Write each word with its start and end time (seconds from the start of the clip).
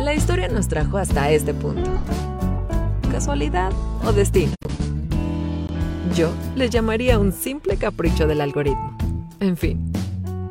La 0.00 0.14
historia 0.14 0.48
nos 0.48 0.66
trajo 0.66 0.96
hasta 0.96 1.30
este 1.30 1.52
punto. 1.52 1.90
¿Casualidad 3.12 3.70
o 4.02 4.12
destino? 4.12 4.54
Yo 6.14 6.32
le 6.56 6.70
llamaría 6.70 7.18
un 7.18 7.32
simple 7.32 7.76
capricho 7.76 8.26
del 8.26 8.40
algoritmo. 8.40 8.96
En 9.40 9.58
fin, 9.58 9.92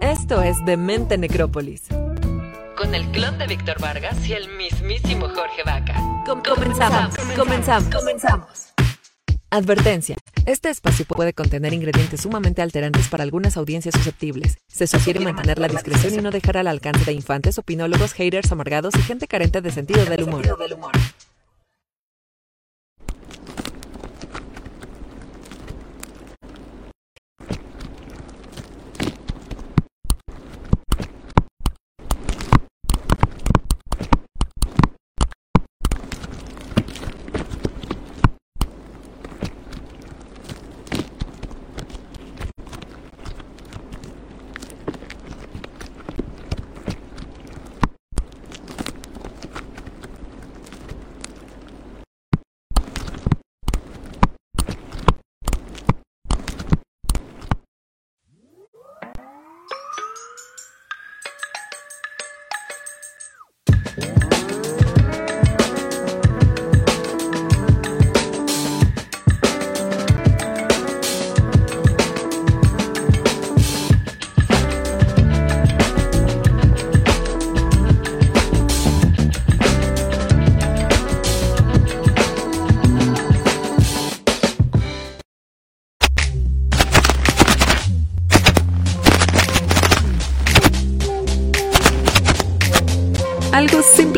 esto 0.01 0.43
es 0.43 0.63
Demente 0.65 1.17
Necrópolis. 1.17 1.88
Con 2.77 2.93
el 2.93 3.09
clon 3.09 3.39
de 3.39 3.47
Víctor 3.47 3.81
Vargas 3.81 4.23
y 4.27 4.33
el 4.33 4.47
mismísimo 4.55 5.27
Jorge 5.29 5.63
Vaca. 5.66 5.95
comenzamos, 6.25 7.18
comenzamos, 7.36 7.95
comenzamos. 7.95 8.68
Advertencia. 9.52 10.16
Este 10.45 10.70
espacio 10.70 11.05
puede 11.05 11.34
contener 11.34 11.73
ingredientes 11.73 12.21
sumamente 12.21 12.61
alterantes 12.61 13.07
para 13.07 13.23
algunas 13.23 13.57
audiencias 13.57 13.95
susceptibles. 13.95 14.60
Se 14.68 14.86
sugiere 14.86 15.19
mantener 15.21 15.57
la 15.57 15.68
discreción 15.68 16.14
y 16.14 16.21
no 16.21 16.29
dejar 16.29 16.57
al 16.57 16.68
alcance 16.68 17.04
de 17.06 17.14
infantes, 17.14 17.57
opinólogos, 17.57 18.14
haters 18.14 18.51
amargados 18.51 18.93
y 18.96 19.01
gente 19.01 19.28
carente 19.28 19.61
de 19.61 19.71
sentido 19.71 20.06
del 20.06 20.23
humor. 20.23 20.46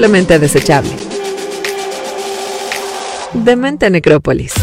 Simplemente 0.01 0.39
desechable. 0.39 0.89
Demente 3.33 3.87
Necrópolis. 3.91 4.60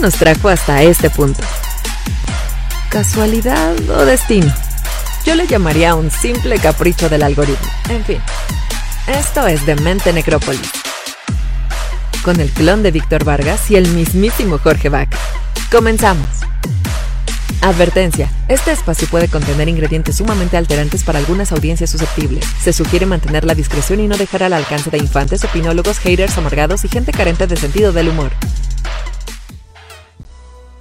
Nos 0.00 0.14
trajo 0.14 0.50
hasta 0.50 0.82
este 0.82 1.08
punto. 1.10 1.40
¿Casualidad 2.90 3.74
o 3.90 4.04
destino? 4.04 4.52
Yo 5.24 5.34
le 5.34 5.46
llamaría 5.46 5.94
un 5.94 6.10
simple 6.10 6.58
capricho 6.58 7.08
del 7.08 7.22
algoritmo. 7.22 7.66
En 7.88 8.04
fin, 8.04 8.18
esto 9.06 9.46
es 9.46 9.64
Demente 9.64 10.12
Necrópolis. 10.12 10.70
Con 12.22 12.38
el 12.40 12.50
clon 12.50 12.82
de 12.82 12.90
Víctor 12.90 13.24
Vargas 13.24 13.70
y 13.70 13.76
el 13.76 13.88
mismísimo 13.88 14.58
Jorge 14.58 14.90
Vaca. 14.90 15.16
Comenzamos. 15.72 16.28
Advertencia. 17.62 18.30
Este 18.48 18.72
espacio 18.72 19.08
puede 19.08 19.28
contener 19.28 19.68
ingredientes 19.68 20.16
sumamente 20.16 20.56
alterantes 20.56 21.04
para 21.04 21.18
algunas 21.18 21.52
audiencias 21.52 21.90
susceptibles. 21.90 22.44
Se 22.62 22.72
sugiere 22.72 23.06
mantener 23.06 23.44
la 23.44 23.54
discreción 23.54 24.00
y 24.00 24.08
no 24.08 24.16
dejar 24.16 24.42
al 24.42 24.52
alcance 24.52 24.90
de 24.90 24.98
infantes, 24.98 25.42
opinólogos, 25.42 25.98
haters 25.98 26.36
amargados 26.38 26.84
y 26.84 26.88
gente 26.88 27.12
carente 27.12 27.46
de 27.46 27.56
sentido 27.56 27.92
del 27.92 28.10
humor. 28.10 28.30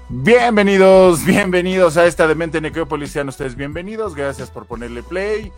Bienvenidos, 0.08 1.26
bienvenidos 1.26 1.98
a 1.98 2.06
esta 2.06 2.28
Demente 2.28 2.62
Necrópolis. 2.62 3.12
Sean 3.12 3.28
ustedes 3.28 3.56
bienvenidos. 3.56 4.14
Gracias 4.14 4.52
por 4.52 4.68
ponerle 4.68 5.02
play 5.02 5.52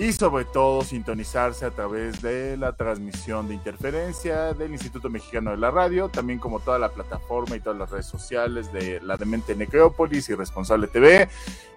y 0.00 0.14
sobre 0.14 0.46
todo 0.46 0.82
sintonizarse 0.82 1.66
a 1.66 1.70
través 1.72 2.22
de 2.22 2.56
la 2.56 2.72
transmisión 2.72 3.48
de 3.48 3.54
interferencia 3.54 4.54
del 4.54 4.72
Instituto 4.72 5.10
Mexicano 5.10 5.50
de 5.50 5.58
la 5.58 5.70
Radio, 5.70 6.08
también 6.08 6.38
como 6.38 6.58
toda 6.58 6.78
la 6.78 6.88
plataforma 6.88 7.54
y 7.54 7.60
todas 7.60 7.78
las 7.78 7.90
redes 7.90 8.06
sociales 8.06 8.72
de 8.72 8.98
la 9.02 9.18
Demente 9.18 9.54
Necrópolis 9.54 10.30
y 10.30 10.34
Responsable 10.34 10.86
TV. 10.86 11.28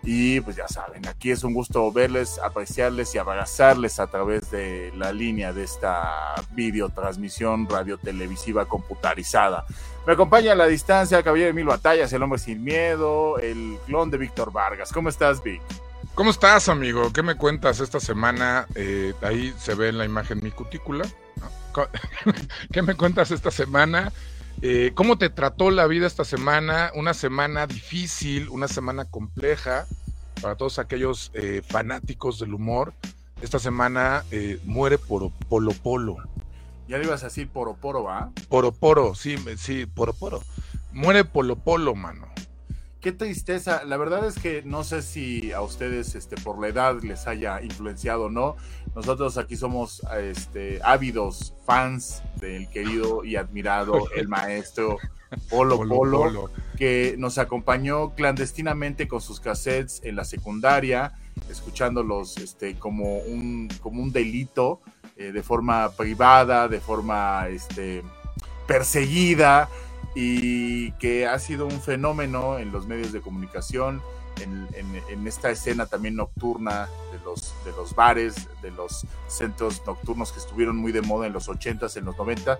Y 0.03 0.39
pues 0.39 0.55
ya 0.55 0.69
saben, 0.69 1.05
aquí 1.05 1.31
es 1.31 1.43
un 1.43 1.53
gusto 1.53 1.91
verles, 1.91 2.39
apreciarles 2.41 3.13
y 3.13 3.17
abrazarles 3.17 3.99
a 3.99 4.07
través 4.07 4.49
de 4.49 4.93
la 4.95 5.11
línea 5.11 5.51
de 5.51 5.65
esta 5.65 6.35
videotransmisión 6.51 7.67
radio 7.67 7.97
televisiva 7.97 8.63
computarizada. 8.65 9.65
Me 10.07 10.13
acompaña 10.13 10.53
a 10.53 10.55
la 10.55 10.67
distancia 10.67 11.21
Caballero 11.23 11.47
de 11.47 11.53
Mil 11.53 11.65
Batallas, 11.65 12.13
el 12.13 12.23
hombre 12.23 12.39
sin 12.39 12.63
miedo, 12.63 13.37
el 13.39 13.77
clon 13.85 14.09
de 14.09 14.17
Víctor 14.17 14.53
Vargas. 14.53 14.93
¿Cómo 14.93 15.09
estás, 15.09 15.43
Vic? 15.43 15.61
¿Cómo 16.15 16.29
estás, 16.29 16.69
amigo? 16.69 17.11
¿Qué 17.11 17.23
me 17.23 17.33
cuentas 17.33 17.79
esta 17.79 17.99
semana? 17.99 18.67
Eh, 18.75 19.15
ahí 19.23 19.51
se 19.57 19.73
ve 19.73 19.89
en 19.89 19.97
la 19.97 20.05
imagen 20.05 20.41
mi 20.43 20.51
cutícula. 20.51 21.07
¿Qué 22.71 22.83
me 22.83 22.93
cuentas 22.93 23.31
esta 23.31 23.49
semana? 23.49 24.13
Eh, 24.61 24.91
¿Cómo 24.93 25.17
te 25.17 25.31
trató 25.31 25.71
la 25.71 25.87
vida 25.87 26.05
esta 26.05 26.23
semana? 26.23 26.91
Una 26.93 27.15
semana 27.15 27.65
difícil, 27.65 28.47
una 28.49 28.67
semana 28.67 29.05
compleja 29.05 29.87
para 30.39 30.55
todos 30.55 30.77
aquellos 30.77 31.31
eh, 31.33 31.63
fanáticos 31.67 32.37
del 32.37 32.53
humor. 32.53 32.93
Esta 33.41 33.57
semana 33.57 34.23
muere 34.65 34.99
por 34.99 35.31
Polo 35.49 35.71
Polo. 35.71 36.17
Ya 36.87 36.99
le 36.99 37.05
ibas 37.05 37.23
a 37.23 37.27
decir 37.27 37.49
Poro 37.49 37.73
Poro, 37.73 38.03
¿va? 38.03 38.29
Poro 38.49 38.71
Poro, 38.71 39.15
sí, 39.15 39.35
sí, 39.57 39.87
Poro 39.87 40.13
Poro. 40.13 40.43
Muere 40.91 41.25
Polo 41.25 41.55
Polo, 41.55 41.95
mano. 41.95 42.27
Qué 43.03 43.11
tristeza. 43.11 43.83
La 43.83 43.97
verdad 43.97 44.25
es 44.25 44.39
que 44.39 44.63
no 44.63 44.85
sé 44.85 45.01
si 45.01 45.51
a 45.51 45.59
ustedes, 45.59 46.15
este, 46.15 46.37
por 46.37 46.57
la 46.61 46.69
edad 46.69 47.01
les 47.03 47.27
haya 47.27 47.61
influenciado 47.61 48.23
o 48.23 48.29
no. 48.29 48.55
Nosotros 48.95 49.37
aquí 49.37 49.57
somos, 49.57 50.01
este, 50.17 50.79
ávidos 50.81 51.53
fans 51.65 52.23
del 52.39 52.69
querido 52.69 53.25
y 53.25 53.35
admirado 53.35 54.09
el 54.15 54.29
maestro 54.29 54.99
Polo 55.49 55.79
Polo, 55.79 55.95
Polo, 55.97 56.51
que 56.77 57.15
nos 57.17 57.37
acompañó 57.39 58.15
clandestinamente 58.15 59.09
con 59.09 59.19
sus 59.19 59.41
cassettes 59.41 59.99
en 60.05 60.15
la 60.15 60.23
secundaria, 60.23 61.11
escuchándolos, 61.49 62.37
este, 62.37 62.75
como 62.75 63.17
un, 63.17 63.67
como 63.81 64.01
un 64.01 64.13
delito 64.13 64.79
eh, 65.17 65.33
de 65.33 65.43
forma 65.43 65.91
privada, 65.91 66.69
de 66.69 66.79
forma 66.79 67.49
este, 67.49 68.01
perseguida 68.65 69.67
y 70.15 70.91
que 70.93 71.27
ha 71.27 71.39
sido 71.39 71.65
un 71.65 71.81
fenómeno 71.81 72.59
en 72.59 72.71
los 72.71 72.87
medios 72.87 73.11
de 73.11 73.21
comunicación, 73.21 74.01
en, 74.41 75.27
esta 75.27 75.51
escena 75.51 75.85
también 75.85 76.15
nocturna 76.15 76.89
de 77.11 77.19
los, 77.23 77.53
de 77.65 77.71
los 77.71 77.95
bares, 77.95 78.49
de 78.61 78.71
los 78.71 79.05
centros 79.27 79.81
nocturnos 79.85 80.31
que 80.31 80.39
estuvieron 80.39 80.75
muy 80.75 80.91
de 80.91 81.01
moda 81.01 81.27
en 81.27 81.33
los 81.33 81.47
80s, 81.47 81.97
en 81.97 82.05
los 82.05 82.17
90 82.17 82.59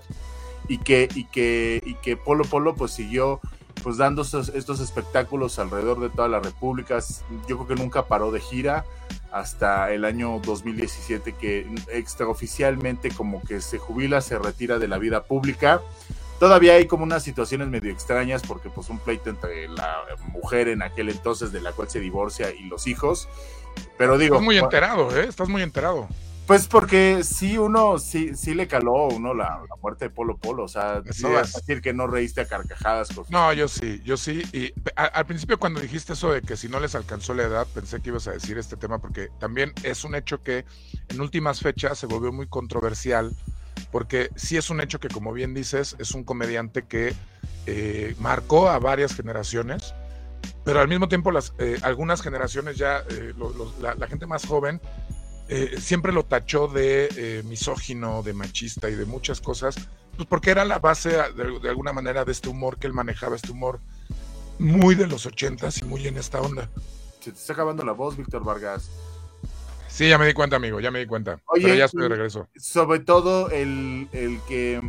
y 0.67 0.77
que, 0.77 1.09
y 1.13 1.25
que, 1.25 1.81
y 1.85 1.95
que 1.95 2.15
Polo 2.17 2.45
Polo 2.45 2.75
pues 2.75 2.91
siguió 2.91 3.41
pues 3.81 3.97
dando 3.97 4.21
estos, 4.21 4.49
estos, 4.49 4.79
espectáculos 4.79 5.59
alrededor 5.59 5.99
de 5.99 6.09
todas 6.09 6.31
las 6.31 6.44
repúblicas. 6.44 7.23
Yo 7.47 7.57
creo 7.57 7.67
que 7.67 7.75
nunca 7.75 8.06
paró 8.06 8.31
de 8.31 8.39
gira 8.39 8.85
hasta 9.31 9.91
el 9.91 10.06
año 10.06 10.39
2017 10.45 11.33
que 11.33 11.67
extraoficialmente 11.91 13.09
como 13.09 13.41
que 13.41 13.59
se 13.61 13.79
jubila, 13.79 14.21
se 14.21 14.38
retira 14.39 14.79
de 14.79 14.88
la 14.88 14.99
vida 14.99 15.23
pública. 15.23 15.81
Todavía 16.44 16.74
hay 16.74 16.88
como 16.88 17.06
unas 17.06 17.24
situaciones 17.24 17.69
medio 17.69 17.90
extrañas 17.90 18.42
porque 18.45 18.69
pues 18.69 18.90
un 18.90 19.00
pleito 19.00 19.30
entre 19.30 19.69
la 19.69 20.04
mujer 20.34 20.68
en 20.68 20.81
aquel 20.81 21.07
entonces 21.07 21.54
de 21.54 21.62
la 21.62 21.72
cual 21.72 21.90
se 21.90 22.01
divorcia 22.01 22.51
y 22.51 22.63
los 22.63 22.86
hijos. 22.86 23.30
Pero 23.98 24.18
digo... 24.18 24.36
Estás 24.36 24.45
muy 24.45 24.57
enterado, 24.57 25.18
¿eh? 25.18 25.25
Estás 25.30 25.48
muy 25.48 25.62
enterado. 25.62 26.10
Pues 26.45 26.68
porque 26.68 27.24
sí, 27.24 27.57
uno, 27.57 27.98
sí, 27.98 28.36
sí 28.36 28.54
le 28.56 28.68
caló 28.68 29.07
uno 29.07 29.34
la, 29.34 29.62
muerte 29.81 30.04
de 30.04 30.10
Polo 30.10 30.36
Polo. 30.36 30.66
O 30.66 30.68
sea, 30.68 31.01
no 31.22 31.30
vas 31.31 31.56
a 31.56 31.60
decir 31.60 31.81
que 31.81 31.94
no 31.94 32.07
reíste 32.07 32.42
a 32.42 32.45
carcajadas. 32.45 33.07
No, 33.30 33.54
yo 33.54 33.69
sí, 33.69 34.01
yo 34.04 34.18
sí. 34.18 34.44
Y 34.51 34.74
al 34.98 35.25
principio 35.25 35.57
cuando 35.57 35.80
dijiste 35.80 36.12
eso 36.12 36.34
de 36.34 36.42
que 36.42 36.57
si 36.57 36.68
no 36.68 36.81
les 36.81 36.94
alcanzó 36.94 37.34
la 37.34 37.44
edad, 37.44 37.68
pensé 37.74 38.01
que 38.01 38.10
ibas 38.10 38.28
a 38.28 38.31
decir 38.31 38.57
este 38.57 38.75
tema 38.75 39.00
porque 39.00 39.30
también 39.40 39.72
es 39.84 40.04
un 40.04 40.13
hecho 40.13 40.44
que 40.44 40.66
en 41.07 41.22
últimas 41.22 41.62
fechas 41.62 42.00
se 42.00 42.06
volvió 42.06 42.34
muy 42.34 42.48
controversial 42.48 43.31
porque 43.94 44.31
sí 44.36 44.57
es 44.57 44.72
un 44.72 44.81
hecho 44.81 45.00
que, 45.00 45.07
como 45.07 45.31
bien 45.34 45.54
dices, 45.54 45.95
es 46.00 46.16
un 46.16 46.24
comediante 46.24 46.88
que 46.88 47.13
eh, 47.68 48.16
marcó 48.19 48.68
a 48.68 48.80
varias 48.80 49.16
generaciones, 49.16 49.94
pero 50.66 50.80
al 50.80 50.88
mismo 50.88 51.07
tiempo 51.07 51.31
las, 51.31 51.54
eh, 51.60 51.78
algunas 51.84 52.24
generaciones 52.24 52.75
ya, 52.75 53.04
eh, 53.12 53.36
la, 53.80 54.07
gente 54.07 54.25
más 54.25 54.48
joven, 54.48 54.81
siempre 55.78 56.12
lo 56.12 56.25
tachó 56.25 56.68
de 56.68 57.44
misógino, 57.45 58.24
de 58.24 58.34
machista 58.34 58.90
y 58.90 58.95
de 58.95 59.06
muchas 59.06 59.40
cosas, 59.40 59.75
pues 60.16 60.28
porque 60.28 60.50
era 60.50 60.66
la 60.66 60.80
base 60.80 61.10
de, 61.10 61.60
de, 61.62 61.69
alguna 61.69 61.94
manera 61.94 62.25
de 62.25 62.31
este 62.31 62.50
humor 62.50 62.80
que 62.80 62.88
él 62.88 62.94
manejaba, 62.94 63.36
este 63.36 63.51
humor 63.51 63.80
muy 64.57 64.95
de 64.95 65.06
los 65.06 65.28
ochentas 65.28 65.80
y 65.84 65.86
muy 65.86 66.07
en 66.07 66.18
esta 66.18 66.42
onda. 66.42 66.68
Se 67.19 67.31
te 67.31 67.38
está 67.38 67.54
acabando 67.54 67.86
la 67.86 67.92
voz, 67.92 68.18
Víctor 68.18 68.44
Vargas. 68.44 68.90
Sí, 69.94 70.10
ya 70.10 70.18
me 70.18 70.25
di 70.25 70.34
cuenta, 70.34 70.56
amigo, 70.56 70.80
ya 70.80 70.90
me 70.90 70.98
di 70.98 71.06
cuenta. 71.06 71.40
Oye, 71.45 71.66
pero 71.66 71.75
ya 71.75 71.86
estoy 71.86 72.01
de 72.01 72.10
regreso. 72.10 72.48
Sobre 72.56 73.00
todo 73.00 73.51
el, 73.51 74.07
el, 74.12 74.40
que, 74.48 74.81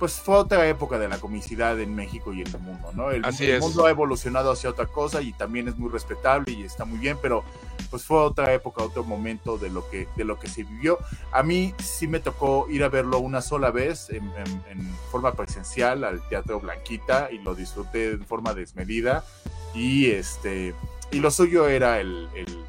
pues 0.00 0.14
fue 0.14 0.34
otra 0.34 0.66
época 0.66 0.98
de 0.98 1.06
la 1.06 1.18
comicidad 1.18 1.78
en 1.78 1.94
México 1.94 2.32
y 2.32 2.40
en 2.40 2.48
el 2.48 2.58
mundo, 2.58 2.90
¿no? 2.92 3.12
El, 3.12 3.24
Así 3.24 3.48
el 3.48 3.60
mundo 3.60 3.86
ha 3.86 3.90
evolucionado 3.90 4.50
hacia 4.50 4.68
otra 4.68 4.86
cosa 4.86 5.22
y 5.22 5.32
también 5.32 5.68
es 5.68 5.78
muy 5.78 5.90
respetable 5.90 6.50
y 6.50 6.64
está 6.64 6.84
muy 6.84 6.98
bien, 6.98 7.16
pero 7.22 7.44
pues 7.88 8.02
fue 8.02 8.18
otra 8.18 8.52
época, 8.52 8.82
otro 8.82 9.04
momento 9.04 9.58
de 9.58 9.70
lo 9.70 9.88
que, 9.88 10.08
de 10.16 10.24
lo 10.24 10.40
que 10.40 10.48
se 10.48 10.64
vivió. 10.64 10.98
A 11.30 11.44
mí 11.44 11.72
sí 11.78 12.08
me 12.08 12.18
tocó 12.18 12.66
ir 12.68 12.82
a 12.82 12.88
verlo 12.88 13.20
una 13.20 13.42
sola 13.42 13.70
vez 13.70 14.10
en, 14.10 14.24
en 14.68 14.92
forma 15.12 15.34
presencial 15.34 16.02
al 16.02 16.20
Teatro 16.28 16.58
Blanquita 16.58 17.28
y 17.30 17.38
lo 17.38 17.54
disfruté 17.54 18.16
de 18.16 18.24
forma 18.24 18.54
desmedida 18.54 19.24
y 19.72 20.10
este 20.10 20.74
y 21.10 21.20
lo 21.20 21.30
suyo 21.30 21.68
era 21.68 22.00
el, 22.00 22.28
el 22.34 22.64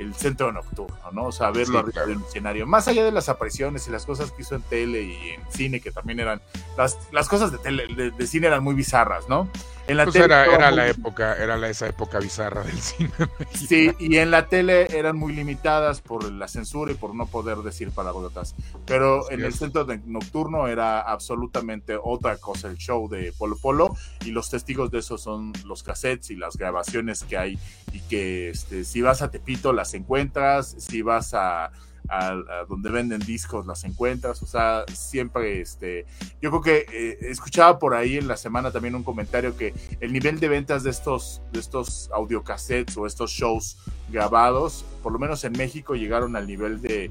el 0.00 0.14
centro 0.14 0.50
nocturno, 0.50 0.96
¿no? 1.12 1.26
O 1.26 1.32
sea, 1.32 1.50
verlo 1.50 1.78
arriba 1.78 2.06
del 2.06 2.22
escenario. 2.22 2.66
Más 2.66 2.88
allá 2.88 3.04
de 3.04 3.12
las 3.12 3.28
apariciones 3.28 3.86
y 3.86 3.90
las 3.90 4.06
cosas 4.06 4.32
que 4.32 4.42
hizo 4.42 4.54
en 4.54 4.62
tele 4.62 5.02
y 5.02 5.30
en 5.30 5.42
cine, 5.50 5.80
que 5.80 5.90
también 5.90 6.20
eran. 6.20 6.40
Las, 6.76 6.98
las 7.12 7.28
cosas 7.28 7.52
de, 7.52 7.58
tele, 7.58 8.10
de, 8.10 8.26
cine 8.26 8.46
eran 8.46 8.64
muy 8.64 8.74
bizarras, 8.74 9.28
¿no? 9.28 9.48
En 9.90 9.96
la 9.96 10.04
pues 10.04 10.14
tele 10.14 10.26
era, 10.26 10.44
era 10.46 10.70
la 10.70 10.88
época, 10.88 11.34
era 11.34 11.56
la, 11.56 11.68
esa 11.68 11.88
época 11.88 12.20
bizarra 12.20 12.62
del 12.62 12.78
cine. 12.80 13.10
Sí, 13.52 13.90
y 13.98 14.18
en 14.18 14.30
la 14.30 14.46
tele 14.46 14.86
eran 14.96 15.16
muy 15.16 15.32
limitadas 15.32 16.00
por 16.00 16.30
la 16.30 16.46
censura 16.46 16.92
y 16.92 16.94
por 16.94 17.12
no 17.16 17.26
poder 17.26 17.58
decir 17.58 17.90
palabrotas. 17.90 18.54
Pero 18.86 19.28
en 19.32 19.42
el 19.42 19.52
centro 19.52 19.84
nocturno 20.06 20.68
era 20.68 21.00
absolutamente 21.00 21.96
otra 22.00 22.36
cosa 22.36 22.68
el 22.68 22.76
show 22.76 23.08
de 23.08 23.32
Polo 23.36 23.56
Polo 23.56 23.96
y 24.24 24.30
los 24.30 24.48
testigos 24.48 24.92
de 24.92 25.00
eso 25.00 25.18
son 25.18 25.52
los 25.64 25.82
cassettes 25.82 26.30
y 26.30 26.36
las 26.36 26.56
grabaciones 26.56 27.24
que 27.24 27.36
hay 27.36 27.58
y 27.92 27.98
que 28.02 28.50
este, 28.50 28.84
si 28.84 29.02
vas 29.02 29.22
a 29.22 29.32
Tepito 29.32 29.72
las 29.72 29.94
encuentras, 29.94 30.72
si 30.78 31.02
vas 31.02 31.34
a 31.34 31.72
a, 32.08 32.64
donde 32.68 32.90
venden 32.90 33.20
discos 33.20 33.66
las 33.66 33.84
encuentras, 33.84 34.42
o 34.42 34.46
sea, 34.46 34.84
siempre, 34.92 35.60
este, 35.60 36.06
yo 36.40 36.50
creo 36.50 36.62
que 36.62 36.86
eh, 36.92 37.18
escuchaba 37.22 37.78
por 37.78 37.94
ahí 37.94 38.16
en 38.16 38.28
la 38.28 38.36
semana 38.36 38.70
también 38.70 38.94
un 38.94 39.02
comentario 39.02 39.56
que 39.56 39.74
el 40.00 40.12
nivel 40.12 40.40
de 40.40 40.48
ventas 40.48 40.82
de 40.82 40.90
estos, 40.90 41.42
de 41.52 41.60
estos 41.60 42.10
audiocassettes 42.12 42.96
o 42.96 43.06
estos 43.06 43.30
shows 43.30 43.78
grabados, 44.10 44.84
por 45.02 45.12
lo 45.12 45.18
menos 45.18 45.44
en 45.44 45.52
México, 45.52 45.94
llegaron 45.94 46.36
al 46.36 46.46
nivel 46.46 46.80
de, 46.80 47.10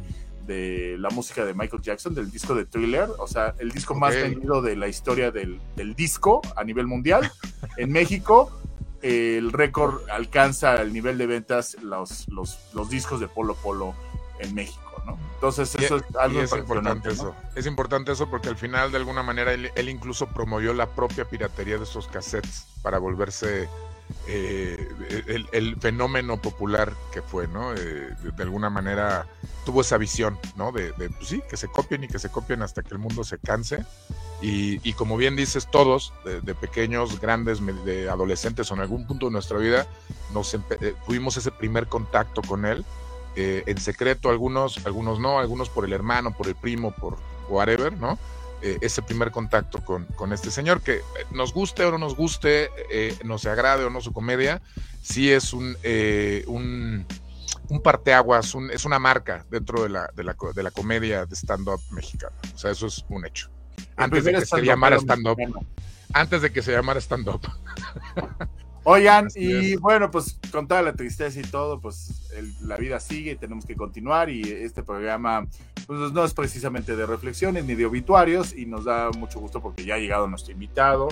de 0.50 0.98
la 0.98 1.10
música 1.12 1.46
de 1.46 1.54
Michael 1.54 1.82
Jackson, 1.82 2.16
del 2.16 2.32
disco 2.32 2.56
de 2.56 2.66
Thriller, 2.66 3.08
o 3.20 3.28
sea, 3.28 3.54
el 3.60 3.72
disco 3.72 3.94
más 3.94 4.16
vendido 4.16 4.62
de 4.62 4.76
la 4.76 4.88
historia 4.88 5.32
del, 5.32 5.60
del 5.76 5.96
disco 5.96 6.42
a 6.56 6.64
nivel 6.64 6.88
mundial. 6.88 7.32
En 7.78 7.92
México, 7.92 8.52
el 9.02 9.52
récord 9.54 10.02
alcanza 10.10 10.82
el 10.82 10.92
nivel 10.92 11.18
de 11.18 11.28
ventas 11.28 11.78
los, 11.82 12.28
los, 12.28 12.60
los 12.74 12.90
discos 12.90 13.20
de 13.20 13.28
Polo 13.28 13.56
Polo 13.56 13.94
en 14.40 14.56
México. 14.56 14.90
Entonces 15.36 15.74
eso 15.76 15.98
es 15.98 16.04
algo 16.18 16.42
importante 16.58 17.10
eso. 17.10 17.36
Es 17.56 17.66
importante 17.66 18.12
eso 18.12 18.30
porque 18.30 18.50
al 18.50 18.58
final 18.58 18.92
de 18.92 18.98
alguna 18.98 19.24
manera 19.24 19.54
él, 19.54 19.90
incluso 19.90 20.28
promovió 20.28 20.74
la 20.74 20.88
propia 20.88 21.26
piratería 21.26 21.78
de 21.78 21.84
esos 21.84 22.08
cassettes 22.08 22.68
para 22.82 22.98
volverse 23.00 23.70
eh, 24.28 24.88
el, 25.52 25.76
fenómeno 25.78 26.42
popular 26.42 26.94
que 27.14 27.22
fue, 27.22 27.48
¿no? 27.48 27.74
Eh, 27.74 28.10
de, 28.36 28.44
alguna 28.44 28.70
manera 28.70 29.28
tuvo 29.66 29.82
esa 29.82 29.98
visión, 29.98 30.38
¿no? 30.56 30.72
De, 30.72 30.92
pues 30.94 31.14
sí, 31.22 31.42
que 31.50 31.58
se 31.58 31.68
copien 31.68 32.04
y 32.04 32.08
que 32.08 32.20
se 32.20 32.30
copien 32.30 32.62
hasta 32.62 32.82
que 32.82 32.94
el 32.94 33.00
mundo 33.00 33.24
se 33.24 33.38
canse. 33.38 33.86
Y, 34.42 34.94
como 34.94 35.18
bien 35.18 35.36
dices, 35.36 35.70
todos, 35.70 36.14
de, 36.24 36.56
pequeños, 36.56 37.20
grandes, 37.20 37.60
de 37.84 38.10
adolescentes 38.10 38.72
o 38.72 38.74
en 38.74 38.80
algún 38.80 39.06
punto 39.06 39.26
de 39.26 39.34
nuestra 39.34 39.58
vida, 39.58 39.86
nos 40.34 40.54
eh, 40.54 40.96
tuvimos 41.06 41.36
ese 41.36 41.52
primer 41.52 41.88
contacto 41.88 42.42
con 42.42 42.66
él 42.66 42.86
eh, 43.36 43.64
en 43.66 43.78
secreto, 43.78 44.30
algunos, 44.30 44.86
algunos 44.86 45.20
no, 45.20 45.40
algunos 45.40 45.70
por 45.70 45.86
el 45.86 45.94
hermano, 45.94 46.36
por 46.36 46.48
el 46.48 46.56
primo, 46.56 46.92
por 46.92 47.18
whatever, 47.48 47.94
¿no? 47.94 48.18
Eh, 48.62 48.78
ese 48.82 49.02
primer 49.02 49.32
contacto 49.32 49.84
con, 49.86 50.06
con, 50.16 50.34
este 50.34 50.52
señor, 50.52 50.82
que 50.82 51.02
nos 51.32 51.54
guste 51.54 51.86
o 51.86 51.92
no 51.92 51.98
nos 51.98 52.16
guste, 52.16 52.70
eh, 52.92 53.18
nos 53.24 53.46
agrade 53.46 53.86
o 53.86 53.90
no 53.90 54.02
su 54.02 54.12
comedia, 54.12 54.62
sí 55.02 55.32
es 55.32 55.54
un, 55.54 55.78
un, 56.48 57.06
un 57.70 57.82
parteaguas, 57.82 58.56
es 58.72 58.84
una 58.84 59.00
marca 59.00 59.46
dentro 59.50 59.84
de 59.84 59.90
la, 59.90 60.10
de 60.14 60.24
la, 60.26 60.36
de 60.54 60.64
la 60.64 60.72
comedia 60.72 61.26
de 61.26 61.36
stand-up 61.36 61.82
mexicano. 61.92 62.36
O 62.54 62.58
sea, 62.58 62.72
eso 62.72 62.88
es 62.88 63.06
un 63.08 63.26
hecho. 63.26 63.50
Antes 63.96 64.26
de 64.26 64.34
que 64.34 64.46
se 64.46 64.62
llamara 64.62 64.98
stand-up. 64.98 65.38
Antes 66.14 66.42
de 66.42 66.52
que 66.52 66.62
se 66.62 66.72
llamara 66.72 67.00
stand-up. 67.00 67.42
Oigan, 68.92 69.28
y 69.36 69.76
bueno, 69.76 70.10
pues 70.10 70.40
con 70.52 70.68
toda 70.68 70.82
la 70.82 70.94
tristeza 70.94 71.40
y 71.40 71.44
todo, 71.44 71.80
pues 71.80 72.28
la 72.62 72.76
vida 72.76 73.00
sigue, 73.00 73.36
tenemos 73.36 73.64
que 73.64 73.76
continuar 73.76 74.32
y 74.32 74.42
este 74.42 74.82
programa 74.82 75.46
pues, 75.86 76.12
no 76.12 76.26
es 76.26 76.34
precisamente 76.34 76.96
de 76.96 77.06
reflexiones 77.06 77.66
ni 77.66 77.76
de 77.76 77.86
obituarios 77.86 78.56
y 78.56 78.66
nos 78.66 78.86
da 78.86 79.12
mucho 79.12 79.40
gusto 79.40 79.62
porque 79.62 79.86
ya 79.86 79.94
ha 79.94 80.00
llegado 80.00 80.28
nuestro 80.28 80.54
invitado, 80.54 81.08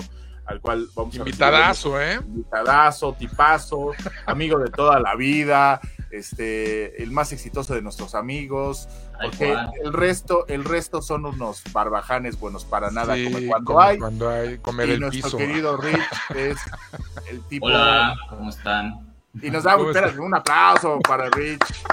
al 0.46 0.60
cual 0.60 0.88
vamos 0.96 1.14
a... 1.14 1.18
Invitadazo, 1.18 2.00
¿eh? 2.00 2.16
Invitadazo, 2.16 3.12
tipazo, 3.12 3.92
amigo 4.26 4.58
de 4.58 4.70
toda 4.70 4.98
la 4.98 5.14
vida, 5.14 5.80
este, 6.10 7.02
el 7.02 7.10
más 7.10 7.32
exitoso 7.32 7.74
de 7.74 7.82
nuestros 7.82 8.14
amigos, 8.14 8.88
porque 9.20 9.56
el 9.82 9.92
resto, 9.92 10.46
el 10.48 10.64
resto 10.64 11.02
son 11.02 11.26
unos 11.26 11.62
barbajanes 11.72 12.38
buenos 12.38 12.64
para 12.64 12.90
nada, 12.90 13.14
como 13.24 13.38
cuando 13.46 13.80
hay. 13.80 13.98
Cuando 13.98 14.30
hay 14.30 14.58
comer 14.58 14.90
y 14.90 14.98
nuestro 14.98 15.38
querido 15.38 15.76
Rich 15.76 16.00
es 16.34 16.58
el 17.28 17.42
tipo. 17.48 17.66
Hola, 17.66 18.16
¿cómo 18.28 18.50
están? 18.50 19.08
Y 19.42 19.50
nos 19.50 19.64
da 19.64 19.76
un 19.76 20.34
aplauso 20.34 20.98
para 21.00 21.28
Rich. 21.30 21.84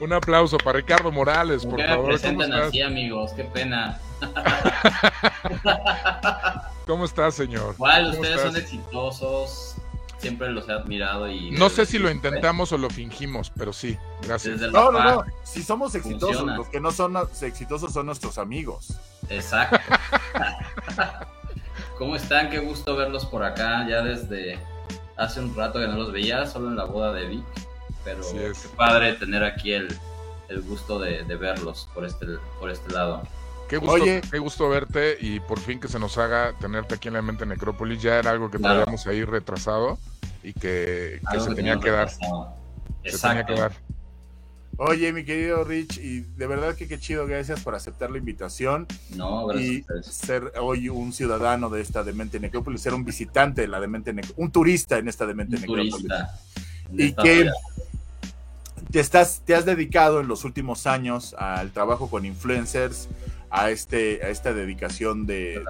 Un 0.00 0.12
aplauso 0.12 0.58
para 0.58 0.78
Ricardo 0.78 1.10
Morales, 1.10 1.66
por 1.66 1.82
favor. 1.82 2.04
Me 2.04 2.10
presentan 2.10 2.52
así, 2.52 2.80
amigos, 2.80 3.32
qué 3.32 3.42
pena. 3.44 3.98
¿Cómo 6.86 7.04
estás, 7.04 7.34
señor? 7.34 7.74
Igual, 7.74 8.12
ustedes 8.12 8.40
son 8.40 8.56
exitosos, 8.56 9.74
siempre 10.18 10.50
los 10.50 10.68
he 10.68 10.72
admirado 10.72 11.28
y... 11.28 11.50
No 11.52 11.68
sé 11.68 11.86
si 11.86 11.98
lo 11.98 12.10
intentamos 12.10 12.72
o 12.72 12.78
lo 12.78 12.90
fingimos, 12.90 13.50
pero 13.56 13.72
sí, 13.72 13.96
gracias. 14.22 14.60
No, 14.60 14.92
no, 14.92 15.02
no, 15.02 15.24
si 15.44 15.62
somos 15.62 15.94
exitosos, 15.94 16.44
los 16.44 16.68
que 16.68 16.80
no 16.80 16.92
son 16.92 17.16
exitosos 17.42 17.92
son 17.92 18.06
nuestros 18.06 18.38
amigos. 18.38 18.94
Exacto. 19.30 19.78
¿Cómo 21.98 22.14
están? 22.14 22.50
Qué 22.50 22.58
gusto 22.58 22.96
verlos 22.96 23.26
por 23.26 23.42
acá, 23.42 23.86
ya 23.88 24.02
desde 24.02 24.58
hace 25.16 25.40
un 25.40 25.54
rato 25.54 25.80
que 25.80 25.88
no 25.88 25.96
los 25.96 26.12
veía, 26.12 26.46
solo 26.46 26.68
en 26.68 26.76
la 26.76 26.84
boda 26.84 27.12
de 27.12 27.26
Vic, 27.26 27.44
pero 28.04 28.20
qué 28.32 28.52
padre 28.76 29.14
tener 29.14 29.42
aquí 29.42 29.72
el, 29.72 29.88
gusto 30.66 30.98
de, 30.98 31.22
verlos 31.24 31.88
por 31.92 32.04
este, 32.04 32.26
por 32.60 32.70
este 32.70 32.92
lado. 32.92 33.22
Qué 33.68 33.76
gusto, 33.76 34.04
qué 34.30 34.38
gusto 34.38 34.68
verte 34.68 35.18
y 35.20 35.40
por 35.40 35.60
fin 35.60 35.78
que 35.78 35.88
se 35.88 35.98
nos 35.98 36.16
haga 36.16 36.54
tenerte 36.58 36.94
aquí 36.94 37.08
en 37.08 37.14
la 37.14 37.22
mente 37.22 37.44
Necrópolis. 37.44 38.00
Ya 38.00 38.18
era 38.18 38.30
algo 38.30 38.50
que 38.50 38.58
teníamos 38.58 39.06
ahí 39.06 39.24
retrasado 39.24 39.98
y 40.42 40.52
que, 40.54 41.20
se 41.38 41.54
tenía 41.54 41.78
que 41.78 41.90
dar. 41.90 42.10
Se 42.10 43.18
tenía 43.18 43.44
que 43.44 43.54
dar. 43.54 43.72
Oye, 44.80 45.12
mi 45.12 45.24
querido 45.24 45.64
Rich, 45.64 45.98
y 45.98 46.20
de 46.20 46.46
verdad 46.46 46.76
que 46.76 46.86
qué 46.86 47.00
chido, 47.00 47.26
gracias 47.26 47.60
por 47.64 47.74
aceptar 47.74 48.12
la 48.12 48.18
invitación. 48.18 48.86
No, 49.16 49.52
Y 49.52 49.84
ser 50.02 50.52
hoy 50.60 50.88
un 50.88 51.12
ciudadano 51.12 51.68
de 51.68 51.80
esta 51.80 52.04
Demente 52.04 52.38
Necrópolis, 52.38 52.80
ser 52.82 52.94
un 52.94 53.04
visitante 53.04 53.62
de 53.62 53.66
la 53.66 53.80
Demente 53.80 54.12
Necrópolis, 54.12 54.38
un 54.38 54.52
turista 54.52 54.96
en 54.96 55.08
esta 55.08 55.26
Demente 55.26 55.56
un 55.56 55.62
Necrópolis. 55.62 56.06
y 56.92 57.12
que 57.12 57.50
te, 58.92 59.00
estás, 59.00 59.42
te 59.44 59.56
has 59.56 59.64
dedicado 59.64 60.20
en 60.20 60.28
los 60.28 60.44
últimos 60.44 60.86
años 60.86 61.34
al 61.36 61.72
trabajo 61.72 62.08
con 62.08 62.24
influencers, 62.24 63.08
a, 63.50 63.70
este, 63.70 64.20
a 64.24 64.28
esta 64.28 64.52
dedicación 64.52 65.26
de, 65.26 65.62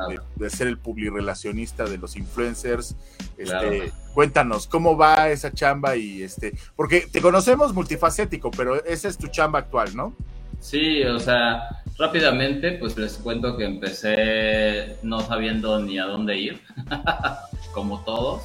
ser 0.49 0.69
el 0.69 0.79
publirelacionista 0.79 1.85
de 1.85 1.99
los 1.99 2.17
influencers. 2.17 2.97
Este, 3.37 3.93
Cuéntanos, 4.15 4.67
¿cómo 4.67 4.97
va 4.97 5.29
esa 5.29 5.53
chamba? 5.53 5.97
y 5.97 6.23
este 6.23 6.55
Porque 6.75 7.07
te 7.11 7.21
conocemos 7.21 7.73
multifacético, 7.73 8.51
pero 8.51 8.85
esa 8.85 9.09
es 9.09 9.17
tu 9.17 9.29
chamba 9.29 9.61
actual, 9.61 9.95
¿no? 9.95 10.15
Sí, 10.61 11.05
o 11.05 11.21
sea, 11.21 11.69
rápidamente 11.99 12.73
pues 12.73 12.97
les 12.97 13.17
cuento 13.19 13.57
que 13.57 13.65
empecé 13.65 14.97
no 15.03 15.21
sabiendo 15.21 15.81
ni 15.81 15.99
a 15.99 16.07
dónde 16.07 16.37
ir, 16.37 16.61
como 17.73 18.01
todos. 18.01 18.43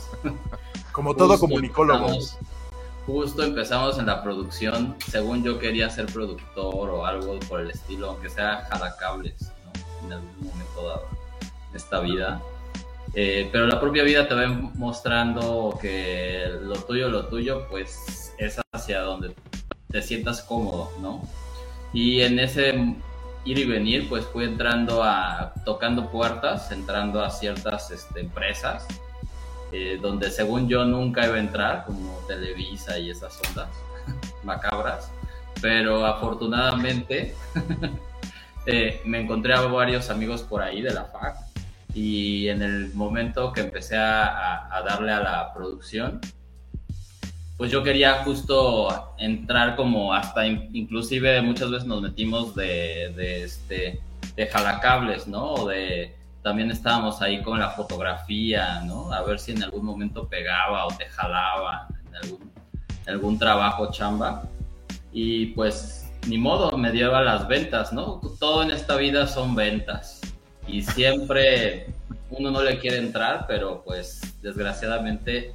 Como 0.92 1.16
todo 1.16 1.40
comunicólogo 1.40 2.20
justo 3.06 3.44
empezamos 3.44 4.00
en 4.00 4.06
la 4.06 4.24
producción, 4.24 4.96
según 5.08 5.44
yo 5.44 5.60
quería 5.60 5.90
ser 5.90 6.06
productor 6.08 6.90
o 6.90 7.06
algo 7.06 7.40
por 7.42 7.62
el 7.62 7.72
estilo, 7.72 8.12
aunque 8.12 8.30
sea 8.30 8.68
jalacables, 8.70 9.52
¿no? 9.66 10.06
En 10.06 10.14
algún 10.14 10.48
momento 10.48 10.88
dado 10.88 11.08
de 11.72 11.78
esta 11.78 12.00
vida. 12.00 12.42
Eh, 13.14 13.50
pero 13.52 13.68
la 13.68 13.80
propia 13.80 14.04
vida 14.04 14.28
te 14.28 14.34
va 14.34 14.48
mostrando 14.48 15.78
que 15.80 16.46
lo 16.62 16.76
tuyo, 16.76 17.10
lo 17.10 17.28
tuyo, 17.28 17.68
pues 17.70 18.34
es 18.38 18.60
hacia 18.72 19.02
donde 19.02 19.36
te 19.90 20.02
sientas 20.02 20.42
cómodo, 20.42 20.92
¿no? 21.02 21.22
Y 21.94 22.22
en 22.22 22.40
ese 22.40 22.96
ir 23.46 23.60
y 23.60 23.66
venir, 23.66 24.08
pues 24.10 24.26
fui 24.26 24.46
entrando 24.46 25.04
a, 25.04 25.54
tocando 25.66 26.10
puertas, 26.10 26.72
entrando 26.72 27.22
a 27.22 27.30
ciertas 27.30 27.92
este, 27.92 28.22
empresas 28.22 28.88
eh, 29.74 29.98
donde 30.02 30.30
según 30.30 30.70
yo 30.70 30.86
nunca 30.86 31.26
iba 31.26 31.36
a 31.36 31.40
entrar, 31.40 31.86
como 31.86 32.20
Televisa 32.28 33.00
y 33.00 33.10
esas 33.10 33.40
ondas 33.50 33.70
macabras, 34.44 35.12
pero 35.62 36.06
afortunadamente 36.06 37.34
eh, 38.66 39.02
me 39.06 39.22
encontré 39.22 39.54
a 39.54 39.62
varios 39.62 40.10
amigos 40.10 40.44
por 40.44 40.62
ahí 40.62 40.82
de 40.82 40.94
la 40.94 41.06
FAC 41.06 41.38
y 41.96 42.48
en 42.50 42.62
el 42.62 42.94
momento 42.94 43.52
que 43.52 43.62
empecé 43.62 43.98
a, 43.98 44.70
darle 44.86 45.12
a 45.12 45.20
la 45.22 45.54
producción, 45.54 46.22
pues 47.58 47.72
yo 47.72 47.84
quería 47.84 48.24
justo 48.24 49.16
entrar 49.18 49.76
como 49.76 50.14
hasta 50.14 50.46
inclusive 50.46 51.42
muchas 51.42 51.72
veces 51.72 51.88
nos 51.88 52.02
metimos 52.02 52.56
de, 52.56 53.14
de 53.16 53.44
este 53.44 54.02
de 54.36 54.48
jalacables, 54.48 55.28
¿no? 55.28 55.54
O 55.54 55.68
de 55.68 56.16
también 56.44 56.70
estábamos 56.70 57.22
ahí 57.22 57.42
con 57.42 57.60
la 57.60 57.72
fotografía, 57.72 58.82
¿no? 58.82 59.12
A 59.12 59.24
ver 59.24 59.40
si 59.40 59.54
en 59.54 59.64
algún 59.64 59.86
momento 59.86 60.28
pegaba 60.28 60.86
o 60.86 60.90
te 60.90 61.06
jalaba 61.06 61.88
en 62.08 62.16
algún, 62.16 62.52
algún 63.08 63.40
trabajo 63.40 63.90
chamba. 63.92 64.44
Y 65.14 65.48
pues 65.48 66.12
ni 66.28 66.38
modo, 66.38 66.78
me 66.78 66.92
lleva 66.92 67.22
las 67.22 67.48
ventas, 67.48 67.94
¿no? 67.94 68.20
Todo 68.40 68.64
en 68.64 68.72
esta 68.72 68.98
vida 68.98 69.26
son 69.26 69.56
ventas. 69.56 70.22
Y 70.68 70.82
siempre 70.82 71.88
uno 72.30 72.52
no 72.52 72.62
le 72.62 72.80
quiere 72.80 72.98
entrar, 72.98 73.46
pero 73.48 73.82
pues 73.86 74.22
desgraciadamente 74.42 75.54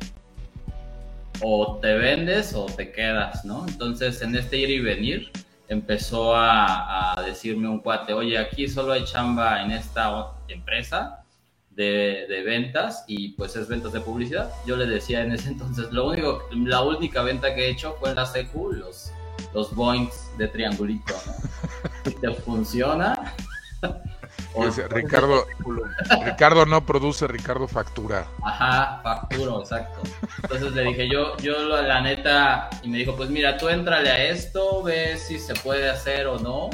o 1.40 1.78
te 1.80 1.94
vendes 1.94 2.54
o 2.54 2.66
te 2.66 2.92
quedas, 2.92 3.44
¿no? 3.44 3.66
Entonces 3.68 4.22
en 4.22 4.34
este 4.36 4.58
ir 4.58 4.70
y 4.70 4.80
venir 4.80 5.30
empezó 5.68 6.34
a, 6.34 7.18
a 7.18 7.22
decirme 7.22 7.68
un 7.68 7.80
cuate, 7.80 8.12
oye, 8.14 8.38
aquí 8.38 8.68
solo 8.68 8.92
hay 8.92 9.04
chamba 9.04 9.62
en 9.62 9.70
esta 9.70 10.32
empresa 10.48 11.24
de, 11.70 12.26
de, 12.28 12.42
ventas 12.42 13.04
y 13.06 13.30
pues 13.30 13.54
es 13.54 13.68
ventas 13.68 13.92
de 13.92 14.00
publicidad. 14.00 14.50
Yo 14.66 14.76
le 14.76 14.86
decía 14.86 15.22
en 15.22 15.32
ese 15.32 15.48
entonces, 15.52 15.92
lo 15.92 16.08
único, 16.08 16.42
la 16.52 16.82
única 16.82 17.22
venta 17.22 17.54
que 17.54 17.66
he 17.66 17.70
hecho 17.70 17.96
fue 18.00 18.10
en 18.10 18.16
la 18.16 18.24
CQ, 18.24 18.54
los, 18.72 19.12
los 19.54 19.74
boinks 19.74 20.30
de 20.38 20.48
triangulito. 20.48 21.14
¿no? 21.26 22.12
te 22.20 22.34
funciona, 22.34 23.34
Ricardo, 24.90 25.46
Ricardo 26.24 26.66
no 26.66 26.84
produce, 26.84 27.26
Ricardo 27.26 27.68
factura. 27.68 28.26
Ajá, 28.42 29.00
facturo, 29.02 29.60
exacto. 29.60 30.00
Entonces 30.42 30.72
le 30.72 30.82
dije, 30.84 31.08
yo, 31.08 31.36
yo 31.38 31.58
la 31.82 32.00
neta, 32.00 32.70
y 32.82 32.88
me 32.88 32.98
dijo, 32.98 33.14
pues 33.16 33.30
mira, 33.30 33.56
tú 33.56 33.68
entrale 33.68 34.10
a 34.10 34.24
esto, 34.24 34.82
ve 34.82 35.16
si 35.16 35.38
se 35.38 35.54
puede 35.54 35.88
hacer 35.90 36.26
o 36.26 36.38
no, 36.38 36.70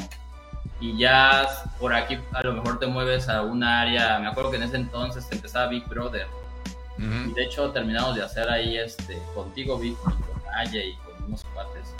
y 0.79 0.97
ya 0.97 1.47
por 1.79 1.93
aquí 1.93 2.19
a 2.33 2.43
lo 2.43 2.53
mejor 2.53 2.79
te 2.79 2.87
mueves 2.87 3.29
a 3.29 3.43
un 3.43 3.63
área, 3.63 4.19
me 4.19 4.27
acuerdo 4.27 4.51
que 4.51 4.57
en 4.57 4.63
ese 4.63 4.77
entonces 4.77 5.27
empezaba 5.31 5.67
Big 5.67 5.87
Brother, 5.87 6.27
y 6.97 7.33
de 7.33 7.43
hecho 7.43 7.71
terminamos 7.71 8.15
de 8.15 8.23
hacer 8.23 8.49
ahí, 8.49 8.77
este, 8.77 9.21
contigo, 9.33 9.77
Big, 9.77 9.97
con 9.97 10.15
Aye 10.55 10.87
y 10.87 10.95
con 10.95 11.25
unos 11.25 11.43
cuates, 11.53 11.93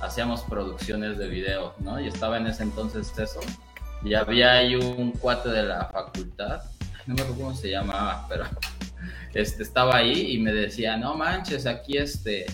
hacíamos 0.00 0.42
producciones 0.42 1.16
de 1.16 1.28
video, 1.28 1.74
¿no? 1.78 1.98
Y 1.98 2.08
estaba 2.08 2.36
en 2.36 2.46
ese 2.46 2.62
entonces 2.62 3.12
eso 3.18 3.40
y 4.04 4.14
había 4.14 4.52
ahí 4.52 4.76
un 4.76 5.12
cuate 5.12 5.48
de 5.48 5.62
la 5.62 5.86
facultad, 5.86 6.60
no 7.06 7.14
me 7.14 7.22
acuerdo 7.22 7.42
cómo 7.42 7.54
se 7.54 7.70
llamaba, 7.70 8.26
pero 8.28 8.44
este, 9.34 9.62
estaba 9.62 9.96
ahí 9.96 10.32
y 10.32 10.38
me 10.38 10.52
decía, 10.52 10.98
no 10.98 11.14
manches, 11.14 11.66
aquí 11.66 11.96
este, 11.96 12.44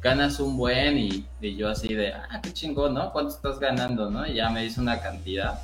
ganas 0.00 0.38
un 0.40 0.58
buen 0.58 0.98
y, 0.98 1.26
yo 1.40 1.70
así 1.70 1.94
de, 1.94 2.12
ah, 2.12 2.40
qué 2.42 2.52
chingón, 2.52 2.92
¿no? 2.94 3.12
¿Cuánto 3.12 3.34
estás 3.34 3.58
ganando, 3.58 4.10
no? 4.10 4.26
Y 4.26 4.34
ya 4.34 4.50
me 4.50 4.64
hizo 4.64 4.82
una 4.82 5.00
cantidad 5.00 5.60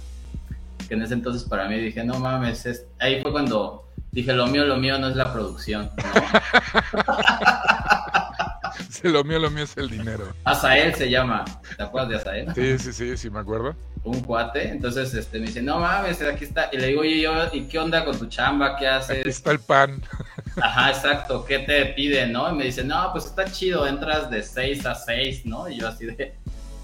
que 0.89 0.95
en 0.95 1.03
ese 1.03 1.15
entonces 1.15 1.47
para 1.47 1.69
mí 1.69 1.79
dije, 1.79 2.03
no 2.03 2.19
mames, 2.19 2.87
ahí 2.99 3.21
fue 3.21 3.31
cuando 3.31 3.87
dije, 4.13 4.33
lo 4.33 4.47
mío, 4.47 4.65
lo 4.65 4.77
mío 4.77 4.99
no 4.99 5.09
es 5.09 5.17
la 5.17 5.33
producción, 5.33 5.91
lo 9.03 9.25
mío, 9.25 9.39
lo 9.39 9.51
mío 9.51 9.65
es 9.65 9.77
el 9.77 9.91
dinero. 9.91 10.33
Azael 10.45 10.95
se 10.95 11.11
llama, 11.11 11.45
¿te 11.77 11.83
acuerdas 11.83 12.09
de 12.09 12.17
Azael? 12.17 12.55
Sí, 12.55 12.79
sí, 12.79 12.93
sí, 12.93 13.17
sí, 13.19 13.31
me 13.31 13.41
acuerdo 13.41 13.77
un 14.07 14.21
cuate, 14.21 14.69
entonces 14.69 15.13
este, 15.15 15.41
me 15.41 15.47
dice, 15.47 15.61
no 15.61 15.81
mames, 15.81 16.23
aquí 16.23 16.45
está, 16.45 16.71
y 16.73 16.77
le 16.77 16.87
digo, 16.89 17.01
oye, 17.01 17.29
¿y 17.53 17.63
qué 17.63 17.79
onda 17.79 18.05
con 18.05 18.17
tu 18.17 18.27
chamba? 18.27 18.77
¿Qué 18.77 18.87
haces? 18.87 19.19
Aquí 19.19 19.29
está 19.29 19.51
el 19.51 19.59
pan. 19.59 20.01
Ajá, 20.63 20.91
exacto, 20.91 21.45
¿qué 21.45 21.59
te 21.59 21.87
piden, 21.87 22.33
no? 22.33 22.49
Y 22.51 22.55
me 22.55 22.65
dice, 22.65 22.85
no, 22.85 23.11
pues 23.13 23.27
está 23.27 23.45
chido, 23.51 23.87
entras 23.87 24.31
de 24.31 24.43
6 24.43 24.87
a 24.87 24.95
6, 24.95 25.47
¿no? 25.47 25.69
Y 25.69 25.81
yo 25.81 25.89
así 25.89 26.07
de, 26.07 26.35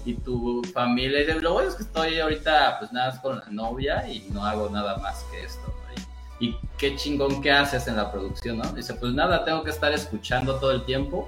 y 0.05 0.15
tu 0.15 0.61
familia, 0.73 1.21
y 1.21 1.39
lo 1.39 1.53
bueno 1.53 1.69
es 1.69 1.75
que 1.75 1.83
estoy 1.83 2.19
ahorita, 2.19 2.77
pues 2.79 2.91
nada 2.91 3.11
más 3.11 3.19
con 3.21 3.39
la 3.39 3.45
novia 3.49 4.05
y 4.07 4.27
no 4.31 4.45
hago 4.45 4.69
nada 4.69 4.97
más 4.97 5.23
que 5.31 5.45
esto, 5.45 5.61
¿no? 5.65 6.03
Y, 6.39 6.57
qué 6.77 6.97
chingón 6.97 7.41
que 7.41 7.49
haces 7.49 7.87
en 7.87 7.95
la 7.95 8.11
producción, 8.11 8.57
¿no? 8.57 8.69
Dice, 8.73 8.95
pues 8.95 9.13
nada, 9.13 9.45
tengo 9.45 9.63
que 9.63 9.69
estar 9.69 9.93
escuchando 9.93 10.55
todo 10.55 10.71
el 10.71 10.83
tiempo 10.83 11.25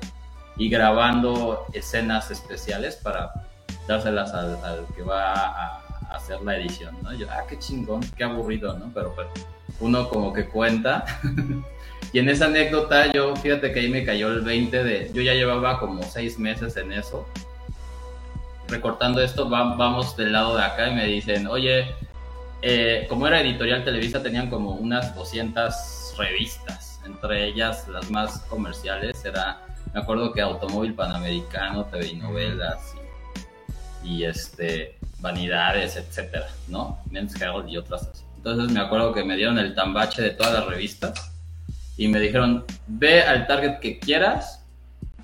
y 0.57 0.67
grabando 0.67 1.65
escenas 1.71 2.29
especiales 2.31 2.97
para 2.97 3.31
dárselas 3.87 4.33
al, 4.33 4.57
al 4.65 4.85
que 4.93 5.03
va 5.03 5.33
a 5.33 5.84
hacer 6.09 6.41
la 6.41 6.57
edición, 6.57 6.95
¿no? 7.01 7.13
Yo, 7.13 7.27
ah, 7.29 7.43
qué 7.47 7.57
chingón, 7.59 8.01
qué 8.17 8.23
aburrido, 8.23 8.77
¿no? 8.77 8.91
Pero, 8.93 9.13
pues, 9.15 9.27
uno 9.79 10.09
como 10.09 10.33
que 10.33 10.45
cuenta. 10.45 11.05
y 12.13 12.19
en 12.19 12.29
esa 12.29 12.45
anécdota, 12.45 13.11
yo, 13.11 13.35
fíjate 13.35 13.71
que 13.71 13.81
ahí 13.81 13.89
me 13.89 14.05
cayó 14.05 14.29
el 14.31 14.41
20 14.41 14.83
de, 14.83 15.11
yo 15.13 15.21
ya 15.21 15.33
llevaba 15.33 15.79
como 15.79 16.03
seis 16.03 16.39
meses 16.39 16.77
en 16.77 16.91
eso. 16.91 17.27
Recortando 18.67 19.21
esto, 19.21 19.47
vamos 19.47 20.17
del 20.17 20.31
lado 20.31 20.57
de 20.57 20.63
acá 20.63 20.89
y 20.89 20.95
me 20.95 21.05
dicen, 21.05 21.45
oye, 21.47 21.93
eh, 22.61 23.05
como 23.07 23.27
era 23.27 23.41
editorial 23.41 23.83
Televisa, 23.83 24.23
tenían 24.23 24.49
como 24.49 24.71
unas 24.71 25.13
200 25.15 26.15
revistas, 26.17 26.99
entre 27.05 27.45
ellas 27.45 27.87
las 27.87 28.09
más 28.09 28.39
comerciales, 28.49 29.23
era, 29.23 29.61
me 29.93 29.99
acuerdo 29.99 30.33
que 30.33 30.41
Automóvil 30.41 30.95
Panamericano, 30.95 31.85
TV 31.85 32.07
y 32.07 32.15
novelas, 32.15 32.94
y, 34.05 34.23
este, 34.23 34.97
Vanidades, 35.19 35.95
etcétera, 35.95 36.47
¿no? 36.67 36.99
Men's 37.09 37.39
Health 37.41 37.67
y 37.67 37.77
otras 37.77 38.03
así. 38.03 38.23
Entonces 38.37 38.71
me 38.71 38.79
acuerdo 38.79 39.11
que 39.11 39.23
me 39.23 39.35
dieron 39.35 39.57
el 39.57 39.73
tambache 39.73 40.21
de 40.21 40.29
todas 40.29 40.53
las 40.53 40.67
revistas 40.67 41.31
y 41.97 42.07
me 42.07 42.19
dijeron, 42.19 42.63
ve 42.85 43.23
al 43.23 43.47
target 43.47 43.79
que 43.79 43.97
quieras, 43.97 44.63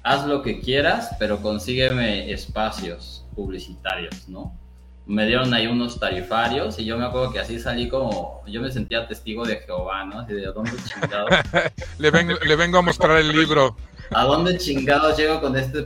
haz 0.02 0.26
lo 0.26 0.42
que 0.42 0.60
quieras, 0.60 1.12
pero 1.20 1.40
consígueme 1.40 2.32
espacios 2.32 3.24
publicitarios, 3.36 4.28
¿no? 4.28 4.58
Me 5.06 5.28
dieron 5.28 5.54
ahí 5.54 5.68
unos 5.68 6.00
tarifarios 6.00 6.80
y 6.80 6.86
yo 6.86 6.98
me 6.98 7.06
acuerdo 7.06 7.32
que 7.32 7.40
así 7.40 7.60
salí 7.60 7.90
como, 7.90 8.42
yo 8.48 8.60
me 8.60 8.72
sentía 8.72 9.08
testigo 9.08 9.46
de 9.46 9.58
Jehová, 9.58 10.06
¿no? 10.06 10.22
Así 10.22 10.34
de, 10.34 10.46
¿dónde 10.48 10.72
chingados? 10.84 11.30
le, 12.00 12.10
vengo, 12.10 12.34
le 12.44 12.56
vengo 12.56 12.80
a 12.80 12.82
mostrar 12.82 13.18
el 13.18 13.32
libro. 13.32 13.76
¿A 14.12 14.24
dónde 14.24 14.58
chingados 14.58 15.16
llego 15.18 15.40
con 15.42 15.56
este 15.56 15.86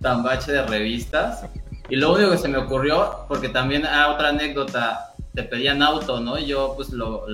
tambache 0.00 0.52
de 0.52 0.66
revistas? 0.66 1.46
Y 1.88 1.96
lo 1.96 2.14
único 2.14 2.30
que 2.30 2.38
se 2.38 2.48
me 2.48 2.58
ocurrió, 2.58 3.26
porque 3.28 3.48
también 3.48 3.84
otra 3.84 4.28
anécdota, 4.28 5.14
te 5.34 5.42
pedían 5.42 5.82
auto, 5.82 6.20
¿no? 6.20 6.38
Y 6.38 6.46
yo 6.46 6.74
pues 6.76 6.90
lo, 6.90 7.26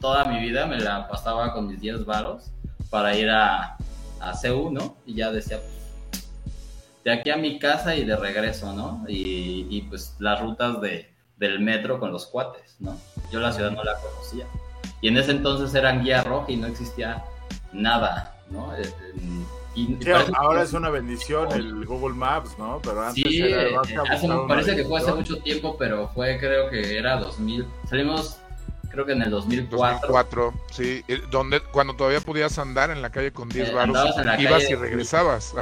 toda 0.00 0.24
mi 0.24 0.40
vida 0.40 0.66
me 0.66 0.78
la 0.78 1.08
pasaba 1.08 1.52
con 1.52 1.68
mis 1.68 1.80
10 1.80 2.04
varos 2.04 2.50
para 2.90 3.16
ir 3.16 3.30
a, 3.30 3.76
a 4.20 4.32
CU, 4.40 4.70
¿no? 4.70 4.96
Y 5.06 5.14
ya 5.14 5.30
decía, 5.30 5.58
pues, 5.58 5.76
de 7.04 7.12
aquí 7.12 7.30
a 7.30 7.36
mi 7.36 7.58
casa 7.58 7.94
y 7.94 8.04
de 8.04 8.16
regreso, 8.16 8.72
¿no? 8.72 9.04
Y, 9.08 9.82
pues 9.88 10.16
las 10.18 10.40
rutas 10.40 10.80
de, 10.80 11.14
del 11.36 11.60
metro 11.60 12.00
con 12.00 12.10
los 12.10 12.26
cuates, 12.26 12.76
¿no? 12.80 12.98
Yo 13.30 13.40
la 13.40 13.52
ciudad 13.52 13.70
no 13.70 13.84
la 13.84 13.94
conocía. 13.94 14.46
Y 15.00 15.08
en 15.08 15.16
ese 15.16 15.30
entonces 15.30 15.74
eran 15.74 16.02
guía 16.02 16.24
roja 16.24 16.50
y 16.50 16.56
no 16.56 16.66
existía 16.66 17.22
nada, 17.72 18.34
¿no? 18.50 18.72
Ahora 20.34 20.62
es 20.62 20.72
una 20.72 20.90
bendición 20.90 21.50
el 21.52 21.84
Google 21.84 22.14
Maps, 22.14 22.56
¿no? 22.58 22.80
Pero 22.82 23.02
antes 23.02 23.22
sí, 23.22 23.40
era 23.42 23.80
hace, 23.80 24.28
parece 24.48 24.76
que 24.76 24.84
fue 24.84 25.00
hace 25.00 25.12
mucho 25.12 25.38
tiempo, 25.38 25.76
pero 25.78 26.08
fue 26.14 26.38
creo 26.38 26.70
que 26.70 26.98
era 26.98 27.16
2000. 27.16 27.66
Salimos 27.88 28.38
creo 28.96 29.04
que 29.04 29.12
en 29.12 29.22
el 29.22 29.30
2004. 29.30 30.08
2004, 30.08 30.54
sí, 30.70 31.04
donde 31.30 31.60
cuando 31.60 31.94
todavía 31.94 32.20
podías 32.20 32.58
andar 32.58 32.90
en 32.90 33.02
la 33.02 33.10
calle 33.10 33.30
con 33.30 33.48
10 33.48 33.68
eh, 33.68 33.72
ibas 34.38 34.70
y 34.70 34.74
regresabas. 34.74 35.54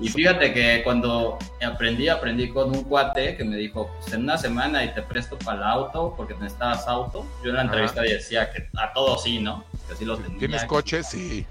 y 0.00 0.08
fíjate 0.08 0.52
que 0.52 0.82
cuando 0.84 1.36
aprendí, 1.60 2.08
aprendí 2.08 2.48
con 2.48 2.70
un 2.70 2.84
cuate 2.84 3.36
que 3.36 3.44
me 3.44 3.56
dijo, 3.56 3.90
pues 3.98 4.14
en 4.14 4.22
una 4.22 4.38
semana 4.38 4.84
y 4.84 4.94
te 4.94 5.02
presto 5.02 5.36
para 5.38 5.58
el 5.58 5.64
auto 5.64 6.14
porque 6.16 6.34
necesitabas 6.34 6.86
auto. 6.86 7.26
Yo 7.42 7.50
en 7.50 7.56
la 7.56 7.62
entrevista 7.62 8.02
decía 8.02 8.52
que 8.52 8.68
a 8.76 8.92
todos 8.92 9.24
sí, 9.24 9.40
¿no? 9.40 9.64
Que 9.88 9.96
sí 9.96 10.04
los 10.04 10.22
tenía. 10.22 10.38
¿Tienes 10.38 10.64
coche? 10.64 11.02
Sí. 11.02 11.44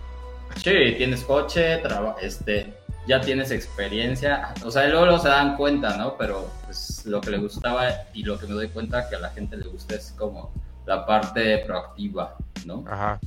Sí, 0.57 0.95
tienes 0.97 1.23
coche, 1.23 1.81
este, 2.21 2.73
ya 3.07 3.21
tienes 3.21 3.51
experiencia, 3.51 4.53
o 4.63 4.71
sea, 4.71 4.87
luego, 4.87 5.05
luego 5.05 5.21
se 5.21 5.29
dan 5.29 5.55
cuenta, 5.57 5.97
¿no? 5.97 6.17
Pero 6.17 6.49
pues 6.65 7.05
lo 7.05 7.21
que 7.21 7.31
le 7.31 7.37
gustaba 7.37 7.87
y 8.13 8.23
lo 8.23 8.39
que 8.39 8.47
me 8.47 8.53
doy 8.53 8.69
cuenta 8.69 9.07
que 9.09 9.15
a 9.15 9.19
la 9.19 9.29
gente 9.29 9.57
le 9.57 9.67
gusta 9.67 9.95
es 9.95 10.13
como 10.17 10.51
la 10.85 11.05
parte 11.05 11.59
proactiva, 11.59 12.35
¿no? 12.65 12.83
Ajá. 12.89 13.19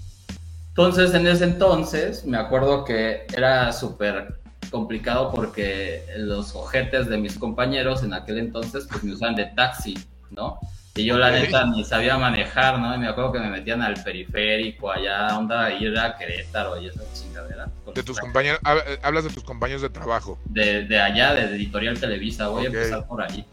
Entonces, 0.68 1.12
en 1.14 1.26
ese 1.26 1.44
entonces, 1.44 2.24
me 2.24 2.38
acuerdo 2.38 2.84
que 2.84 3.26
era 3.36 3.72
súper 3.72 4.38
complicado 4.70 5.32
porque 5.32 6.04
los 6.16 6.54
ojetes 6.54 7.08
de 7.08 7.18
mis 7.18 7.36
compañeros 7.38 8.02
en 8.02 8.14
aquel 8.14 8.38
entonces, 8.38 8.86
pues 8.88 9.02
me 9.02 9.12
usaban 9.12 9.34
de 9.34 9.46
taxi, 9.46 9.98
¿no? 10.30 10.60
Y 10.98 11.04
yo 11.04 11.16
la 11.16 11.30
neta 11.30 11.64
ni 11.66 11.84
sabía 11.84 12.18
manejar, 12.18 12.78
¿no? 12.78 12.94
Y 12.94 12.98
me 12.98 13.08
acuerdo 13.08 13.32
que 13.32 13.38
me 13.38 13.50
metían 13.50 13.82
al 13.82 14.02
periférico, 14.02 14.90
allá, 14.90 15.38
onda, 15.38 15.72
ir 15.72 15.96
a 15.98 16.16
Querétaro 16.16 16.80
y 16.80 16.88
esa 16.88 17.02
chingadera. 17.14 17.68
De 17.94 18.02
tus 18.02 18.18
compañeros, 18.18 18.60
hablas 19.02 19.24
de 19.24 19.30
tus 19.30 19.44
compañeros 19.44 19.82
de 19.82 19.90
trabajo. 19.90 20.38
De, 20.44 20.84
de 20.84 21.00
allá, 21.00 21.34
de 21.34 21.56
Editorial 21.56 21.98
Televisa, 21.98 22.48
voy 22.48 22.64
a 22.64 22.66
empezar 22.66 23.06
por 23.06 23.22
ahí. 23.22 23.46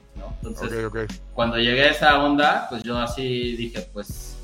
Entonces, 0.44 0.90
cuando 1.34 1.58
llegué 1.58 1.84
a 1.86 1.92
esa 1.92 2.24
onda, 2.24 2.68
pues 2.70 2.84
yo 2.84 2.98
así 2.98 3.56
dije, 3.56 3.88
pues 3.94 4.38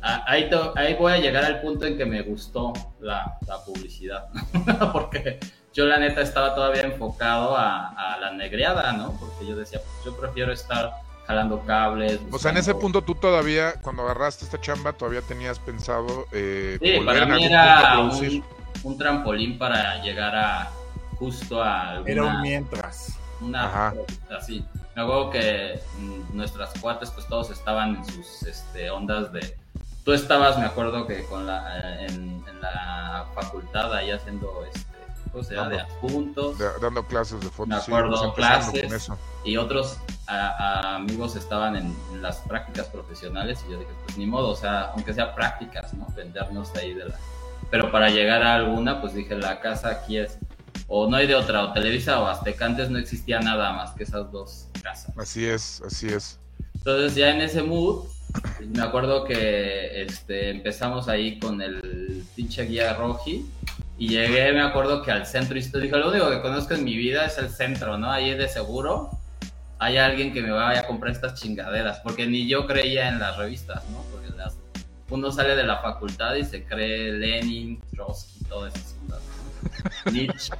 ahí, 0.00 0.50
ahí 0.76 0.94
voy 0.94 1.12
a 1.12 1.18
llegar 1.18 1.44
al 1.44 1.60
punto 1.60 1.86
en 1.86 1.96
que 1.96 2.04
me 2.04 2.22
gustó 2.22 2.72
la, 3.00 3.38
publicidad, 3.64 4.26
porque 4.92 5.38
yo 5.72 5.86
la 5.86 5.98
neta 5.98 6.20
estaba 6.20 6.54
todavía 6.54 6.82
enfocado 6.82 7.56
a, 7.56 8.16
la 8.20 8.32
negreada, 8.32 8.92
¿no? 8.92 9.12
Porque 9.18 9.46
yo 9.46 9.56
decía, 9.56 9.80
pues 9.80 10.04
yo 10.04 10.16
prefiero 10.18 10.52
estar 10.52 10.92
jalando 11.26 11.60
cables. 11.64 12.20
O 12.30 12.38
sea, 12.38 12.50
en 12.50 12.58
ese 12.58 12.74
punto 12.74 13.02
tú 13.02 13.14
todavía, 13.14 13.74
cuando 13.82 14.02
agarraste 14.02 14.44
esta 14.44 14.60
chamba, 14.60 14.92
todavía 14.92 15.22
tenías 15.22 15.58
pensado... 15.58 16.26
Eh, 16.32 16.78
sí, 16.80 17.04
para 17.04 17.26
mí 17.26 17.44
era 17.44 18.00
un, 18.82 18.98
trampolín 18.98 19.58
para 19.58 20.02
llegar 20.02 20.34
a 20.36 20.70
justo 21.18 21.62
a... 21.62 22.02
era 22.04 22.24
un 22.24 22.40
mientras. 22.42 23.18
Una 23.40 23.92
así 24.36 24.64
me 24.94 25.02
acuerdo 25.02 25.30
que 25.30 25.80
mm, 25.98 26.36
nuestras 26.36 26.72
cuates 26.80 27.10
pues 27.10 27.26
todos 27.26 27.50
estaban 27.50 27.96
en 27.96 28.04
sus 28.04 28.42
este, 28.44 28.90
ondas 28.90 29.32
de... 29.32 29.56
Tú 30.04 30.12
estabas, 30.12 30.58
me 30.58 30.66
acuerdo 30.66 31.06
que 31.06 31.24
con 31.24 31.46
la, 31.46 31.78
eh, 31.78 32.06
en, 32.08 32.44
la 32.60 33.26
facultad 33.34 33.92
ahí 33.92 34.10
haciendo 34.10 34.64
este, 34.72 34.93
¿cómo 35.34 35.44
se 35.44 35.54
llama? 35.54 35.68
de 35.68 35.80
adjuntos. 35.80 36.56
dando 36.80 37.04
clases 37.06 37.40
de 37.40 37.50
fotos. 37.50 37.68
Me 37.68 37.76
acuerdo, 37.76 38.32
clases. 38.34 39.10
Y 39.44 39.56
otros 39.56 39.98
amigos 40.26 41.36
estaban 41.36 41.76
en, 41.76 41.94
las 42.22 42.38
prácticas 42.38 42.86
profesionales 42.86 43.62
y 43.68 43.72
yo 43.72 43.78
dije, 43.78 43.90
pues 44.06 44.16
ni 44.16 44.26
modo, 44.26 44.48
o 44.48 44.56
sea, 44.56 44.92
aunque 44.92 45.12
sea 45.12 45.34
prácticas, 45.34 45.92
¿no? 45.92 46.06
Vendernos 46.16 46.72
de 46.72 46.80
ahí 46.80 46.94
de 46.94 47.06
la... 47.06 47.14
Pero 47.70 47.90
para 47.90 48.08
llegar 48.08 48.42
a 48.42 48.54
alguna, 48.54 49.00
pues 49.00 49.12
dije, 49.14 49.34
la 49.34 49.60
casa 49.60 49.90
aquí 49.90 50.18
es 50.18 50.38
o 50.86 51.08
no 51.08 51.16
hay 51.16 51.26
de 51.26 51.34
otra, 51.34 51.64
o 51.64 51.72
Televisa 51.72 52.20
o 52.20 52.26
Azteca, 52.26 52.66
antes 52.66 52.88
no 52.90 52.98
existía 52.98 53.40
nada 53.40 53.72
más 53.72 53.92
que 53.92 54.04
esas 54.04 54.30
dos 54.30 54.68
casas. 54.82 55.16
Así 55.18 55.44
es, 55.44 55.82
así 55.84 56.08
es. 56.08 56.38
Entonces 56.74 57.14
ya 57.14 57.30
en 57.30 57.40
ese 57.40 57.62
mood, 57.62 58.06
me 58.74 58.82
acuerdo 58.82 59.24
que 59.24 60.02
este, 60.02 60.50
empezamos 60.50 61.08
ahí 61.08 61.38
con 61.38 61.60
el 61.60 62.24
pinche 62.36 62.64
guía 62.64 62.94
Roji, 62.94 63.46
y 63.96 64.08
llegué, 64.08 64.52
me 64.52 64.62
acuerdo 64.62 65.02
que 65.02 65.10
al 65.10 65.26
centro 65.26 65.56
histórico, 65.56 65.96
lo 65.96 66.10
único 66.10 66.30
que 66.30 66.40
conozco 66.40 66.74
en 66.74 66.84
mi 66.84 66.96
vida 66.96 67.26
es 67.26 67.38
el 67.38 67.48
centro, 67.48 67.96
¿no? 67.96 68.10
Ahí 68.10 68.34
de 68.34 68.48
seguro 68.48 69.10
hay 69.78 69.98
alguien 69.98 70.32
que 70.32 70.42
me 70.42 70.50
vaya 70.50 70.80
a 70.80 70.86
comprar 70.86 71.12
estas 71.12 71.34
chingaderas, 71.40 72.00
porque 72.00 72.26
ni 72.26 72.48
yo 72.48 72.66
creía 72.66 73.08
en 73.08 73.18
las 73.18 73.36
revistas, 73.36 73.84
¿no? 73.90 74.02
Porque 74.10 74.24
uno 75.10 75.30
sale 75.30 75.54
de 75.54 75.64
la 75.64 75.80
facultad 75.80 76.34
y 76.34 76.44
se 76.44 76.64
cree 76.64 77.12
Lenin, 77.12 77.80
Trotsky, 77.92 78.44
todo 78.44 78.66
eso. 78.66 78.93
Nietzsche. 80.12 80.52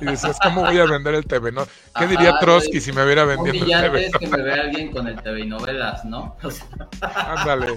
Y 0.00 0.06
dices, 0.06 0.36
¿cómo 0.42 0.62
voy 0.62 0.78
a 0.78 0.86
vender 0.86 1.14
el 1.14 1.26
TV? 1.26 1.52
¿no? 1.52 1.66
¿Qué 1.96 2.06
diría 2.06 2.38
Trotsky 2.38 2.80
si 2.80 2.92
me 2.92 3.04
hubiera 3.04 3.24
vendido 3.24 3.54
el 3.54 3.82
TV? 3.82 4.06
es 4.06 4.12
que 4.12 4.26
me 4.26 4.42
vea 4.42 4.62
alguien 4.62 4.90
con 4.90 5.06
el 5.06 5.20
TV 5.22 5.40
y 5.40 5.46
novelas, 5.46 6.04
¿no? 6.04 6.36
Ándale. 7.00 7.76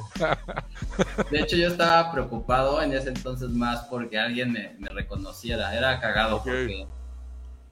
de 1.30 1.40
hecho, 1.40 1.56
yo 1.56 1.68
estaba 1.68 2.12
preocupado 2.12 2.82
en 2.82 2.94
ese 2.94 3.10
entonces 3.10 3.50
más 3.50 3.82
porque 3.84 4.20
alguien 4.20 4.52
me, 4.52 4.76
reconociera. 4.90 5.76
Era 5.76 6.00
cagado 6.00 6.44
porque 6.44 6.88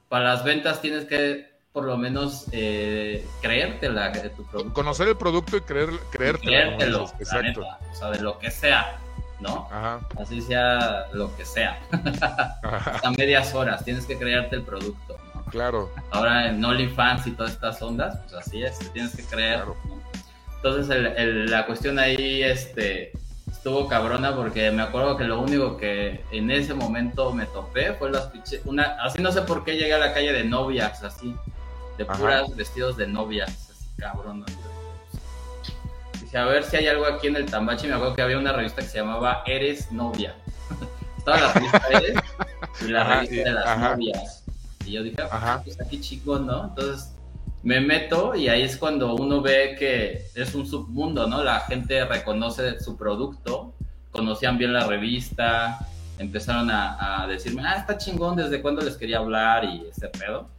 para 0.07 0.25
las 0.25 0.43
ventas 0.43 0.81
tienes 0.81 1.05
que 1.05 1.49
por 1.71 1.85
lo 1.85 1.97
menos 1.97 2.45
eh, 2.51 3.25
creértela 3.41 4.09
de 4.09 4.29
tu 4.29 4.43
producto. 4.45 4.73
Conocer 4.73 5.07
el 5.07 5.17
producto 5.17 5.57
y 5.57 5.61
creer, 5.61 5.89
creértelo. 6.11 6.41
creértelo 6.49 7.03
Exacto. 7.19 7.61
o 7.91 7.95
sea, 7.95 8.09
de 8.09 8.21
lo 8.21 8.39
que 8.39 8.49
sea. 8.49 8.99
¿No? 9.39 9.67
Ajá. 9.71 9.99
Así 10.19 10.41
sea 10.41 11.05
lo 11.13 11.35
que 11.35 11.45
sea. 11.45 11.79
A 13.03 13.11
medias 13.17 13.53
horas, 13.53 13.83
tienes 13.83 14.05
que 14.05 14.17
crearte 14.17 14.57
el 14.57 14.63
producto. 14.63 15.17
Claro. 15.49 15.89
Ahora 16.11 16.49
en 16.49 16.63
OnlyFans 16.63 17.27
y 17.27 17.31
todas 17.31 17.53
estas 17.53 17.81
ondas, 17.81 18.17
pues 18.23 18.33
así 18.33 18.63
es, 18.63 18.77
tienes 18.93 19.15
que 19.15 19.23
creer. 19.23 19.63
Entonces 20.57 21.49
la 21.49 21.65
cuestión 21.65 21.99
ahí 21.99 22.43
este, 22.43 23.13
estuvo 23.49 23.87
cabrona 23.87 24.35
porque 24.35 24.71
me 24.71 24.81
acuerdo 24.81 25.17
que 25.17 25.23
lo 25.23 25.41
único 25.41 25.77
que 25.77 26.23
en 26.31 26.51
ese 26.51 26.73
momento 26.73 27.33
me 27.33 27.45
topé 27.45 27.93
fue 27.93 28.11
las 28.11 28.29
una 28.65 28.97
así 29.01 29.21
no 29.21 29.31
sé 29.31 29.41
por 29.41 29.63
qué 29.63 29.73
llegué 29.73 29.93
a 29.93 29.97
la 29.97 30.13
calle 30.13 30.33
de 30.33 30.43
novias, 30.43 31.03
así, 31.03 31.35
de 31.97 32.05
puras 32.05 32.55
vestidos 32.55 32.97
de 32.97 33.07
novias, 33.07 33.69
así 33.71 33.89
a 36.37 36.45
ver 36.45 36.63
si 36.63 36.77
hay 36.77 36.87
algo 36.87 37.05
aquí 37.05 37.27
en 37.27 37.35
el 37.35 37.45
Tambachi. 37.45 37.87
Me 37.87 37.93
acuerdo 37.93 38.15
que 38.15 38.21
había 38.21 38.37
una 38.37 38.53
revista 38.53 38.81
que 38.81 38.87
se 38.87 38.99
llamaba 38.99 39.43
Eres 39.45 39.91
Novia. 39.91 40.35
Estaba 41.17 41.39
la 41.39 41.53
revista 41.53 41.87
Eres 41.89 42.17
y 42.81 42.87
la 42.87 43.03
revista 43.03 43.49
de 43.49 43.51
las 43.51 43.79
novias. 43.79 44.43
Y 44.85 44.91
yo 44.91 45.03
dije, 45.03 45.17
ah, 45.31 45.61
pues 45.63 45.79
aquí 45.81 45.99
chico, 45.99 46.39
¿no? 46.39 46.65
Entonces 46.65 47.13
me 47.63 47.81
meto 47.81 48.35
y 48.35 48.47
ahí 48.47 48.61
es 48.61 48.77
cuando 48.77 49.15
uno 49.15 49.41
ve 49.41 49.75
que 49.77 50.27
es 50.35 50.55
un 50.55 50.65
submundo, 50.65 51.27
¿no? 51.27 51.43
La 51.43 51.61
gente 51.61 52.05
reconoce 52.05 52.79
su 52.79 52.95
producto, 52.95 53.73
conocían 54.11 54.57
bien 54.57 54.73
la 54.73 54.87
revista, 54.87 55.79
empezaron 56.17 56.69
a, 56.71 57.25
decirme, 57.27 57.63
ah, 57.65 57.75
está 57.75 57.97
chingón, 57.97 58.35
¿desde 58.35 58.61
cuándo 58.61 58.81
les 58.81 58.95
quería 58.95 59.17
hablar? 59.17 59.65
Y 59.65 59.85
ese 59.89 60.07
pedo. 60.07 60.49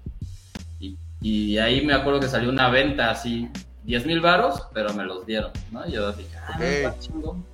Y, 0.79 0.97
y 1.21 1.59
ahí 1.59 1.85
me 1.85 1.95
acuerdo 1.95 2.21
que 2.21 2.29
salió 2.29 2.51
una 2.51 2.69
venta 2.69 3.11
así 3.11 3.49
10 3.91 4.07
mil 4.07 4.21
varos, 4.21 4.63
pero 4.73 4.95
me 4.95 5.05
los 5.05 5.27
dieron, 5.27 5.51
¿no? 5.73 5.85
Y 5.85 5.91
yo 5.91 6.13
dije, 6.13 6.37
ah, 6.47 6.65
está 6.65 6.99
chingón. 7.01 7.45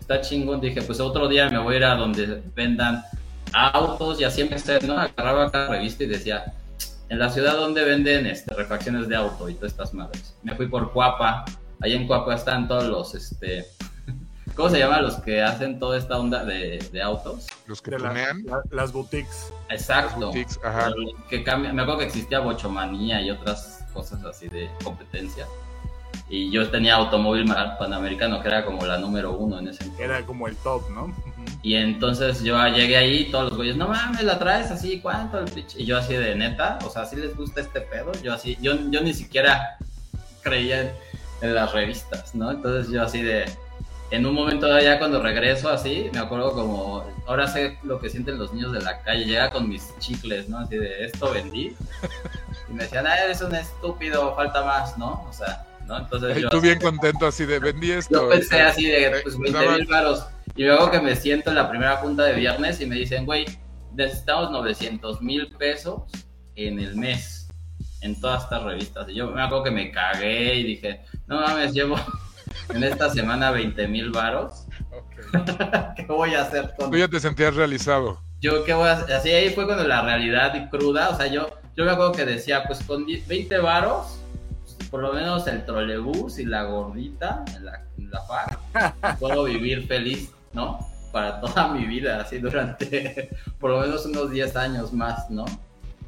Está 0.00 0.20
chingón. 0.20 0.60
Dije, 0.60 0.80
pues 0.82 1.00
otro 1.00 1.26
día 1.26 1.50
me 1.50 1.58
voy 1.58 1.74
a 1.74 1.76
ir 1.78 1.84
a 1.84 1.96
donde 1.96 2.40
vendan 2.54 3.02
autos 3.52 4.20
y 4.20 4.24
así 4.24 4.42
empecé, 4.42 4.78
¿no? 4.86 4.96
Agarraba 4.96 5.50
cada 5.50 5.70
revista 5.70 6.04
y 6.04 6.06
decía, 6.06 6.54
en 7.08 7.18
la 7.18 7.28
ciudad 7.30 7.56
donde 7.56 7.82
venden 7.82 8.26
este, 8.26 8.54
refacciones 8.54 9.08
de 9.08 9.16
auto 9.16 9.48
y 9.48 9.54
todas 9.54 9.72
estas 9.72 9.92
madres. 9.92 10.36
Me 10.44 10.54
fui 10.54 10.68
por 10.68 10.92
Cuapa. 10.92 11.44
Ahí 11.80 11.94
en 11.94 12.06
Cuapa 12.06 12.36
están 12.36 12.68
todos 12.68 12.84
los, 12.84 13.16
este, 13.16 13.66
¿Cómo 14.54 14.70
se 14.70 14.78
llama 14.78 15.00
los 15.00 15.16
que 15.16 15.42
hacen 15.42 15.80
toda 15.80 15.98
esta 15.98 16.16
onda 16.16 16.44
de, 16.44 16.78
de 16.92 17.02
autos? 17.02 17.48
Los 17.66 17.82
que 17.82 17.90
planean. 17.96 18.44
las 18.70 18.92
boutiques. 18.92 19.52
Exacto. 19.68 20.26
Las 20.26 20.26
boutiques, 20.26 20.60
ajá. 20.62 20.92
Que 21.28 21.42
cambia, 21.42 21.72
me 21.72 21.82
acuerdo 21.82 21.98
que 21.98 22.06
existía 22.06 22.38
Bochomanía 22.38 23.20
y 23.20 23.32
otras 23.32 23.84
cosas 23.92 24.24
así 24.24 24.48
de 24.48 24.70
competencia. 24.84 25.44
Y 26.32 26.48
yo 26.48 26.70
tenía 26.70 26.94
automóvil 26.94 27.44
panamericano, 27.78 28.40
que 28.40 28.48
era 28.48 28.64
como 28.64 28.86
la 28.86 28.96
número 28.96 29.32
uno 29.32 29.58
en 29.58 29.68
ese 29.68 29.84
momento. 29.84 30.02
Era 30.02 30.24
como 30.24 30.48
el 30.48 30.56
top, 30.56 30.88
¿no? 30.88 31.14
Y 31.60 31.74
entonces 31.74 32.42
yo 32.42 32.56
llegué 32.68 32.96
ahí, 32.96 33.30
todos 33.30 33.50
los 33.50 33.56
güeyes, 33.58 33.76
no 33.76 33.88
mames, 33.88 34.24
la 34.24 34.38
traes 34.38 34.70
así, 34.70 34.98
¿cuánto? 35.00 35.40
El 35.40 35.66
y 35.76 35.84
yo 35.84 35.98
así 35.98 36.14
de 36.14 36.34
neta, 36.34 36.78
o 36.86 36.88
sea, 36.88 37.04
¿sí 37.04 37.16
les 37.16 37.36
gusta 37.36 37.60
este 37.60 37.82
pedo? 37.82 38.12
Yo 38.22 38.32
así, 38.32 38.56
yo, 38.62 38.72
yo 38.88 39.02
ni 39.02 39.12
siquiera 39.12 39.76
creía 40.40 40.94
en, 41.42 41.54
las 41.54 41.70
revistas, 41.74 42.34
¿no? 42.34 42.50
Entonces 42.50 42.90
yo 42.90 43.02
así 43.02 43.20
de, 43.20 43.44
en 44.10 44.24
un 44.24 44.34
momento 44.34 44.80
ya 44.80 44.98
cuando 44.98 45.22
regreso 45.22 45.68
así, 45.68 46.08
me 46.14 46.18
acuerdo 46.18 46.54
como, 46.54 47.04
ahora 47.26 47.46
sé 47.46 47.78
lo 47.82 48.00
que 48.00 48.08
sienten 48.08 48.38
los 48.38 48.54
niños 48.54 48.72
de 48.72 48.80
la 48.80 49.02
calle, 49.02 49.26
llega 49.26 49.50
con 49.50 49.68
mis 49.68 49.94
chicles, 49.98 50.48
¿no? 50.48 50.60
Así 50.60 50.78
de, 50.78 51.04
esto 51.04 51.30
vendí. 51.30 51.76
Y 52.70 52.72
me 52.72 52.84
decían, 52.84 53.06
ah, 53.06 53.18
eres 53.22 53.42
un 53.42 53.54
estúpido, 53.54 54.34
falta 54.34 54.64
más, 54.64 54.96
¿no? 54.96 55.26
O 55.28 55.32
sea, 55.34 55.66
¿no? 55.92 55.98
Entonces 55.98 56.38
y 56.38 56.48
tú 56.48 56.60
bien 56.60 56.80
contento 56.80 57.26
así 57.26 57.44
de, 57.44 57.58
vendí 57.58 57.92
esto. 57.92 58.22
Yo 58.22 58.28
pensé 58.28 58.60
así 58.62 58.86
de, 58.86 59.20
pues 59.22 59.38
20 59.38 59.68
mil 59.78 59.86
varos. 59.86 60.26
Y 60.56 60.64
luego 60.64 60.90
que 60.90 61.00
me 61.00 61.16
siento 61.16 61.50
en 61.50 61.56
la 61.56 61.68
primera 61.70 61.96
junta 61.98 62.24
de 62.24 62.34
viernes 62.34 62.80
y 62.80 62.86
me 62.86 62.96
dicen, 62.96 63.24
güey, 63.24 63.46
necesitamos 63.94 64.50
900 64.50 65.22
mil 65.22 65.48
pesos 65.56 66.02
en 66.56 66.78
el 66.78 66.96
mes 66.96 67.48
en 68.00 68.20
todas 68.20 68.44
estas 68.44 68.62
revistas. 68.62 69.08
Y 69.08 69.14
yo 69.14 69.30
me 69.30 69.42
acuerdo 69.42 69.64
que 69.64 69.70
me 69.70 69.90
cagué 69.90 70.56
y 70.56 70.64
dije, 70.64 71.02
no 71.26 71.40
mames, 71.40 71.72
llevo 71.72 71.96
en 72.74 72.84
esta 72.84 73.10
semana 73.10 73.50
20 73.50 73.88
mil 73.88 74.10
varos. 74.10 74.66
¿Qué 75.96 76.04
voy 76.06 76.34
a 76.34 76.42
hacer 76.42 76.74
con...? 76.76 76.90
Tú 76.90 76.96
ya 76.96 77.08
te 77.08 77.20
sentías 77.20 77.54
realizado. 77.54 78.20
Yo, 78.40 78.64
¿qué 78.64 78.74
voy 78.74 78.88
a 78.88 78.92
hacer? 78.92 79.14
Así 79.14 79.30
ahí 79.30 79.50
fue 79.50 79.66
cuando 79.66 79.86
la 79.86 80.02
realidad 80.02 80.68
cruda, 80.68 81.10
o 81.10 81.16
sea, 81.16 81.28
yo, 81.28 81.48
yo 81.76 81.84
me 81.84 81.92
acuerdo 81.92 82.12
que 82.12 82.24
decía, 82.24 82.64
pues 82.64 82.82
con 82.82 83.06
20 83.06 83.58
varos, 83.58 84.21
por 84.92 85.00
lo 85.00 85.14
menos 85.14 85.46
el 85.46 85.64
trolebús 85.64 86.38
y 86.38 86.44
la 86.44 86.64
gordita 86.64 87.46
la, 87.62 87.82
la 87.96 89.16
puedo 89.18 89.44
vivir 89.44 89.86
feliz, 89.88 90.30
¿no? 90.52 90.86
Para 91.10 91.40
toda 91.40 91.68
mi 91.68 91.86
vida, 91.86 92.20
así 92.20 92.38
durante 92.38 93.30
por 93.58 93.70
lo 93.70 93.80
menos 93.80 94.04
unos 94.04 94.30
10 94.30 94.54
años 94.56 94.92
más, 94.92 95.30
¿no? 95.30 95.46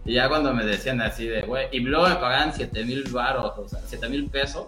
Y 0.05 0.13
ya 0.13 0.29
cuando 0.29 0.53
me 0.53 0.67
decían 0.67 1.01
así 1.01 1.27
de, 1.27 1.41
güey, 1.43 1.69
y 1.73 1.81
luego 1.81 2.11
me 2.11 2.17
pagaban 2.17 2.53
7 2.53 2.85
mil 2.85 3.05
baros, 3.05 3.55
o 3.57 3.67
sea, 3.67 3.81
7 3.87 4.07
mil 4.11 4.29
pesos, 4.29 4.67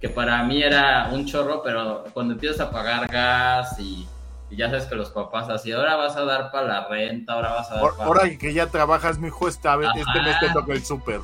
que 0.00 0.08
para 0.08 0.44
mí 0.44 0.62
era 0.62 1.10
un 1.12 1.26
chorro, 1.26 1.60
pero 1.64 2.04
cuando 2.14 2.34
empiezas 2.34 2.60
a 2.60 2.70
pagar 2.70 3.08
gas 3.08 3.80
y, 3.80 4.06
ya 4.52 4.66
sabes 4.66 4.84
que 4.84 4.94
los 4.94 5.10
papás 5.10 5.48
así, 5.48 5.72
ahora 5.72 5.96
vas 5.96 6.16
a 6.16 6.24
dar 6.24 6.52
para 6.52 6.68
la 6.68 6.88
renta, 6.88 7.32
ahora 7.32 7.50
vas 7.54 7.70
a 7.72 7.74
dar 7.74 7.90
para... 7.96 8.04
Ahora 8.04 8.38
que 8.38 8.54
ya 8.54 8.68
trabajas, 8.68 9.18
mi 9.18 9.26
hijo, 9.26 9.48
esta 9.48 9.74
vez, 9.74 9.90
este 9.96 10.22
mes 10.22 10.38
te 10.38 10.50
toca 10.50 10.72
el 10.72 10.84
súper. 10.84 11.20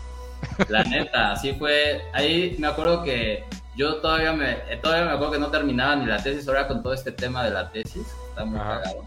La 0.68 0.84
neta, 0.84 1.32
así 1.32 1.54
fue. 1.54 2.02
Ahí 2.12 2.56
me 2.58 2.66
acuerdo 2.66 3.02
que 3.02 3.44
yo 3.76 3.96
todavía 3.96 4.32
me, 4.32 4.54
todavía 4.82 5.06
me 5.06 5.12
acuerdo 5.12 5.32
que 5.32 5.38
no 5.38 5.50
terminaba 5.50 5.96
ni 5.96 6.06
la 6.06 6.22
tesis, 6.22 6.48
ahora 6.48 6.66
con 6.66 6.82
todo 6.82 6.94
este 6.94 7.12
tema 7.12 7.44
de 7.44 7.50
la 7.50 7.70
tesis, 7.70 8.06
está 8.30 8.44
muy 8.44 8.58
cagado 8.58 9.04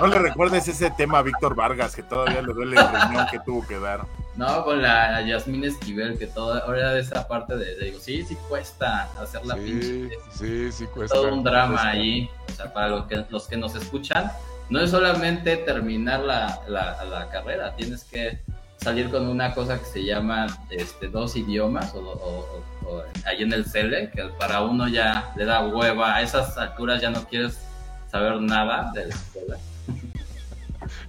no 0.00 0.06
le 0.06 0.18
recuerdes 0.18 0.68
ese 0.68 0.90
tema 0.90 1.18
a 1.18 1.22
Víctor 1.22 1.54
Vargas, 1.54 1.94
que 1.94 2.02
todavía 2.02 2.42
le 2.42 2.52
duele 2.52 2.76
el 2.76 2.88
riñón 2.88 3.26
que 3.30 3.38
tuvo 3.40 3.66
que 3.66 3.78
dar. 3.78 4.06
No, 4.36 4.64
con 4.64 4.82
la 4.82 5.22
Yasmín 5.22 5.64
Esquivel, 5.64 6.18
que 6.18 6.26
todo, 6.26 6.62
ahora 6.62 6.92
de 6.92 7.00
esa 7.00 7.26
parte 7.26 7.56
de, 7.56 7.76
digo, 7.78 7.98
sí, 7.98 8.24
sí 8.24 8.36
cuesta 8.48 9.08
hacer 9.20 9.44
la 9.46 9.54
pinche. 9.54 10.10
Sí, 10.30 10.70
sí 10.72 10.86
cuesta. 10.86 11.16
Todo 11.16 11.32
un 11.34 11.42
drama 11.42 11.88
ahí, 11.88 12.28
o 12.48 12.52
sea, 12.52 12.72
para 12.72 12.88
los 12.88 13.06
que, 13.06 13.24
los 13.30 13.46
que 13.46 13.56
nos 13.56 13.74
escuchan, 13.74 14.30
no 14.68 14.80
es 14.80 14.90
solamente 14.90 15.56
terminar 15.58 16.20
la, 16.20 16.60
la, 16.68 17.28
carrera, 17.30 17.74
tienes 17.76 18.04
que 18.04 18.40
salir 18.78 19.10
con 19.10 19.28
una 19.28 19.52
cosa 19.54 19.78
que 19.78 19.84
se 19.84 20.04
llama 20.04 20.46
este, 20.70 21.08
dos 21.08 21.36
idiomas, 21.36 21.92
o, 21.94 22.46
ahí 23.24 23.42
en 23.42 23.52
el 23.52 23.64
CELE, 23.64 24.10
que 24.10 24.24
para 24.38 24.62
uno 24.62 24.86
ya 24.88 25.32
le 25.36 25.44
da 25.44 25.66
hueva, 25.66 26.14
a 26.16 26.22
esas 26.22 26.56
alturas 26.56 27.00
ya 27.02 27.10
no 27.10 27.24
quieres 27.24 27.58
saber 28.10 28.40
nada 28.40 28.92
de 28.94 29.06
la 29.06 29.14
escuela. 29.14 29.56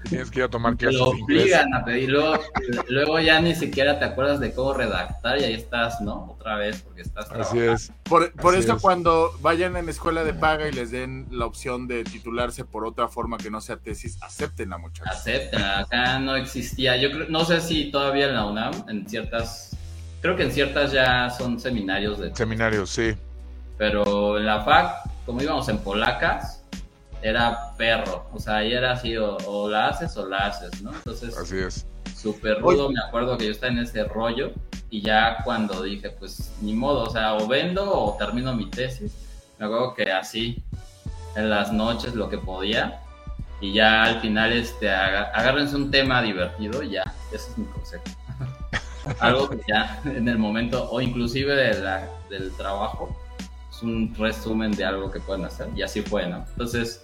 Tienes 0.10 0.32
que 0.32 0.40
ir 0.40 0.46
a 0.46 0.50
tomar 0.50 0.78
clases 0.78 1.00
Lo 1.00 1.10
obligan 1.10 1.74
a 1.74 1.84
pedir, 1.84 2.10
luego, 2.10 3.20
ya 3.20 3.42
ni 3.42 3.56
siquiera 3.56 4.00
te 4.00 4.06
acuerdas 4.06 4.40
de 4.40 4.54
cómo 4.54 4.74
redactar 4.74 5.40
y 5.40 5.44
ahí 5.44 5.54
estás, 5.54 6.02
¿no? 6.02 6.36
Otra 6.38 6.56
vez, 6.56 6.82
porque 6.82 7.02
estás 7.02 7.32
Así 7.32 7.60
es. 7.60 7.92
Por, 8.04 8.56
eso 8.56 8.78
cuando 8.80 9.32
vayan 9.42 9.76
en 9.76 9.90
escuela 9.90 10.24
de 10.24 10.34
paga 10.34 10.68
y 10.68 10.72
les 10.72 10.92
den 10.92 11.28
la 11.32 11.46
opción 11.46 11.88
de 11.88 12.04
titularse 12.04 12.66
por 12.66 12.86
otra 12.86 13.08
forma 13.08 13.38
que 13.38 13.50
no 13.50 13.62
sea 13.62 13.78
tesis, 13.78 14.18
acepten 14.22 14.74
a 14.74 14.78
muchachos. 14.78 15.16
Acepten, 15.16 15.62
acá 15.62 16.20
no 16.20 16.36
existía. 16.36 16.98
Yo 16.98 17.10
no 17.30 17.46
sé 17.46 17.62
si 17.62 17.92
todavía 17.92 18.28
en 18.28 18.36
la 18.36 18.46
UNAM, 18.46 18.74
en 18.88 19.08
ciertas, 19.08 19.76
creo 20.22 20.36
que 20.36 20.44
en 20.44 20.52
ciertas 20.52 20.92
ya 20.92 21.30
son 21.30 21.60
seminarios 21.60 22.20
de... 22.20 22.36
Seminarios, 22.36 22.90
sí. 22.90 23.16
Pero 23.78 24.38
en 24.38 24.46
la 24.46 24.63
FAC, 24.63 25.10
como 25.26 25.42
íbamos 25.42 25.70
en 25.70 25.78
polacas, 25.80 26.57
era 27.28 27.76
perro. 27.78 28.26
O 28.34 28.40
sea, 28.40 28.58
ahí 28.58 28.74
era 28.74 28.94
así, 28.94 29.16
o, 29.18 29.70
la 29.70 29.90
haces 29.90 30.16
o 30.18 30.28
la 30.28 30.48
haces, 30.48 30.82
¿no? 30.82 30.92
Entonces, 30.94 31.38
así 31.38 31.58
es. 31.58 31.86
Súper 32.16 32.60
rudo, 32.62 32.90
me 32.90 33.00
acuerdo 33.00 33.38
que 33.38 33.46
yo 33.46 33.52
estaba 33.52 33.72
en 33.72 33.80
ese 33.80 34.04
rollo 34.06 34.52
y 34.90 35.02
ya 35.02 35.38
cuando 35.44 35.84
dije, 35.84 36.10
pues 36.10 36.52
ni 36.62 36.74
modo, 36.74 37.04
o 37.04 37.10
sea, 37.10 37.36
o 37.36 37.48
vendo 37.48 37.92
o 37.92 38.18
termino 38.18 38.56
mi 38.56 38.70
tesis, 38.70 39.13
me 39.60 39.66
acuerdo 39.66 39.94
que 39.94 40.12
así, 40.12 40.63
en 41.36 41.50
las 41.50 41.72
noches 41.72 42.16
lo 42.16 42.30
que 42.30 42.38
podía 42.38 43.02
y 43.62 43.74
ya 43.74 44.04
al 44.04 44.22
final 44.22 44.54
este, 44.54 44.90
agárrense 44.90 45.76
un 45.76 45.92
tema 45.92 46.22
divertido 46.22 46.82
y 46.82 46.92
ya, 46.92 47.04
ese 47.32 47.52
es 47.52 47.58
mi 47.58 47.66
consejo. 47.66 48.04
Algo 49.20 49.50
que 49.50 49.60
ya 49.68 50.02
en 50.06 50.28
el 50.28 50.38
momento, 50.38 50.90
o 50.90 51.00
inclusive 51.02 51.56
de 51.56 51.80
la, 51.82 52.10
del 52.30 52.52
trabajo, 52.54 53.16
un 53.82 54.13
resumen 54.16 54.72
de 54.72 54.86
algo 54.86 55.12
que 55.12 55.20
pueden 55.20 55.46
hacer 55.46 55.70
y 55.76 55.82
así 55.82 56.02
fue, 56.02 56.28
¿no? 56.28 56.46
Entonces, 56.50 57.02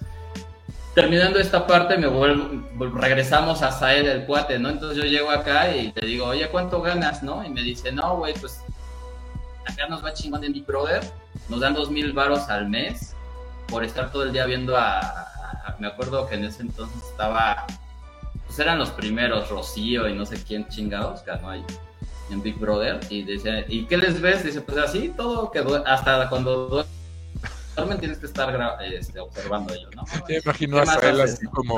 terminando 0.94 1.40
esta 1.40 1.66
parte, 1.66 1.98
me 1.98 2.08
vuelvo, 2.08 2.66
regresamos 3.00 3.62
a 3.62 3.72
Sael 3.72 4.08
el 4.08 4.26
cuate, 4.26 4.60
¿no? 4.60 4.70
Entonces 4.70 4.98
yo 4.98 5.10
llego 5.10 5.32
acá 5.32 5.76
y 5.76 5.92
le 5.96 6.08
digo, 6.08 6.28
oye, 6.28 6.48
¿cuánto 6.50 6.82
ganas, 6.82 7.24
no? 7.24 7.44
Y 7.44 7.50
me 7.50 7.62
dice, 7.62 7.92
no, 7.92 8.18
güey, 8.18 8.34
pues 8.36 8.62
acá 9.66 9.88
nos 9.88 10.04
va 10.04 10.14
chingón 10.14 10.42
de 10.42 10.50
mi 10.50 10.62
brother, 10.62 11.02
nos 11.50 11.62
dan 11.62 11.74
dos 11.74 11.90
mil 11.90 12.14
varos 12.14 12.50
al 12.50 12.70
mes 12.70 13.16
por 13.68 13.84
estar 13.84 14.12
todo 14.12 14.24
el 14.24 14.34
día 14.34 14.46
viendo 14.46 14.78
a, 14.78 15.30
me 15.80 15.88
acuerdo 15.88 16.28
que 16.28 16.36
en 16.36 16.46
ese 16.46 16.62
entonces 16.62 17.02
estaba, 17.10 17.66
pues 18.46 18.60
eran 18.60 18.78
los 18.78 18.92
primeros, 18.92 19.50
Rocío 19.50 20.08
y 20.08 20.14
no 20.14 20.26
sé 20.26 20.44
quién 20.44 20.68
chingados 20.70 21.26
ganó 21.26 21.50
ahí 21.50 21.66
en 22.30 22.44
Big 22.44 22.58
Brother 22.60 23.00
y 23.10 23.24
dice, 23.24 23.66
¿y 23.68 23.86
qué 23.86 23.98
les 23.98 24.22
ves? 24.22 24.44
Dice, 24.44 24.62
pues 24.62 24.78
así 24.78 25.12
todo 25.16 25.50
que 25.50 25.64
hasta 25.86 26.30
cuando 26.30 26.86
duermen 27.76 28.00
tienes 28.00 28.18
que 28.18 28.26
estar 28.26 28.80
este, 28.82 29.20
observando 29.20 29.74
ellos, 29.74 29.90
¿no? 29.96 30.04
Te 30.26 30.40
imagino 30.40 30.78
a 30.78 30.84
él 30.84 31.22
así 31.22 31.46
como 31.48 31.76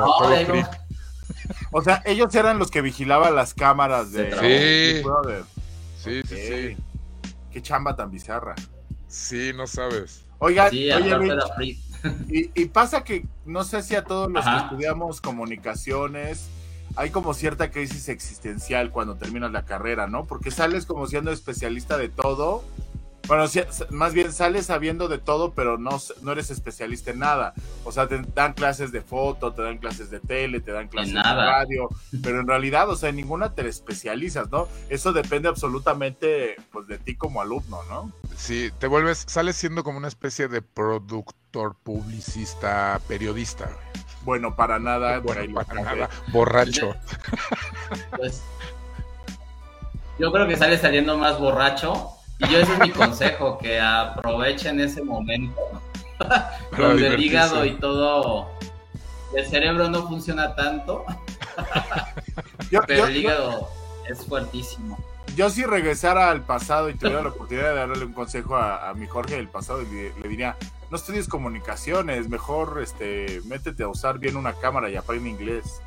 O 1.71 1.81
sea, 1.81 2.01
ellos 2.05 2.33
eran 2.35 2.59
los 2.59 2.71
que 2.71 2.81
vigilaban 2.81 3.35
las 3.35 3.53
cámaras 3.53 4.11
de, 4.11 4.23
Big 4.23 5.03
Brother. 5.03 5.43
Sí, 5.97 6.21
sí, 6.27 6.35
sí. 6.35 6.77
Qué 7.51 7.61
chamba 7.61 7.95
tan 7.95 8.11
bizarra. 8.11 8.55
Sí, 9.07 9.51
no 9.55 9.67
sabes. 9.67 10.25
Oiga, 10.39 10.67
oye, 10.67 11.77
y, 12.27 12.65
pasa 12.65 13.03
que 13.03 13.25
no 13.45 13.63
sé 13.63 13.81
si 13.81 13.95
a 13.95 14.03
todos 14.03 14.31
los 14.31 14.43
que 14.43 14.57
estudiamos 14.57 15.21
comunicaciones 15.21 16.49
hay 16.95 17.09
como 17.09 17.33
cierta 17.33 17.71
crisis 17.71 18.09
existencial 18.09 18.91
cuando 18.91 19.15
terminas 19.15 19.51
la 19.51 19.65
carrera, 19.65 20.07
¿no? 20.07 20.25
Porque 20.25 20.51
sales 20.51 20.85
como 20.85 21.07
siendo 21.07 21.31
especialista 21.31 21.97
de 21.97 22.09
todo. 22.09 22.63
Bueno, 23.27 23.45
más 23.89 24.13
bien 24.13 24.31
sales 24.31 24.67
sabiendo 24.67 25.07
de 25.07 25.17
todo, 25.17 25.53
pero 25.53 25.77
no, 25.77 25.99
no 26.21 26.31
eres 26.31 26.51
especialista 26.51 27.11
en 27.11 27.19
nada. 27.19 27.53
O 27.83 27.91
sea, 27.91 28.07
te 28.07 28.21
dan 28.35 28.53
clases 28.53 28.91
de 28.91 29.01
foto, 29.01 29.53
te 29.53 29.61
dan 29.61 29.77
clases 29.79 30.09
de 30.09 30.19
tele, 30.19 30.59
te 30.59 30.71
dan 30.71 30.87
clases 30.87 31.13
de 31.13 31.21
radio, 31.21 31.89
pero 32.23 32.39
en 32.39 32.47
realidad, 32.47 32.89
o 32.89 32.95
sea, 32.95 33.09
en 33.09 33.15
ninguna 33.15 33.53
te 33.53 33.67
especializas, 33.67 34.51
¿no? 34.51 34.67
Eso 34.89 35.13
depende 35.13 35.49
absolutamente 35.49 36.55
pues, 36.71 36.87
de 36.87 36.97
ti 36.97 37.15
como 37.15 37.41
alumno, 37.41 37.79
¿no? 37.89 38.11
Sí, 38.35 38.71
te 38.79 38.87
vuelves, 38.87 39.25
sales 39.27 39.55
siendo 39.55 39.83
como 39.83 39.97
una 39.97 40.07
especie 40.07 40.47
de 40.47 40.61
productor, 40.61 41.75
publicista, 41.83 42.99
periodista. 43.07 43.69
Bueno, 44.23 44.55
para 44.55 44.79
nada. 44.79 45.19
Borracho. 46.31 46.95
Pues, 48.17 48.41
yo 50.17 50.31
creo 50.31 50.47
que 50.47 50.55
sale 50.55 50.77
saliendo 50.77 51.17
más 51.17 51.39
borracho. 51.39 52.14
Y 52.39 52.49
yo 52.49 52.59
ese 52.59 52.73
es 52.73 52.79
mi 52.79 52.89
consejo, 52.91 53.57
que 53.57 53.79
aprovechen 53.79 54.79
ese 54.79 55.03
momento 55.03 55.61
donde 56.77 57.07
el 57.07 57.23
hígado 57.23 57.65
y 57.65 57.71
todo, 57.75 58.49
el 59.35 59.45
cerebro 59.45 59.89
no 59.89 60.07
funciona 60.07 60.55
tanto, 60.55 61.05
pero 62.87 63.05
el 63.05 63.17
hígado 63.17 63.69
es 64.09 64.25
fuertísimo 64.25 64.97
yo 65.35 65.49
si 65.49 65.65
regresara 65.65 66.31
al 66.31 66.41
pasado 66.41 66.89
y 66.89 66.95
tuviera 66.95 67.21
la 67.21 67.29
oportunidad 67.29 67.69
de 67.69 67.75
darle 67.75 68.05
un 68.05 68.13
consejo 68.13 68.55
a, 68.55 68.93
mi 68.93 69.05
Jorge 69.05 69.35
del 69.35 69.49
pasado, 69.49 69.81
le, 69.81 70.13
le, 70.13 70.29
diría, 70.29 70.55
no 70.89 70.97
estudies 70.97 71.27
comunicaciones, 71.27 72.29
mejor 72.29 72.79
este, 72.81 73.41
métete 73.45 73.83
a 73.83 73.87
usar 73.87 74.17
bien 74.17 74.37
una 74.37 74.53
cámara 74.53 74.89
y 74.89 74.95
aprende 74.95 75.29
inglés. 75.29 75.81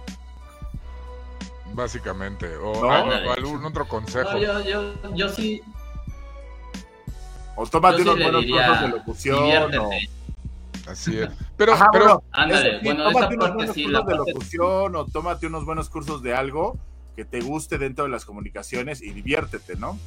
Básicamente, 1.73 2.57
o 2.57 2.91
algún 2.91 3.65
otro 3.65 3.87
consejo. 3.87 4.37
yo, 4.39 4.61
yo, 4.63 5.15
yo, 5.15 5.29
sí. 5.29 5.63
O 7.61 7.67
tómate 7.67 8.03
unos 8.03 8.15
buenos 8.15 8.47
cursos 8.47 8.81
de 8.83 8.89
locución. 8.89 9.75
O... 9.79 9.91
Así 10.87 11.19
es. 11.19 11.29
Pero, 11.57 11.75
pero 11.93 12.23
ándale, 12.31 12.79
bueno, 12.85 13.11
tómate 13.11 13.35
unos 13.35 13.55
buenos 13.55 13.75
cursos 13.75 14.07
de 14.07 14.15
locución 14.15 14.97
o 14.97 15.07
tómate 15.07 15.47
unos 15.49 15.65
buenos 15.65 15.89
cursos 15.89 16.23
de 16.23 16.35
algo 16.35 16.79
que 17.17 17.25
te 17.25 17.41
guste 17.41 17.77
dentro 17.79 18.05
de 18.05 18.11
las 18.11 18.25
comunicaciones 18.25 19.03
y 19.03 19.11
diviértete, 19.11 19.75
¿no? 19.75 19.99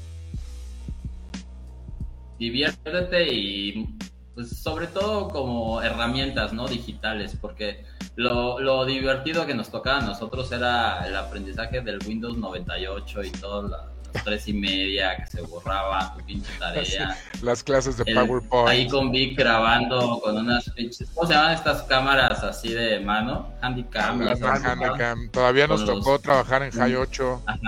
Diviértete 2.40 3.34
y 3.34 3.98
pues 4.34 4.62
sobre 4.62 4.88
todo 4.88 5.28
como 5.28 5.82
herramientas, 5.82 6.54
¿no? 6.54 6.70
Digitales, 6.70 7.38
porque 7.40 7.84
lo, 8.16 8.86
divertido 8.86 9.46
que 9.46 9.54
nos 9.54 9.70
tocaba 9.70 10.00
a 10.00 10.06
nosotros 10.06 10.50
era 10.54 11.06
el 11.06 11.18
aprendizaje 11.18 11.82
del 11.82 12.00
Windows 12.08 12.38
98 12.38 13.24
y 13.26 13.32
todas 13.32 13.70
las 13.70 13.91
tres 14.20 14.48
y 14.48 14.54
media, 14.54 15.16
que 15.18 15.26
se 15.28 15.42
borraba 15.42 16.14
tu 16.16 16.24
pinche 16.26 16.52
tarea. 16.60 17.18
Las 17.42 17.64
clases 17.64 17.98
de 17.98 18.06
PowerPoint. 18.14 18.70
Ahí 18.70 18.88
con 18.88 19.12
Vic 19.12 19.38
grabando 19.38 20.20
con 20.22 20.38
unas 20.38 20.70
pinches, 20.72 21.10
¿cómo 21.14 21.28
se 21.28 21.34
llaman 21.34 21.54
estas 21.54 21.84
cámaras 21.84 22.44
así 22.44 22.74
de 22.74 23.00
mano? 23.00 23.54
Handicam. 23.62 24.22
handicam. 24.22 25.30
Todavía 25.30 25.68
nos 25.68 25.86
tocó 25.86 26.20
trabajar 26.20 26.64
en 26.64 26.72
High 26.72 26.96
8. 26.96 27.42
Ajá. 27.46 27.60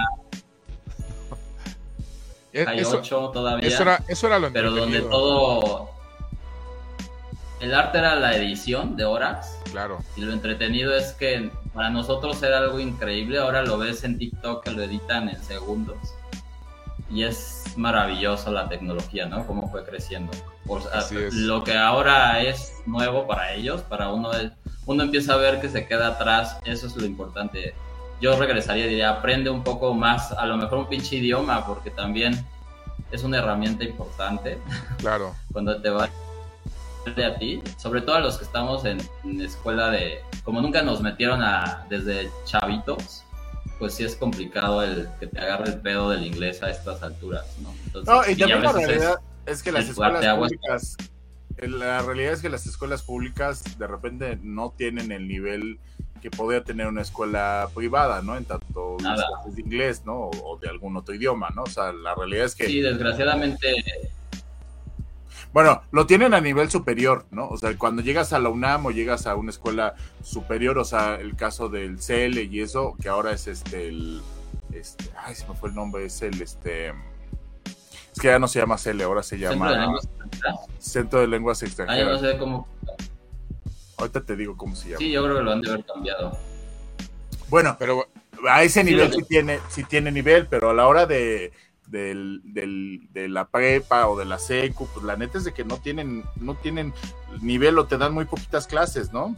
High 2.65 2.79
eso, 2.79 2.97
8 2.99 3.31
todavía. 3.33 3.67
Eso 3.67 3.83
era, 3.83 4.03
eso 4.07 4.27
era 4.27 4.39
lo 4.39 4.53
Pero 4.53 4.71
donde 4.71 5.01
todo 5.01 5.93
el 7.63 7.73
arte 7.73 7.97
era 7.97 8.15
la 8.15 8.35
edición 8.35 8.97
de 8.97 9.05
horas. 9.05 9.57
Claro. 9.71 10.03
Y 10.17 10.21
lo 10.21 10.33
entretenido 10.33 10.93
es 10.93 11.13
que 11.13 11.49
para 11.73 11.89
nosotros 11.89 12.43
era 12.43 12.57
algo 12.57 12.79
increíble. 12.79 13.39
Ahora 13.39 13.61
lo 13.61 13.77
ves 13.77 14.03
en 14.03 14.17
TikTok 14.17 14.65
que 14.65 14.71
lo 14.71 14.83
editan 14.83 15.29
en 15.29 15.41
segundos. 15.41 15.97
Y 17.13 17.23
es 17.23 17.63
maravilloso 17.77 18.51
la 18.51 18.67
tecnología, 18.67 19.27
¿no? 19.27 19.45
Cómo 19.45 19.69
fue 19.69 19.85
creciendo. 19.85 20.31
Lo 21.31 21.63
que 21.63 21.77
ahora 21.77 22.41
es 22.41 22.81
nuevo 22.85 23.27
para 23.27 23.53
ellos, 23.53 23.81
para 23.81 24.09
uno, 24.09 24.31
uno 24.85 25.03
empieza 25.03 25.33
a 25.33 25.37
ver 25.37 25.61
que 25.61 25.69
se 25.69 25.85
queda 25.85 26.07
atrás. 26.07 26.57
Eso 26.65 26.87
es 26.87 26.95
lo 26.95 27.05
importante. 27.05 27.75
Yo 28.19 28.37
regresaría 28.37 28.85
y 28.85 28.89
diría, 28.89 29.11
aprende 29.11 29.49
un 29.49 29.63
poco 29.63 29.93
más, 29.93 30.31
a 30.31 30.45
lo 30.45 30.57
mejor 30.57 30.79
un 30.79 30.87
pinche 30.87 31.17
idioma, 31.17 31.65
porque 31.67 31.91
también 31.91 32.45
es 33.11 33.23
una 33.23 33.37
herramienta 33.37 33.83
importante. 33.83 34.57
Claro. 34.97 35.35
Cuando 35.53 35.79
te 35.81 35.89
vas 35.89 36.09
a 37.05 37.35
ti, 37.37 37.61
sobre 37.77 38.01
todo 38.01 38.15
a 38.15 38.19
los 38.19 38.37
que 38.37 38.45
estamos 38.45 38.85
en, 38.85 38.99
escuela 39.41 39.89
de, 39.91 40.21
como 40.43 40.61
nunca 40.61 40.81
nos 40.81 41.01
metieron 41.01 41.43
a 41.43 41.85
desde 41.89 42.31
chavitos, 42.45 43.23
pues 43.79 43.93
sí 43.95 44.03
es 44.03 44.15
complicado 44.15 44.83
el 44.83 45.09
que 45.19 45.27
te 45.27 45.39
agarre 45.39 45.69
el 45.69 45.81
pedo 45.81 46.09
del 46.09 46.25
inglés 46.25 46.63
a 46.63 46.69
estas 46.69 47.03
alturas, 47.03 47.45
¿no? 47.61 47.73
no, 48.03 48.29
y 48.29 48.35
también 48.35 48.61
la 48.61 48.71
realidad 48.71 49.19
es, 49.45 49.63
que 49.63 49.71
las 49.71 49.89
escuelas 49.89 50.35
públicas, 50.35 50.97
la 51.57 52.01
realidad 52.01 52.33
es 52.33 52.41
que 52.41 52.49
las 52.49 52.65
escuelas 52.65 53.03
públicas 53.03 53.77
de 53.77 53.87
repente 53.87 54.39
no 54.41 54.73
tienen 54.75 55.11
el 55.11 55.27
nivel 55.27 55.79
que 56.21 56.31
podría 56.31 56.63
tener 56.63 56.87
una 56.87 57.01
escuela 57.01 57.69
privada, 57.75 58.21
¿no? 58.21 58.37
En 58.37 58.45
tanto 58.45 58.95
de 59.45 59.61
inglés, 59.61 60.03
¿no? 60.05 60.13
O, 60.13 60.53
o, 60.53 60.57
de 60.57 60.69
algún 60.69 60.95
otro 60.95 61.13
idioma, 61.13 61.49
¿no? 61.53 61.63
O 61.63 61.69
sea, 61.69 61.91
la 61.91 62.15
realidad 62.15 62.45
es 62.45 62.55
que... 62.55 62.67
Sí, 62.67 62.79
desgraciadamente 62.79 63.83
bueno, 65.53 65.83
lo 65.91 66.07
tienen 66.07 66.33
a 66.33 66.41
nivel 66.41 66.71
superior, 66.71 67.25
¿no? 67.29 67.47
O 67.47 67.57
sea, 67.57 67.77
cuando 67.77 68.01
llegas 68.01 68.33
a 68.33 68.39
la 68.39 68.49
UNAM 68.49 68.87
o 68.87 68.91
llegas 68.91 69.27
a 69.27 69.35
una 69.35 69.51
escuela 69.51 69.93
superior, 70.23 70.79
o 70.79 70.83
sea, 70.83 71.15
el 71.15 71.35
caso 71.35 71.69
del 71.69 71.97
CL 71.99 72.39
y 72.39 72.61
eso, 72.61 72.95
que 72.99 73.07
ahora 73.07 73.31
es 73.31 73.47
este, 73.47 73.87
el, 73.87 74.21
este, 74.73 75.05
ay, 75.15 75.35
se 75.35 75.47
me 75.47 75.53
fue 75.53 75.69
el 75.69 75.75
nombre, 75.75 76.05
es 76.05 76.23
el, 76.23 76.41
este, 76.41 76.89
es 78.13 78.19
que 78.19 78.27
ya 78.27 78.39
no 78.39 78.47
se 78.47 78.59
llama 78.59 78.77
CL, 78.77 79.01
ahora 79.03 79.21
se 79.21 79.37
llama 79.37 79.93
Centro 80.79 81.19
de 81.19 81.27
Lenguas 81.27 81.61
Extranjeras. 81.61 82.03
Ah, 82.03 82.15
yo 82.15 82.21
no 82.21 82.31
sé 82.31 82.37
cómo. 82.39 82.67
Ahorita 83.97 84.21
te 84.21 84.35
digo 84.35 84.57
cómo 84.57 84.75
se 84.75 84.89
llama. 84.89 84.99
Sí, 84.99 85.11
yo 85.11 85.23
creo 85.23 85.37
que 85.37 85.43
lo 85.43 85.51
han 85.51 85.61
de 85.61 85.69
haber 85.69 85.85
cambiado. 85.85 86.37
Bueno, 87.49 87.75
pero 87.77 88.07
a 88.49 88.63
ese 88.63 88.83
nivel 88.83 89.13
sí 89.13 89.21
tiene, 89.29 89.59
sí 89.69 89.83
tiene 89.83 90.11
nivel, 90.11 90.47
pero 90.47 90.71
a 90.71 90.73
la 90.73 90.87
hora 90.87 91.05
de 91.05 91.53
del, 91.87 92.41
del, 92.43 93.07
de 93.11 93.27
la 93.27 93.45
prepa 93.45 94.07
o 94.07 94.17
de 94.17 94.25
la 94.25 94.39
secu, 94.39 94.87
pues 94.93 95.05
la 95.05 95.15
neta 95.15 95.37
es 95.37 95.43
de 95.43 95.53
que 95.53 95.63
no 95.63 95.77
tienen, 95.77 96.23
no 96.37 96.55
tienen 96.55 96.93
nivel 97.41 97.77
o 97.77 97.85
te 97.85 97.97
dan 97.97 98.13
muy 98.13 98.25
poquitas 98.25 98.67
clases, 98.67 99.11
¿no? 99.13 99.35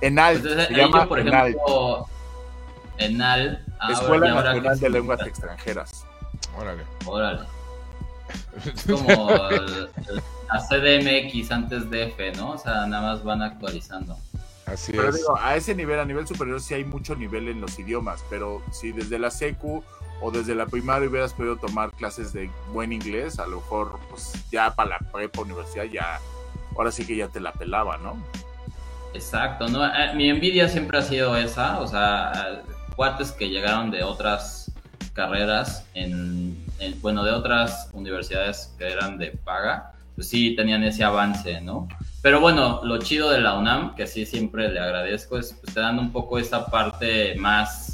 Enal, 0.00 0.40
pues 0.40 0.66
se 0.66 0.74
llama 0.74 1.08
por 1.08 1.20
ejemplo, 1.20 2.08
Enal, 2.98 3.64
Escuela 3.90 4.34
Nacional 4.34 4.78
de 4.78 4.90
Lenguas 4.90 5.20
Extranjeras. 5.26 6.06
Órale. 6.56 6.82
Órale. 7.06 7.40
Es 8.64 8.84
como 8.84 9.30
la 9.30 10.60
CDMX 10.68 11.50
antes 11.50 11.90
de 11.90 12.04
F, 12.04 12.32
¿no? 12.32 12.52
O 12.52 12.58
sea, 12.58 12.86
nada 12.86 13.14
más 13.14 13.24
van 13.24 13.42
actualizando. 13.42 14.16
Así 14.66 14.92
pero 14.92 15.10
es. 15.10 15.16
digo, 15.16 15.36
a 15.38 15.56
ese 15.56 15.74
nivel, 15.74 15.98
a 15.98 16.04
nivel 16.04 16.26
superior, 16.26 16.60
sí 16.60 16.74
hay 16.74 16.84
mucho 16.84 17.14
nivel 17.16 17.48
en 17.48 17.60
los 17.60 17.78
idiomas, 17.78 18.24
pero 18.30 18.62
si 18.72 18.92
desde 18.92 19.18
la 19.18 19.30
secu 19.30 19.84
o 20.24 20.30
desde 20.30 20.54
la 20.54 20.64
primaria 20.64 21.06
hubieras 21.06 21.34
podido 21.34 21.56
tomar 21.56 21.90
clases 21.92 22.32
de 22.32 22.50
buen 22.72 22.94
inglés, 22.94 23.38
a 23.38 23.46
lo 23.46 23.56
mejor 23.56 24.00
pues 24.08 24.32
ya 24.50 24.74
para 24.74 24.90
la 24.90 24.98
prepa 24.98 25.42
universidad 25.42 25.84
ya, 25.84 26.18
ahora 26.74 26.90
sí 26.90 27.06
que 27.06 27.14
ya 27.14 27.28
te 27.28 27.40
la 27.40 27.52
pelaba, 27.52 27.98
¿no? 27.98 28.16
Exacto, 29.12 29.68
¿no? 29.68 29.84
Eh, 29.84 30.14
mi 30.14 30.30
envidia 30.30 30.66
siempre 30.66 30.96
ha 30.96 31.02
sido 31.02 31.36
esa, 31.36 31.78
o 31.78 31.86
sea, 31.86 32.62
cuates 32.96 33.32
que 33.32 33.50
llegaron 33.50 33.90
de 33.90 34.02
otras 34.02 34.72
carreras, 35.12 35.84
en, 35.92 36.56
bueno, 37.02 37.22
de 37.22 37.32
otras 37.32 37.90
universidades 37.92 38.74
que 38.78 38.90
eran 38.90 39.18
de 39.18 39.32
paga, 39.32 39.92
pues 40.14 40.30
sí 40.30 40.56
tenían 40.56 40.84
ese 40.84 41.04
avance, 41.04 41.60
¿no? 41.60 41.86
Pero 42.22 42.40
bueno, 42.40 42.80
lo 42.82 42.96
chido 42.96 43.28
de 43.28 43.42
la 43.42 43.58
UNAM, 43.58 43.94
que 43.94 44.06
sí 44.06 44.24
siempre 44.24 44.70
le 44.70 44.80
agradezco, 44.80 45.36
es 45.36 45.52
pues 45.52 45.74
te 45.74 45.80
dan 45.80 45.98
un 45.98 46.12
poco 46.12 46.38
esa 46.38 46.64
parte 46.64 47.34
más 47.34 47.93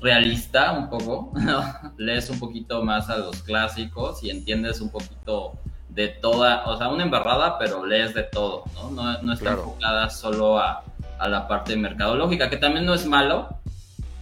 realista 0.00 0.72
un 0.72 0.88
poco, 0.88 1.32
lees 1.96 2.30
un 2.30 2.38
poquito 2.38 2.82
más 2.82 3.08
a 3.10 3.18
los 3.18 3.42
clásicos 3.42 4.22
y 4.22 4.30
entiendes 4.30 4.80
un 4.80 4.90
poquito 4.90 5.58
de 5.88 6.08
toda, 6.08 6.66
o 6.66 6.76
sea, 6.76 6.88
una 6.88 7.04
embarrada, 7.04 7.58
pero 7.58 7.86
lees 7.86 8.14
de 8.14 8.24
todo, 8.24 8.64
¿no? 8.74 8.90
No, 8.90 9.22
no 9.22 9.32
está 9.32 9.52
enfocada 9.52 10.10
solo 10.10 10.58
a, 10.58 10.84
a, 11.18 11.28
la 11.28 11.48
parte 11.48 11.74
mercadológica, 11.74 12.50
que 12.50 12.58
también 12.58 12.84
no 12.84 12.92
es 12.92 13.06
malo, 13.06 13.48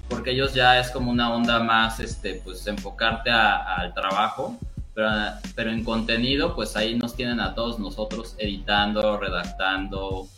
porque 0.08 0.30
ellos 0.30 0.54
ya 0.54 0.78
es 0.78 0.90
como 0.92 1.10
una 1.10 1.34
onda 1.34 1.58
más, 1.58 1.98
este, 1.98 2.40
pues 2.44 2.64
enfocarte 2.68 3.30
al 3.30 3.92
trabajo, 3.92 4.56
pero, 4.94 5.08
pero 5.56 5.72
en 5.72 5.82
contenido, 5.82 6.54
pues 6.54 6.76
ahí 6.76 6.94
nos 6.96 7.16
tienen 7.16 7.40
a 7.40 7.56
todos 7.56 7.80
nosotros 7.80 8.36
editando, 8.38 9.18
redactando, 9.18 10.28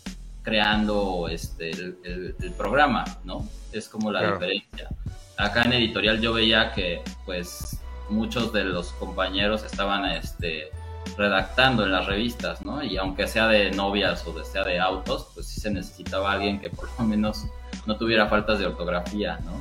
creando 0.43 1.29
este, 1.29 1.71
el, 1.71 2.35
el, 2.41 2.53
programa, 2.57 3.05
¿no? 3.25 3.47
Es 3.73 3.91
como 3.91 4.11
la 4.11 4.33
diferencia 4.33 4.89
acá 5.37 5.63
en 5.63 5.73
editorial 5.75 6.21
yo 6.21 6.33
veía 6.33 6.73
que 6.73 7.03
pues 7.25 7.81
muchos 8.09 8.53
de 8.53 8.65
los 8.65 8.93
compañeros 8.93 9.65
estaban 9.65 10.05
este, 10.07 10.71
redactando 11.17 11.85
en 11.85 11.93
las 11.93 12.07
revistas, 12.07 12.65
¿no? 12.65 12.83
Y 12.83 12.97
aunque 12.97 13.27
sea 13.27 13.49
de 13.49 13.71
novias 13.71 14.27
o 14.27 14.45
sea 14.45 14.65
de 14.65 14.79
autos, 14.79 15.29
pues 15.35 15.47
sí 15.47 15.61
se 15.61 15.71
necesitaba 15.71 16.33
alguien 16.33 16.61
que 16.61 16.71
por 16.71 16.89
lo 16.99 17.05
menos 17.05 17.47
no 17.87 17.97
tuviera 17.97 18.27
faltas 18.29 18.59
de 18.59 18.67
ortografía, 18.67 19.39
¿no? 19.45 19.53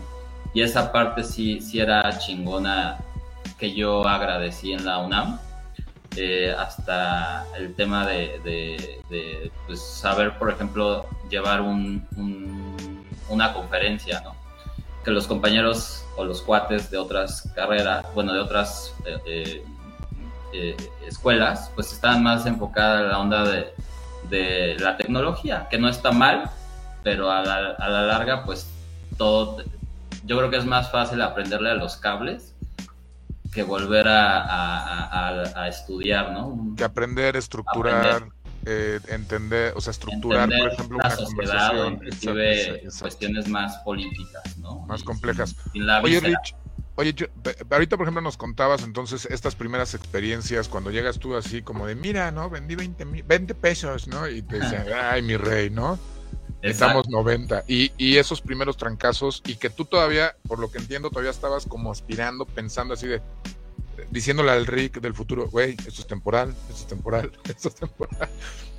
Y 0.53 0.61
esa 0.61 0.91
parte 0.91 1.23
sí, 1.23 1.59
sí 1.59 1.79
era 1.79 2.17
chingona 2.17 2.97
que 3.57 3.73
yo 3.73 4.07
agradecí 4.07 4.73
en 4.73 4.85
la 4.85 4.99
UNAM. 4.99 5.39
Eh, 6.17 6.55
hasta 6.57 7.45
el 7.57 7.75
tema 7.75 8.07
de, 8.07 9.01
pues, 9.67 9.81
saber, 9.81 10.37
por 10.37 10.49
ejemplo, 10.49 11.07
llevar 11.29 11.59
un, 11.59 12.07
una 13.27 13.51
conferencia, 13.51 14.21
¿no? 14.21 14.44
Que 15.05 15.11
los 15.11 15.27
compañeros 15.27 16.03
o 16.17 16.25
los 16.25 16.41
cuates 16.41 16.89
de 16.89 16.97
otras 16.97 17.47
carreras, 17.55 18.03
bueno, 18.15 18.33
de 18.33 18.39
otras 18.39 18.93
eh, 19.05 19.21
eh, 19.27 19.65
eh, 20.51 20.77
escuelas, 21.07 21.71
pues 21.75 21.93
estaban 21.93 22.23
más 22.23 22.47
enfocadas 22.47 23.03
en 23.03 23.09
la 23.09 23.19
onda 23.19 23.43
de, 23.47 23.73
de, 24.29 24.75
la 24.79 24.97
tecnología, 24.97 25.67
que 25.69 25.77
no 25.77 25.87
está 25.87 26.11
mal, 26.11 26.49
pero 27.03 27.31
a 27.31 27.43
la, 27.43 27.55
a 27.77 27.89
la 27.89 28.01
larga, 28.01 28.43
pues 28.43 28.67
todo, 29.15 29.63
yo 30.25 30.37
creo 30.37 30.49
que 30.49 30.57
es 30.57 30.65
más 30.65 30.91
fácil 30.91 31.21
aprenderle 31.21 31.69
a 31.69 31.75
los 31.75 31.97
cables 31.97 32.55
que 33.53 33.61
volver 33.61 34.07
a, 34.07 34.41
a, 34.41 35.61
a 35.61 35.67
estudiar, 35.67 36.31
¿no? 36.31 36.73
Que 36.75 36.83
aprender, 36.83 37.37
estructurar. 37.37 38.27
Eh, 38.67 38.99
entender, 39.09 39.73
o 39.75 39.81
sea, 39.81 39.91
estructurar, 39.91 40.49
por 40.49 40.71
ejemplo, 40.71 40.97
una 40.97 41.15
conversación. 41.15 42.01
cuestiones 42.99 43.47
más 43.47 43.77
políticas, 43.83 44.57
¿no? 44.57 44.79
Más 44.87 45.03
complejas. 45.03 45.55
oye, 46.01 46.19
Rich, 46.19 46.55
oye, 46.95 47.13
ahorita, 47.69 47.95
por 47.95 48.05
ejemplo, 48.05 48.21
nos 48.21 48.37
contabas 48.37 48.83
entonces 48.83 49.27
estas 49.29 49.55
primeras 49.55 49.93
experiencias 49.93 50.67
cuando 50.67 50.89
llegas 50.89 51.19
tú 51.19 51.35
así 51.35 51.61
como 51.61 51.85
de, 51.85 51.93
mira, 51.93 52.31
¿no? 52.31 52.49
Vendí 52.49 52.75
20, 52.75 53.05
20 53.23 53.53
pesos, 53.53 54.07
¿no? 54.07 54.27
Y 54.27 54.41
te 54.41 54.59
dicen, 54.59 54.85
ay, 54.99 55.21
mi 55.21 55.37
rey, 55.37 55.69
¿no? 55.69 55.99
Estamos 56.63 57.07
90. 57.07 57.65
Y, 57.67 57.91
y 57.97 58.17
esos 58.17 58.41
primeros 58.41 58.77
trancazos, 58.77 59.43
y 59.45 59.57
que 59.57 59.69
tú 59.69 59.85
todavía, 59.85 60.35
por 60.47 60.57
lo 60.57 60.71
que 60.71 60.79
entiendo, 60.79 61.11
todavía 61.11 61.29
estabas 61.29 61.67
como 61.67 61.91
aspirando, 61.91 62.45
pensando 62.45 62.95
así 62.95 63.07
de, 63.07 63.21
diciéndole 64.09 64.51
al 64.51 64.65
Rick 64.65 64.99
del 64.99 65.13
futuro, 65.13 65.47
güey, 65.49 65.71
esto 65.71 66.01
es 66.01 66.07
temporal, 66.07 66.55
esto 66.69 66.81
es 66.81 66.87
temporal, 66.87 67.31
esto 67.43 67.69
es 67.69 67.75
temporal. 67.75 68.29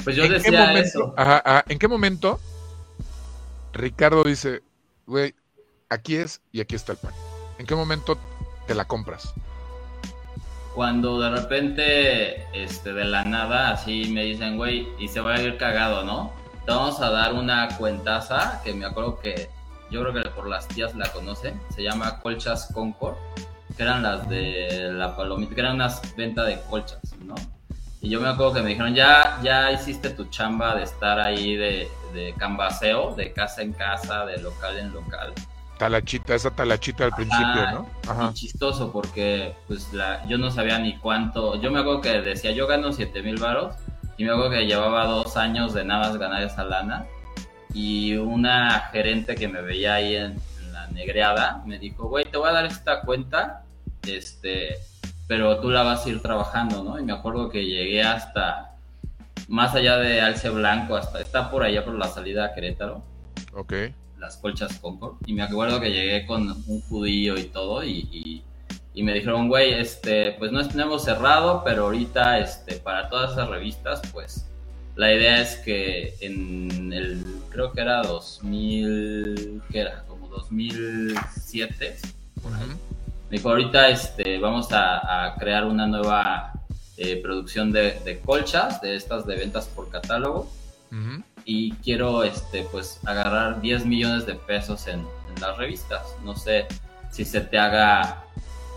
Pues 0.05 0.17
yo 0.17 0.29
decía 0.29 0.73
eso. 0.79 1.15
Ajá, 1.17 1.65
¿En 1.69 1.79
qué 1.79 1.89
momento 1.89 2.41
Ricardo 3.73 4.25
dice, 4.25 4.63
güey, 5.07 5.35
aquí 5.89 6.17
es 6.17 6.41
y 6.53 6.61
aquí 6.61 6.75
está 6.75 6.93
el 6.93 6.99
pan? 6.99 7.13
¿En 7.59 7.67
qué 7.67 7.75
momento 7.75 8.19
te 8.67 8.75
la 8.75 8.85
compras? 8.85 9.33
Cuando 10.75 11.19
de 11.21 11.31
repente, 11.31 12.43
este, 12.53 12.93
de 12.93 13.05
la 13.05 13.25
nada, 13.25 13.71
así 13.71 14.11
me 14.11 14.25
dicen, 14.25 14.57
güey, 14.59 14.87
y 14.99 15.09
se 15.09 15.21
va 15.21 15.35
a 15.35 15.43
ir 15.43 15.57
cagado, 15.57 16.05
¿no? 16.05 16.33
Te 16.67 16.73
vamos 16.73 17.01
a 17.01 17.11
dar 17.11 17.33
una 17.33 17.69
cuentaza 17.79 18.61
que 18.63 18.75
me 18.75 18.85
acuerdo 18.85 19.19
que 19.19 19.49
yo 19.91 20.03
creo 20.03 20.13
que 20.13 20.29
por 20.31 20.49
las 20.49 20.69
tías 20.69 20.95
la 20.95 21.11
conocen, 21.13 21.59
se 21.75 21.83
llama 21.83 22.21
Colchas 22.21 22.69
Concord 22.75 23.17
que 23.77 23.83
eran 23.83 24.03
las 24.03 24.29
de 24.29 24.91
la 24.93 25.17
palomita, 25.17 25.55
que 25.55 25.61
eran 25.61 25.75
unas 25.75 26.17
ventas 26.17 26.47
de 26.47 26.61
colchas, 26.71 27.01
¿no? 27.25 27.35
Y 28.01 28.09
yo 28.09 28.21
me 28.21 28.29
acuerdo 28.29 28.55
que 28.55 28.62
me 28.62 28.71
dijeron, 28.71 28.95
ya, 28.95 29.39
ya 29.43 29.73
hiciste 29.73 30.11
tu 30.11 30.27
chamba 30.27 30.75
de 30.77 30.85
estar 30.85 31.19
ahí 31.19 31.57
de, 31.57 31.89
de 32.15 32.35
cambaseo, 32.39 33.15
de 33.15 33.33
casa 33.33 33.62
en 33.62 33.73
casa, 33.73 34.25
de 34.27 34.39
local 34.39 34.79
en 34.79 34.93
local. 34.93 35.33
Talachita, 35.79 36.35
esa 36.35 36.51
talachita 36.51 37.05
al 37.05 37.12
principio, 37.12 37.71
¿no? 37.73 37.87
Ajá. 38.09 38.31
Y 38.31 38.35
chistoso 38.35 38.93
porque 38.93 39.55
pues 39.67 39.93
la, 39.93 40.27
yo 40.27 40.39
no 40.39 40.51
sabía 40.51 40.79
ni 40.79 40.97
cuánto, 40.97 41.61
yo 41.61 41.71
me 41.71 41.81
acuerdo 41.81 42.01
que 42.01 42.21
decía, 42.23 42.53
yo 42.53 42.67
gano 42.67 42.93
7 42.93 43.23
mil 43.23 43.39
varos 43.39 43.75
y 44.17 44.25
me 44.25 44.31
acuerdo 44.31 44.53
que 44.53 44.67
llevaba 44.67 45.05
dos 45.05 45.37
años 45.37 45.75
de 45.75 45.85
nada 45.85 46.09
más 46.09 46.17
ganar 46.17 46.43
esa 46.43 46.65
lana 46.65 47.07
y 47.75 48.17
una 48.17 48.89
gerente 48.91 49.35
que 49.35 49.49
me 49.49 49.61
veía 49.61 49.95
ahí 49.95 50.17
en, 50.17 50.37
la 50.73 50.87
negreada 50.89 51.62
me 51.67 51.79
dijo, 51.79 52.09
güey, 52.09 52.25
te 52.25 52.39
voy 52.39 52.49
a 52.49 52.53
dar 52.53 52.65
esta 52.65 53.03
cuenta, 53.03 53.65
este, 54.09 54.79
pero 55.27 55.61
tú 55.61 55.71
la 55.71 55.83
vas 55.83 56.07
a 56.07 56.09
ir 56.09 56.21
trabajando, 56.21 56.83
¿no? 56.83 56.99
Y 56.99 57.05
me 57.05 57.12
acuerdo 57.12 57.49
que 57.49 57.64
llegué 57.64 58.03
hasta, 58.03 58.77
más 59.49 59.75
allá 59.75 59.99
de 59.99 60.21
Alce 60.21 60.51
Blanco, 60.51 60.97
hasta, 60.97 61.21
está 61.21 61.51
por 61.51 61.62
allá 61.62 61.85
por 61.85 61.95
la 61.95 62.09
salida 62.09 62.47
a 62.47 62.55
Querétaro. 62.55 63.03
Ok 63.55 63.73
las 64.19 64.37
colchas 64.37 64.79
Concord. 64.79 65.16
Y 65.27 65.35
me 65.35 65.42
acuerdo 65.42 65.81
que 65.81 65.90
llegué 65.90 66.27
con 66.27 66.51
un 66.66 66.81
judío 66.83 67.38
y 67.38 67.45
todo 67.45 67.85
y, 67.85 68.42
y, 68.95 69.03
me 69.03 69.12
dijeron, 69.12 69.49
güey, 69.49 69.75
este, 69.75 70.33
pues 70.33 70.53
no 70.53 70.66
tenemos 70.66 71.05
cerrado, 71.05 71.62
pero 71.64 71.85
ahorita 71.85 72.38
este, 72.38 72.77
para 72.77 73.11
todas 73.11 73.33
esas 73.33 73.49
revistas, 73.49 74.01
pues 74.11 74.47
la 74.95 75.12
idea 75.12 75.42
es 75.42 75.57
que 75.57 76.14
en 76.21 76.92
el, 76.95 77.23
creo 77.51 77.73
que 77.73 77.83
era 77.83 78.03
2000, 78.03 79.62
¿qué 79.71 79.81
era? 79.81 80.03
Como 80.09 80.29
2007. 80.29 81.99
Me 83.31 83.39
dijo, 83.39 83.51
ahorita 83.51 83.89
este, 83.89 84.39
vamos 84.39 84.69
a, 84.71 85.35
crear 85.39 85.65
una 85.65 85.87
nueva 85.87 86.53
eh, 86.97 87.21
producción 87.23 87.73
de, 87.73 88.01
de, 88.05 88.21
colchas, 88.21 88.81
de 88.81 88.97
estas 88.97 89.27
de 89.27 89.37
ventas 89.37 89.67
por 89.67 89.91
catálogo 89.91 90.49
y 91.45 91.73
quiero 91.77 92.25
este 92.25 92.67
pues 92.71 93.01
agarrar 93.07 93.61
10 93.61 93.87
millones 93.87 94.27
de 94.27 94.35
pesos 94.35 94.87
en, 94.89 95.07
las 95.41 95.59
revistas. 95.59 96.17
No 96.25 96.35
sé 96.35 96.67
si 97.11 97.23
se 97.27 97.43
te 97.43 97.59
haga 97.59 98.25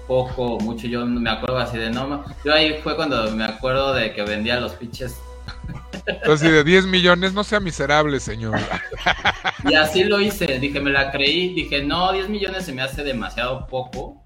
poco 0.10 0.56
o 0.56 0.60
mucho. 0.60 0.88
Yo 0.88 1.06
me 1.06 1.30
acuerdo 1.30 1.58
así 1.58 1.78
de 1.78 1.90
no. 1.90 2.26
Yo 2.44 2.54
ahí 2.54 2.82
fue 2.84 2.98
cuando 2.98 3.32
me 3.32 3.46
acuerdo 3.46 3.94
de 3.94 4.14
que 4.14 4.24
vendía 4.24 4.60
los 4.60 4.74
pinches. 4.74 5.16
Entonces, 6.06 6.52
de 6.52 6.66
10 6.66 6.86
millones, 6.88 7.32
no 7.34 7.46
sea 7.46 7.62
miserable, 7.62 8.20
señor. 8.20 8.60
Y 9.70 9.76
así 9.76 10.04
lo 10.04 10.20
hice. 10.20 10.60
Dije, 10.60 10.80
me 10.80 10.90
la 10.90 11.12
creí. 11.12 11.54
Dije, 11.54 11.84
no, 11.84 12.12
10 12.12 12.28
millones 12.28 12.66
se 12.66 12.74
me 12.74 12.82
hace 12.82 13.04
demasiado 13.04 13.68
poco 13.68 14.22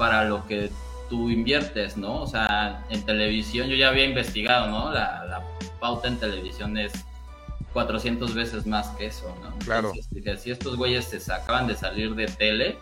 para 0.00 0.24
lo 0.24 0.46
que 0.46 0.70
tú 1.10 1.28
inviertes, 1.28 1.98
¿no? 1.98 2.22
O 2.22 2.26
sea, 2.26 2.82
en 2.88 3.04
televisión 3.04 3.68
yo 3.68 3.76
ya 3.76 3.90
había 3.90 4.06
investigado, 4.06 4.68
¿no? 4.68 4.90
La, 4.90 5.26
la 5.26 5.42
pauta 5.78 6.08
en 6.08 6.16
televisión 6.16 6.78
es 6.78 6.90
400 7.74 8.34
veces 8.34 8.66
más 8.66 8.88
que 8.96 9.08
eso, 9.08 9.36
¿no? 9.42 9.54
Claro. 9.58 9.92
dije, 10.10 10.38
si 10.38 10.52
estos 10.52 10.78
güeyes 10.78 11.04
se 11.04 11.30
acaban 11.30 11.66
de 11.66 11.76
salir 11.76 12.14
de 12.14 12.28
tele, 12.28 12.78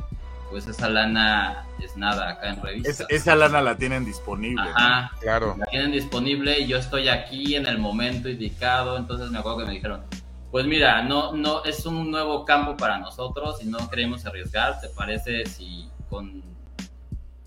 pues 0.48 0.68
esa 0.68 0.88
lana 0.88 1.66
es 1.83 1.96
nada 1.96 2.28
acá 2.31 2.50
en 2.50 2.62
revistas. 2.62 3.04
esa 3.09 3.35
lana 3.35 3.61
la 3.62 3.76
tienen 3.76 4.04
disponible. 4.04 4.62
Ajá, 4.76 5.11
claro. 5.20 5.57
La 5.59 5.66
tienen 5.66 5.90
disponible 5.90 6.57
y 6.61 6.68
yo 6.68 6.78
estoy 6.78 7.09
aquí 7.09 7.57
en 7.57 7.66
el 7.66 7.78
momento 7.78 8.28
indicado, 8.28 8.96
entonces 8.96 9.28
me 9.33 9.38
acuerdo 9.38 9.59
que 9.59 9.64
me 9.64 9.72
dijeron, 9.72 10.04
pues 10.52 10.66
mira, 10.66 11.02
no, 11.02 11.33
no, 11.33 11.64
es 11.64 11.85
un 11.85 12.12
nuevo 12.12 12.44
campo 12.44 12.76
para 12.76 12.96
nosotros 12.98 13.61
y 13.61 13.66
no 13.66 13.90
queremos 13.90 14.24
arriesgar, 14.24 14.81
¿te 14.81 14.88
parece 14.90 15.44
si 15.46 15.90
con 16.09 16.46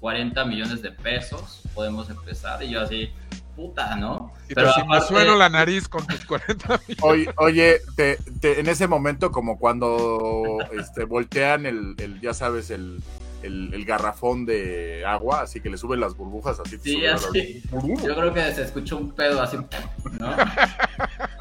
40 0.01 0.43
millones 0.45 0.81
de 0.81 0.91
pesos 0.91 1.61
podemos 1.73 2.09
empezar? 2.09 2.61
Y 2.63 2.71
yo 2.71 2.81
así, 2.81 3.09
puta, 3.55 3.95
¿no? 3.95 4.33
pero 4.53 4.73
si 4.73 4.83
me 4.85 4.99
sueno 4.99 5.35
la 5.35 5.47
nariz 5.47 5.87
con 5.87 6.05
tus 6.05 6.25
40 6.25 6.81
Oye, 7.01 7.33
oye 7.37 7.79
te, 7.95 8.17
en 8.59 8.67
ese 8.67 8.87
momento, 8.87 9.31
como 9.31 9.57
cuando 9.57 10.57
este, 10.77 11.05
voltean 11.05 11.65
el, 11.65 12.19
ya 12.21 12.33
sabes, 12.33 12.71
el, 12.71 13.01
el, 13.43 13.85
garrafón 13.85 14.45
de 14.45 15.05
agua, 15.05 15.41
así 15.41 15.61
que 15.61 15.69
le 15.69 15.77
suben 15.77 15.99
las 15.99 16.15
burbujas, 16.17 16.59
así. 16.59 16.77
Sí, 16.79 17.05
así. 17.05 17.63
Yo 17.71 18.15
creo 18.15 18.33
que 18.33 18.53
se 18.53 18.63
escuchó 18.63 18.97
un 18.97 19.11
pedo 19.11 19.41
así, 19.41 19.57
¿no? 19.57 20.35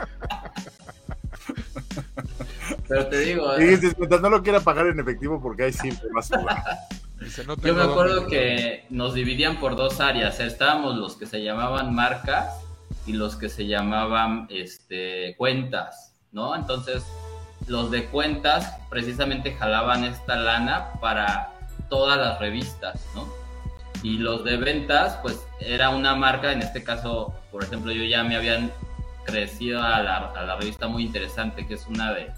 Pero 2.90 3.06
te 3.06 3.20
digo. 3.20 3.52
Mientras 3.56 4.20
no 4.20 4.28
lo 4.28 4.42
quiera 4.42 4.58
pagar 4.58 4.88
en 4.88 4.98
efectivo, 4.98 5.40
porque 5.40 5.64
ahí 5.64 5.72
sí 5.72 5.90
más 6.12 6.28
Yo 7.62 7.74
me 7.74 7.82
acuerdo 7.82 8.26
que 8.26 8.86
nos 8.90 9.14
dividían 9.14 9.60
por 9.60 9.76
dos 9.76 10.00
áreas. 10.00 10.40
Estábamos 10.40 10.96
los 10.96 11.16
que 11.16 11.26
se 11.26 11.42
llamaban 11.42 11.94
marcas 11.94 12.52
y 13.06 13.12
los 13.12 13.36
que 13.36 13.48
se 13.48 13.66
llamaban 13.66 14.48
este, 14.50 15.36
cuentas, 15.36 16.14
¿no? 16.32 16.56
Entonces, 16.56 17.04
los 17.68 17.92
de 17.92 18.06
cuentas 18.06 18.74
precisamente 18.88 19.52
jalaban 19.52 20.04
esta 20.04 20.34
lana 20.34 20.94
para 21.00 21.52
todas 21.90 22.18
las 22.18 22.40
revistas, 22.40 23.00
¿no? 23.14 23.28
Y 24.02 24.16
los 24.16 24.42
de 24.42 24.56
ventas, 24.56 25.18
pues 25.22 25.38
era 25.60 25.90
una 25.90 26.16
marca, 26.16 26.52
en 26.52 26.62
este 26.62 26.82
caso, 26.82 27.34
por 27.52 27.62
ejemplo, 27.62 27.92
yo 27.92 28.02
ya 28.02 28.24
me 28.24 28.34
habían 28.34 28.72
crecido 29.26 29.80
a 29.82 30.02
la, 30.02 30.16
a 30.16 30.42
la 30.42 30.56
revista 30.56 30.88
muy 30.88 31.04
interesante, 31.04 31.66
que 31.66 31.74
es 31.74 31.86
una 31.86 32.14
de, 32.14 32.32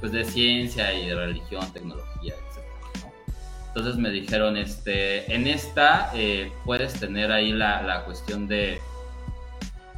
pues, 0.00 0.12
de 0.12 0.24
ciencia 0.24 0.92
y 0.92 1.08
de 1.08 1.14
religión, 1.14 1.72
tecnología, 1.72 2.34
entonces 3.68 3.96
me 3.96 4.10
dijeron, 4.10 4.56
este, 4.56 5.32
en 5.32 5.46
esta 5.46 6.10
eh, 6.12 6.52
puedes 6.64 6.94
tener 6.98 7.30
ahí 7.30 7.52
la, 7.52 7.82
la 7.82 8.04
cuestión 8.04 8.48
de, 8.48 8.80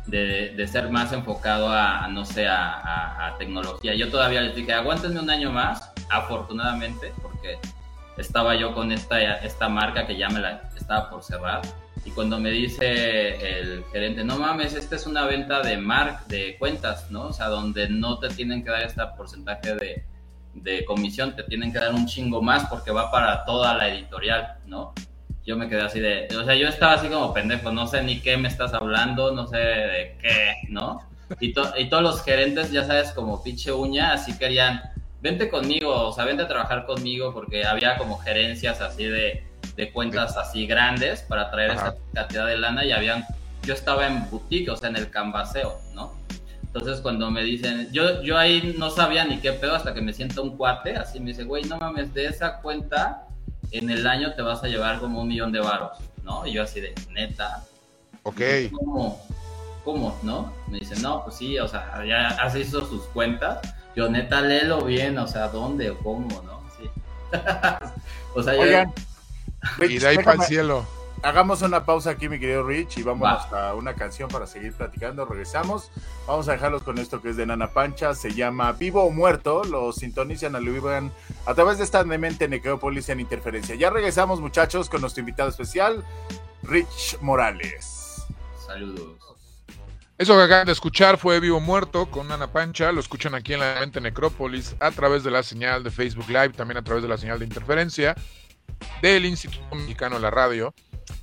de, 0.07 0.69
ser 0.69 0.91
más 0.91 1.13
enfocado 1.13 1.71
a, 1.71 2.07
no 2.09 2.27
sé, 2.27 2.47
a, 2.49 3.35
tecnología. 3.39 3.95
Yo 3.95 4.11
todavía 4.11 4.43
les 4.43 4.55
dije, 4.55 4.75
aguántenme 4.75 5.21
un 5.21 5.31
año 5.31 5.51
más, 5.51 5.91
afortunadamente, 6.11 7.15
porque 7.23 7.59
estaba 8.19 8.55
yo 8.55 8.75
con 8.75 8.93
esta, 8.93 9.21
esta 9.37 9.71
marca 9.71 10.07
que 10.07 10.19
ya 10.19 10.29
me 10.29 10.41
la 10.41 10.69
estaba 10.83 11.11
por 11.11 11.23
cerrar. 11.23 11.63
Y 12.05 12.11
cuando 12.11 12.39
me 12.39 12.51
dice 12.51 13.61
el 13.61 13.85
gerente, 13.93 14.25
no 14.25 14.39
mames, 14.39 14.75
esta 14.75 14.97
es 14.97 15.07
una 15.07 15.25
venta 15.25 15.63
de 15.63 15.77
mark, 15.77 16.27
de 16.27 16.57
cuentas, 16.59 17.11
¿no? 17.11 17.29
O 17.29 17.33
sea, 17.33 17.49
donde 17.49 17.89
no 17.89 18.19
te 18.19 18.29
tienen 18.29 18.63
que 18.65 18.71
dar 18.71 18.83
este 18.83 19.03
porcentaje 19.17 19.75
de, 19.77 20.05
de 20.55 20.85
comisión 20.85 21.35
te 21.35 21.45
tienen 21.45 21.73
que 21.73 21.79
dar 21.79 21.95
un 21.95 22.07
chingo 22.07 22.43
más 22.43 22.67
porque 22.69 22.91
va 22.91 23.11
para 23.11 23.45
toda 23.45 23.75
la 23.75 23.89
editorial, 23.89 24.59
¿no? 24.67 24.93
Yo 25.45 25.57
me 25.57 25.69
quedé 25.69 25.83
así 25.83 26.01
de, 26.01 26.29
o 26.37 26.45
sea, 26.45 26.55
yo 26.55 26.69
estaba 26.69 26.95
así 26.95 27.09
como 27.09 27.33
pendejo, 27.33 27.73
no 27.73 27.87
sé 27.87 28.03
ni 28.03 28.21
qué 28.21 28.37
me 28.37 28.49
estás 28.49 28.75
hablando, 28.75 29.33
no 29.33 29.47
sé 29.47 29.57
de 29.57 30.17
qué, 30.21 30.55
¿no? 30.69 31.01
Y, 31.41 31.49
y 31.49 31.89
todos 31.89 32.03
los 32.03 32.23
gerentes, 32.23 32.71
ya 32.71 32.85
sabes, 32.85 33.13
como 33.13 33.43
pinche 33.43 33.73
uña, 33.73 34.13
así 34.13 34.37
querían, 34.39 34.83
vente 35.21 35.49
conmigo, 35.49 36.09
o 36.09 36.13
sea, 36.13 36.25
vente 36.25 36.43
a 36.43 36.49
trabajar 36.49 36.85
conmigo 36.85 37.33
porque 37.33 37.65
había 37.65 37.97
como 37.97 38.19
gerencias 38.19 38.81
así 38.81 39.05
de, 39.05 39.45
de 39.77 39.93
cuentas 39.93 40.37
así 40.37 40.67
grandes 40.67 41.23
para 41.23 41.51
traer 41.51 41.73
esa 41.73 41.95
cantidad 42.13 42.47
de 42.47 42.59
lana 42.59 42.85
y 42.85 42.93
habían, 42.93 43.25
yo 43.63 43.75
estaba 43.75 44.07
en 44.07 44.29
boutique, 44.31 44.69
o 44.71 44.77
sea, 44.77 44.89
en 44.89 44.97
el 44.97 45.11
canvaseo, 45.11 45.79
¿no? 45.95 46.13
Entonces 46.63 47.01
cuando 47.01 47.31
me 47.31 47.43
dicen, 47.43 47.89
yo, 47.93 48.23
yo 48.23 48.39
ahí 48.39 48.75
no 48.79 48.91
sabía 48.91 49.25
ni 49.25 49.39
qué 49.39 49.53
pedo 49.53 49.75
hasta 49.75 49.93
que 49.93 50.01
me 50.01 50.13
sienta 50.13 50.41
un 50.41 50.57
cuate, 50.57 50.97
así 50.97 51.21
me 51.21 51.31
dice, 51.31 51.45
güey, 51.45 51.65
no 51.65 51.79
mames, 51.79 52.15
de 52.15 52.27
esa 52.27 52.61
cuenta 52.61 53.27
en 53.73 53.91
el 53.91 54.07
año 54.07 54.35
te 54.35 54.43
vas 54.43 54.63
a 54.63 54.69
llevar 54.69 55.01
como 55.01 55.21
un 55.21 55.29
millón 55.29 55.53
de 55.53 55.61
varos, 55.61 55.99
¿no? 56.23 56.47
Y 56.47 56.53
yo 56.53 56.63
así 56.63 56.81
de, 56.81 56.95
neta. 57.11 57.65
Ok. 58.23 58.41
¿Cómo? 58.73 59.21
¿Cómo? 59.85 60.19
¿No? 60.23 60.53
Me 60.69 60.79
dice, 60.79 61.01
no, 61.01 61.25
pues 61.25 61.37
sí, 61.37 61.59
o 61.59 61.67
sea, 61.67 62.05
ya 62.07 62.29
has 62.29 62.55
hizo 62.55 62.87
sus 62.87 63.03
cuentas. 63.07 63.59
Yo, 63.97 64.09
neta, 64.09 64.41
léelo 64.41 64.85
bien, 64.85 65.19
o 65.19 65.27
sea, 65.27 65.49
¿dónde 65.49 65.91
o 65.91 65.99
cómo, 65.99 66.43
no? 66.43 66.63
Sí. 66.79 66.89
o 68.35 68.43
sea, 68.43 68.55
Oigan, 68.55 68.93
y 69.81 69.99
de 69.99 70.09
ahí 70.09 70.17
para 70.17 70.35
el 70.35 70.43
cielo. 70.43 70.87
Hagamos 71.25 71.63
una 71.63 71.85
pausa 71.85 72.11
aquí, 72.11 72.29
mi 72.29 72.41
querido 72.41 72.65
Rich, 72.65 72.99
y 72.99 73.05
vamos 73.05 73.29
a 73.53 73.75
una 73.75 73.95
canción 73.95 74.29
para 74.29 74.45
seguir 74.45 74.73
platicando. 74.73 75.25
Regresamos. 75.25 75.93
Vamos 76.27 76.49
a 76.49 76.53
dejarlos 76.53 76.83
con 76.83 76.99
esto 76.99 77.23
que 77.23 77.31
es 77.31 77.37
de 77.37 77.47
Nana 77.47 77.69
Pancha. 77.69 78.13
Se 78.17 78.33
llama 78.33 78.73
Vivo 78.73 79.05
o 79.05 79.11
Muerto. 79.11 79.63
Lo 79.63 79.93
sintonizan, 79.93 80.53
lo 80.53 80.73
vivan 80.73 81.13
a 81.47 81.55
través 81.55 81.79
de 81.79 81.85
esta 81.85 82.03
demente 82.03 82.49
Necrópolis 82.49 83.09
en 83.09 83.21
Interferencia. 83.21 83.77
Ya 83.77 83.91
regresamos, 83.91 84.41
muchachos, 84.41 84.89
con 84.89 85.01
nuestro 85.01 85.21
invitado 85.21 85.49
especial, 85.49 86.05
Rich 86.65 87.19
Morales. 87.21 88.25
Saludos. 88.67 89.19
Eso 90.19 90.37
que 90.37 90.43
acaban 90.43 90.67
de 90.67 90.73
escuchar 90.73 91.19
fue 91.19 91.39
Vivo 91.39 91.61
Muerto 91.61 92.07
con 92.07 92.27
Nana 92.27 92.49
Pancha. 92.49 92.91
Lo 92.91 92.99
escuchan 92.99 93.37
aquí 93.37 93.55
en 93.55 93.61
la 93.61 93.77
mente 93.79 94.01
Necrópolis 94.01 94.75
a 94.81 94.91
través 94.91 95.23
de 95.23 95.31
la 95.31 95.45
señal 95.45 95.85
de 95.85 95.93
Facebook 95.93 96.27
Live, 96.29 96.51
también 96.51 96.79
a 96.79 96.83
través 96.83 97.05
de 97.05 97.09
la 97.09 97.17
señal 97.17 97.39
de 97.39 97.45
interferencia 97.45 98.17
del 99.01 99.25
Instituto 99.25 99.75
Mexicano 99.75 100.17
de 100.17 100.23
la 100.23 100.31
Radio. 100.31 100.75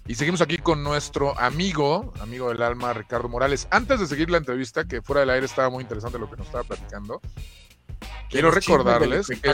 Y 0.08 0.16
seguimos 0.16 0.42
aquí 0.42 0.58
con 0.58 0.84
nuestro 0.84 1.38
amigo, 1.40 2.14
amigo 2.20 2.50
del 2.50 2.62
alma, 2.62 2.94
Ricardo 2.94 3.30
Morales. 3.30 3.68
Antes 3.72 4.00
de 4.00 4.08
seguir 4.08 4.30
la 4.30 4.38
entrevista, 4.38 4.86
que 4.86 5.02
fuera 5.02 5.22
del 5.22 5.30
aire 5.30 5.46
estaba 5.46 5.70
muy 5.70 5.84
interesante 5.84 6.20
lo 6.20 6.30
que 6.30 6.38
nos 6.38 6.48
estaba 6.48 6.64
platicando, 6.64 7.22
quiero 8.30 8.52
recordarles 8.52 9.28
que 9.28 9.54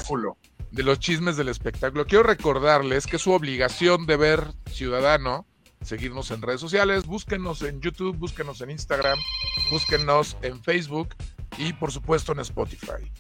de 0.72 0.84
los 0.84 1.00
chismes 1.00 1.38
del 1.38 1.50
espectáculo. 1.50 2.06
Quiero 2.06 2.24
recordarles 2.24 3.08
que 3.08 3.18
es 3.18 3.22
su 3.22 3.32
obligación 3.32 4.06
de 4.06 4.18
ver 4.18 4.54
ciudadano 4.72 5.46
seguirnos 5.86 6.32
en 6.32 6.42
redes 6.42 6.60
sociales, 6.60 7.06
búsquenos 7.06 7.62
en 7.62 7.80
YouTube, 7.80 8.18
búsquenos 8.18 8.60
en 8.62 8.72
Instagram, 8.72 9.18
búsquenos 9.72 10.36
en 10.42 10.62
Facebook 10.62 11.16
y 11.58 11.74
por 11.74 11.92
supuesto 11.92 12.32
en 12.32 12.40
Spotify. 12.40 13.12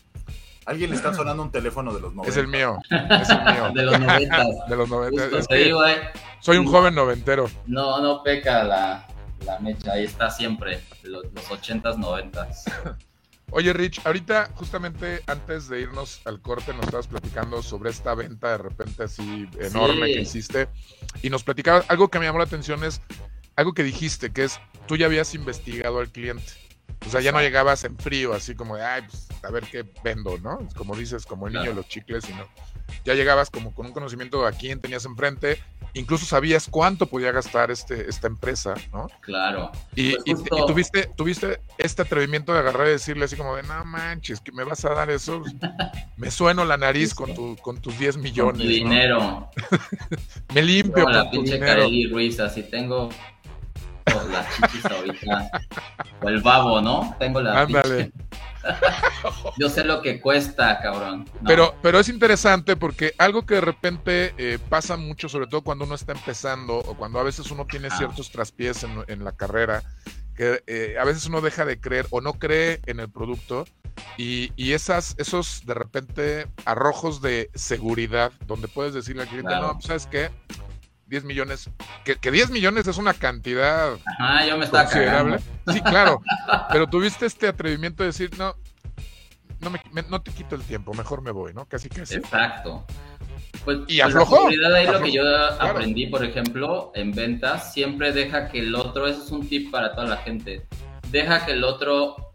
Alguien 0.65 0.89
le 0.89 0.95
está 0.95 1.13
sonando 1.13 1.43
un 1.43 1.51
teléfono 1.51 1.93
de 1.93 2.01
los 2.01 2.13
90. 2.13 2.31
Es 2.31 2.37
el 2.37 2.47
mío, 2.47 2.77
es 2.89 3.29
el 3.29 3.41
mío. 3.43 3.71
De 3.73 3.83
los 3.83 3.99
90. 3.99 4.43
De 4.67 4.75
los 4.75 4.89
90. 4.89 5.37
Es 5.37 5.47
que 5.47 5.71
soy 6.39 6.57
un 6.57 6.65
joven 6.65 6.95
noventero. 6.95 7.49
No, 7.67 8.01
no 8.01 8.23
peca 8.23 8.63
la, 8.63 9.07
la 9.45 9.59
mecha, 9.59 9.93
ahí 9.93 10.05
está 10.05 10.29
siempre, 10.29 10.81
los, 11.03 11.23
los 11.33 11.45
80s, 11.45 11.97
90s. 11.97 12.97
Oye, 13.51 13.73
Rich, 13.73 14.01
ahorita 14.05 14.49
justamente 14.55 15.21
antes 15.27 15.69
de 15.69 15.81
irnos 15.81 16.21
al 16.25 16.41
corte 16.41 16.73
nos 16.73 16.85
estabas 16.85 17.07
platicando 17.07 17.61
sobre 17.61 17.91
esta 17.91 18.15
venta 18.15 18.49
de 18.49 18.57
repente 18.57 19.03
así 19.03 19.47
enorme 19.59 20.07
que 20.07 20.21
hiciste 20.21 20.67
y 21.21 21.29
nos 21.29 21.43
platicabas 21.43 21.85
algo 21.89 22.09
que 22.09 22.17
me 22.17 22.25
llamó 22.25 22.39
la 22.39 22.45
atención 22.45 22.83
es 22.83 23.01
algo 23.55 23.73
que 23.73 23.83
dijiste, 23.83 24.33
que 24.33 24.45
es 24.45 24.59
tú 24.87 24.97
ya 24.97 25.05
habías 25.05 25.33
investigado 25.35 25.99
al 25.99 26.09
cliente. 26.09 26.64
O 27.05 27.09
sea, 27.09 27.21
ya 27.21 27.31
no 27.31 27.39
llegabas 27.39 27.83
en 27.83 27.97
frío, 27.97 28.33
así 28.33 28.55
como 28.55 28.75
de, 28.75 28.83
ay, 28.83 29.03
pues 29.03 29.27
a 29.43 29.51
ver 29.51 29.63
qué 29.63 29.85
vendo, 30.03 30.37
¿no? 30.39 30.67
Como 30.75 30.95
dices, 30.95 31.25
como 31.25 31.47
el 31.47 31.53
niño 31.53 31.69
de 31.69 31.75
los 31.75 31.87
chicles, 31.87 32.25
sino 32.25 32.47
ya 33.03 33.13
llegabas 33.13 33.49
como 33.49 33.73
con 33.73 33.87
un 33.87 33.91
conocimiento 33.91 34.45
a 34.45 34.51
quién 34.51 34.79
tenías 34.79 35.05
enfrente, 35.05 35.59
incluso 35.93 36.25
sabías 36.25 36.67
cuánto 36.69 37.05
podía 37.05 37.31
gastar 37.31 37.71
este, 37.71 38.09
esta 38.09 38.27
empresa, 38.27 38.73
¿no? 38.91 39.07
Claro. 39.21 39.71
Y, 39.95 40.15
pues 40.15 40.43
tuviste, 40.67 41.09
tuviste 41.15 41.59
este 41.77 42.01
atrevimiento 42.01 42.53
de 42.53 42.59
agarrar 42.59 42.87
y 42.87 42.91
decirle 42.91 43.25
así 43.25 43.35
como 43.35 43.55
de, 43.55 43.63
no 43.63 43.85
manches, 43.85 44.41
que 44.41 44.51
me 44.51 44.63
vas 44.63 44.83
a 44.85 44.93
dar 44.93 45.09
eso. 45.09 45.43
me 46.17 46.31
sueno 46.31 46.65
la 46.65 46.77
nariz 46.77 47.13
con, 47.13 47.33
tu, 47.33 47.55
con 47.57 47.79
tus 47.79 47.97
10 47.99 48.17
millones. 48.17 48.57
Con 48.57 48.67
dinero. 48.67 49.49
me 50.53 50.61
limpio 50.61 51.03
con 51.03 51.13
la 51.13 51.29
pinche 51.29 51.59
Ruiz, 52.09 52.39
así 52.39 52.63
tengo 52.63 53.09
las 54.05 54.55
chichis 54.55 54.85
ahorita. 54.85 55.49
O 56.21 56.29
el 56.29 56.41
babo, 56.41 56.81
¿no? 56.81 57.15
Tengo 57.19 57.41
la 57.41 57.61
Ándale. 57.61 58.11
Yo 59.57 59.69
sé 59.69 59.83
lo 59.83 60.01
que 60.01 60.19
cuesta, 60.19 60.79
cabrón. 60.81 61.29
Pero, 61.45 61.75
pero 61.81 61.99
es 61.99 62.09
interesante 62.09 62.75
porque 62.75 63.13
algo 63.17 63.45
que 63.45 63.55
de 63.55 63.61
repente 63.61 64.33
eh, 64.37 64.59
pasa 64.69 64.97
mucho, 64.97 65.29
sobre 65.29 65.47
todo 65.47 65.61
cuando 65.61 65.85
uno 65.85 65.95
está 65.95 66.13
empezando 66.13 66.77
o 66.77 66.95
cuando 66.95 67.19
a 67.19 67.23
veces 67.23 67.51
uno 67.51 67.65
tiene 67.65 67.89
ciertos 67.91 68.31
traspiés 68.31 68.85
en, 69.07 69.23
la 69.23 69.31
carrera, 69.33 69.83
que 70.35 70.63
eh, 70.67 70.95
a 70.99 71.05
veces 71.05 71.25
uno 71.27 71.41
deja 71.41 71.65
de 71.65 71.79
creer 71.79 72.07
o 72.09 72.21
no 72.21 72.33
cree 72.33 72.81
en 72.85 72.99
el 72.99 73.09
producto 73.09 73.65
y, 74.17 74.51
esas, 74.73 75.15
esos 75.17 75.65
de 75.65 75.73
repente 75.73 76.47
arrojos 76.65 77.21
de 77.21 77.49
seguridad 77.53 78.31
donde 78.45 78.67
puedes 78.67 78.93
decirle 78.93 79.23
al 79.23 79.29
cliente, 79.29 79.55
no, 79.55 79.73
pues, 79.73 79.85
¿sabes 79.85 80.07
qué? 80.07 80.29
10 81.07 81.23
millones, 81.23 81.69
que, 82.03 82.15
que, 82.15 82.31
10 82.31 82.49
millones 82.49 82.87
es 82.87 82.97
una 82.97 83.13
cantidad 83.13 83.93
Ajá, 84.19 84.47
yo 84.47 84.57
me 84.57 84.65
estaba 84.65 84.85
considerable. 84.85 85.39
Sí, 85.67 85.81
claro, 85.81 86.21
pero 86.71 86.87
tuviste 86.87 87.25
este 87.25 87.47
atrevimiento 87.47 88.03
de 88.03 88.07
decir, 88.07 88.31
no, 88.37 88.55
no, 89.59 89.69
me, 89.69 89.79
no 90.09 90.21
te 90.21 90.31
quito 90.31 90.55
el 90.55 90.63
tiempo, 90.63 90.93
mejor 90.93 91.21
me 91.21 91.31
voy, 91.31 91.53
¿no? 91.53 91.65
Casi 91.65 91.89
casi. 91.89 92.15
Exacto. 92.15 92.85
Pues, 93.63 93.79
y 93.87 93.99
pues 93.99 94.01
aflojó. 94.01 94.49
La 94.49 94.77
ahí 94.77 94.87
lo 94.87 95.01
que 95.01 95.11
yo 95.11 95.23
aprendí, 95.59 96.07
por 96.07 96.23
ejemplo, 96.23 96.91
en 96.95 97.11
ventas, 97.11 97.73
siempre 97.73 98.11
deja 98.11 98.49
que 98.49 98.59
el 98.59 98.75
otro, 98.75 99.07
eso 99.07 99.23
es 99.23 99.31
un 99.31 99.47
tip 99.47 99.71
para 99.71 99.93
toda 99.93 100.07
la 100.07 100.17
gente, 100.17 100.67
deja 101.11 101.45
que 101.45 101.53
el 101.53 101.63
otro 101.63 102.31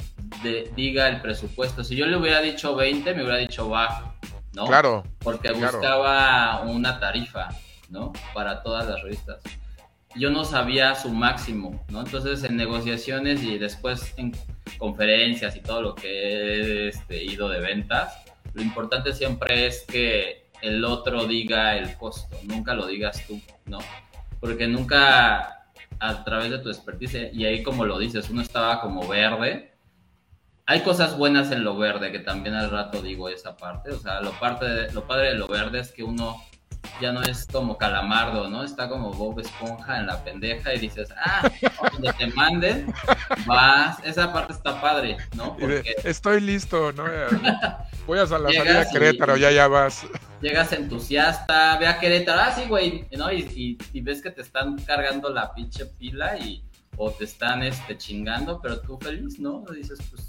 diga 0.75 1.09
el 1.09 1.21
presupuesto. 1.21 1.85
Si 1.85 1.97
yo 1.97 2.07
le 2.07 2.17
hubiera 2.17 2.41
dicho 2.41 2.75
20, 2.75 3.15
me 3.15 3.23
hubiera 3.23 3.39
dicho 3.39 3.69
va, 3.69 4.15
¿no? 4.55 4.67
Claro. 4.67 5.05
Porque 5.19 5.53
buscaba 5.53 6.63
una 6.63 6.99
tarifa. 6.99 7.49
¿No? 7.91 8.13
Para 8.35 8.63
todas 8.63 8.89
las 8.89 9.03
revistas. 9.03 9.41
Yo 10.17 10.31
no 10.31 10.45
sabía 10.45 10.95
su 10.95 11.11
máximo, 11.11 11.85
¿no? 11.89 12.01
Entonces 12.01 12.43
en 12.43 12.57
negociaciones 12.57 13.43
y 13.43 13.59
después 13.59 14.15
en 14.17 14.35
conferencias 14.79 15.55
y 15.57 15.61
todo 15.61 15.83
lo 15.83 15.95
que 15.95 16.09
he 16.09 16.89
este, 16.89 17.23
ido 17.23 17.49
de 17.49 17.61
ventas, 17.61 18.15
lo 18.55 18.63
importante 18.63 19.13
siempre 19.13 19.67
es 19.67 19.85
que 19.87 20.51
el 20.63 20.85
otro 20.85 21.27
diga 21.27 21.77
el 21.77 21.97
costo, 21.97 22.37
nunca 22.45 22.75
lo 22.75 22.87
digas 22.87 23.25
tú, 23.27 23.41
¿no? 23.67 23.79
Porque 24.41 24.67
nunca 24.67 25.61
a 25.99 26.25
través 26.25 26.51
de 26.51 26.59
tu 26.59 26.71
expertise, 26.71 27.31
y 27.33 27.45
ahí 27.45 27.63
como 27.63 27.85
lo 27.85 27.99
dices, 27.99 28.31
uno 28.31 28.43
estaba 28.43 28.81
como 28.81 29.07
verde, 29.07 29.75
hay 30.67 30.81
cosas 30.81 31.17
buenas 31.19 31.51
en 31.53 31.65
lo 31.65 31.77
verde, 31.77 32.13
que 32.13 32.21
también 32.21 32.55
al 32.55 32.71
rato 32.71 33.03
digo 33.03 33.29
esa 33.29 33.57
parte, 33.57 33.91
o 33.91 33.99
sea, 33.99 34.21
lo, 34.21 34.33
parte 34.33 34.91
lo 34.93 35.07
padre 35.07 35.31
de 35.31 35.35
lo 35.35 35.47
verde 35.47 35.81
es 35.81 35.93
que 35.93 36.03
uno 36.03 36.43
ya 37.01 37.13
no 37.13 37.23
es 37.23 37.47
como 37.47 37.77
calamardo, 37.79 38.49
¿no? 38.49 38.63
Está 38.63 38.89
como 38.89 39.13
Bob 39.13 39.41
Esponja 39.41 39.99
en 39.99 40.07
la 40.07 40.23
pendeja 40.23 40.75
y 40.75 40.79
dices, 40.79 41.09
ah, 41.17 41.51
donde 41.93 42.13
te 42.15 42.27
manden, 42.29 42.93
vas. 43.47 43.99
Esa 44.05 44.33
parte 44.33 44.53
está 44.53 44.81
padre, 44.81 45.17
¿no? 45.35 45.57
Porque 45.57 45.97
Estoy 46.05 46.41
listo, 46.41 46.93
¿no? 46.93 47.05
Voy 48.07 48.19
a 48.19 48.23
la 48.23 48.27
salida 48.27 48.81
a 48.83 48.91
Querétaro, 48.91 49.37
ya 49.37 49.51
ya 49.51 49.69
vas. 49.69 50.07
Llegas 50.41 50.73
entusiasta, 50.73 51.77
ve 51.79 51.87
a 51.87 51.99
Querétaro, 51.99 52.41
ah, 52.41 52.53
sí, 52.53 52.65
güey, 52.69 53.07
¿no? 53.17 53.33
Y, 53.33 53.79
y, 53.93 54.01
ves 54.01 54.23
que 54.23 54.31
te 54.31 54.41
están 54.43 54.79
cargando 54.79 55.29
la 55.31 55.53
pinche 55.55 55.87
pila 55.87 56.39
y 56.39 56.63
o 56.97 57.11
te 57.11 57.25
están 57.25 57.63
este, 57.63 57.97
chingando, 57.97 58.61
pero 58.61 58.81
tú 58.81 58.99
feliz, 58.99 59.39
¿no? 59.39 59.65
Dices, 59.75 59.99
pues 60.11 60.29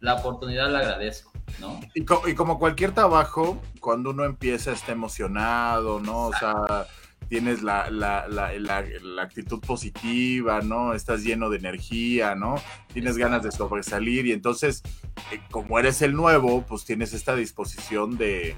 la 0.00 0.14
oportunidad 0.14 0.70
la 0.70 0.80
agradezco, 0.80 1.32
¿no? 1.60 1.80
Y, 1.94 2.04
como 2.04 2.58
cualquier 2.58 2.92
trabajo, 2.92 3.60
cuando 3.80 4.10
uno 4.10 4.24
empieza 4.24 4.72
está 4.72 4.92
emocionado, 4.92 6.00
¿no? 6.00 6.26
O 6.26 6.32
sea, 6.32 6.86
tienes 7.28 7.62
la, 7.62 7.90
la, 7.90 8.26
la, 8.28 8.52
la, 8.58 9.22
actitud 9.22 9.60
positiva, 9.60 10.62
¿no? 10.62 10.94
Estás 10.94 11.22
lleno 11.22 11.50
de 11.50 11.58
energía, 11.58 12.34
¿no? 12.34 12.56
Tienes 12.92 13.16
ganas 13.16 13.42
de 13.42 13.52
sobresalir 13.52 14.26
y 14.26 14.32
entonces, 14.32 14.82
eh, 15.30 15.40
como 15.50 15.78
eres 15.78 16.02
el 16.02 16.14
nuevo, 16.14 16.62
pues 16.62 16.84
tienes 16.84 17.12
esta 17.12 17.36
disposición 17.36 18.18
de 18.18 18.56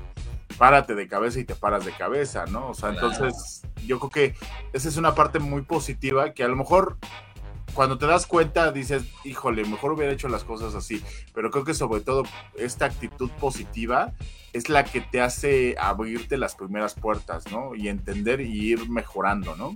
párate 0.57 0.95
de 0.95 1.09
cabeza 1.09 1.41
y 1.41 1.45
te 1.45 1.55
paras 1.55 1.85
de 1.85 1.93
cabeza, 1.93 2.47
¿no? 2.47 2.69
O 2.69 2.75
sea, 2.75 2.91
entonces 2.91 3.63
yo 3.85 3.99
creo 3.99 4.11
que 4.11 4.35
esa 4.73 4.89
es 4.89 4.97
una 4.97 5.15
parte 5.15 5.39
muy 5.39 5.63
positiva 5.63 6.33
que 6.33 6.45
a 6.45 6.49
lo 6.49 6.57
mejor 6.57 6.99
cuando 7.75 7.99
te 7.99 8.07
das 8.07 8.27
cuenta 8.27 8.73
dices, 8.73 9.05
híjole, 9.25 9.65
mejor 9.65 9.93
hubiera 9.93 10.13
hecho 10.13 10.29
las 10.29 10.45
cosas 10.45 10.75
así. 10.75 11.03
Pero 11.35 11.51
creo 11.51 11.65
que 11.65 11.75
sobre 11.75 12.01
todo 12.01 12.25
esta 12.57 12.87
actitud 12.87 13.31
positiva 13.41 14.13
es 14.53 14.69
la 14.69 14.85
que 14.85 15.01
te 15.01 15.21
hace 15.21 15.77
abrirte 15.79 16.37
las 16.37 16.55
primeras 16.55 16.95
puertas, 16.95 17.51
¿no? 17.51 17.75
Y 17.75 17.89
entender 17.89 18.41
y 18.41 18.73
ir 18.73 18.89
mejorando, 18.89 19.57
¿no? 19.57 19.75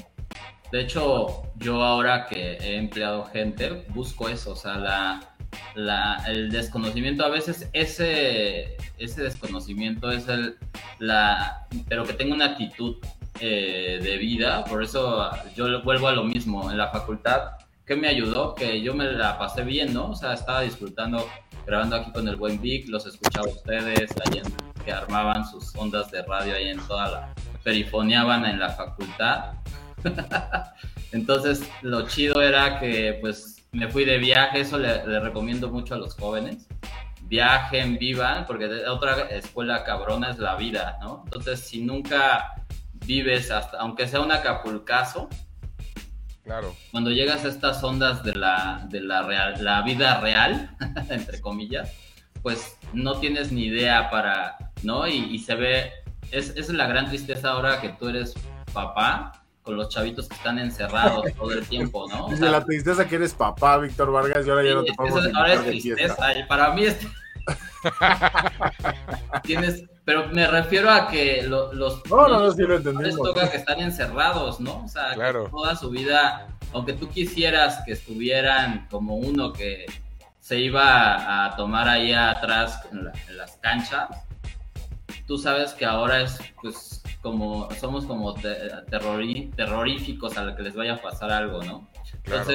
De 0.72 0.82
hecho, 0.82 1.44
yo 1.56 1.82
ahora 1.82 2.26
que 2.26 2.56
he 2.56 2.76
empleado 2.76 3.24
gente, 3.26 3.86
busco 3.90 4.28
eso, 4.28 4.52
o 4.52 4.56
sea, 4.56 4.76
la, 5.74 6.22
el 6.26 6.50
desconocimiento, 6.50 7.24
a 7.24 7.28
veces 7.28 7.70
ese, 7.72 8.76
ese 8.98 9.22
desconocimiento 9.22 10.10
es 10.10 10.26
el, 10.28 10.58
la, 10.98 11.68
pero 11.88 12.04
que 12.04 12.14
tenga 12.14 12.34
una 12.34 12.46
actitud 12.46 12.96
eh, 13.40 14.00
de 14.02 14.16
vida, 14.16 14.64
por 14.64 14.82
eso 14.82 15.30
yo 15.54 15.82
vuelvo 15.82 16.08
a 16.08 16.12
lo 16.12 16.24
mismo, 16.24 16.70
en 16.70 16.78
la 16.78 16.90
facultad 16.90 17.52
¿Qué 17.86 17.94
me 17.94 18.08
ayudó? 18.08 18.54
Que 18.56 18.80
yo 18.82 18.94
me 18.94 19.04
la 19.04 19.38
pasé 19.38 19.62
bien, 19.62 19.94
¿no? 19.94 20.10
O 20.10 20.14
sea, 20.16 20.32
estaba 20.32 20.62
disfrutando 20.62 21.24
grabando 21.64 21.96
aquí 21.96 22.10
con 22.10 22.26
el 22.26 22.34
buen 22.34 22.60
Vic, 22.60 22.88
los 22.88 23.06
escuchaba 23.06 23.46
ustedes, 23.46 24.10
ahí 24.24 24.42
que 24.84 24.92
armaban 24.92 25.48
sus 25.48 25.74
ondas 25.76 26.10
de 26.10 26.22
radio 26.22 26.54
ahí 26.54 26.68
en 26.68 26.78
toda 26.86 27.10
la... 27.10 27.34
perifoneaban 27.62 28.44
en 28.44 28.58
la 28.58 28.70
facultad. 28.70 29.54
Entonces, 31.12 31.68
lo 31.82 32.08
chido 32.08 32.40
era 32.40 32.80
que, 32.80 33.18
pues, 33.20 33.64
me 33.70 33.88
fui 33.88 34.04
de 34.04 34.18
viaje, 34.18 34.60
eso 34.60 34.78
le, 34.78 35.20
recomiendo 35.20 35.68
mucho 35.70 35.94
a 35.94 35.98
los 35.98 36.14
jóvenes. 36.14 36.66
Viajen, 37.22 37.98
vivan, 37.98 38.46
porque 38.46 38.66
otra 38.88 39.28
escuela 39.30 39.84
cabrona 39.84 40.30
es 40.30 40.38
la 40.38 40.56
vida, 40.56 40.98
¿no? 41.00 41.22
Entonces, 41.24 41.60
si 41.60 41.82
nunca 41.82 42.64
vives 43.06 43.50
hasta, 43.50 43.78
aunque 43.78 44.06
sea 44.08 44.20
un 44.20 44.32
acapulcazo, 44.32 45.28
Claro. 46.46 46.76
Cuando 46.92 47.10
llegas 47.10 47.44
a 47.44 47.48
estas 47.48 47.82
ondas 47.82 48.22
de 48.22 48.32
la, 48.36 48.86
de 48.88 49.00
la, 49.00 49.22
real, 49.24 49.64
la 49.64 49.82
vida 49.82 50.20
real, 50.20 50.70
entre 51.10 51.40
comillas, 51.40 51.92
pues 52.40 52.78
no 52.92 53.18
tienes 53.18 53.50
ni 53.50 53.64
idea 53.64 54.08
para, 54.10 54.56
¿no? 54.84 55.08
Y, 55.08 55.40
se 55.40 55.56
ve, 55.56 55.90
es, 56.30 56.50
es 56.50 56.68
la 56.68 56.86
gran 56.86 57.08
tristeza 57.08 57.50
ahora 57.50 57.80
que 57.80 57.88
tú 57.88 58.08
eres 58.08 58.34
papá 58.72 59.42
con 59.62 59.76
los 59.76 59.88
chavitos 59.88 60.28
que 60.28 60.36
están 60.36 60.60
encerrados 60.60 61.24
todo 61.36 61.52
el 61.52 61.66
tiempo, 61.66 62.06
¿no? 62.08 62.26
O 62.26 62.36
sea, 62.36 62.48
la 62.48 62.64
tristeza 62.64 63.08
que 63.08 63.16
eres 63.16 63.34
papá, 63.34 63.78
Víctor 63.78 64.12
Vargas, 64.12 64.46
y 64.46 64.50
ahora 64.50 64.62
ya 64.62 64.74
no 64.74 64.84
te 64.84 64.94
podemos 64.94 65.26
Ahora 65.34 65.54
es 65.54 65.64
tristeza, 65.64 66.38
y 66.38 66.44
para 66.44 66.72
mí 66.72 66.84
es... 66.84 66.96
Tienes, 69.42 69.84
pero 70.06 70.28
me 70.28 70.46
refiero 70.46 70.88
a 70.88 71.08
que 71.08 71.42
los, 71.42 71.74
no, 71.74 72.28
no, 72.28 72.38
no, 72.38 72.52
sí 72.52 72.62
lo 72.62 72.76
entendimos. 72.76 73.16
toca 73.16 73.50
que 73.50 73.56
están 73.56 73.80
encerrados, 73.80 74.60
¿no? 74.60 74.84
O 74.84 74.88
sea, 74.88 75.16
toda 75.50 75.74
su 75.74 75.90
vida, 75.90 76.46
aunque 76.72 76.92
tú 76.92 77.08
quisieras 77.08 77.82
que 77.84 77.90
estuvieran 77.90 78.86
como 78.88 79.16
uno 79.16 79.52
que 79.52 79.84
se 80.38 80.60
iba 80.60 81.44
a 81.44 81.56
tomar 81.56 81.88
ahí 81.88 82.12
atrás 82.12 82.82
en, 82.92 83.36
las 83.36 83.56
canchas, 83.56 84.08
tú 85.26 85.38
sabes 85.38 85.74
que 85.74 85.84
ahora 85.84 86.20
es 86.20 86.38
pues 86.62 87.02
como 87.20 87.68
somos 87.72 88.04
como 88.04 88.32
terroríficos 89.56 90.38
a 90.38 90.44
lo 90.44 90.54
que 90.54 90.62
les 90.62 90.76
vaya 90.76 90.94
a 90.94 91.02
pasar 91.02 91.32
algo, 91.32 91.64
¿no? 91.64 91.88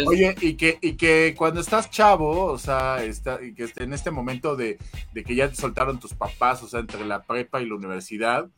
Oye, 0.06 0.36
y 0.42 0.56
que, 0.56 0.78
y 0.82 0.94
que 0.94 1.34
cuando 1.38 1.62
estás 1.62 1.90
chavo, 1.90 2.46
o 2.46 2.58
sea, 2.58 3.04
está, 3.04 3.42
y 3.42 3.54
que 3.54 3.72
en 3.78 3.94
este 3.94 4.12
momento 4.12 4.56
de, 4.56 4.78
de, 5.14 5.24
que 5.24 5.36
ya 5.36 5.50
te 5.50 5.56
soltaron 5.56 6.00
tus 6.00 6.14
papás, 6.14 6.62
o 6.64 6.68
sea, 6.68 6.82
entre 6.82 7.06
la 7.06 7.24
prepa 7.24 7.62
y 7.62 7.68
la 7.68 7.76
universidad, 7.76 8.50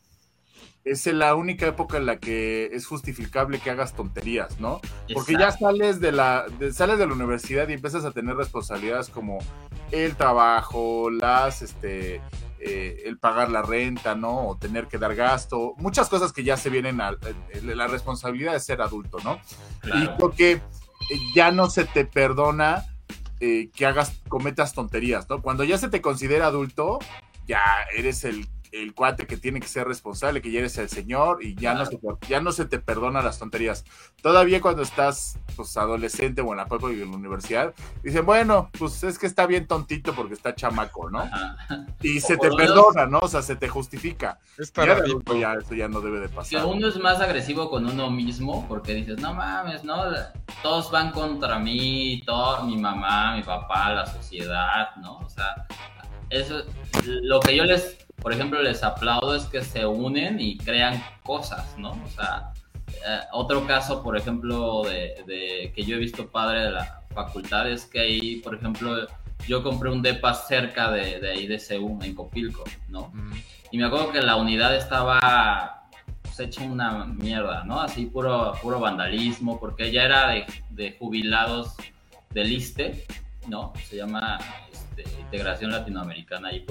es 0.86 1.06
la 1.08 1.36
única 1.36 1.68
época 1.68 1.98
en 1.98 2.06
la 2.06 2.18
que 2.18 2.70
es 2.74 2.86
justificable 2.86 3.60
que 3.60 3.70
hagas 3.70 3.96
tonterías, 3.96 4.60
¿no? 4.60 4.82
Porque 5.14 5.34
ya 5.34 5.52
sales 5.52 6.02
de 6.02 6.12
la 6.12 6.46
sales 6.74 7.00
de 7.00 7.08
la 7.08 7.14
universidad 7.14 7.70
y 7.70 7.74
empiezas 7.74 8.04
a 8.04 8.12
tener 8.12 8.36
responsabilidades 8.36 9.10
como 9.10 9.40
el 9.92 10.16
trabajo, 10.16 11.10
las 11.10 11.62
este 11.62 12.22
eh, 12.60 13.04
el 13.06 13.18
pagar 13.18 13.50
la 13.50 13.62
renta, 13.62 14.16
¿no? 14.16 14.48
O 14.48 14.58
tener 14.58 14.88
que 14.88 14.98
dar 14.98 15.16
gasto, 15.16 15.74
muchas 15.78 16.10
cosas 16.10 16.34
que 16.34 16.44
ya 16.44 16.58
se 16.58 16.70
vienen 16.70 17.00
a, 17.00 17.18
la 17.62 17.88
responsabilidad 17.88 18.54
de 18.54 18.60
ser 18.60 18.82
adulto, 18.82 19.18
¿no? 19.24 19.40
Y 19.84 20.08
porque 20.20 20.52
eh, 20.54 20.62
ya 21.36 21.52
no 21.52 21.70
se 21.70 21.86
te 21.86 22.06
perdona 22.06 22.86
eh, 23.40 23.70
que 23.76 23.86
hagas, 23.86 24.22
cometas 24.30 24.74
tonterías, 24.74 25.30
¿no? 25.30 25.42
Cuando 25.42 25.64
ya 25.64 25.78
se 25.78 25.90
te 25.90 26.02
considera 26.02 26.48
adulto, 26.48 27.00
ya 27.48 27.62
eres 27.96 28.24
el 28.24 28.48
el 28.74 28.96
cuate 28.96 29.28
que 29.28 29.38
tiene 29.38 29.60
que 29.60 29.68
ser 29.68 29.88
responsable, 29.88 30.42
que 30.42 30.52
ya 30.52 30.60
eres 30.60 30.78
el 30.80 30.90
señor 30.90 31.44
y 31.44 31.56
ya, 31.56 31.76
no, 31.76 31.86
se, 31.86 32.00
ya 32.28 32.42
no 32.42 32.52
se 32.52 32.66
te 32.66 32.80
perdona 32.80 33.22
las 33.22 33.38
tonterías. 33.38 33.86
Todavía 34.22 34.62
cuando 34.62 34.82
estás 34.82 35.38
pues, 35.56 35.78
adolescente 35.78 36.42
o 36.42 36.52
en 36.52 36.58
la 36.58 36.66
prepa 36.66 36.92
y 36.92 37.02
en 37.02 37.12
la 37.12 37.18
universidad, 37.18 37.74
dicen, 38.02 38.26
bueno, 38.26 38.72
pues 38.78 39.04
es 39.04 39.20
que 39.20 39.28
está 39.28 39.46
bien 39.46 39.68
tontito 39.68 40.14
porque 40.16 40.34
está 40.34 40.56
chamaco, 40.56 41.10
¿no? 41.12 41.24
Y 42.02 42.20
se 42.20 42.36
te 42.38 42.50
perdona, 42.50 43.06
¿no? 43.06 43.20
O 43.20 43.28
sea, 43.28 43.44
se 43.44 43.56
te 43.56 43.70
justifica. 43.70 44.40
Ya, 44.76 45.04
ya, 45.40 45.54
eso 45.54 45.76
ya 45.76 45.88
no 45.88 46.02
debe 46.02 46.20
de 46.20 46.30
pasar. 46.30 46.62
Que 46.62 46.66
uno 46.66 46.88
es 46.88 46.98
más 46.98 47.22
agresivo 47.22 47.70
con 47.70 47.86
uno 47.86 48.10
mismo 48.10 48.68
porque 48.68 48.96
dices, 48.96 49.20
no 49.20 49.36
mames, 49.36 49.84
¿no? 49.84 50.04
Todos 50.64 50.90
van 50.90 51.12
contra 51.12 51.60
mí, 51.60 52.22
todo, 52.26 52.64
mi 52.64 52.78
mamá, 52.78 53.36
mi 53.36 53.44
papá, 53.44 53.94
la 53.94 54.06
sociedad, 54.08 54.96
¿no? 54.98 55.20
O 55.20 55.30
sea, 55.30 55.68
eso, 56.30 56.64
lo 57.04 57.40
que 57.40 57.56
yo 57.56 57.64
les 57.66 58.04
por 58.24 58.32
ejemplo, 58.32 58.62
les 58.62 58.82
aplaudo 58.84 59.36
es 59.36 59.44
que 59.44 59.62
se 59.62 59.86
unen 59.86 60.40
y 60.40 60.58
crean 60.58 61.04
cosas, 61.24 61.78
¿no? 61.78 61.92
O 61.92 62.10
sea, 62.10 62.54
eh, 62.88 63.20
otro 63.34 63.68
caso, 63.68 64.02
por 64.02 64.18
ejemplo, 64.18 64.84
de, 64.84 65.72
que 65.76 65.84
yo 65.84 65.98
he 65.98 66.00
visto 66.00 66.28
padre 66.28 66.62
de 66.62 66.72
la 66.72 67.02
facultad 67.14 67.70
es 67.70 67.86
que 67.86 68.00
ahí, 68.00 68.36
por 68.38 68.56
ejemplo, 68.56 69.08
yo 69.46 69.62
compré 69.62 69.92
un 69.92 70.02
depa 70.02 70.34
cerca 70.34 70.90
de, 70.90 71.20
de 71.20 71.32
ahí 71.32 71.48
de 71.48 71.62
en 71.70 72.16
Copilco, 72.16 72.64
¿no? 72.88 73.12
Y 73.72 73.78
me 73.78 73.86
acuerdo 73.86 74.14
que 74.14 74.22
la 74.22 74.38
unidad 74.38 74.74
estaba 74.74 75.90
pues, 76.22 76.40
hecha 76.40 76.64
una 76.64 77.04
mierda, 77.04 77.66
¿no? 77.66 77.82
Así 77.82 78.06
puro, 78.06 78.54
puro 78.62 78.80
vandalismo, 78.80 79.60
porque 79.60 79.88
ella 79.88 80.06
era 80.06 80.28
de, 80.30 80.46
de 80.70 80.96
jubilados 80.98 81.76
del 82.30 82.54
ISTE, 82.54 83.06
¿no? 83.50 83.74
Se 83.90 83.98
llama 83.98 84.40
este, 84.72 85.04
Integración 85.20 85.72
Latinoamericana 85.72 86.54
y 86.54 86.62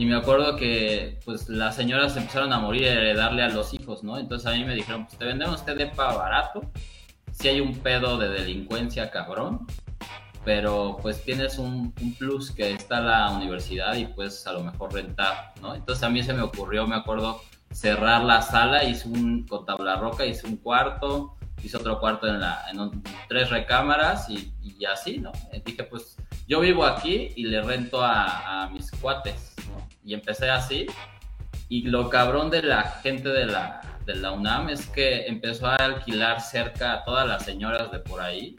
y 0.00 0.06
me 0.06 0.16
acuerdo 0.16 0.56
que 0.56 1.20
pues 1.26 1.50
las 1.50 1.76
señoras 1.76 2.16
empezaron 2.16 2.54
a 2.54 2.58
morir 2.58 2.84
de 2.84 3.12
darle 3.12 3.42
a 3.42 3.50
los 3.50 3.74
hijos, 3.74 4.02
¿no? 4.02 4.18
Entonces 4.18 4.50
a 4.50 4.56
mí 4.56 4.64
me 4.64 4.74
dijeron, 4.74 5.04
pues 5.04 5.18
te 5.18 5.26
vendemos 5.26 5.60
este 5.60 5.74
depa 5.74 6.16
barato, 6.16 6.62
si 7.32 7.48
hay 7.48 7.60
un 7.60 7.74
pedo 7.80 8.16
de 8.16 8.30
delincuencia 8.30 9.10
cabrón, 9.10 9.66
pero 10.42 10.96
pues 11.02 11.22
tienes 11.22 11.58
un, 11.58 11.92
plus 12.18 12.50
que 12.50 12.70
está 12.70 13.02
la 13.02 13.30
universidad 13.32 13.94
y 13.94 14.06
pues 14.06 14.46
a 14.46 14.54
lo 14.54 14.64
mejor 14.64 14.94
rentar, 14.94 15.52
¿no? 15.60 15.74
Entonces 15.74 16.02
a 16.02 16.08
mí 16.08 16.22
se 16.22 16.32
me 16.32 16.40
ocurrió, 16.40 16.86
me 16.86 16.96
acuerdo, 16.96 17.42
cerrar 17.70 18.24
la 18.24 18.40
sala, 18.40 18.84
hice 18.84 19.06
un, 19.06 19.46
con 19.46 19.66
tabla 19.66 19.96
roca, 19.96 20.24
hice 20.24 20.46
un 20.46 20.56
cuarto, 20.56 21.36
hice 21.62 21.76
otro 21.76 22.00
cuarto 22.00 22.26
en, 22.26 22.40
la, 22.40 22.64
en 22.72 23.02
tres 23.28 23.50
recámaras 23.50 24.30
y, 24.30 24.50
así, 24.90 25.18
¿no? 25.18 25.30
dije, 25.62 25.84
pues 25.84 26.16
yo 26.48 26.60
vivo 26.60 26.86
aquí 26.86 27.34
y 27.36 27.44
le 27.44 27.60
rento 27.60 28.02
a 28.02 28.70
mis 28.72 28.90
cuates, 28.92 29.49
y 30.04 30.14
empecé 30.14 30.50
así. 30.50 30.86
Y 31.68 31.82
lo 31.82 32.08
cabrón 32.08 32.50
de 32.50 32.62
la 32.62 32.82
gente 33.02 33.28
de 33.28 33.46
la, 33.46 33.80
de 34.04 34.16
la 34.16 34.32
UNAM 34.32 34.70
es 34.70 34.86
que 34.86 35.26
empezó 35.26 35.66
a 35.66 35.76
alquilar 35.76 36.40
cerca 36.40 36.94
a 36.94 37.04
todas 37.04 37.26
las 37.26 37.44
señoras 37.44 37.92
de 37.92 38.00
por 38.00 38.20
ahí. 38.20 38.56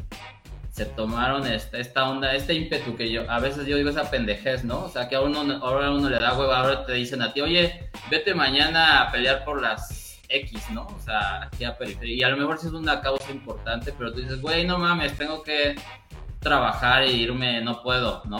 Se 0.72 0.86
tomaron 0.86 1.46
esta, 1.46 1.78
esta 1.78 2.10
onda, 2.10 2.34
este 2.34 2.54
ímpetu 2.54 2.96
que 2.96 3.12
yo, 3.12 3.30
a 3.30 3.40
veces 3.40 3.68
yo 3.68 3.76
digo 3.76 3.90
esa 3.90 4.10
pendejez, 4.10 4.64
¿no? 4.64 4.86
O 4.86 4.90
sea, 4.90 5.10
que 5.10 5.16
a 5.16 5.22
uno, 5.22 5.42
ahora 5.62 5.92
uno 5.92 6.10
le 6.10 6.18
da 6.18 6.38
hueva, 6.38 6.60
ahora 6.60 6.86
te 6.86 6.94
dicen 6.94 7.22
a 7.22 7.34
ti, 7.34 7.42
oye, 7.42 7.90
vete 8.10 8.34
mañana 8.34 9.02
a 9.02 9.12
pelear 9.12 9.44
por 9.44 9.62
las 9.62 10.22
X, 10.30 10.72
¿no? 10.72 10.88
O 10.88 11.00
sea, 11.02 11.44
aquí 11.44 11.66
a 11.66 11.78
periferia. 11.78 12.16
Y 12.16 12.24
a 12.24 12.30
lo 12.30 12.38
mejor 12.38 12.58
sí 12.58 12.68
es 12.68 12.74
una 12.74 13.02
causa 13.02 13.30
importante, 13.32 13.94
pero 13.98 14.14
tú 14.14 14.22
dices, 14.22 14.42
güey, 14.42 14.66
no 14.66 14.78
mames, 14.78 15.18
tengo 15.18 15.44
que 15.44 15.76
trabajar 16.40 17.04
e 17.04 17.12
irme, 17.12 17.62
no 17.62 17.84
puedo, 17.84 18.24
¿no? 18.26 18.40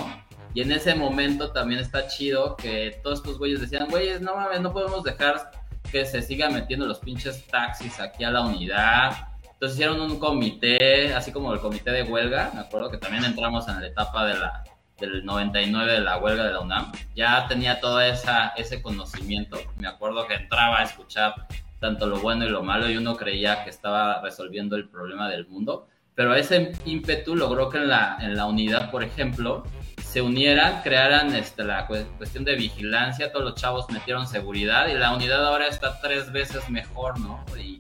Y 0.54 0.62
en 0.62 0.72
ese 0.72 0.96
momento 0.96 1.52
también 1.52 1.80
está 1.80 2.08
chido 2.08 2.56
que 2.58 3.00
todos 3.04 3.20
estos 3.20 3.38
güeyes 3.38 3.62
decían, 3.62 3.88
güeyes, 3.90 4.22
no 4.22 4.36
mames, 4.36 4.62
no 4.62 4.74
podemos 4.74 5.04
dejar 5.04 5.52
que 5.92 6.06
se 6.06 6.22
sigan 6.22 6.54
metiendo 6.54 6.86
los 6.86 7.00
pinches 7.00 7.46
taxis 7.48 8.00
aquí 8.00 8.24
a 8.24 8.32
la 8.32 8.42
unidad. 8.42 9.30
Entonces 9.44 9.78
hicieron 9.78 10.02
un 10.02 10.20
comité, 10.20 11.14
así 11.14 11.32
como 11.32 11.54
el 11.54 11.60
comité 11.60 11.92
de 11.92 12.04
huelga, 12.04 12.52
me 12.54 12.62
acuerdo 12.62 12.90
que 12.90 12.98
también 12.98 13.24
entramos 13.24 13.68
en 13.68 13.80
la 13.80 13.88
etapa 13.88 14.26
de 14.26 14.40
la, 14.40 14.64
del 15.00 15.26
99 15.26 15.92
de 15.92 16.02
la 16.02 16.18
huelga 16.18 16.46
de 16.46 16.54
la 16.54 16.60
UNAM. 16.62 16.92
Ya 17.16 17.48
tenía 17.48 17.80
todo 17.80 18.02
esa, 18.02 18.50
ese 18.58 18.82
conocimiento. 18.82 19.58
Me 19.78 19.88
acuerdo 19.88 20.28
que 20.28 20.36
entraba 20.36 20.80
a 20.80 20.84
escuchar 20.84 21.48
tanto 21.80 22.08
lo 22.08 22.20
bueno 22.20 22.46
y 22.46 22.50
lo 22.50 22.64
malo 22.64 22.90
y 22.90 22.98
uno 22.98 23.16
creía 23.16 23.64
que 23.64 23.70
estaba 23.70 24.22
resolviendo 24.22 24.76
el 24.76 24.90
problema 24.90 25.30
del 25.30 25.48
mundo. 25.48 25.88
Pero 26.16 26.36
ese 26.36 26.74
ímpetu 26.86 27.36
logró 27.36 27.70
que 27.70 27.78
en 27.78 27.88
la, 27.88 28.18
en 28.20 28.36
la 28.36 28.46
unidad, 28.46 28.92
por 28.92 29.04
ejemplo, 29.04 29.64
se 30.04 30.22
unieran, 30.22 30.82
crearan 30.82 31.34
este, 31.36 31.64
la 31.64 31.88
cuestión 31.88 32.44
de 32.44 32.56
vigilancia, 32.56 33.32
todos 33.32 33.46
los 33.46 33.56
chavos 33.56 33.90
metieron 33.92 34.28
seguridad 34.28 34.88
y 34.88 34.94
la 34.94 35.16
unidad 35.16 35.46
ahora 35.46 35.68
está 35.68 36.00
tres 36.02 36.32
veces 36.32 36.70
mejor, 36.70 37.20
¿no? 37.20 37.44
Y, 37.58 37.80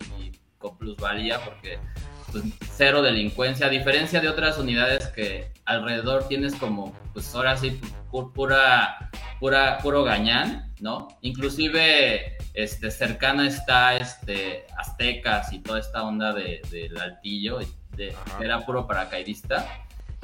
con 0.57 0.78
plusvalía 0.78 1.39
porque 1.43 1.80
pues, 2.32 2.43
cero 2.76 3.01
delincuencia, 3.01 3.66
a 3.66 3.70
diferencia 3.70 4.22
de 4.22 4.30
otras 4.30 4.59
unidades 4.59 5.07
que 5.07 5.51
alrededor 5.66 6.28
tienes 6.28 6.53
como, 6.55 6.95
pues 7.14 7.34
ahora 7.34 7.57
sí, 7.57 7.82
pura, 8.12 9.09
pura, 9.39 9.80
puro 9.80 10.03
gañán, 10.03 10.72
¿no? 10.80 11.07
Inclusive 11.22 12.38
este, 12.53 12.91
cercana 12.91 13.47
está 13.47 13.95
este, 13.97 14.68
Aztecas 14.78 15.51
y 15.51 15.59
toda 15.59 15.80
esta 15.80 16.03
onda 16.03 16.32
del 16.32 16.62
de, 16.70 16.91
altillo, 17.01 17.59
de, 17.95 18.16
era 18.39 18.59
puro 18.66 18.86
paracaidista 18.88 19.66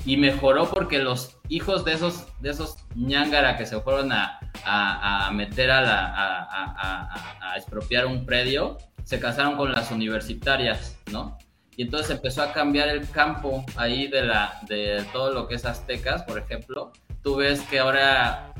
y 0.05 0.17
mejoró 0.17 0.69
porque 0.69 0.99
los 0.99 1.37
hijos 1.49 1.83
de 1.85 1.93
esos, 1.93 2.27
de 2.39 2.51
esos 2.51 2.77
ñangara 2.95 3.57
que 3.57 3.65
se 3.65 3.79
fueron 3.81 4.11
a, 4.11 4.39
a, 4.65 5.27
a 5.27 5.31
meter 5.31 5.71
a, 5.71 5.81
la, 5.81 6.13
a, 6.15 7.51
a, 7.51 7.57
expropiar 7.57 8.05
un 8.05 8.25
predio, 8.25 8.77
se 9.03 9.19
casaron 9.19 9.57
con 9.57 9.71
las 9.71 9.91
universitarias, 9.91 10.97
¿no? 11.11 11.37
Y 11.75 11.83
entonces 11.83 12.11
empezó 12.11 12.41
a 12.41 12.53
cambiar 12.53 12.89
el 12.89 13.09
campo 13.09 13.63
ahí 13.75 14.07
de, 14.07 14.23
la, 14.23 14.59
de 14.67 15.05
todo 15.13 15.31
lo 15.31 15.47
que 15.47 15.55
es 15.55 15.65
Aztecas, 15.65 16.23
por 16.23 16.39
ejemplo. 16.39 16.91
Tú 17.21 17.35
ves 17.35 17.61
que 17.61 17.79
ahora 17.79 18.53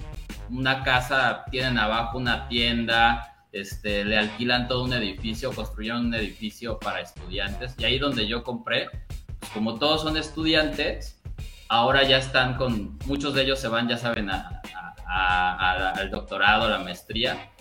una 0.50 0.84
casa, 0.84 1.44
tienen 1.50 1.78
abajo 1.78 2.18
una 2.18 2.48
tienda, 2.48 3.38
este, 3.52 4.06
le 4.06 4.18
alquilan 4.18 4.68
todo 4.68 4.84
un 4.84 4.94
edificio, 4.94 5.52
construyeron 5.52 6.08
un 6.08 6.14
edificio 6.14 6.78
para 6.80 7.02
estudiantes. 7.02 7.76
Y 7.78 7.86
ahí 7.86 7.98
donde 7.98 8.28
yo 8.28 8.44
compré, 8.44 8.88
pues 9.40 9.52
como 9.52 9.80
todos 9.80 10.04
son 10.04 10.18
estudiantes, 10.18 11.17
ahora 11.70 12.04
ya 12.04 12.18
están 12.18 12.56
con, 12.56 12.98
muchos 13.06 13.34
de 13.34 13.44
ellos 13.44 13.60
se 13.60 13.68
van, 13.68 13.88
ya 13.88 13.98
saben, 13.98 14.30
al 14.30 16.12
doctorado, 16.12 16.66
a 16.66 16.70
la 16.70 16.80
maestría. 16.80 17.52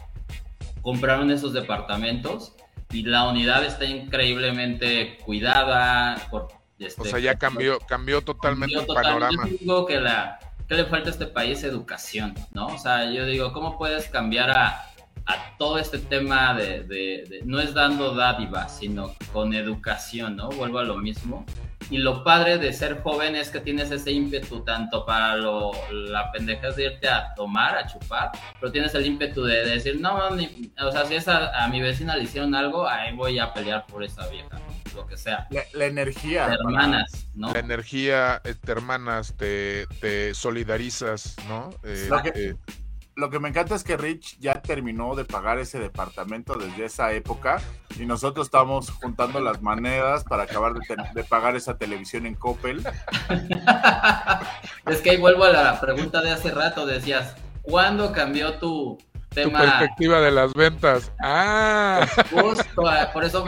Compraron 0.82 1.30
esos 1.30 1.52
departamentos 1.52 2.54
y 2.92 3.02
la 3.02 3.28
unidad 3.28 3.64
está 3.64 3.84
increíblemente 3.84 5.18
cuidada. 5.24 6.16
Por, 6.30 6.48
este, 6.78 7.02
o 7.02 7.04
sea, 7.04 7.18
ya 7.18 7.36
cambió, 7.36 7.78
cambió 7.80 8.22
totalmente 8.22 8.78
el 8.78 8.86
panorama. 8.86 9.48
Yo 9.48 9.56
digo 9.58 9.86
que, 9.86 10.00
la, 10.00 10.38
que 10.68 10.74
le 10.74 10.84
falta 10.84 11.08
a 11.08 11.12
este 11.12 11.26
país 11.26 11.64
educación, 11.64 12.34
¿no? 12.52 12.66
O 12.66 12.78
sea, 12.78 13.10
yo 13.10 13.26
digo, 13.26 13.52
¿cómo 13.52 13.76
puedes 13.76 14.08
cambiar 14.08 14.50
a, 14.50 14.90
a 15.26 15.56
todo 15.58 15.78
este 15.78 15.98
tema 15.98 16.54
de, 16.54 16.84
de, 16.84 17.40
no 17.44 17.60
es 17.60 17.74
dando 17.74 18.14
dádivas, 18.14 18.78
sino 18.78 19.14
con 19.32 19.54
educación, 19.54 20.36
¿no? 20.36 20.48
Vuelvo 20.50 20.78
a 20.78 20.84
lo 20.84 20.96
mismo. 20.96 21.44
Y 21.90 21.98
lo 21.98 22.24
padre 22.24 22.58
de 22.58 22.72
ser 22.72 23.00
joven 23.02 23.36
es 23.36 23.50
que 23.50 23.60
tienes 23.60 23.90
ese 23.92 24.10
ímpetu 24.10 24.64
tanto 24.64 25.06
para 25.06 25.36
lo, 25.36 25.70
la 25.92 26.32
pendeja 26.32 26.70
de 26.70 26.84
irte 26.84 27.08
a 27.08 27.32
tomar, 27.34 27.76
a 27.76 27.86
chupar, 27.86 28.32
pero 28.58 28.72
tienes 28.72 28.94
el 28.94 29.06
ímpetu 29.06 29.44
de, 29.44 29.64
decir, 29.64 30.00
no, 30.00 30.16
o 30.16 30.92
sea, 30.92 31.04
si 31.06 31.14
esa, 31.14 31.64
a 31.64 31.68
mi 31.68 31.80
vecina 31.80 32.16
le 32.16 32.24
hicieron 32.24 32.54
algo, 32.56 32.88
ahí 32.88 33.14
voy 33.14 33.38
a 33.38 33.52
pelear 33.54 33.86
por 33.86 34.02
esa 34.02 34.26
vieja, 34.28 34.60
lo 34.96 35.06
que 35.06 35.16
sea. 35.16 35.46
La, 35.72 35.86
energía. 35.86 36.52
hermanas, 36.52 37.28
¿no? 37.34 37.52
La 37.52 37.60
energía, 37.60 38.42
te 38.42 38.72
hermanas, 38.72 39.36
te, 39.36 39.86
te 40.00 40.34
solidarizas, 40.34 41.36
¿no? 41.46 41.70
Eh, 41.84 42.10
eh, 42.34 42.54
lo 43.16 43.30
que 43.30 43.40
me 43.40 43.48
encanta 43.48 43.74
es 43.74 43.82
que 43.82 43.96
Rich 43.96 44.38
ya 44.38 44.60
terminó 44.60 45.14
de 45.14 45.24
pagar 45.24 45.58
ese 45.58 45.78
departamento 45.78 46.54
desde 46.54 46.84
esa 46.84 47.12
época 47.12 47.62
y 47.98 48.04
nosotros 48.04 48.46
estamos 48.46 48.90
juntando 48.90 49.40
las 49.40 49.62
monedas 49.62 50.22
para 50.22 50.42
acabar 50.42 50.74
de, 50.74 51.24
pagar 51.24 51.56
esa 51.56 51.78
televisión 51.78 52.26
en 52.26 52.34
Coppel. 52.34 52.86
es 54.86 55.00
que 55.00 55.10
ahí 55.10 55.16
vuelvo 55.16 55.44
a 55.44 55.50
la 55.50 55.80
pregunta 55.80 56.20
de 56.20 56.30
hace 56.30 56.50
rato, 56.50 56.84
decías, 56.84 57.34
¿cuándo 57.62 58.12
cambió 58.12 58.58
tu, 58.58 58.98
tema. 59.30 59.60
Tu 59.60 59.66
perspectiva 59.66 60.20
de 60.20 60.30
las 60.30 60.52
ventas. 60.52 61.10
Ah. 61.22 62.06
Justo, 62.30 62.86
ah, 62.86 63.10
por 63.14 63.24
eso 63.24 63.42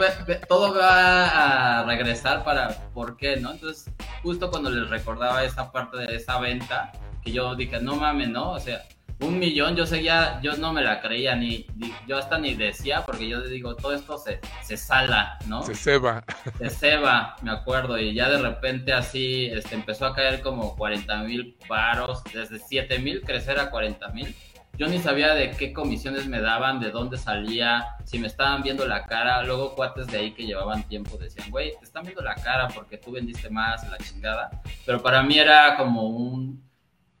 todo 0.47 0.73
va 0.73 1.81
a 1.81 1.83
regresar 1.83 2.43
para 2.43 2.69
por 2.91 3.17
qué, 3.17 3.37
¿no? 3.37 3.51
Entonces, 3.51 3.93
justo 4.23 4.49
cuando 4.49 4.71
les 4.71 4.89
recordaba 4.89 5.43
esa 5.43 5.71
parte 5.71 5.97
de 5.97 6.15
esa 6.15 6.39
venta, 6.39 6.91
que 7.23 7.31
yo 7.31 7.53
dije, 7.55 7.79
no 7.79 7.97
mames, 7.97 8.29
¿no? 8.29 8.51
O 8.51 8.59
sea, 8.59 8.81
un 9.21 9.37
millón, 9.37 9.75
yo 9.75 9.85
seguía, 9.85 10.39
yo 10.41 10.55
no 10.55 10.71
me 10.71 10.81
la 10.81 11.01
creía, 11.01 11.35
ni, 11.35 11.65
yo 12.07 12.17
hasta 12.17 12.37
ni 12.37 12.53
decía, 12.53 13.03
porque 13.05 13.27
yo 13.27 13.41
digo, 13.41 13.75
todo 13.75 13.93
esto 13.93 14.17
se, 14.17 14.39
se 14.63 14.77
sala, 14.77 15.37
¿no? 15.45 15.61
Se 15.63 15.75
ceba. 15.75 16.23
Se 16.57 16.69
ceba, 16.69 17.35
me 17.41 17.51
acuerdo, 17.51 17.97
y 17.97 18.13
ya 18.13 18.29
de 18.29 18.41
repente 18.41 18.93
así 18.93 19.45
este, 19.47 19.75
empezó 19.75 20.05
a 20.05 20.15
caer 20.15 20.41
como 20.41 20.75
40 20.75 21.23
mil 21.23 21.57
paros, 21.67 22.23
desde 22.33 22.59
7 22.59 22.99
mil 22.99 23.21
crecer 23.21 23.59
a 23.59 23.69
40 23.69 24.07
mil. 24.09 24.33
Yo 24.77 24.87
ni 24.87 24.99
sabía 24.99 25.33
de 25.33 25.51
qué 25.51 25.73
comisiones 25.73 26.25
me 26.27 26.39
daban, 26.39 26.79
de 26.79 26.89
dónde 26.89 27.17
salía, 27.17 27.97
si 28.05 28.17
me 28.17 28.27
estaban 28.27 28.63
viendo 28.63 28.87
la 28.87 29.03
cara. 29.03 29.43
Luego 29.43 29.75
cuates 29.75 30.07
de 30.07 30.19
ahí 30.19 30.31
que 30.31 30.45
llevaban 30.45 30.87
tiempo 30.87 31.17
decían, 31.17 31.51
güey, 31.51 31.73
te 31.77 31.83
están 31.83 32.03
viendo 32.03 32.21
la 32.21 32.35
cara 32.35 32.69
porque 32.69 32.97
tú 32.97 33.11
vendiste 33.11 33.49
más, 33.49 33.85
la 33.89 33.97
chingada. 33.97 34.49
Pero 34.85 35.03
para 35.03 35.21
mí 35.21 35.37
era 35.37 35.75
como 35.75 36.03
un, 36.07 36.63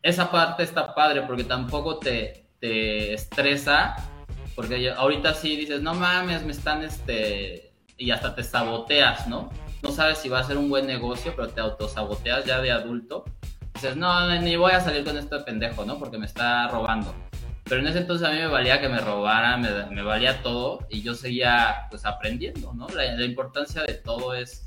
esa 0.01 0.31
parte 0.31 0.63
está 0.63 0.93
padre 0.93 1.23
porque 1.23 1.43
tampoco 1.43 1.99
te, 1.99 2.45
te 2.59 3.13
estresa, 3.13 3.95
porque 4.55 4.91
ahorita 4.91 5.33
sí 5.33 5.55
dices, 5.55 5.81
no 5.81 5.93
mames, 5.93 6.43
me 6.43 6.51
están, 6.51 6.83
este, 6.83 7.71
y 7.97 8.11
hasta 8.11 8.35
te 8.35 8.43
saboteas, 8.43 9.27
¿no? 9.27 9.49
No 9.81 9.91
sabes 9.91 10.17
si 10.17 10.29
va 10.29 10.39
a 10.39 10.43
ser 10.43 10.57
un 10.57 10.69
buen 10.69 10.87
negocio, 10.87 11.33
pero 11.35 11.49
te 11.49 11.61
autosaboteas 11.61 12.45
ya 12.45 12.59
de 12.61 12.71
adulto. 12.71 13.25
Dices, 13.73 13.95
no, 13.95 14.29
ni 14.41 14.57
voy 14.57 14.73
a 14.73 14.81
salir 14.81 15.05
con 15.05 15.17
este 15.17 15.39
pendejo, 15.39 15.85
¿no? 15.85 15.97
Porque 15.97 16.17
me 16.17 16.25
está 16.25 16.67
robando. 16.67 17.15
Pero 17.63 17.81
en 17.81 17.87
ese 17.87 17.99
entonces 17.99 18.27
a 18.27 18.31
mí 18.31 18.39
me 18.39 18.47
valía 18.47 18.81
que 18.81 18.89
me 18.89 18.99
robaran, 18.99 19.61
me, 19.93 20.01
valía 20.01 20.41
todo 20.41 20.87
y 20.89 21.03
yo 21.03 21.13
seguía 21.13 21.87
pues 21.91 22.03
aprendiendo, 22.03 22.73
¿no? 22.73 22.87
la 22.89 23.23
importancia 23.23 23.83
de 23.83 23.93
todo 23.93 24.33
es 24.33 24.65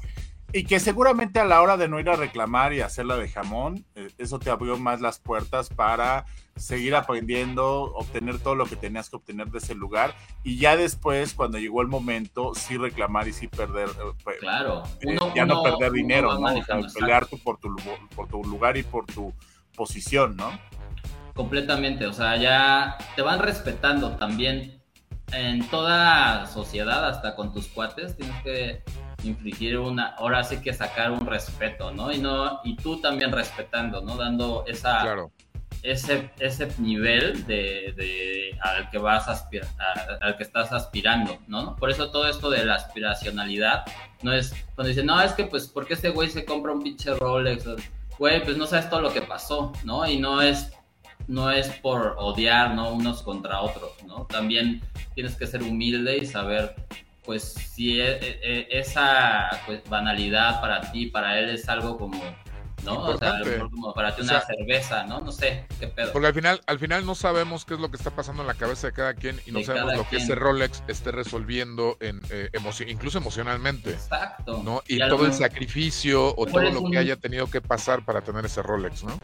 y 0.53 0.65
que 0.65 0.81
seguramente 0.81 1.41
a 1.41 1.45
la 1.45 1.63
hora 1.63 1.77
de 1.77 1.89
no 1.89 1.99
ir 1.99 2.09
a 2.11 2.17
reclamar 2.17 2.73
y 2.75 2.81
hacerla 2.81 3.17
de 3.17 3.29
jamón, 3.29 3.85
eh, 3.95 4.11
eso 4.19 4.39
te 4.39 4.51
abrió 4.51 4.77
más 4.77 5.01
las 5.01 5.19
puertas 5.19 5.71
para 5.71 6.27
seguir 6.57 6.95
aprendiendo, 6.95 7.85
obtener 7.95 8.39
todo 8.39 8.55
lo 8.55 8.67
que 8.67 8.77
tenías 8.77 9.09
que 9.09 9.17
obtener 9.17 9.49
de 9.49 9.59
ese 9.59 9.75
lugar 9.75 10.15
y 10.45 10.59
ya 10.59 10.77
después, 10.77 11.33
cuando 11.33 11.59
llegó 11.59 11.81
el 11.81 11.89
momento, 11.89 12.53
sí 12.55 12.77
reclamar 12.77 13.29
y 13.29 13.33
sí 13.33 13.49
perder, 13.49 13.89
eh, 13.89 14.37
claro, 14.41 14.83
eh, 15.01 15.17
ya 15.35 15.47
no 15.47 15.63
perder 15.63 15.93
dinero, 15.93 16.39
¿no? 16.39 16.49
pelear 16.95 17.27
por 17.43 17.59
tu, 17.59 17.75
por 18.15 18.29
tu 18.29 18.45
lugar 18.45 18.77
y 18.77 18.83
por 18.83 19.07
tu 19.07 19.33
posición, 19.75 20.37
¿no? 20.37 20.51
Completamente, 21.35 22.07
o 22.07 22.13
sea, 22.13 22.37
ya 22.37 22.99
te 23.17 23.23
van 23.23 23.39
respetando 23.39 24.17
también 24.17 24.83
en 25.33 25.67
toda 25.69 26.47
sociedad, 26.47 27.09
hasta 27.09 27.35
con 27.35 27.55
tus 27.55 27.69
cuates, 27.69 28.17
tienes 28.19 28.43
que 28.43 28.83
infligir 29.25 29.79
una, 29.79 30.09
ahora 30.17 30.45
sí 30.45 30.59
que 30.59 30.73
sacar 30.73 31.11
un 31.11 31.27
respeto, 31.27 31.93
¿no? 31.93 32.13
Y 32.13 32.19
no, 32.19 32.61
y 32.65 32.77
tú 32.77 33.01
también 33.01 33.33
respetando, 33.33 34.01
¿no? 34.01 34.17
Dando 34.17 34.65
esa, 34.67 35.05
ese, 35.83 36.31
ese 36.39 36.69
nivel 36.79 37.47
de, 37.47 38.57
al 38.61 38.91
que 38.91 38.99
vas 38.99 39.29
a 39.29 39.33
aspirar, 39.33 39.69
al 40.21 40.37
que 40.37 40.43
estás 40.43 40.73
aspirando, 40.73 41.39
¿no? 41.47 41.77
Por 41.77 41.91
eso 41.91 42.11
todo 42.11 42.29
esto 42.29 42.51
de 42.51 42.65
la 42.65 42.75
aspiracionalidad 42.75 43.85
no 44.23 44.33
es, 44.33 44.55
cuando 44.75 44.89
dicen, 44.89 45.07
no, 45.07 45.21
es 45.21 45.33
que 45.33 45.45
pues, 45.45 45.69
¿por 45.69 45.87
qué 45.87 45.95
ese 45.95 46.11
güey 46.11 46.29
se 46.29 46.45
compra 46.45 46.73
un 46.73 46.83
pinche 46.83 47.15
Rolex? 47.15 47.65
Güey, 48.19 48.45
pues 48.45 48.57
no 48.57 48.67
sabes 48.67 48.89
todo 48.89 49.01
lo 49.01 49.13
que 49.13 49.23
pasó, 49.23 49.73
¿no? 49.85 50.07
Y 50.07 50.19
no 50.19 50.43
es 50.43 50.73
no 51.29 51.51
es 51.51 51.69
por 51.69 52.17
odiar, 52.19 52.75
¿no? 52.75 52.93
Unos 52.93 53.23
contra 53.23 53.61
otros, 53.61 53.93
¿no? 54.07 54.27
También 54.27 54.83
tienes 55.15 55.37
que 55.37 55.47
ser 55.47 55.63
humilde 55.63 56.19
y 56.19 56.27
saber 56.27 56.75
pues 57.25 57.43
si 57.43 58.01
e, 58.01 58.13
e, 58.13 58.41
e, 58.43 58.79
esa 58.79 59.49
pues, 59.67 59.83
banalidad 59.89 60.61
para 60.61 60.93
ti, 60.93 61.07
para 61.07 61.39
él 61.39 61.51
es 61.51 61.69
algo 61.69 61.97
como, 61.97 62.21
¿no? 62.85 62.99
O 63.05 63.17
sea, 63.17 63.41
como 63.71 63.95
para 63.95 64.15
ti 64.15 64.23
una 64.23 64.41
cerveza, 64.41 65.05
¿no? 65.05 65.21
No 65.21 65.31
sé, 65.31 65.67
qué 65.79 65.87
pedo. 65.87 66.13
Porque 66.13 66.27
al 66.27 66.35
final, 66.35 66.61
al 66.67 66.79
final 66.79 67.07
no 67.07 67.15
sabemos 67.15 67.65
qué 67.65 67.75
es 67.75 67.81
lo 67.81 67.91
que 67.91 67.97
está 67.97 68.11
pasando 68.11 68.43
en 68.43 68.49
la 68.49 68.55
cabeza 68.55 68.89
de 68.89 68.93
cada 68.93 69.15
quien 69.15 69.41
y 69.47 69.53
no 69.53 69.63
sabemos 69.63 69.97
lo 69.97 70.09
que 70.09 70.17
ese 70.17 70.35
Rolex 70.35 70.83
esté 70.89 71.13
resolviendo 71.13 71.97
en 72.01 72.21
eh, 72.31 72.51
incluso 72.89 73.19
emocionalmente. 73.19 73.91
Exacto. 73.91 74.61
¿no? 74.65 74.83
Y, 74.89 74.99
todo 74.99 75.27
el 75.27 75.33
sacrificio 75.33 76.35
o 76.37 76.47
todo 76.47 76.71
lo 76.71 76.91
que 76.91 76.99
haya 76.99 77.17
tenido 77.17 77.49
que 77.49 77.61
pasar 77.61 78.05
para 78.05 78.23
tener 78.23 78.45
ese 78.45 78.63
Rolex, 78.63 79.05
¿no? 79.05 79.19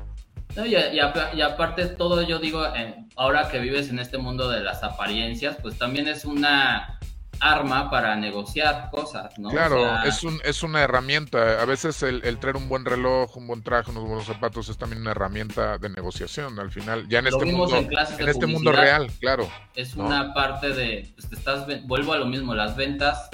No, 0.56 0.66
y, 0.66 0.74
y, 0.74 1.40
aparte 1.40 1.86
todo 1.86 2.22
yo 2.22 2.38
digo, 2.38 2.64
eh, 2.74 2.94
ahora 3.16 3.48
que 3.48 3.58
vives 3.60 3.90
en 3.90 3.98
este 3.98 4.18
mundo 4.18 4.48
de 4.48 4.60
las 4.60 4.82
apariencias, 4.82 5.56
pues 5.60 5.78
también 5.78 6.08
es 6.08 6.24
una 6.24 6.97
arma 7.40 7.90
para 7.90 8.16
negociar 8.16 8.90
cosas, 8.90 9.38
¿no? 9.38 9.50
Claro, 9.50 10.02
es, 10.04 10.24
un, 10.24 10.40
es 10.44 10.62
una 10.62 10.82
herramienta. 10.82 11.60
A 11.60 11.64
veces 11.64 12.02
el, 12.02 12.38
traer 12.38 12.56
un 12.56 12.68
buen 12.68 12.84
reloj, 12.84 13.36
un 13.36 13.46
buen 13.46 13.62
traje, 13.62 13.90
unos 13.90 14.04
buenos 14.04 14.26
zapatos 14.26 14.68
es 14.68 14.76
también 14.76 15.02
una 15.02 15.12
herramienta 15.12 15.78
de 15.78 15.88
negociación 15.88 16.58
al 16.58 16.70
final. 16.70 17.08
Ya 17.08 17.20
en 17.20 17.28
este 17.28 17.44
mundo, 17.44 17.76
en, 17.76 18.28
este 18.28 18.46
mundo 18.46 18.72
real, 18.72 19.10
claro. 19.20 19.48
Es 19.74 19.94
una 19.94 20.34
parte 20.34 20.70
de, 20.70 21.12
pues, 21.14 21.32
estás, 21.32 21.66
vuelvo 21.86 22.12
a 22.12 22.18
lo 22.18 22.26
mismo, 22.26 22.54
las 22.54 22.76
ventas 22.76 23.28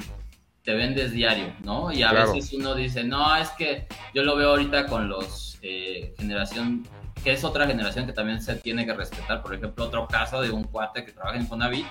te 0.63 0.73
vendes 0.73 1.11
diario, 1.11 1.53
¿no? 1.63 1.91
Y 1.91 2.01
a 2.03 2.11
veces 2.11 2.51
uno 2.53 2.73
dice, 2.73 3.03
no, 3.03 3.35
es 3.35 3.49
que 3.51 3.87
yo 4.13 4.23
lo 4.23 4.35
veo 4.35 4.49
ahorita 4.49 4.87
con 4.87 5.09
los 5.09 5.59
eh, 5.61 6.13
generación, 6.17 6.87
que 7.23 7.33
es 7.33 7.43
otra 7.43 7.67
generación 7.67 8.07
que 8.07 8.13
también 8.13 8.41
se 8.41 8.55
tiene 8.55 8.85
que 8.85 8.93
respetar. 8.93 9.41
Por 9.43 9.53
ejemplo, 9.53 9.85
otro 9.85 10.07
caso 10.07 10.41
de 10.41 10.49
un 10.49 10.63
cuate 10.63 11.05
que 11.05 11.11
trabaja 11.11 11.37
en 11.37 11.47
Fonavit 11.47 11.85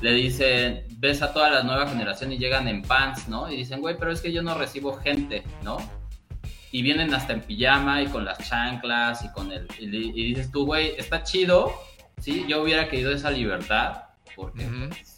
le 0.00 0.12
dicen, 0.12 0.84
ves 0.98 1.22
a 1.22 1.32
toda 1.32 1.50
la 1.50 1.62
nueva 1.62 1.88
generación 1.88 2.32
y 2.32 2.38
llegan 2.38 2.68
en 2.68 2.82
pants, 2.82 3.28
¿no? 3.28 3.50
Y 3.50 3.56
dicen, 3.56 3.80
güey, 3.80 3.96
pero 3.98 4.12
es 4.12 4.20
que 4.20 4.32
yo 4.32 4.42
no 4.42 4.54
recibo 4.54 4.94
gente, 4.94 5.42
¿no? 5.62 5.78
Y 6.70 6.82
vienen 6.82 7.12
hasta 7.14 7.32
en 7.32 7.40
pijama 7.40 8.02
y 8.02 8.06
con 8.06 8.24
las 8.24 8.38
chanclas 8.48 9.24
y 9.24 9.32
con 9.32 9.50
el... 9.52 9.66
Y, 9.78 10.12
dices 10.12 10.50
tú, 10.50 10.66
güey, 10.66 10.94
está 10.96 11.22
chido, 11.22 11.72
¿sí? 12.20 12.44
Yo 12.46 12.62
hubiera 12.62 12.88
querido 12.88 13.12
esa 13.12 13.30
libertad, 13.30 14.04
porque... 14.36 14.64
Pues, 14.64 15.14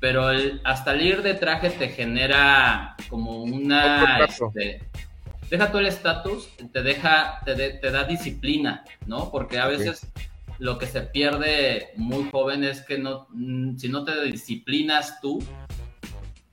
pero 0.00 0.26
hasta 0.64 0.92
el 0.92 1.00
ir 1.00 1.22
de 1.22 1.32
traje 1.32 1.70
te 1.70 1.88
genera 1.88 2.94
como 3.08 3.42
una... 3.42 4.26
Este, 4.26 4.82
deja 5.48 5.68
todo 5.68 5.78
el 5.78 5.86
estatus, 5.86 6.50
te 6.72 6.82
deja, 6.82 7.40
te, 7.46 7.54
te, 7.54 7.90
da 7.90 8.04
disciplina, 8.04 8.84
¿no? 9.06 9.30
Porque 9.30 9.58
a 9.58 9.66
veces 9.66 10.06
lo 10.58 10.78
que 10.78 10.86
se 10.86 11.02
pierde 11.02 11.92
muy 11.96 12.28
joven 12.30 12.64
es 12.64 12.82
que 12.82 12.98
no, 12.98 13.26
mm, 13.30 13.76
si 13.76 13.88
no 13.88 14.04
te 14.04 14.22
disciplinas 14.24 15.20
tú, 15.20 15.42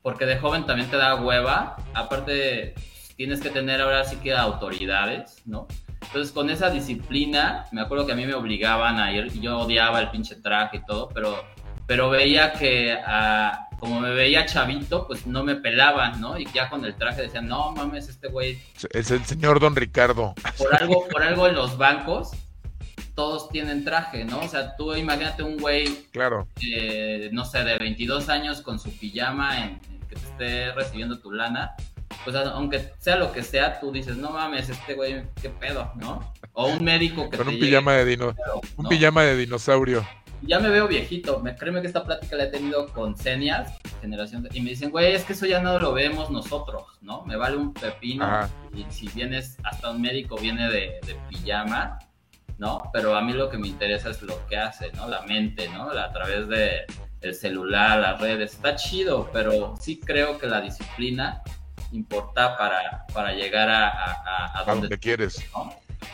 porque 0.01 0.25
de 0.25 0.37
joven 0.37 0.65
también 0.65 0.89
te 0.89 0.97
da 0.97 1.15
hueva, 1.15 1.77
aparte 1.93 2.73
tienes 3.15 3.41
que 3.41 3.49
tener 3.49 3.81
ahora 3.81 4.03
sí 4.03 4.15
que 4.17 4.33
autoridades, 4.33 5.41
¿no? 5.45 5.67
Entonces 6.01 6.31
con 6.31 6.49
esa 6.49 6.69
disciplina, 6.69 7.67
me 7.71 7.81
acuerdo 7.81 8.05
que 8.07 8.13
a 8.13 8.15
mí 8.15 8.25
me 8.25 8.33
obligaban 8.33 8.99
a 8.99 9.13
ir, 9.13 9.31
yo 9.39 9.59
odiaba 9.59 9.99
el 9.99 10.09
pinche 10.09 10.35
traje 10.35 10.77
y 10.77 10.85
todo, 10.85 11.09
pero, 11.09 11.43
pero 11.85 12.09
veía 12.09 12.53
que 12.53 12.97
ah, 13.05 13.67
como 13.79 13.99
me 13.99 14.11
veía 14.11 14.45
chavito, 14.45 15.07
pues 15.07 15.25
no 15.25 15.43
me 15.43 15.55
pelaban, 15.55 16.19
¿no? 16.19 16.37
Y 16.37 16.45
ya 16.53 16.69
con 16.69 16.83
el 16.85 16.95
traje 16.95 17.23
decían, 17.23 17.47
no 17.47 17.71
mames, 17.71 18.09
este 18.09 18.27
güey... 18.27 18.59
Es 18.91 19.11
el 19.11 19.23
señor 19.25 19.59
Don 19.59 19.75
Ricardo. 19.75 20.35
Por 20.57 20.75
algo, 20.75 21.07
por 21.07 21.23
algo 21.23 21.47
en 21.47 21.55
los 21.55 21.77
bancos 21.77 22.31
todos 23.15 23.49
tienen 23.49 23.83
traje, 23.83 24.25
¿no? 24.25 24.39
O 24.39 24.47
sea, 24.47 24.75
tú 24.75 24.95
imagínate 24.95 25.43
un 25.43 25.57
güey, 25.57 25.87
claro. 26.11 26.47
no 27.31 27.45
sé, 27.45 27.63
de 27.63 27.77
22 27.77 28.29
años 28.29 28.61
con 28.61 28.79
su 28.79 28.91
pijama 28.97 29.65
en, 29.65 29.79
que 30.09 30.15
te 30.15 30.21
esté 30.21 30.71
recibiendo 30.73 31.19
tu 31.19 31.31
lana, 31.31 31.75
pues 32.23 32.35
aunque 32.35 32.91
sea 32.99 33.15
lo 33.15 33.31
que 33.31 33.43
sea, 33.43 33.79
tú 33.79 33.91
dices, 33.91 34.17
no 34.17 34.31
mames, 34.31 34.69
este 34.69 34.93
güey, 34.93 35.23
qué 35.41 35.49
pedo, 35.49 35.91
¿no? 35.95 36.33
O 36.53 36.67
un 36.67 36.83
médico 36.83 37.29
que 37.29 37.37
con 37.37 37.47
un 37.47 37.59
pijama 37.59 37.93
de 37.93 38.05
dino, 38.05 38.35
un 38.77 38.87
pijama 38.87 39.23
de 39.23 39.37
dinosaurio. 39.37 40.05
Ya 40.43 40.59
me 40.59 40.69
veo 40.69 40.87
viejito, 40.87 41.39
me 41.39 41.55
créeme 41.55 41.81
que 41.81 41.87
esta 41.87 42.03
plática 42.03 42.35
la 42.35 42.45
he 42.45 42.47
tenido 42.47 42.87
con 42.87 43.15
seniors, 43.15 43.69
generación, 44.01 44.47
y 44.51 44.61
me 44.61 44.71
dicen, 44.71 44.89
güey, 44.89 45.13
es 45.13 45.23
que 45.23 45.33
eso 45.33 45.45
ya 45.45 45.61
no 45.61 45.77
lo 45.77 45.93
vemos 45.93 46.31
nosotros, 46.31 46.83
¿no? 47.01 47.23
Me 47.25 47.35
vale 47.35 47.57
un 47.57 47.73
pepino, 47.73 48.49
y 48.73 48.83
si 48.91 49.07
vienes, 49.09 49.57
hasta 49.63 49.91
un 49.91 50.01
médico 50.01 50.37
viene 50.37 50.67
de, 50.67 50.99
de 51.05 51.15
pijama, 51.29 51.99
¿no? 52.61 52.91
Pero 52.93 53.15
a 53.15 53.21
mí 53.21 53.33
lo 53.33 53.49
que 53.49 53.57
me 53.57 53.67
interesa 53.67 54.11
es 54.11 54.21
lo 54.21 54.47
que 54.47 54.55
hace, 54.55 54.91
¿no? 54.91 55.09
La 55.09 55.23
mente, 55.23 55.67
¿no? 55.69 55.89
A 55.89 56.13
través 56.13 56.47
de 56.47 56.85
el 57.21 57.33
celular, 57.33 57.99
las 57.99 58.21
redes, 58.21 58.53
está 58.53 58.75
chido, 58.75 59.31
pero 59.33 59.75
sí 59.81 59.99
creo 59.99 60.37
que 60.37 60.45
la 60.45 60.61
disciplina 60.61 61.41
importa 61.91 62.55
para, 62.59 63.07
para 63.15 63.33
llegar 63.33 63.67
a, 63.67 64.59
a, 64.59 64.63
donde, 64.63 64.95
quieres. 64.99 65.43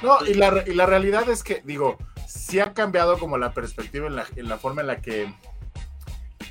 ¿no? 0.02 0.20
y, 0.26 0.36
la, 0.36 0.64
y 0.66 0.74
la 0.74 0.86
realidad 0.86 1.28
es 1.30 1.43
que, 1.43 1.62
digo, 1.66 1.98
sí 2.26 2.62
ha 2.62 2.74
cambiado 2.74 3.20
como 3.20 3.38
la 3.38 3.52
perspectiva 3.52 4.08
en 4.08 4.16
la, 4.16 4.26
en 4.38 4.48
la 4.48 4.58
forma 4.58 4.80
en 4.82 4.88
la 4.88 5.02
que 5.02 5.28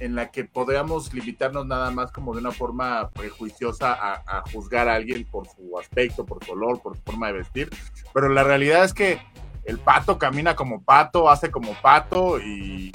en 0.00 0.14
la 0.14 0.30
que 0.30 0.44
podríamos 0.44 1.14
limitarnos 1.14 1.66
nada 1.66 1.90
más 1.90 2.12
como 2.12 2.34
de 2.34 2.40
una 2.40 2.52
forma 2.52 3.08
prejuiciosa 3.10 3.96
a, 4.26 4.42
juzgar 4.52 4.90
a 4.90 4.94
alguien 4.94 5.24
por 5.24 5.46
su 5.48 5.78
aspecto, 5.78 6.26
por 6.26 6.44
su 6.44 6.52
olor, 6.52 6.82
por 6.82 6.96
su 6.96 7.02
forma 7.02 7.28
de 7.28 7.32
vestir, 7.34 7.70
pero 8.12 8.28
la 8.28 8.44
realidad 8.44 8.84
es 8.84 8.92
que 8.92 9.20
el 9.66 9.78
pato 9.78 10.18
camina 10.18 10.54
como 10.54 10.82
pato, 10.82 11.28
hace 11.28 11.50
como 11.50 11.74
pato 11.82 12.40
y, 12.40 12.92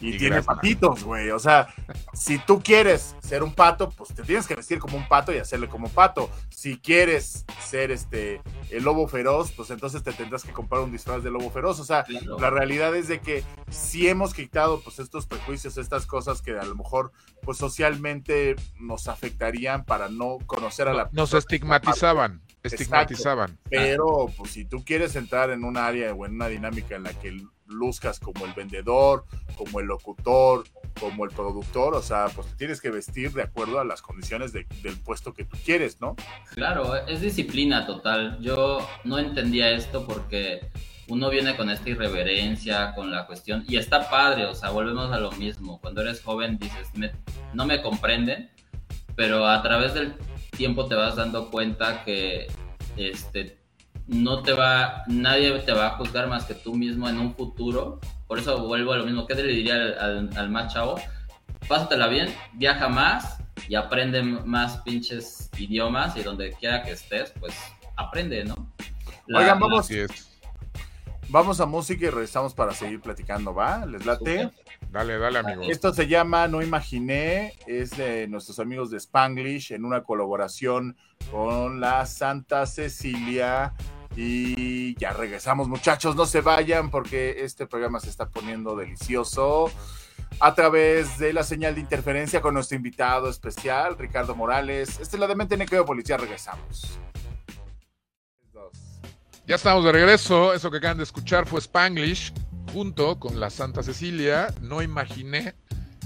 y, 0.00 0.18
tiene 0.18 0.42
patitos, 0.42 1.02
güey. 1.02 1.30
O 1.30 1.38
sea, 1.38 1.74
si 2.12 2.38
tú 2.38 2.62
quieres 2.62 3.16
ser 3.20 3.42
un 3.42 3.52
pato, 3.54 3.88
pues 3.90 4.14
te 4.14 4.22
tienes 4.22 4.46
que 4.46 4.54
vestir 4.54 4.78
como 4.78 4.96
un 4.96 5.08
pato 5.08 5.32
y 5.32 5.38
hacerle 5.38 5.68
como 5.68 5.88
pato. 5.88 6.30
Si 6.50 6.78
quieres 6.78 7.44
ser 7.60 7.90
este 7.90 8.42
el 8.70 8.84
lobo 8.84 9.08
feroz, 9.08 9.50
pues 9.52 9.70
entonces 9.70 10.02
te 10.02 10.12
tendrás 10.12 10.44
que 10.44 10.52
comprar 10.52 10.82
un 10.82 10.92
disfraz 10.92 11.22
de 11.22 11.30
lobo 11.30 11.50
feroz. 11.50 11.80
O 11.80 11.84
sea, 11.84 12.04
la 12.38 12.50
realidad 12.50 12.94
es 12.94 13.08
de 13.08 13.20
que 13.20 13.42
si 13.70 14.08
hemos 14.08 14.34
quitado 14.34 14.80
pues 14.80 14.98
estos 14.98 15.26
prejuicios, 15.26 15.78
estas 15.78 16.04
cosas 16.06 16.42
que 16.42 16.58
a 16.58 16.64
lo 16.64 16.76
mejor 16.76 17.12
pues 17.42 17.56
socialmente 17.58 18.56
nos 18.78 19.08
afectarían 19.08 19.84
para 19.84 20.08
no 20.08 20.38
conocer 20.46 20.88
a 20.88 20.92
la 20.92 21.08
Nos 21.12 21.32
estigmatizaban 21.32 22.42
estigmatizaban. 22.68 23.58
Pero 23.68 24.30
pues 24.36 24.52
si 24.52 24.64
tú 24.64 24.84
quieres 24.84 25.16
entrar 25.16 25.50
en 25.50 25.64
un 25.64 25.76
área 25.76 26.14
o 26.14 26.24
en 26.24 26.34
una 26.34 26.48
dinámica 26.48 26.96
en 26.96 27.02
la 27.02 27.12
que 27.12 27.42
luzcas 27.66 28.18
como 28.18 28.46
el 28.46 28.54
vendedor, 28.54 29.24
como 29.56 29.80
el 29.80 29.86
locutor, 29.86 30.64
como 30.98 31.24
el 31.24 31.30
productor, 31.30 31.94
o 31.94 32.02
sea, 32.02 32.26
pues 32.34 32.46
te 32.48 32.56
tienes 32.56 32.80
que 32.80 32.90
vestir 32.90 33.32
de 33.32 33.42
acuerdo 33.42 33.78
a 33.78 33.84
las 33.84 34.00
condiciones 34.00 34.52
del 34.52 34.66
puesto 35.04 35.34
que 35.34 35.44
tú 35.44 35.56
quieres, 35.64 36.00
¿no? 36.00 36.16
Claro, 36.54 36.96
es 37.06 37.20
disciplina 37.20 37.86
total. 37.86 38.38
Yo 38.40 38.86
no 39.04 39.18
entendía 39.18 39.70
esto 39.70 40.06
porque 40.06 40.70
uno 41.08 41.30
viene 41.30 41.56
con 41.56 41.70
esta 41.70 41.88
irreverencia, 41.88 42.94
con 42.94 43.10
la 43.10 43.26
cuestión, 43.26 43.64
y 43.68 43.76
está 43.76 44.10
padre, 44.10 44.46
o 44.46 44.54
sea, 44.54 44.70
volvemos 44.70 45.12
a 45.12 45.18
lo 45.18 45.30
mismo. 45.32 45.80
Cuando 45.80 46.00
eres 46.02 46.22
joven 46.22 46.58
dices, 46.58 46.90
no 47.52 47.66
me 47.66 47.82
comprenden, 47.82 48.50
pero 49.14 49.46
a 49.46 49.62
través 49.62 49.94
del 49.94 50.14
tiempo 50.58 50.86
te 50.86 50.96
vas 50.96 51.16
dando 51.16 51.50
cuenta 51.50 52.04
que 52.04 52.48
este, 52.96 53.58
no 54.06 54.42
te 54.42 54.52
va, 54.52 55.04
nadie 55.06 55.56
te 55.60 55.72
va 55.72 55.86
a 55.86 55.90
juzgar 55.90 56.28
más 56.28 56.44
que 56.44 56.54
tú 56.54 56.74
mismo 56.74 57.08
en 57.08 57.18
un 57.18 57.34
futuro. 57.34 58.00
Por 58.26 58.40
eso 58.40 58.66
vuelvo 58.66 58.92
a 58.92 58.98
lo 58.98 59.06
mismo. 59.06 59.26
¿Qué 59.26 59.34
le 59.36 59.44
diría 59.44 59.74
al, 59.74 60.30
al, 60.36 60.50
más 60.50 60.74
chavo? 60.74 61.00
Pásatela 61.66 62.08
bien, 62.08 62.34
viaja 62.54 62.88
más 62.88 63.38
y 63.68 63.76
aprende 63.76 64.22
más 64.22 64.78
pinches 64.78 65.48
idiomas 65.56 66.16
y 66.16 66.22
donde 66.22 66.52
quiera 66.52 66.82
que 66.82 66.90
estés, 66.90 67.32
pues 67.38 67.54
aprende, 67.96 68.44
¿no? 68.44 68.74
Oigan, 69.34 69.58
vamos. 69.58 69.88
Vamos 71.30 71.60
a 71.60 71.66
música 71.66 72.06
y 72.06 72.10
regresamos 72.10 72.54
para 72.54 72.72
seguir 72.72 73.00
platicando, 73.00 73.54
¿va? 73.54 73.84
¿Les 73.84 74.04
late? 74.06 74.50
Dale, 74.90 75.18
dale, 75.18 75.38
amigo. 75.38 75.62
Esto 75.64 75.92
se 75.92 76.08
llama 76.08 76.48
No 76.48 76.62
Imaginé, 76.62 77.54
es 77.66 77.90
de 77.96 78.26
nuestros 78.26 78.58
amigos 78.58 78.90
de 78.90 78.96
Spanglish 78.96 79.72
en 79.72 79.84
una 79.84 80.02
colaboración 80.02 80.96
con 81.30 81.80
la 81.80 82.06
Santa 82.06 82.64
Cecilia. 82.66 83.74
Y 84.16 84.94
ya 84.96 85.12
regresamos, 85.12 85.68
muchachos, 85.68 86.16
no 86.16 86.26
se 86.26 86.40
vayan 86.40 86.90
porque 86.90 87.44
este 87.44 87.66
programa 87.66 88.00
se 88.00 88.08
está 88.08 88.28
poniendo 88.28 88.74
delicioso 88.74 89.70
a 90.40 90.54
través 90.54 91.18
de 91.18 91.32
la 91.32 91.42
señal 91.42 91.74
de 91.74 91.82
interferencia 91.82 92.40
con 92.40 92.54
nuestro 92.54 92.76
invitado 92.76 93.28
especial, 93.28 93.96
Ricardo 93.98 94.34
Morales. 94.34 94.98
Este 95.00 95.16
es 95.16 95.20
la 95.20 95.26
de 95.26 95.36
Mente 95.36 95.58
Policía, 95.84 96.16
regresamos. 96.16 96.98
Ya 99.46 99.54
estamos 99.54 99.84
de 99.84 99.92
regreso. 99.92 100.52
Eso 100.52 100.70
que 100.70 100.78
acaban 100.78 100.98
de 100.98 101.04
escuchar 101.04 101.46
fue 101.46 101.60
Spanglish 101.60 102.32
junto 102.72 103.18
con 103.18 103.40
la 103.40 103.50
Santa 103.50 103.82
Cecilia. 103.82 104.54
No 104.60 104.82
imaginé 104.82 105.54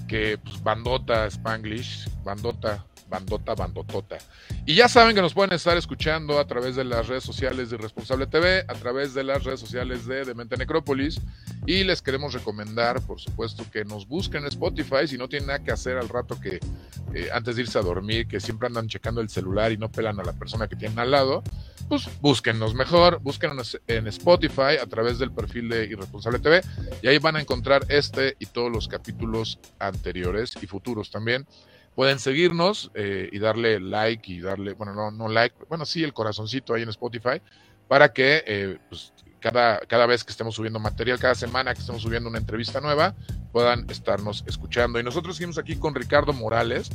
que 0.08 0.38
pues, 0.38 0.62
bandota 0.62 1.26
Spanglish, 1.26 2.08
bandota 2.24 2.84
bandota, 3.12 3.54
bandotota. 3.54 4.18
Y 4.64 4.74
ya 4.74 4.88
saben 4.88 5.14
que 5.14 5.20
nos 5.20 5.34
pueden 5.34 5.52
estar 5.52 5.76
escuchando 5.76 6.38
a 6.38 6.46
través 6.46 6.76
de 6.76 6.84
las 6.84 7.08
redes 7.08 7.22
sociales 7.22 7.68
de 7.70 7.76
Responsable 7.76 8.26
TV, 8.26 8.64
a 8.66 8.74
través 8.74 9.12
de 9.12 9.22
las 9.22 9.44
redes 9.44 9.60
sociales 9.60 10.06
de 10.06 10.24
Demente 10.24 10.56
Necrópolis. 10.56 11.20
Y 11.66 11.84
les 11.84 12.00
queremos 12.00 12.32
recomendar, 12.32 13.02
por 13.02 13.20
supuesto, 13.20 13.64
que 13.70 13.84
nos 13.84 14.08
busquen 14.08 14.42
en 14.42 14.48
Spotify 14.48 15.06
si 15.06 15.18
no 15.18 15.28
tienen 15.28 15.48
nada 15.48 15.62
que 15.62 15.72
hacer 15.72 15.98
al 15.98 16.08
rato 16.08 16.40
que 16.40 16.58
eh, 17.14 17.28
antes 17.32 17.56
de 17.56 17.62
irse 17.62 17.78
a 17.78 17.82
dormir, 17.82 18.26
que 18.26 18.40
siempre 18.40 18.66
andan 18.66 18.88
checando 18.88 19.20
el 19.20 19.28
celular 19.28 19.70
y 19.72 19.76
no 19.76 19.90
pelan 19.90 20.18
a 20.18 20.24
la 20.24 20.32
persona 20.32 20.66
que 20.66 20.76
tienen 20.76 20.98
al 20.98 21.10
lado. 21.10 21.42
Pues 21.93 22.09
búsquennos 22.22 22.74
mejor, 22.74 23.20
búsquenos 23.20 23.78
en 23.86 24.07
Spotify 24.07 24.78
a 24.80 24.86
través 24.86 25.18
del 25.18 25.30
perfil 25.30 25.68
de 25.68 25.84
Irresponsable 25.84 26.38
TV 26.38 26.62
y 27.03 27.09
ahí 27.09 27.18
van 27.18 27.36
a 27.36 27.40
encontrar 27.43 27.84
este 27.90 28.34
y 28.38 28.47
todos 28.47 28.72
los 28.72 28.88
capítulos 28.88 29.59
anteriores 29.78 30.55
y 30.62 30.66
futuros 30.66 31.11
también 31.11 31.47
pueden 31.95 32.18
seguirnos 32.18 32.90
eh, 32.95 33.28
y 33.30 33.38
darle 33.38 33.78
like 33.78 34.32
y 34.32 34.40
darle, 34.40 34.72
bueno, 34.72 34.95
no, 34.95 35.11
no 35.11 35.28
like, 35.28 35.55
bueno, 35.68 35.84
sí, 35.84 36.03
el 36.03 36.14
corazoncito 36.14 36.72
ahí 36.72 36.82
en 36.82 36.88
Spotify, 36.88 37.43
para 37.88 38.11
que 38.11 38.43
eh, 38.47 38.78
pues, 38.88 39.12
cada, 39.38 39.80
cada 39.80 40.07
vez 40.07 40.24
que 40.24 40.30
estemos 40.30 40.55
subiendo 40.55 40.78
material, 40.80 41.18
cada 41.18 41.34
semana 41.34 41.74
que 41.74 41.80
estemos 41.80 42.01
subiendo 42.01 42.30
una 42.30 42.38
entrevista 42.38 42.80
nueva, 42.80 43.14
puedan 43.53 43.84
estarnos 43.90 44.45
escuchando. 44.47 44.99
Y 44.99 45.03
nosotros 45.03 45.36
seguimos 45.36 45.59
aquí 45.59 45.76
con 45.76 45.95
Ricardo 45.95 46.32
Morales, 46.32 46.88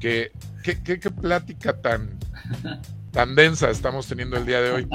que 0.00 0.32
qué 0.64 1.10
plática 1.12 1.80
tan, 1.80 2.18
tan 3.12 3.34
densa 3.34 3.70
estamos 3.70 4.06
teniendo 4.06 4.36
el 4.36 4.46
día 4.46 4.60
de 4.60 4.70
hoy. 4.70 4.88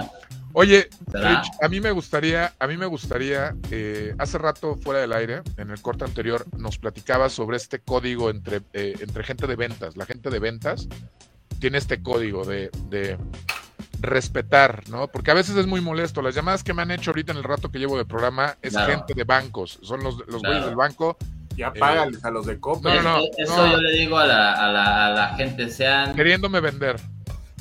Oye, 0.57 0.88
Rich, 1.07 1.51
a 1.61 1.68
mí 1.68 1.82
me 1.82 1.91
gustaría, 1.91 2.53
a 2.59 2.68
mí 2.68 2.78
me 2.78 2.86
gustaría, 2.86 3.53
eh, 3.72 4.16
hace 4.18 4.38
rato 4.38 4.78
fuera 4.78 5.01
del 5.01 5.11
aire, 5.11 5.41
en 5.57 5.70
el 5.70 5.82
corte 5.82 6.05
anterior, 6.05 6.45
nos 6.57 6.78
platicaba 6.78 7.28
sobre 7.28 7.57
este 7.57 7.80
código 7.80 8.30
entre, 8.30 8.61
eh, 8.72 8.95
entre 9.01 9.26
gente 9.26 9.47
de 9.47 9.57
ventas. 9.57 9.97
La 9.97 10.05
gente 10.05 10.30
de 10.30 10.39
ventas 10.39 10.88
tiene 11.59 11.78
este 11.78 12.01
código 12.01 12.45
de, 12.45 12.70
de, 12.89 13.18
respetar, 13.99 14.84
¿no? 14.89 15.07
Porque 15.07 15.32
a 15.32 15.34
veces 15.34 15.57
es 15.57 15.68
muy 15.68 15.82
molesto. 15.82 16.22
Las 16.22 16.36
llamadas 16.36 16.63
que 16.63 16.74
me 16.74 16.84
han 16.84 16.91
hecho 16.91 17.11
ahorita 17.11 17.34
en 17.34 17.39
el 17.39 17.43
rato 17.43 17.70
que 17.70 17.80
llevo 17.80 17.97
de 17.97 18.05
programa 18.05 18.55
es 18.61 18.78
gente 18.78 19.13
de 19.13 19.26
bancos, 19.26 19.80
son 19.82 20.03
los, 20.03 20.26
los 20.28 20.41
güeyes 20.41 20.66
del 20.66 20.76
banco. 20.76 21.18
Ya 21.57 21.74
págales 21.74 22.24
a 22.24 22.30
los 22.30 22.45
de 22.45 22.59
compra. 22.59 22.95
No, 22.95 23.01
no, 23.01 23.24
Eso 23.38 23.68
yo 23.68 23.78
le 23.78 23.97
digo 23.97 24.18
a 24.18 24.26
la, 24.26 24.53
a 24.53 24.72
la, 24.72 25.05
a 25.07 25.09
la 25.09 25.28
gente, 25.36 25.70
sean... 25.70 26.13
Queriéndome 26.13 26.59
vender. 26.61 26.97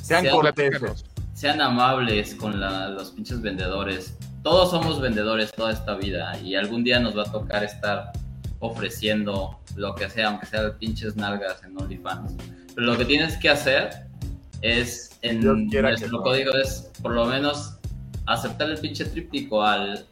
Sean, 0.05 0.22
sean 0.22 0.34
corteses 0.34 1.05
sean 1.34 1.61
amables 1.61 2.34
con 2.34 2.59
los 2.61 3.11
pinches 3.11 3.42
vendedores. 3.42 4.16
Todos 4.42 4.70
somos 4.70 5.00
vendedores 5.00 5.52
toda 5.52 5.72
esta 5.72 5.94
vida 5.94 6.38
y 6.40 6.55
algún 6.55 6.84
día 6.84 7.00
nos 7.00 7.16
va 7.16 7.22
a 7.22 7.32
tocar 7.32 7.64
estar 7.64 8.12
ofreciendo 8.61 9.59
lo 9.76 9.94
que 9.94 10.09
sea, 10.09 10.28
aunque 10.28 10.46
sea 10.46 10.72
pinches 10.78 11.16
nalgas 11.16 11.62
en 11.64 11.76
OnlyFans. 11.76 12.34
Pero 12.74 12.86
lo 12.86 12.96
que 12.96 13.05
tienes 13.05 13.36
que 13.36 13.50
hacer 13.50 14.07
es, 14.62 15.18
en 15.22 15.40
nuestro 15.40 16.22
código 16.22 16.52
es 16.55 16.90
por 17.02 17.12
lo 17.12 17.26
menos 17.26 17.78
aceptar 18.26 18.70
el 18.70 18.78
pinche 18.78 19.05
tríptico 19.05 19.62
al, 19.62 20.07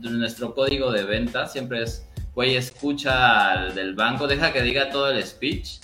nuestro 0.00 0.54
código 0.54 0.92
de 0.92 1.04
venta 1.04 1.46
siempre 1.46 1.82
es, 1.82 2.06
güey, 2.34 2.56
escucha 2.56 3.50
al 3.50 3.74
del 3.74 3.94
banco, 3.94 4.26
deja 4.26 4.52
que 4.52 4.62
diga 4.62 4.90
todo 4.90 5.10
el 5.10 5.22
speech 5.22 5.80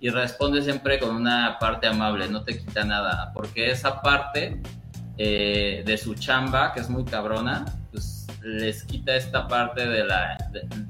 y 0.00 0.08
responde 0.08 0.62
siempre 0.62 0.98
con 0.98 1.14
una 1.14 1.58
parte 1.58 1.86
amable, 1.86 2.28
no 2.28 2.42
te 2.42 2.58
quita 2.58 2.84
nada, 2.84 3.32
porque 3.34 3.70
esa 3.70 4.00
parte 4.00 4.60
eh, 5.18 5.82
de 5.84 5.98
su 5.98 6.14
chamba, 6.14 6.72
que 6.72 6.80
es 6.80 6.88
muy 6.88 7.04
cabrona, 7.04 7.66
pues 7.90 8.26
les 8.42 8.84
quita 8.84 9.14
esta 9.14 9.46
parte 9.46 9.86
de 9.86 10.04
la... 10.04 10.38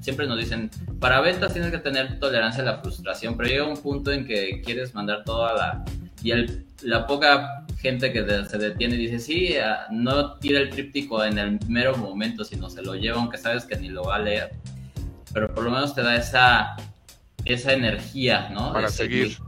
siempre 0.00 0.26
nos 0.26 0.38
dicen, 0.38 0.70
para 1.00 1.20
ventas 1.20 1.52
tienes 1.52 1.72
que 1.72 1.78
tener 1.78 2.20
tolerancia 2.20 2.62
a 2.62 2.66
la 2.66 2.78
frustración, 2.78 3.36
pero 3.36 3.48
llega 3.48 3.66
un 3.66 3.76
punto 3.76 4.12
en 4.12 4.24
que 4.24 4.62
quieres 4.62 4.94
mandar 4.94 5.24
toda 5.24 5.54
la... 5.54 5.84
Y 6.22 6.30
el, 6.30 6.66
la 6.82 7.06
poca 7.06 7.64
gente 7.78 8.12
que 8.12 8.24
se 8.44 8.58
detiene 8.58 8.94
dice, 8.96 9.18
sí, 9.18 9.56
ah, 9.56 9.86
no 9.90 10.34
tira 10.34 10.61
el 10.61 10.70
tríptico 10.70 11.24
en 11.24 11.38
el 11.38 11.58
mero 11.66 11.96
momento, 11.96 12.44
sino 12.44 12.68
se 12.68 12.82
lo 12.82 12.94
lleva, 12.94 13.18
aunque 13.18 13.38
sabes 13.38 13.64
que 13.64 13.76
ni 13.76 13.88
lo 13.88 14.04
va 14.04 14.16
a 14.16 14.18
leer, 14.20 14.52
pero 15.33 15.53
por 15.55 15.64
lo 15.64 15.70
menos 15.70 15.95
te 15.95 16.03
da 16.03 16.16
esa 16.16 16.76
esa 17.45 17.72
energía, 17.72 18.49
¿no? 18.51 18.72
Para 18.72 18.89
seguir. 18.89 19.39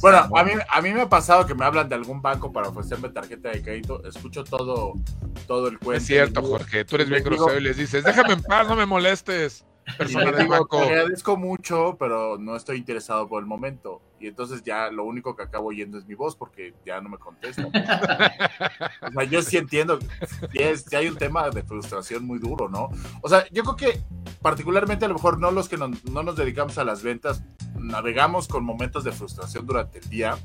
Bueno, 0.00 0.18
a 0.34 0.44
mí, 0.44 0.52
a 0.68 0.80
mí 0.80 0.92
me 0.94 1.02
ha 1.02 1.08
pasado 1.08 1.46
que 1.46 1.54
me 1.54 1.64
hablan 1.64 1.88
de 1.88 1.94
algún 1.94 2.22
banco 2.22 2.52
para 2.52 2.68
ofrecerme 2.68 3.10
tarjeta 3.10 3.50
de 3.50 3.62
crédito. 3.62 4.02
Escucho 4.04 4.44
todo, 4.44 4.94
todo 5.46 5.68
el 5.68 5.78
cuento. 5.78 5.98
Es 5.98 6.06
cierto, 6.06 6.42
Jorge. 6.42 6.84
Tú 6.86 6.96
eres 6.96 7.10
bien 7.10 7.22
grosero 7.22 7.58
y 7.58 7.62
les 7.62 7.76
dices, 7.76 8.02
déjame 8.02 8.32
en 8.32 8.42
paz, 8.42 8.66
no 8.66 8.76
me 8.76 8.86
molestes. 8.86 9.66
Persona 9.98 10.32
del 10.32 10.48
banco. 10.48 10.80
Te 10.80 10.88
agradezco 10.88 11.36
mucho, 11.36 11.96
pero 11.98 12.38
no 12.38 12.56
estoy 12.56 12.78
interesado 12.78 13.28
por 13.28 13.42
el 13.42 13.46
momento. 13.46 14.00
Y 14.20 14.26
entonces 14.26 14.62
ya 14.62 14.90
lo 14.90 15.04
único 15.04 15.34
que 15.34 15.42
acabo 15.42 15.68
oyendo 15.68 15.98
es 15.98 16.06
mi 16.06 16.14
voz 16.14 16.36
porque 16.36 16.74
ya 16.84 17.00
no 17.00 17.08
me 17.08 17.18
contesta. 17.18 17.66
o 19.02 19.12
sea, 19.12 19.24
yo 19.24 19.40
sí 19.42 19.56
entiendo 19.56 19.98
que 20.52 20.96
hay 20.96 21.08
un 21.08 21.16
tema 21.16 21.48
de 21.48 21.62
frustración 21.62 22.26
muy 22.26 22.38
duro, 22.38 22.68
¿no? 22.68 22.90
O 23.22 23.28
sea, 23.28 23.48
yo 23.50 23.62
creo 23.64 23.76
que 23.76 24.00
particularmente 24.42 25.06
a 25.06 25.08
lo 25.08 25.14
mejor 25.14 25.38
no 25.38 25.50
los 25.50 25.68
que 25.68 25.78
no, 25.78 25.88
nos 25.88 26.36
dedicamos 26.36 26.76
a 26.76 26.84
las 26.84 27.02
ventas, 27.02 27.42
navegamos 27.78 28.46
con 28.46 28.64
momentos 28.64 29.04
de 29.04 29.12
frustración 29.12 29.66
durante 29.66 29.98
el 29.98 30.08
día, 30.10 30.38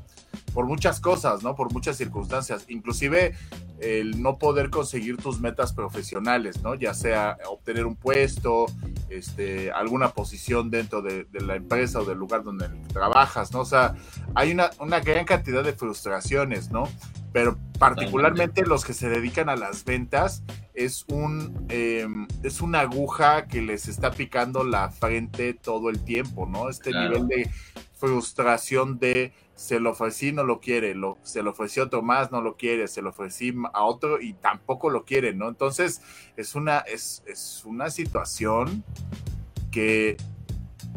por 0.52 0.66
muchas 0.66 1.00
cosas, 1.00 1.42
¿no? 1.42 1.54
Por 1.54 1.72
muchas 1.72 1.96
circunstancias, 1.96 2.64
inclusive 2.68 3.34
el 3.80 4.22
no 4.22 4.38
poder 4.38 4.70
conseguir 4.70 5.16
tus 5.16 5.40
metas 5.40 5.72
profesionales, 5.72 6.62
¿no? 6.62 6.74
Ya 6.74 6.94
sea 6.94 7.38
obtener 7.48 7.86
un 7.86 7.96
puesto, 7.96 8.66
este, 9.08 9.70
alguna 9.70 10.10
posición 10.10 10.70
dentro 10.70 11.02
de, 11.02 11.26
la 11.32 11.56
empresa 11.56 12.00
o 12.00 12.04
del 12.04 12.18
lugar 12.18 12.42
donde 12.42 12.68
trabajas, 12.92 13.52
¿no? 13.52 13.60
O 13.60 13.64
sea, 13.66 13.94
hay 14.34 14.52
una, 14.52 14.70
una 14.80 15.00
gran 15.00 15.24
cantidad 15.24 15.62
de 15.62 15.72
frustraciones, 15.72 16.70
¿no? 16.70 16.88
Pero 17.32 17.58
particularmente 17.78 18.64
los 18.64 18.84
que 18.84 18.94
se 18.94 19.10
dedican 19.10 19.50
a 19.50 19.56
las 19.56 19.84
ventas 19.84 20.42
es 20.72 21.04
un 21.08 21.66
em, 21.68 22.26
es 22.42 22.62
una 22.62 22.80
aguja 22.80 23.46
que 23.46 23.60
les 23.60 23.88
está 23.88 24.10
picando 24.10 24.64
la 24.64 24.90
frente 24.90 25.52
todo 25.52 25.90
el 25.90 26.02
tiempo, 26.02 26.46
¿no? 26.46 26.70
Este 26.70 26.92
nivel 26.92 27.28
de 27.28 27.50
frustración 27.98 28.98
de 28.98 29.32
se 29.56 29.80
lo 29.80 29.90
ofrecí, 29.90 30.32
no 30.32 30.44
lo 30.44 30.60
quiere, 30.60 30.94
se 31.22 31.42
lo 31.42 31.50
ofreció 31.50 31.84
otro 31.84 32.02
más, 32.02 32.30
no 32.30 32.42
lo 32.42 32.56
quiere, 32.56 32.86
se 32.88 33.00
lo 33.02 33.10
ofrecí 33.10 33.54
a 33.72 33.84
otro 33.84 34.20
y 34.20 34.34
tampoco 34.34 34.90
lo 34.90 35.04
quiere, 35.04 35.34
¿no? 35.34 35.48
Entonces 35.48 36.02
es 36.36 36.54
una, 36.54 36.78
es, 36.80 37.22
es 37.26 37.64
una 37.64 37.88
situación 37.90 38.84
que 39.70 40.18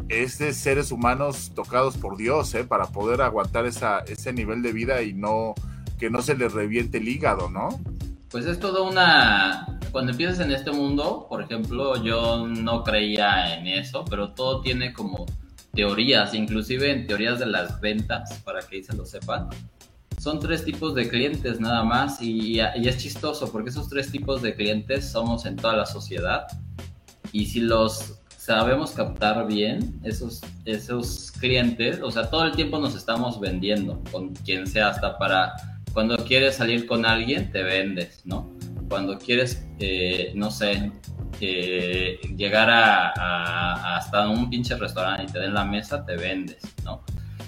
es 0.09 0.37
de 0.39 0.53
seres 0.53 0.91
humanos 0.91 1.53
tocados 1.55 1.97
por 1.97 2.17
Dios, 2.17 2.53
¿eh? 2.53 2.65
Para 2.65 2.87
poder 2.87 3.21
aguantar 3.21 3.65
esa, 3.65 3.99
ese 3.99 4.33
nivel 4.33 4.61
de 4.61 4.73
vida 4.73 5.01
y 5.03 5.13
no, 5.13 5.55
que 5.97 6.09
no 6.09 6.21
se 6.21 6.35
les 6.35 6.51
reviente 6.51 6.97
el 6.97 7.07
hígado, 7.07 7.49
¿no? 7.49 7.69
Pues 8.29 8.45
es 8.45 8.59
todo 8.59 8.87
una... 8.87 9.79
Cuando 9.91 10.11
empiezas 10.11 10.39
en 10.41 10.51
este 10.51 10.71
mundo, 10.71 11.25
por 11.29 11.41
ejemplo, 11.41 12.03
yo 12.03 12.45
no 12.45 12.83
creía 12.83 13.57
en 13.57 13.67
eso, 13.67 14.05
pero 14.07 14.33
todo 14.33 14.61
tiene 14.61 14.93
como 14.93 15.25
teorías, 15.73 16.33
inclusive 16.33 16.91
en 16.91 17.07
teorías 17.07 17.39
de 17.39 17.45
las 17.45 17.79
ventas, 17.79 18.41
para 18.43 18.61
que 18.61 18.83
se 18.83 18.95
lo 18.95 19.05
sepan. 19.05 19.49
Son 20.19 20.39
tres 20.39 20.65
tipos 20.65 20.95
de 20.95 21.07
clientes 21.07 21.59
nada 21.59 21.83
más 21.83 22.21
y, 22.21 22.59
es 22.59 22.97
chistoso 22.97 23.51
porque 23.51 23.69
esos 23.69 23.87
tres 23.87 24.11
tipos 24.11 24.41
de 24.41 24.53
clientes 24.53 25.09
somos 25.09 25.45
en 25.45 25.55
toda 25.55 25.77
la 25.77 25.85
sociedad 25.85 26.45
y 27.31 27.45
si 27.45 27.61
los 27.61 28.19
sabemos 28.37 28.91
captar 28.91 29.47
bien, 29.47 29.99
esos, 30.03 30.41
esos 30.65 31.31
clientes, 31.31 32.01
o 32.01 32.11
sea, 32.11 32.29
todo 32.29 32.45
el 32.45 32.51
tiempo 32.51 32.79
nos 32.79 32.95
estamos 32.95 33.39
vendiendo 33.39 34.01
con 34.11 34.33
quien 34.33 34.65
sea, 34.65 34.89
hasta 34.89 35.17
para 35.17 35.53
cuando 35.93 36.17
quieres 36.17 36.55
salir 36.55 36.85
con 36.85 37.05
alguien, 37.05 37.51
te 37.51 37.63
vendes, 37.63 38.21
¿no? 38.25 38.49
Cuando 38.89 39.17
quieres, 39.17 39.65
eh, 39.79 40.31
no 40.35 40.51
sé, 40.51 40.91
llegar 41.39 42.69
a, 42.69 43.97
hasta 43.97 44.29
un 44.29 44.49
pinche 44.49 44.75
restaurante 44.75 45.23
y 45.23 45.27
te 45.27 45.39
den 45.39 45.53
la 45.53 45.65
mesa, 45.65 46.05
te 46.05 46.15
vendes, 46.15 46.61
¿no? 46.83 47.03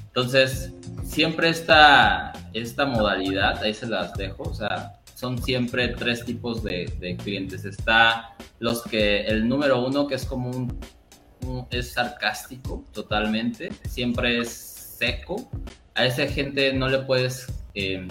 Entonces, 0.08 0.74
siempre 1.04 1.50
esta, 1.50 2.34
esta 2.54 2.86
modalidad, 2.86 3.62
ahí 3.64 3.74
se 3.74 3.88
las 3.88 4.14
dejo, 4.14 4.44
o 4.44 4.54
sea, 4.54 5.02
son 5.16 5.42
siempre 5.42 5.90
tres 5.90 6.26
tipos 6.26 6.64
de, 6.64 7.18
clientes. 7.24 7.64
Está 7.64 8.36
los 8.60 8.82
que, 8.82 9.22
el 9.26 9.48
número 9.48 9.86
uno, 9.86 10.08
que 10.08 10.16
es 10.16 10.26
como 10.26 10.50
un, 10.50 11.68
es 11.70 11.92
sarcástico 11.92 12.84
totalmente, 12.92 13.70
siempre 13.88 14.40
es 14.40 14.50
seco. 14.98 15.50
A 15.94 16.06
esa 16.06 16.26
gente 16.28 16.74
no 16.74 16.90
le 16.90 17.00
puedes 17.00 17.54
eh, 17.76 18.08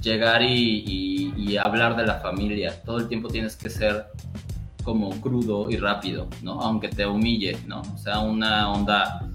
llegar 0.00 0.42
y, 0.42 1.56
hablar 1.58 1.96
de 1.96 2.06
la 2.06 2.20
familia. 2.20 2.82
Todo 2.82 2.98
el 2.98 3.08
tiempo 3.08 3.28
tienes 3.28 3.56
que 3.56 3.70
ser 3.70 4.06
como 4.86 5.10
crudo 5.20 5.68
y 5.68 5.78
rápido, 5.78 6.28
¿no? 6.42 6.60
Aunque 6.60 6.88
te 6.88 7.04
humille, 7.04 7.58
¿no? 7.66 7.82
O 7.82 7.98
sea, 7.98 8.20
una 8.20 8.70
onda 8.70 9.28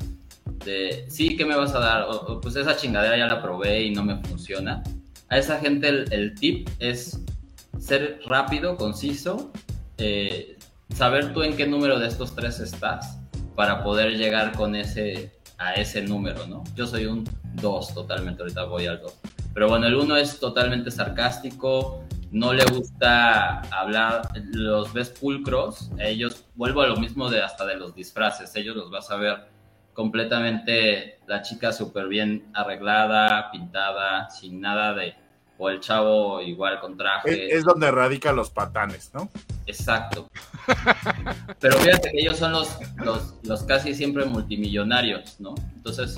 de, 0.63 1.05
sí, 1.09 1.35
¿qué 1.35 1.43
me 1.43 1.57
vas 1.57 1.75
a 1.75 1.79
dar? 1.79 2.05
pues 2.41 2.55
esa 2.55 2.77
chingadera 2.77 3.17
ya 3.17 3.27
la 3.27 3.41
probé 3.41 3.83
y 3.83 3.91
no 3.91 4.01
me 4.01 4.15
funciona. 4.23 4.81
A 5.27 5.37
esa 5.37 5.59
gente 5.59 5.89
el, 5.89 6.35
tip 6.35 6.69
es 6.79 7.19
ser 7.77 8.21
rápido, 8.27 8.77
conciso, 8.77 9.51
eh, 9.97 10.57
saber 10.95 11.33
tú 11.33 11.43
en 11.43 11.57
qué 11.57 11.67
número 11.67 11.99
de 11.99 12.07
estos 12.07 12.33
tres 12.33 12.61
estás 12.61 13.19
para 13.53 13.83
poder 13.83 14.17
llegar 14.17 14.53
con 14.53 14.73
ese, 14.73 15.33
a 15.57 15.73
ese 15.73 16.01
número, 16.01 16.47
¿no? 16.47 16.63
Yo 16.77 16.87
soy 16.87 17.07
un 17.07 17.25
2 17.55 17.93
totalmente, 17.93 18.41
ahorita 18.41 18.63
voy 18.63 18.85
al 18.85 19.01
2. 19.01 19.13
Pero 19.53 19.67
bueno, 19.67 19.85
el 19.87 19.95
uno 19.95 20.15
es 20.15 20.39
totalmente 20.39 20.91
sarcástico, 20.91 22.05
no 22.31 22.53
le 22.53 22.63
gusta 22.65 23.59
hablar, 23.71 24.29
los 24.53 24.93
ves 24.93 25.09
pulcros, 25.09 25.91
ellos, 25.99 26.45
vuelvo 26.55 26.81
a 26.81 26.87
lo 26.87 26.95
mismo 26.95 27.29
de 27.29 27.41
hasta 27.41 27.65
de 27.65 27.75
los 27.75 27.93
disfraces, 27.93 28.55
ellos 28.55 28.75
los 28.75 28.89
vas 28.89 29.11
a 29.11 29.17
ver 29.17 29.47
completamente 29.93 31.19
la 31.27 31.41
chica 31.41 31.73
súper 31.73 32.07
bien 32.07 32.49
arreglada, 32.53 33.51
pintada, 33.51 34.29
sin 34.29 34.61
nada 34.61 34.93
de, 34.93 35.13
o 35.57 35.69
el 35.69 35.81
chavo 35.81 36.41
igual 36.41 36.79
con 36.79 36.97
traje. 36.97 37.53
Es, 37.53 37.65
donde 37.65 37.91
radican 37.91 38.35
los 38.37 38.49
patanes, 38.49 39.11
¿no? 39.13 39.29
Exacto. 39.67 40.29
Pero 41.59 41.77
fíjate 41.79 42.11
que 42.11 42.19
ellos 42.19 42.37
son 42.37 42.53
los, 42.53 42.77
los, 43.03 43.35
los 43.43 43.63
casi 43.63 43.93
siempre 43.93 44.23
multimillonarios, 44.25 45.39
¿no? 45.39 45.53
Entonces, 45.75 46.17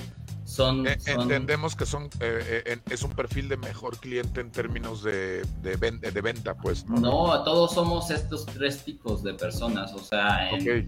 eh, 0.60 0.98
entendemos 1.06 1.76
que 1.76 1.86
son 1.86 2.06
eh, 2.20 2.64
eh, 2.66 2.78
es 2.90 3.04
un 3.04 3.12
perfil 3.12 3.50
de 3.50 3.58
mejor 3.58 3.98
cliente 3.98 4.42
en 4.42 4.52
términos 4.52 5.04
de, 5.04 5.44
de, 5.62 6.22
venta, 6.22 6.56
pues. 6.56 6.86
¿no? 6.88 7.00
no, 7.00 7.44
todos 7.44 7.74
somos 7.74 8.10
estos 8.12 8.46
tres 8.46 8.84
tipos 8.84 9.24
de 9.24 9.34
personas, 9.34 9.94
o 9.94 10.00
sea, 10.00 10.50
en, 10.50 10.88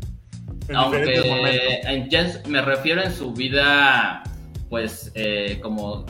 aunque 0.74 2.42
me 2.48 2.62
refiero 2.62 3.02
en 3.02 3.14
su 3.14 3.34
vida, 3.34 4.24
pues, 4.70 5.12
como 5.62 6.06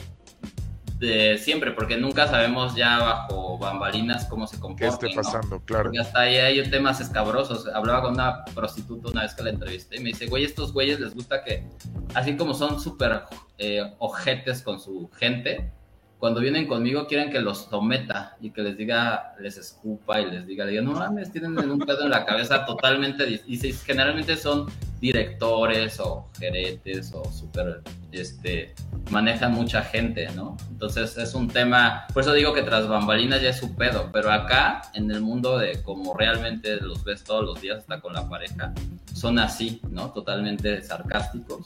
de 0.99 1.37
siempre, 1.37 1.71
porque 1.71 1.97
nunca 1.97 2.27
sabemos 2.27 2.75
ya 2.75 2.99
bajo 2.99 3.57
bambalinas 3.57 4.25
cómo 4.25 4.47
se 4.47 4.59
comporta. 4.59 4.97
¿Qué 4.97 5.07
esté 5.07 5.15
pasando? 5.15 5.59
Claro. 5.65 5.85
Porque 5.85 5.99
hasta 5.99 6.21
ahí 6.21 6.35
hay 6.37 6.69
temas 6.69 7.01
escabrosos. 7.01 7.67
Hablaba 7.67 8.03
con 8.03 8.13
una 8.13 8.45
prostituta 8.45 9.09
una 9.11 9.23
vez 9.23 9.33
que 9.33 9.43
la 9.43 9.49
entrevisté 9.49 9.97
y 9.97 9.99
me 9.99 10.09
dice, 10.09 10.27
güey, 10.27 10.43
estos 10.43 10.71
güeyes 10.73 10.99
les 10.99 11.13
gusta 11.13 11.43
que, 11.43 11.67
así 12.13 12.35
como 12.37 12.53
son 12.53 12.79
súper 12.79 13.23
eh, 13.57 13.93
ojetes 13.99 14.61
con 14.61 14.79
su 14.79 15.09
gente, 15.17 15.71
cuando 16.17 16.39
vienen 16.39 16.65
conmigo 16.65 17.07
quieren 17.07 17.29
que 17.29 17.39
los 17.39 17.65
someta 17.65 18.37
y 18.39 18.51
que 18.51 18.61
les 18.61 18.77
diga, 18.77 19.35
les 19.39 19.57
escupa 19.57 20.21
y 20.21 20.31
les 20.31 20.47
diga, 20.47 20.65
no 20.81 20.93
mames, 20.93 21.31
tienen 21.31 21.57
un 21.57 21.79
pedo 21.79 22.03
en 22.03 22.09
la 22.09 22.25
cabeza 22.25 22.65
totalmente, 22.65 23.41
y 23.45 23.57
generalmente 23.57 24.37
son 24.37 24.65
directores 24.99 25.99
o 25.99 26.27
gerentes 26.39 27.11
o 27.13 27.29
súper, 27.31 27.81
este, 28.19 28.73
manejan 29.09 29.53
mucha 29.53 29.81
gente, 29.81 30.27
¿no? 30.35 30.57
Entonces 30.69 31.17
es 31.17 31.33
un 31.33 31.47
tema, 31.47 32.05
por 32.13 32.23
eso 32.23 32.33
digo 32.33 32.53
que 32.53 32.63
tras 32.63 32.87
bambalinas 32.87 33.41
ya 33.41 33.49
es 33.49 33.57
su 33.57 33.75
pedo, 33.75 34.09
pero 34.11 34.31
acá 34.31 34.81
en 34.93 35.11
el 35.11 35.21
mundo 35.21 35.57
de 35.57 35.81
como 35.83 36.15
realmente 36.15 36.77
los 36.77 37.03
ves 37.03 37.23
todos 37.23 37.43
los 37.43 37.61
días 37.61 37.79
hasta 37.79 38.01
con 38.01 38.13
la 38.13 38.27
pareja, 38.27 38.73
son 39.13 39.39
así, 39.39 39.81
¿no? 39.89 40.11
Totalmente 40.11 40.81
sarcásticos 40.81 41.61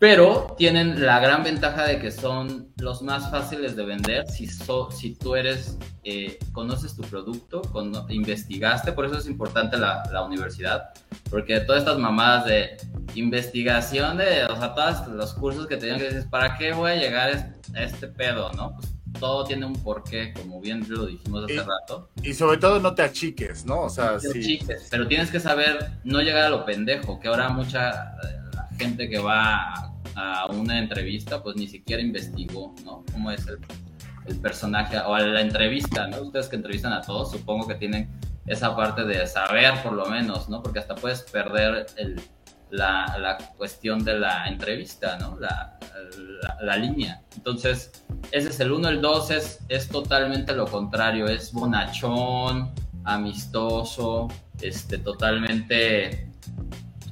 pero 0.00 0.54
tienen 0.56 1.04
la 1.04 1.20
gran 1.20 1.44
ventaja 1.44 1.84
de 1.84 1.98
que 1.98 2.10
son 2.10 2.72
los 2.78 3.02
más 3.02 3.30
fáciles 3.30 3.76
de 3.76 3.84
vender 3.84 4.26
si, 4.28 4.48
si 4.48 5.14
tú 5.14 5.36
eres, 5.36 5.76
eh, 6.04 6.38
conoces 6.52 6.96
tu 6.96 7.02
producto, 7.02 7.60
investigaste, 8.08 8.92
por 8.92 9.04
eso 9.04 9.18
es 9.18 9.26
importante 9.26 9.76
la, 9.76 10.02
la, 10.10 10.24
universidad, 10.24 10.88
porque 11.28 11.60
todas 11.60 11.82
estas 11.82 11.98
mamadas 11.98 12.46
de 12.46 12.78
investigación, 13.14 14.16
de, 14.16 14.46
o 14.46 14.56
sea, 14.56 14.74
todos 14.74 15.06
los 15.08 15.34
cursos 15.34 15.66
que 15.66 15.76
tenían 15.76 15.98
que 15.98 16.04
decir, 16.04 16.30
¿para 16.30 16.56
qué 16.56 16.72
voy 16.72 16.92
a 16.92 16.96
llegar 16.96 17.54
a 17.74 17.82
este 17.82 18.08
pedo, 18.08 18.50
no? 18.52 18.76
Pues 18.76 18.88
todo 19.20 19.44
tiene 19.44 19.66
un 19.66 19.74
porqué, 19.74 20.32
como 20.32 20.62
bien 20.62 20.82
lo 20.88 21.04
dijimos 21.04 21.44
hace 21.44 21.58
rato. 21.58 22.08
Y 22.22 22.32
sobre 22.32 22.56
todo 22.56 22.80
no 22.80 22.94
te 22.94 23.02
achiques, 23.02 23.66
¿no? 23.66 23.82
O 23.82 23.90
sea, 23.90 24.18
sí. 24.18 24.60
pero 24.90 25.06
tienes 25.06 25.30
que 25.30 25.40
saber 25.40 25.90
no 26.04 26.22
llegar 26.22 26.44
a 26.44 26.48
lo 26.48 26.64
pendejo, 26.64 27.20
que 27.20 27.28
ahora 27.28 27.50
mucha 27.50 28.14
gente 28.78 29.10
que 29.10 29.18
va 29.18 29.89
a, 30.14 30.46
una 30.46 30.78
entrevista, 30.78 31.42
pues 31.42 31.56
ni 31.56 31.68
siquiera 31.68 32.02
investigó, 32.02 32.74
¿no? 32.84 33.04
Cómo 33.12 33.30
es 33.30 33.46
el, 33.46 33.58
personaje 34.40 34.96
o 34.98 35.18
la 35.18 35.40
entrevista, 35.40 36.06
¿no? 36.06 36.22
Ustedes 36.22 36.46
que 36.46 36.56
entrevistan 36.56 36.92
a 36.92 37.00
todos, 37.00 37.32
supongo 37.32 37.66
que 37.66 37.74
tienen 37.74 38.08
esa 38.46 38.76
parte 38.76 39.04
de 39.04 39.26
saber 39.26 39.82
por 39.82 39.92
lo 39.92 40.06
menos, 40.06 40.48
¿no? 40.48 40.62
Porque 40.62 40.78
hasta 40.78 40.94
puedes 40.94 41.22
perder 41.22 41.86
el, 41.96 42.20
la, 42.70 43.16
la, 43.18 43.38
cuestión 43.56 44.04
de 44.04 44.18
la 44.18 44.46
entrevista, 44.46 45.18
¿no? 45.18 45.36
La, 45.40 45.78
la, 46.60 46.76
línea. 46.76 47.22
Entonces, 47.36 47.90
ese 48.30 48.50
es 48.50 48.60
el 48.60 48.72
uno, 48.72 48.88
el 48.88 49.00
dos 49.00 49.30
es, 49.30 49.60
es 49.68 49.88
totalmente 49.88 50.54
lo 50.54 50.66
contrario, 50.66 51.26
es 51.26 51.52
bonachón, 51.52 52.72
amistoso, 53.04 54.28
este, 54.60 54.98
totalmente 54.98 56.30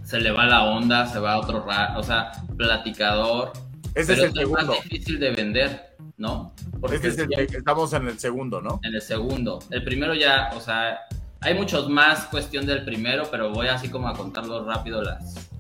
se 0.09 0.18
le 0.20 0.30
va 0.30 0.46
la 0.46 0.64
onda, 0.64 1.06
se 1.06 1.18
va 1.18 1.34
a 1.34 1.38
otro 1.38 1.62
rato, 1.66 2.00
o 2.00 2.02
sea, 2.02 2.32
platicador. 2.56 3.52
Ese 3.94 4.14
es 4.14 4.20
el 4.20 4.32
segundo. 4.32 4.72
más 4.72 4.82
difícil 4.82 5.20
de 5.20 5.32
vender, 5.32 5.96
¿no? 6.16 6.54
Porque 6.80 6.96
este 6.96 7.09
es 7.09 7.18
el, 7.18 7.30
estamos 7.54 7.92
en 7.92 8.09
el 8.09 8.18
segundo, 8.18 8.62
¿no? 8.62 8.80
En 8.84 8.94
el 8.94 9.02
segundo. 9.02 9.59
El 9.70 9.84
primero 9.84 10.14
ya, 10.14 10.48
o 10.56 10.61
sea, 10.61 11.00
hay 11.42 11.52
muchos 11.52 11.90
más 11.90 12.24
cuestión 12.24 12.64
del 12.64 12.86
primero, 12.86 13.24
pero 13.30 13.50
voy 13.50 13.66
así 13.66 13.90
como 13.90 14.09
a 14.09 14.14
contarlo 14.14 14.64
rápido 14.64 15.02
las, 15.02 15.50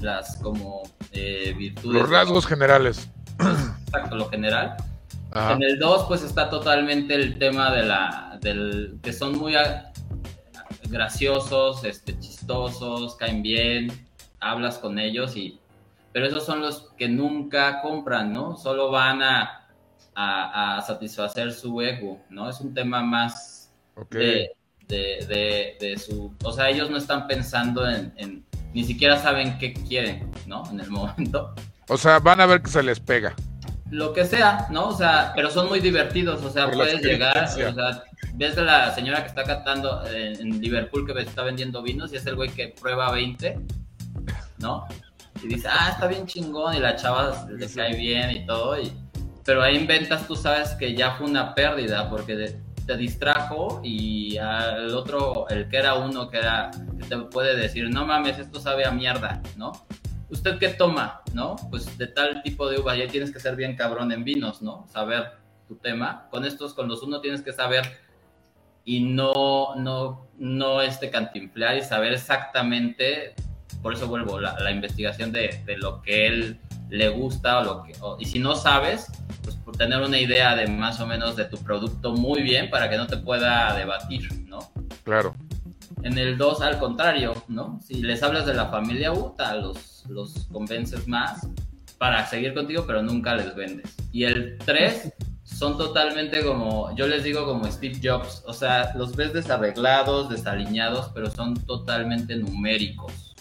las 0.00 0.36
como 0.36 0.84
eh, 1.10 1.52
virtudes. 1.58 2.02
Los 2.02 2.08
rasgos 2.08 2.46
generales. 2.46 3.10
exacto, 3.86 4.14
lo 4.14 4.28
general. 4.28 4.76
En 5.34 5.64
el 5.64 5.80
2 5.80 6.04
pues 6.06 6.22
está 6.22 6.48
totalmente 6.48 7.12
el 7.16 7.40
tema 7.40 7.72
de 7.72 7.82
la, 7.82 8.38
del, 8.40 9.00
que 9.02 9.12
son 9.12 9.36
muy 9.36 9.56
graciosos, 10.88 11.84
este, 11.84 12.18
chistosos, 12.18 13.16
caen 13.16 13.42
bien, 13.42 13.90
hablas 14.40 14.78
con 14.78 14.98
ellos 14.98 15.36
y, 15.36 15.58
pero 16.12 16.26
esos 16.26 16.44
son 16.44 16.60
los 16.60 16.92
que 16.96 17.08
nunca 17.08 17.80
compran, 17.82 18.32
¿no? 18.32 18.56
Solo 18.56 18.90
van 18.90 19.22
a, 19.22 19.68
a, 20.14 20.82
satisfacer 20.86 21.52
su 21.52 21.80
ego, 21.80 22.20
¿no? 22.30 22.48
Es 22.48 22.60
un 22.60 22.72
tema 22.72 23.02
más 23.02 23.72
de, 24.10 24.52
de, 24.88 25.76
de, 25.80 25.98
su, 25.98 26.32
o 26.42 26.52
sea, 26.52 26.70
ellos 26.70 26.90
no 26.90 26.96
están 26.96 27.26
pensando 27.26 27.88
en, 27.88 28.12
en, 28.16 28.44
ni 28.72 28.84
siquiera 28.84 29.18
saben 29.18 29.58
qué 29.58 29.72
quieren, 29.72 30.30
¿no? 30.46 30.62
En 30.70 30.80
el 30.80 30.90
momento. 30.90 31.54
O 31.88 31.96
sea, 31.96 32.18
van 32.18 32.40
a 32.40 32.46
ver 32.46 32.62
que 32.62 32.70
se 32.70 32.82
les 32.82 32.98
pega 32.98 33.34
lo 33.90 34.12
que 34.12 34.24
sea, 34.24 34.66
¿no? 34.70 34.88
O 34.88 34.96
sea, 34.96 35.32
pero 35.34 35.50
son 35.50 35.68
muy 35.68 35.80
divertidos, 35.80 36.42
o 36.42 36.50
sea, 36.50 36.70
puedes 36.70 37.00
llegar, 37.02 37.44
o 37.44 37.48
sea, 37.48 38.04
ves 38.34 38.58
a 38.58 38.62
la 38.62 38.94
señora 38.94 39.22
que 39.22 39.28
está 39.28 39.44
cantando 39.44 40.02
en, 40.06 40.60
Liverpool 40.60 41.06
que 41.06 41.20
está 41.20 41.42
vendiendo 41.42 41.82
vinos 41.82 42.12
y 42.12 42.16
es 42.16 42.26
el 42.26 42.34
güey 42.34 42.50
que 42.50 42.68
prueba 42.68 43.12
20, 43.12 43.58
¿no? 44.58 44.86
Y 45.42 45.48
dice, 45.48 45.68
ah, 45.70 45.90
está 45.92 46.06
bien 46.06 46.26
chingón 46.26 46.74
y 46.74 46.80
la 46.80 46.96
chava 46.96 47.46
le 47.50 47.68
cae 47.68 47.94
bien 47.96 48.30
y 48.30 48.46
todo, 48.46 48.80
y, 48.80 48.92
pero 49.44 49.62
ahí 49.62 49.76
en 49.76 49.86
ventas 49.86 50.26
tú 50.26 50.34
sabes 50.34 50.70
que 50.70 50.94
ya 50.94 51.12
fue 51.12 51.28
una 51.28 51.54
pérdida 51.54 52.10
porque 52.10 52.56
te 52.86 52.96
distrajo 52.96 53.80
y 53.84 54.36
al 54.38 54.94
otro, 54.94 55.48
el 55.48 55.68
que 55.68 55.76
era 55.76 55.94
uno 55.94 56.28
que 56.28 56.38
era, 56.38 56.70
que 56.98 57.04
te 57.04 57.16
puede 57.18 57.56
decir, 57.56 57.88
no 57.90 58.04
mames, 58.04 58.38
esto 58.38 58.60
sabe 58.60 58.84
a 58.84 58.90
mierda, 58.90 59.42
¿no? 59.56 59.72
¿Usted 60.30 60.58
qué 60.58 60.70
toma? 60.70 61.22
¿No? 61.32 61.56
Pues 61.70 61.96
de 61.98 62.06
tal 62.06 62.42
tipo 62.42 62.68
de 62.68 62.80
uva, 62.80 62.96
ya 62.96 63.06
tienes 63.08 63.30
que 63.30 63.40
ser 63.40 63.56
bien 63.56 63.76
cabrón 63.76 64.12
en 64.12 64.24
vinos, 64.24 64.62
¿no? 64.62 64.86
Saber 64.88 65.32
tu 65.68 65.76
tema. 65.76 66.28
Con 66.30 66.44
estos, 66.44 66.74
con 66.74 66.88
los 66.88 67.02
uno 67.02 67.20
tienes 67.20 67.42
que 67.42 67.52
saber 67.52 67.84
y 68.84 69.00
no, 69.00 69.74
no, 69.76 70.28
no 70.38 70.80
este 70.80 71.10
cantinflear 71.10 71.76
y 71.76 71.82
saber 71.82 72.12
exactamente, 72.12 73.34
por 73.82 73.92
eso 73.94 74.06
vuelvo, 74.06 74.38
la, 74.38 74.58
la 74.60 74.70
investigación 74.70 75.32
de, 75.32 75.60
de, 75.66 75.76
lo 75.76 76.02
que 76.02 76.28
él 76.28 76.60
le 76.88 77.08
gusta 77.08 77.58
o 77.58 77.64
lo 77.64 77.82
que, 77.82 77.94
y 78.20 78.24
si 78.26 78.38
no 78.38 78.54
sabes, 78.54 79.08
pues 79.42 79.56
por 79.56 79.76
tener 79.76 80.00
una 80.00 80.18
idea 80.20 80.54
de 80.54 80.68
más 80.68 81.00
o 81.00 81.06
menos 81.06 81.34
de 81.34 81.46
tu 81.46 81.58
producto 81.58 82.12
muy 82.12 82.42
bien 82.42 82.70
para 82.70 82.88
que 82.88 82.96
no 82.96 83.08
te 83.08 83.16
pueda 83.16 83.76
debatir, 83.76 84.28
¿no? 84.46 84.60
Claro. 85.02 85.34
En 86.06 86.18
el 86.18 86.38
2, 86.38 86.60
al 86.62 86.78
contrario, 86.78 87.34
¿no? 87.48 87.80
Si 87.84 88.00
les 88.02 88.22
hablas 88.22 88.46
de 88.46 88.54
la 88.54 88.66
familia 88.66 89.12
UTA, 89.12 89.56
los 89.56 89.96
los 90.08 90.46
convences 90.52 91.06
más 91.08 91.48
para 91.98 92.26
seguir 92.26 92.54
contigo, 92.54 92.84
pero 92.86 93.02
nunca 93.02 93.34
les 93.34 93.54
vendes. 93.54 93.94
Y 94.12 94.24
el 94.24 94.58
3 94.58 95.12
son 95.44 95.78
totalmente 95.78 96.44
como, 96.44 96.94
yo 96.96 97.06
les 97.06 97.24
digo 97.24 97.46
como 97.46 97.70
Steve 97.70 97.98
Jobs, 98.02 98.42
o 98.46 98.52
sea, 98.52 98.92
los 98.94 99.16
ves 99.16 99.32
desarreglados, 99.32 100.28
desaliñados, 100.28 101.10
pero 101.14 101.30
son 101.30 101.54
totalmente 101.54 102.36
numéricos. 102.36 103.34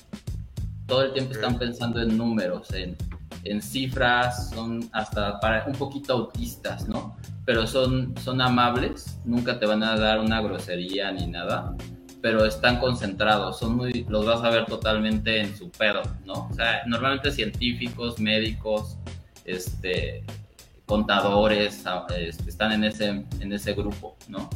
Todo 0.86 1.03
el 1.03 1.13
tiempo 1.13 1.34
están 1.34 1.57
pensando 1.57 2.01
en 2.01 2.18
números, 2.18 2.72
en, 2.74 2.95
en 3.43 3.61
cifras, 3.61 4.51
son 4.51 4.88
hasta 4.93 5.39
para 5.39 5.66
un 5.66 5.74
poquito 5.74 6.13
autistas, 6.13 6.88
¿no? 6.88 7.18
Pero 7.43 7.68
son, 7.68 8.13
son 8.24 8.39
amables, 8.39 9.20
nunca 9.26 9.59
te 9.59 9.66
van 9.66 9.84
a 9.84 9.97
dar 9.97 10.20
una 10.20 10.41
grosería 10.41 11.11
ni 11.11 11.28
nada 11.28 11.76
pero 12.26 12.44
están 12.44 12.80
concentrados, 12.80 13.60
son 13.60 13.76
muy, 13.76 14.04
los 14.10 14.26
vas 14.26 14.44
a 14.44 14.50
ver 14.50 14.66
totalmente 14.66 15.42
en 15.42 15.56
su 15.56 15.70
pedo, 15.70 16.02
¿no? 16.26 16.50
O 16.50 16.54
sea, 16.56 16.82
normalmente 16.88 17.30
científicos, 17.30 18.20
médicos, 18.20 18.98
este, 19.46 20.24
contadores, 20.88 21.86
este, 22.18 22.50
están 22.50 22.72
en 22.72 22.84
ese, 22.86 23.24
en 23.40 23.54
ese 23.54 23.74
grupo, 23.74 24.18
¿no? 24.28 24.50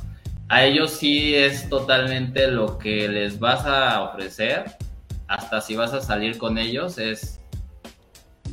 A 0.48 0.66
ellos 0.66 0.90
sí 0.90 1.36
es 1.36 1.70
totalmente 1.70 2.48
lo 2.48 2.80
que 2.80 3.08
les 3.08 3.38
vas 3.38 3.64
a 3.68 4.02
ofrecer, 4.02 4.66
hasta 5.28 5.62
si 5.62 5.76
vas 5.76 5.94
a 5.94 6.02
salir 6.02 6.40
con 6.40 6.58
ellos, 6.58 6.98
es 6.98 7.40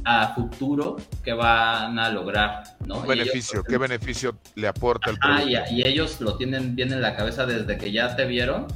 a 0.05 0.35
futuro 0.35 0.97
que 1.25 1.33
van 1.33 1.99
a 1.99 2.11
lograr, 2.11 2.64
¿no? 2.87 3.01
¿Qué 3.01 3.09
beneficio? 3.09 3.64
¿Qué 3.64 3.79
beneficio 3.79 4.39
le 4.57 4.69
aporta 4.69 5.09
el 5.09 5.17
producto? 5.17 5.47
Ah, 5.47 5.64
y, 5.71 5.81
y, 5.81 5.89
ellos 5.89 6.21
lo 6.21 6.37
tienen 6.37 6.77
bien 6.77 6.93
en 6.93 7.01
la 7.01 7.17
cabeza 7.17 7.47
desde 7.47 7.79
que 7.79 7.91
ya 7.91 8.14
te 8.14 8.27
vieron 8.27 8.67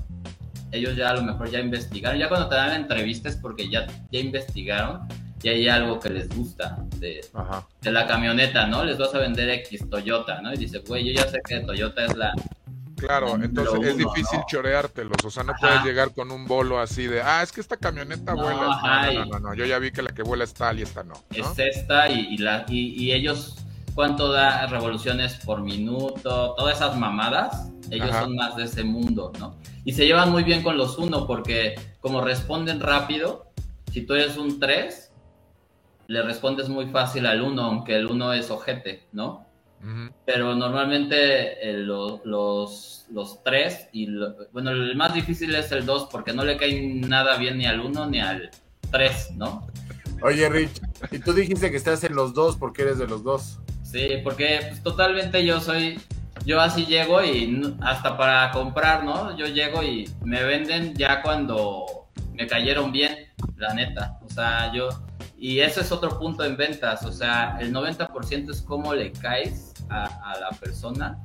ellos 0.72 0.96
ya 0.96 1.10
a 1.10 1.14
lo 1.14 1.22
mejor 1.22 1.50
ya 1.50 1.60
investigaron, 1.60 2.18
ya 2.18 2.28
cuando 2.28 2.48
te 2.48 2.54
dan 2.54 2.72
entrevistas 2.72 3.36
porque 3.36 3.68
ya, 3.68 3.86
ya 4.10 4.20
investigaron 4.20 5.08
y 5.42 5.48
hay 5.48 5.68
algo 5.68 5.98
que 5.98 6.10
les 6.10 6.28
gusta 6.28 6.76
de, 6.96 7.24
de, 7.80 7.90
la 7.90 8.06
camioneta, 8.06 8.66
¿no? 8.66 8.84
Les 8.84 8.98
vas 8.98 9.14
a 9.14 9.18
vender 9.18 9.48
X 9.48 9.88
Toyota, 9.88 10.40
¿no? 10.42 10.52
Y 10.52 10.58
dice, 10.58 10.78
güey, 10.80 11.06
yo 11.06 11.22
ya 11.22 11.28
sé 11.28 11.40
que 11.46 11.60
Toyota 11.60 12.04
es 12.04 12.16
la... 12.16 12.34
Claro, 12.96 13.36
entonces 13.42 13.82
es 13.82 13.96
difícil 13.96 14.40
choreártelos, 14.46 15.24
o 15.24 15.30
sea, 15.30 15.42
no 15.42 15.54
puedes 15.58 15.82
llegar 15.84 16.12
con 16.12 16.30
un 16.30 16.44
bolo 16.44 16.78
así 16.78 17.06
de, 17.06 17.22
ah, 17.22 17.42
es 17.42 17.50
que 17.50 17.62
esta 17.62 17.78
camioneta 17.78 18.34
vuela. 18.34 18.78
No, 18.82 19.12
no, 19.12 19.24
no, 19.24 19.40
no, 19.40 19.54
yo 19.54 19.64
ya 19.64 19.78
vi 19.78 19.90
que 19.90 20.02
la 20.02 20.10
que 20.10 20.22
vuela 20.22 20.44
es 20.44 20.52
tal 20.52 20.78
y 20.78 20.82
esta 20.82 21.02
no. 21.02 21.14
Es 21.30 21.58
esta 21.58 22.10
y, 22.10 22.34
y, 22.34 22.36
la, 22.36 22.66
y, 22.68 23.02
y 23.02 23.12
ellos, 23.12 23.56
¿cuánto 24.00 24.32
da 24.32 24.66
revoluciones 24.66 25.34
por 25.44 25.60
minuto? 25.60 26.54
Todas 26.56 26.76
esas 26.76 26.96
mamadas, 26.96 27.70
ellos 27.90 28.16
son 28.16 28.34
más 28.34 28.56
de 28.56 28.64
ese 28.64 28.82
mundo, 28.82 29.30
¿no? 29.38 29.56
Y 29.84 29.92
se 29.92 30.06
llevan 30.06 30.30
muy 30.30 30.42
bien 30.42 30.62
con 30.62 30.78
los 30.78 30.96
uno 30.96 31.26
porque 31.26 31.74
como 32.00 32.22
responden 32.22 32.80
rápido, 32.80 33.52
si 33.92 34.00
tú 34.06 34.14
eres 34.14 34.38
un 34.38 34.58
3, 34.58 35.12
le 36.06 36.22
respondes 36.22 36.70
muy 36.70 36.86
fácil 36.86 37.26
al 37.26 37.42
1, 37.42 37.62
aunque 37.62 37.94
el 37.94 38.06
1 38.06 38.32
es 38.32 38.50
ojete, 38.50 39.06
¿no? 39.12 39.44
Pero 40.24 40.54
normalmente 40.54 41.68
eh, 41.68 41.74
los, 41.74 43.04
los 43.10 43.44
3 43.44 43.88
y 43.92 44.08
bueno, 44.50 44.70
el 44.70 44.96
más 44.96 45.12
difícil 45.12 45.54
es 45.54 45.70
el 45.72 45.84
2 45.84 46.08
porque 46.10 46.32
no 46.32 46.42
le 46.42 46.56
cae 46.56 46.80
nada 46.80 47.36
bien 47.36 47.58
ni 47.58 47.66
al 47.66 47.80
1 47.80 48.06
ni 48.06 48.18
al 48.18 48.50
3, 48.90 49.32
¿no? 49.36 49.66
Oye, 50.22 50.48
Rich, 50.48 50.80
y 51.10 51.18
tú 51.18 51.34
dijiste 51.34 51.70
que 51.70 51.76
estás 51.76 52.02
en 52.04 52.14
los 52.14 52.32
dos 52.32 52.56
porque 52.56 52.80
eres 52.80 52.96
de 52.96 53.06
los 53.06 53.22
dos. 53.22 53.58
Sí, 53.90 54.20
porque 54.22 54.60
pues, 54.68 54.82
totalmente 54.82 55.44
yo 55.44 55.60
soy 55.60 55.98
yo 56.44 56.60
así 56.60 56.86
llego 56.86 57.22
y 57.22 57.76
hasta 57.80 58.16
para 58.16 58.50
comprar, 58.52 59.04
¿no? 59.04 59.36
Yo 59.36 59.46
llego 59.46 59.82
y 59.82 60.08
me 60.24 60.42
venden 60.42 60.94
ya 60.94 61.22
cuando 61.22 62.08
me 62.34 62.46
cayeron 62.46 62.92
bien, 62.92 63.26
la 63.56 63.74
neta. 63.74 64.18
O 64.24 64.30
sea, 64.30 64.72
yo... 64.72 64.88
Y 65.38 65.60
ese 65.60 65.80
es 65.80 65.90
otro 65.90 66.18
punto 66.18 66.44
en 66.44 66.56
ventas, 66.56 67.02
o 67.06 67.12
sea, 67.12 67.56
el 67.60 67.72
90% 67.72 68.50
es 68.50 68.60
cómo 68.60 68.94
le 68.94 69.10
caes 69.10 69.72
a, 69.88 70.32
a 70.32 70.38
la 70.38 70.50
persona 70.50 71.18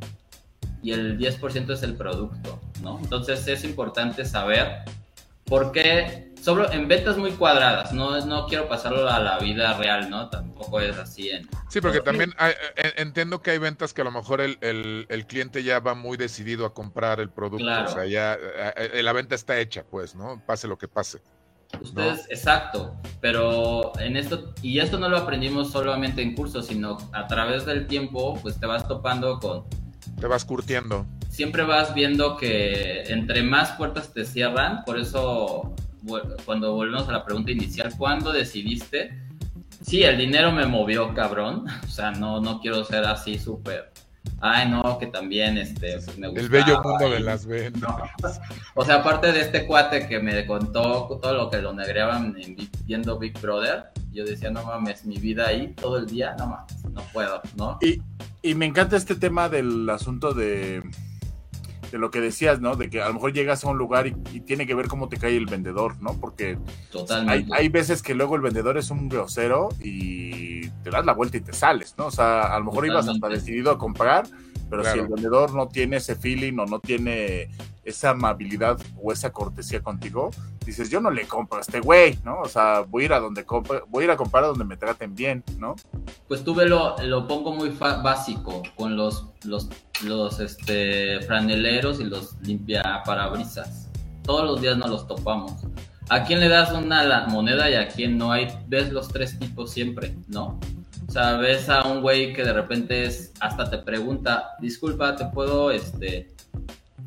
y 0.81 0.91
el 0.91 1.17
10% 1.19 1.73
es 1.73 1.83
el 1.83 1.95
producto, 1.95 2.61
¿no? 2.81 2.97
Entonces 2.99 3.45
es 3.47 3.65
importante 3.65 4.23
saber 4.23 4.85
por 5.45 5.71
qué 5.71 6.25
en 6.71 6.87
ventas 6.87 7.17
muy 7.17 7.31
cuadradas, 7.31 7.91
no, 7.91 8.23
no 8.25 8.45
quiero 8.45 8.67
pasarlo 8.67 9.09
a 9.09 9.19
la 9.19 9.39
vida 9.39 9.73
real, 9.77 10.09
¿no? 10.09 10.29
Tampoco 10.29 10.79
es 10.79 10.95
así 10.97 11.29
en... 11.29 11.49
Sí, 11.69 11.81
porque 11.81 12.01
también 12.01 12.33
eh, 12.39 12.93
entiendo 12.97 13.41
que 13.41 13.51
hay 13.51 13.57
ventas 13.57 13.93
que 13.93 14.01
a 14.01 14.03
lo 14.03 14.11
mejor 14.11 14.41
el, 14.41 14.57
el, 14.61 15.25
cliente 15.25 15.63
ya 15.63 15.79
va 15.79 15.95
muy 15.95 16.17
decidido 16.17 16.65
a 16.65 16.73
comprar 16.73 17.19
el 17.19 17.29
producto, 17.29 17.65
o 17.65 17.87
sea, 17.87 18.05
ya 18.05 18.35
eh, 18.35 18.91
eh, 18.93 19.03
la 19.03 19.13
venta 19.13 19.33
está 19.33 19.59
hecha, 19.59 19.83
pues, 19.89 20.15
¿no? 20.15 20.41
Pase 20.45 20.67
lo 20.67 20.77
que 20.77 20.87
pase. 20.87 21.19
Ustedes, 21.81 22.27
exacto, 22.29 22.95
pero 23.19 23.97
en 23.99 24.15
esto, 24.15 24.53
y 24.61 24.79
esto 24.79 24.99
no 24.99 25.09
lo 25.09 25.17
aprendimos 25.17 25.71
solamente 25.71 26.21
en 26.21 26.35
cursos, 26.35 26.67
sino 26.67 26.97
a 27.11 27.27
través 27.27 27.65
del 27.65 27.87
tiempo, 27.87 28.39
pues 28.41 28.59
te 28.59 28.65
vas 28.65 28.87
topando 28.87 29.39
con... 29.39 29.65
Te 30.19 30.27
vas 30.27 30.45
curtiendo. 30.45 31.05
Siempre 31.29 31.63
vas 31.63 31.93
viendo 31.93 32.37
que 32.37 33.03
entre 33.07 33.43
más 33.43 33.71
puertas 33.73 34.13
te 34.13 34.25
cierran, 34.25 34.83
por 34.85 34.97
eso 34.97 35.73
cuando 36.45 36.73
volvemos 36.73 37.09
a 37.09 37.11
la 37.11 37.25
pregunta 37.25 37.51
inicial, 37.51 37.93
¿cuándo 37.97 38.31
decidiste? 38.31 39.19
Sí, 39.81 40.03
el 40.03 40.17
dinero 40.17 40.51
me 40.51 40.65
movió, 40.65 41.13
cabrón. 41.13 41.65
O 41.83 41.87
sea, 41.87 42.11
no, 42.11 42.41
no 42.41 42.59
quiero 42.59 42.83
ser 42.83 43.05
así 43.05 43.39
súper. 43.39 43.91
Ay, 44.41 44.69
no, 44.69 44.97
que 44.99 45.07
también 45.07 45.57
este, 45.57 45.93
pues, 45.93 46.17
me 46.17 46.27
El 46.27 46.49
bello 46.49 46.81
mundo 46.83 47.09
de 47.09 47.19
las 47.19 47.45
ventas. 47.45 48.41
O 48.73 48.83
sea, 48.83 48.95
aparte 48.95 49.31
de 49.31 49.41
este 49.41 49.65
cuate 49.65 50.07
que 50.07 50.19
me 50.19 50.45
contó 50.45 51.07
todo 51.21 51.33
lo 51.33 51.49
que 51.49 51.61
lo 51.61 51.73
negreaban 51.73 52.35
viendo 52.85 53.17
Big 53.17 53.39
Brother, 53.39 53.85
yo 54.11 54.25
decía, 54.25 54.51
no 54.51 54.63
mames, 54.63 55.05
mi 55.05 55.17
vida 55.17 55.47
ahí 55.47 55.73
todo 55.73 55.97
el 55.97 56.05
día, 56.05 56.35
no 56.37 56.47
mames, 56.47 56.85
no 56.91 57.01
puedo, 57.13 57.41
¿no? 57.55 57.79
Y, 57.81 58.01
y 58.41 58.55
me 58.55 58.65
encanta 58.65 58.97
este 58.97 59.15
tema 59.15 59.49
del 59.49 59.89
asunto 59.89 60.33
de 60.33 60.83
de 61.91 61.97
lo 61.97 62.11
que 62.11 62.21
decías, 62.21 62.59
¿no? 62.61 62.75
De 62.75 62.89
que 62.89 63.01
a 63.01 63.07
lo 63.07 63.15
mejor 63.15 63.33
llegas 63.33 63.63
a 63.63 63.69
un 63.69 63.77
lugar 63.77 64.07
y, 64.07 64.13
tiene 64.41 64.67
que 64.67 64.75
ver 64.75 64.87
cómo 64.87 65.09
te 65.09 65.17
cae 65.17 65.35
el 65.35 65.45
vendedor, 65.45 66.01
¿no? 66.01 66.13
Porque 66.19 66.57
hay, 67.27 67.69
veces 67.69 68.01
que 68.01 68.13
luego 68.13 68.35
el 68.35 68.41
vendedor 68.41 68.77
es 68.77 68.89
un 68.89 69.09
grosero 69.09 69.69
y 69.83 70.69
te 70.83 70.89
das 70.89 71.05
la 71.05 71.13
vuelta 71.13 71.37
y 71.37 71.41
te 71.41 71.53
sales, 71.53 71.95
¿no? 71.97 72.07
O 72.07 72.11
sea, 72.11 72.55
a 72.55 72.59
lo 72.59 72.65
mejor 72.65 72.85
ibas 72.85 73.07
hasta 73.07 73.27
decidido 73.27 73.71
a 73.71 73.77
comprar, 73.77 74.25
pero 74.69 74.83
si 74.83 74.99
el 74.99 75.07
vendedor 75.07 75.53
no 75.53 75.67
tiene 75.67 75.97
ese 75.97 76.15
feeling 76.15 76.57
o 76.59 76.65
no 76.65 76.79
tiene 76.79 77.49
esa 77.83 78.11
amabilidad 78.11 78.79
o 79.01 79.11
esa 79.11 79.31
cortesía 79.31 79.81
contigo, 79.81 80.31
dices, 80.65 80.89
yo 80.89 80.99
no 80.99 81.11
le 81.11 81.27
compro 81.27 81.59
a 81.59 81.61
este 81.61 81.79
güey, 81.79 82.17
¿no? 82.23 82.41
O 82.41 82.47
sea, 82.47 82.81
voy 82.81 83.03
a 83.03 83.05
ir 83.05 83.13
a 83.13 83.19
donde 83.19 83.45
voy 83.87 84.01
a 84.01 84.05
ir 84.05 84.11
a 84.11 84.17
comprar 84.17 84.43
a 84.43 84.47
donde 84.47 84.65
me 84.65 84.75
traten 84.75 85.15
bien, 85.15 85.43
¿no? 85.59 85.75
Pues 86.27 86.43
tuve 86.43 86.67
lo, 86.67 86.97
lo 87.03 87.27
pongo 87.27 87.53
muy 87.53 87.69
básico 87.69 88.63
con 88.75 88.97
los, 88.97 89.27
los, 89.43 89.69
los 90.03 90.39
este, 90.39 91.21
franeleros 91.21 91.99
y 91.99 92.05
los 92.05 92.35
limpia 92.41 93.03
parabrisas. 93.05 93.89
Todos 94.23 94.45
los 94.45 94.61
días 94.61 94.77
nos 94.77 94.89
los 94.89 95.07
topamos. 95.07 95.53
¿A 96.09 96.23
quién 96.23 96.39
le 96.39 96.49
das 96.49 96.71
una 96.71 97.25
moneda 97.27 97.69
y 97.69 97.75
a 97.75 97.87
quién 97.87 98.17
no? 98.17 98.31
Hay, 98.31 98.47
ves 98.67 98.91
los 98.91 99.07
tres 99.07 99.37
tipos 99.39 99.71
siempre, 99.71 100.15
¿no? 100.27 100.59
O 101.07 101.11
sea, 101.11 101.37
ves 101.37 101.69
a 101.69 101.87
un 101.87 102.01
güey 102.01 102.33
que 102.33 102.43
de 102.43 102.53
repente 102.53 103.05
es, 103.05 103.33
hasta 103.39 103.69
te 103.69 103.77
pregunta, 103.77 104.55
disculpa, 104.59 105.15
¿te 105.15 105.25
puedo 105.25 105.71
este, 105.71 106.33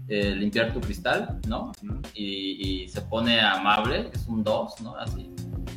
eh, 0.08 0.34
limpiar 0.34 0.72
tu 0.72 0.80
cristal? 0.80 1.38
¿No? 1.46 1.72
Y, 2.14 2.88
se 2.88 3.02
pone 3.02 3.40
amable, 3.40 4.10
es 4.12 4.26
un 4.26 4.42
dos, 4.42 4.80
¿no? 4.80 4.96
Así. 4.96 5.30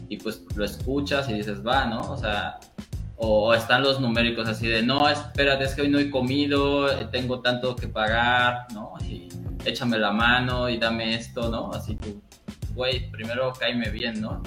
Y 0.08 0.18
pues 0.18 0.44
lo 0.56 0.64
escuchas 0.64 1.30
y 1.30 1.34
dices, 1.34 1.66
va, 1.66 1.86
¿no? 1.86 2.00
O 2.12 2.18
sea, 2.18 2.58
o, 3.18 3.54
están 3.54 3.84
los 3.84 4.00
numéricos 4.00 4.48
así 4.48 4.68
de, 4.68 4.82
no, 4.82 5.10
espérate, 5.10 5.66
es 5.66 5.76
que 5.76 5.82
hoy 5.82 5.90
no 5.90 6.00
he 6.00 6.10
comido, 6.10 6.88
tengo 7.10 7.42
tanto 7.42 7.76
que 7.76 7.88
pagar, 7.88 8.68
¿no? 8.74 8.94
Y 9.08 9.28
échame 9.66 9.98
la 9.98 10.12
mano 10.12 10.70
y 10.70 10.78
dame 10.78 11.16
esto, 11.16 11.50
¿no? 11.50 11.72
Así 11.72 11.96
tú, 11.96 12.22
güey, 12.74 13.12
primero 13.12 13.52
caime 13.54 13.90
bien, 13.90 14.22
¿no? 14.22 14.42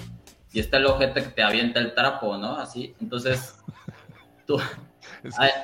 Y 0.53 0.61
está 0.61 0.79
el 0.79 0.87
ojete 0.87 1.23
que 1.23 1.31
te 1.31 1.43
avienta 1.43 1.81
el 1.81 1.95
trapo, 1.95 2.37
¿no? 2.37 2.57
Así, 2.57 2.95
entonces, 3.01 3.57
tú, 4.47 4.61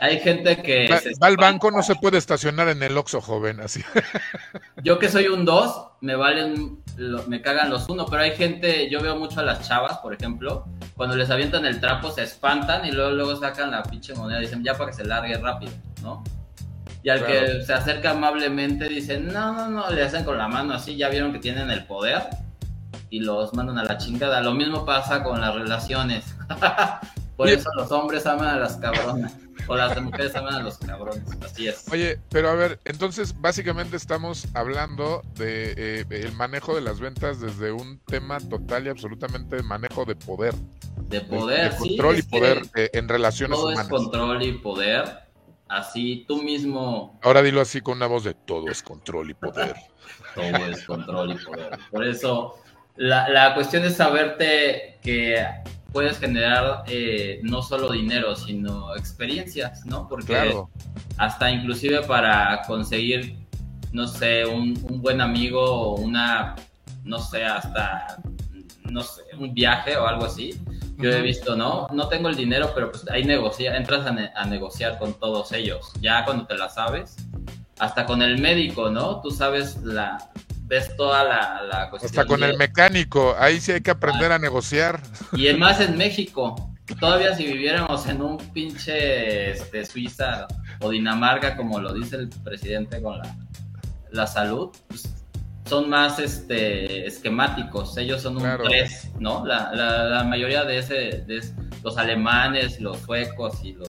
hay, 0.01 0.20
gente 0.20 0.57
que... 0.62 0.89
Va, 0.89 1.26
al 1.26 1.37
banco, 1.37 1.70
no 1.70 1.83
se 1.83 1.95
puede 1.95 2.18
estacionar 2.18 2.68
en 2.68 2.83
el 2.83 2.97
Oxxo, 2.97 3.20
joven, 3.20 3.61
así. 3.61 3.83
Yo 4.83 4.99
que 4.99 5.09
soy 5.09 5.28
un 5.28 5.45
2, 5.45 5.89
me 6.01 6.16
valen, 6.16 6.83
me 7.26 7.43
cagan 7.43 7.70
los 7.70 7.89
1, 7.89 8.07
pero 8.07 8.22
hay 8.22 8.37
gente, 8.37 8.89
yo 8.91 9.03
veo 9.03 9.16
mucho 9.16 9.41
a 9.41 9.43
las 9.43 9.66
chavas, 9.66 9.99
por 9.99 10.14
ejemplo, 10.14 10.66
cuando 10.97 11.16
les 11.16 11.31
avientan 11.31 11.66
el 11.66 11.81
trapo 11.81 12.11
se 12.11 12.22
espantan 12.22 12.87
y 12.87 12.91
luego, 12.91 13.11
luego 13.11 13.37
sacan 13.37 13.70
la 13.70 13.83
pinche 13.83 14.14
moneda 14.14 14.39
y 14.39 14.43
dicen, 14.43 14.64
ya 14.64 14.74
para 14.74 14.91
que 14.91 14.97
se 14.97 15.05
largue 15.05 15.37
rápido, 15.37 15.72
¿no? 16.03 16.24
Y 17.03 17.09
al 17.09 17.24
que 17.24 17.62
se 17.62 17.72
acerca 17.72 18.11
amablemente 18.11 18.89
dicen, 18.89 19.28
no, 19.28 19.53
no, 19.53 19.68
no, 19.68 19.91
le 19.91 20.03
hacen 20.03 20.24
con 20.24 20.37
la 20.37 20.49
mano 20.49 20.74
así, 20.74 20.97
ya 20.97 21.09
vieron 21.09 21.33
que 21.33 21.39
tienen 21.39 21.70
el 21.70 21.85
poder 21.87 22.22
y 23.09 23.20
los 23.20 23.55
mandan 23.55 23.78
a 23.78 23.85
la 23.85 23.97
chingada. 23.97 24.43
Lo 24.43 24.53
mismo 24.53 24.85
pasa 24.85 25.22
con 25.22 25.41
las 25.41 25.55
relaciones. 25.55 26.37
Por 27.41 27.49
eso 27.49 27.70
los 27.74 27.91
hombres 27.91 28.26
aman 28.26 28.49
a 28.49 28.59
las 28.59 28.76
cabronas. 28.76 29.32
O 29.66 29.74
las 29.74 29.99
mujeres 29.99 30.36
aman 30.36 30.57
a 30.57 30.61
los 30.61 30.76
cabrones. 30.76 31.22
Así 31.43 31.68
es. 31.68 31.86
Oye, 31.91 32.18
pero 32.28 32.51
a 32.51 32.55
ver, 32.55 32.78
entonces 32.84 33.34
básicamente 33.41 33.97
estamos 33.97 34.47
hablando 34.53 35.22
de 35.36 35.72
eh, 35.74 36.05
el 36.11 36.32
manejo 36.32 36.74
de 36.74 36.82
las 36.82 37.01
ventas 37.01 37.41
desde 37.41 37.72
un 37.72 37.99
tema 38.01 38.41
total 38.41 38.84
y 38.84 38.91
absolutamente 38.91 39.57
de 39.57 39.62
manejo 39.62 40.05
de 40.05 40.16
poder. 40.16 40.55
De 41.09 41.22
poder, 41.22 41.72
de, 41.72 41.78
control 41.78 42.18
y 42.18 42.22
poder 42.24 42.62
eh, 42.76 42.91
en 42.93 43.09
relaciones 43.09 43.57
todo 43.57 43.68
humanas. 43.68 43.86
es 43.86 43.91
control 43.91 44.43
y 44.43 44.53
poder. 44.59 45.05
Así 45.66 46.26
tú 46.28 46.43
mismo. 46.43 47.18
Ahora 47.22 47.41
dilo 47.41 47.62
así 47.62 47.80
con 47.80 47.97
una 47.97 48.07
voz 48.07 48.24
de 48.24 48.34
todo 48.34 48.68
es 48.68 48.82
control 48.82 49.30
y 49.30 49.34
poder. 49.34 49.76
todo 50.34 50.66
es 50.66 50.84
control 50.84 51.30
y 51.32 51.43
poder. 51.43 51.78
Por 51.91 52.05
eso 52.05 52.57
la, 52.97 53.30
la 53.30 53.55
cuestión 53.55 53.82
es 53.84 53.97
saberte 53.97 54.99
que 55.03 55.43
puedes 55.93 56.18
generar 56.18 56.84
eh, 56.86 57.41
no 57.43 57.62
solo 57.62 57.91
dinero, 57.93 58.36
sino 58.36 58.95
experiencias, 58.97 59.84
¿no? 59.86 60.09
Porque 60.09 60.55
hasta 61.16 61.51
inclusive 61.51 62.03
para 62.03 62.62
conseguir, 62.66 63.36
no 63.93 64.07
sé, 64.07 64.47
un, 64.47 64.74
buen 65.01 65.20
amigo 65.20 65.62
o 65.62 66.01
una, 66.01 66.55
no 67.05 67.18
sé, 67.18 67.45
hasta, 67.45 68.18
no 68.84 69.03
sé, 69.03 69.22
un 69.38 69.53
viaje 69.53 69.97
o 69.97 70.07
algo 70.07 70.26
así. 70.26 70.61
Yo 70.99 71.11
he 71.11 71.22
visto, 71.22 71.57
¿no? 71.57 71.86
No 71.93 72.09
tengo 72.09 72.28
el 72.28 72.36
dinero, 72.36 72.72
pero 72.74 72.91
pues 72.93 73.09
ahí 73.09 73.24
negocia, 73.24 73.74
entras 73.74 74.05
a, 74.07 74.14
a 74.38 74.45
negociar 74.45 74.99
con 74.99 75.14
todos 75.14 75.51
ellos. 75.53 75.93
Ya 76.03 76.24
cuando 76.26 76.47
te 76.47 76.59
la 76.59 76.68
sabes, 76.68 77.16
hasta 77.78 78.05
con 78.05 78.20
el 78.20 78.38
médico, 78.38 78.91
¿no? 78.91 79.22
Tú 79.22 79.30
sabes 79.30 79.78
la, 79.82 80.30
ves 80.71 80.97
toda 80.97 81.25
la, 81.25 81.62
la 81.64 81.91
cuestión. 81.91 82.11
Hasta 82.11 82.25
con 82.25 82.45
el 82.45 82.57
mecánico, 82.57 83.35
ahí 83.39 83.61
sí 83.61 83.73
hay 83.73 83.81
que 83.81 83.91
aprender 83.91 84.31
a 84.31 84.39
negociar. 84.39 85.01
Y 85.33 85.49
además 85.49 85.81
en 85.81 85.99
México, 85.99 86.73
todavía 87.01 87.35
si 87.35 87.45
viviéramos 87.45 88.07
en 88.07 88.23
un 88.23 88.39
pinche 88.39 89.51
este, 89.51 89.85
Suiza 89.85 90.47
o 90.81 90.91
Dinamarca, 90.91 91.57
como 91.57 91.81
lo 91.81 91.93
dice 91.93 92.16
el 92.16 92.29
presidente 92.45 93.03
con 93.03 93.18
la, 93.18 93.37
la 94.12 94.29
salud, 94.29 94.71
pues, 94.87 95.12
son 95.66 95.91
más 95.91 96.21
este, 96.21 97.05
esquemáticos, 97.05 97.97
ellos 97.97 98.23
son 98.23 98.37
un 98.37 98.49
tres, 98.64 99.11
¿no? 99.18 99.45
La, 99.45 99.73
la, 99.73 100.25
mayoría 100.25 100.64
de, 100.64 100.79
ese, 100.79 100.95
de 100.95 101.43
los 101.83 101.99
alemanes, 101.99 102.81
los 102.81 102.99
suecos 103.01 103.59
y 103.64 103.73
los... 103.73 103.89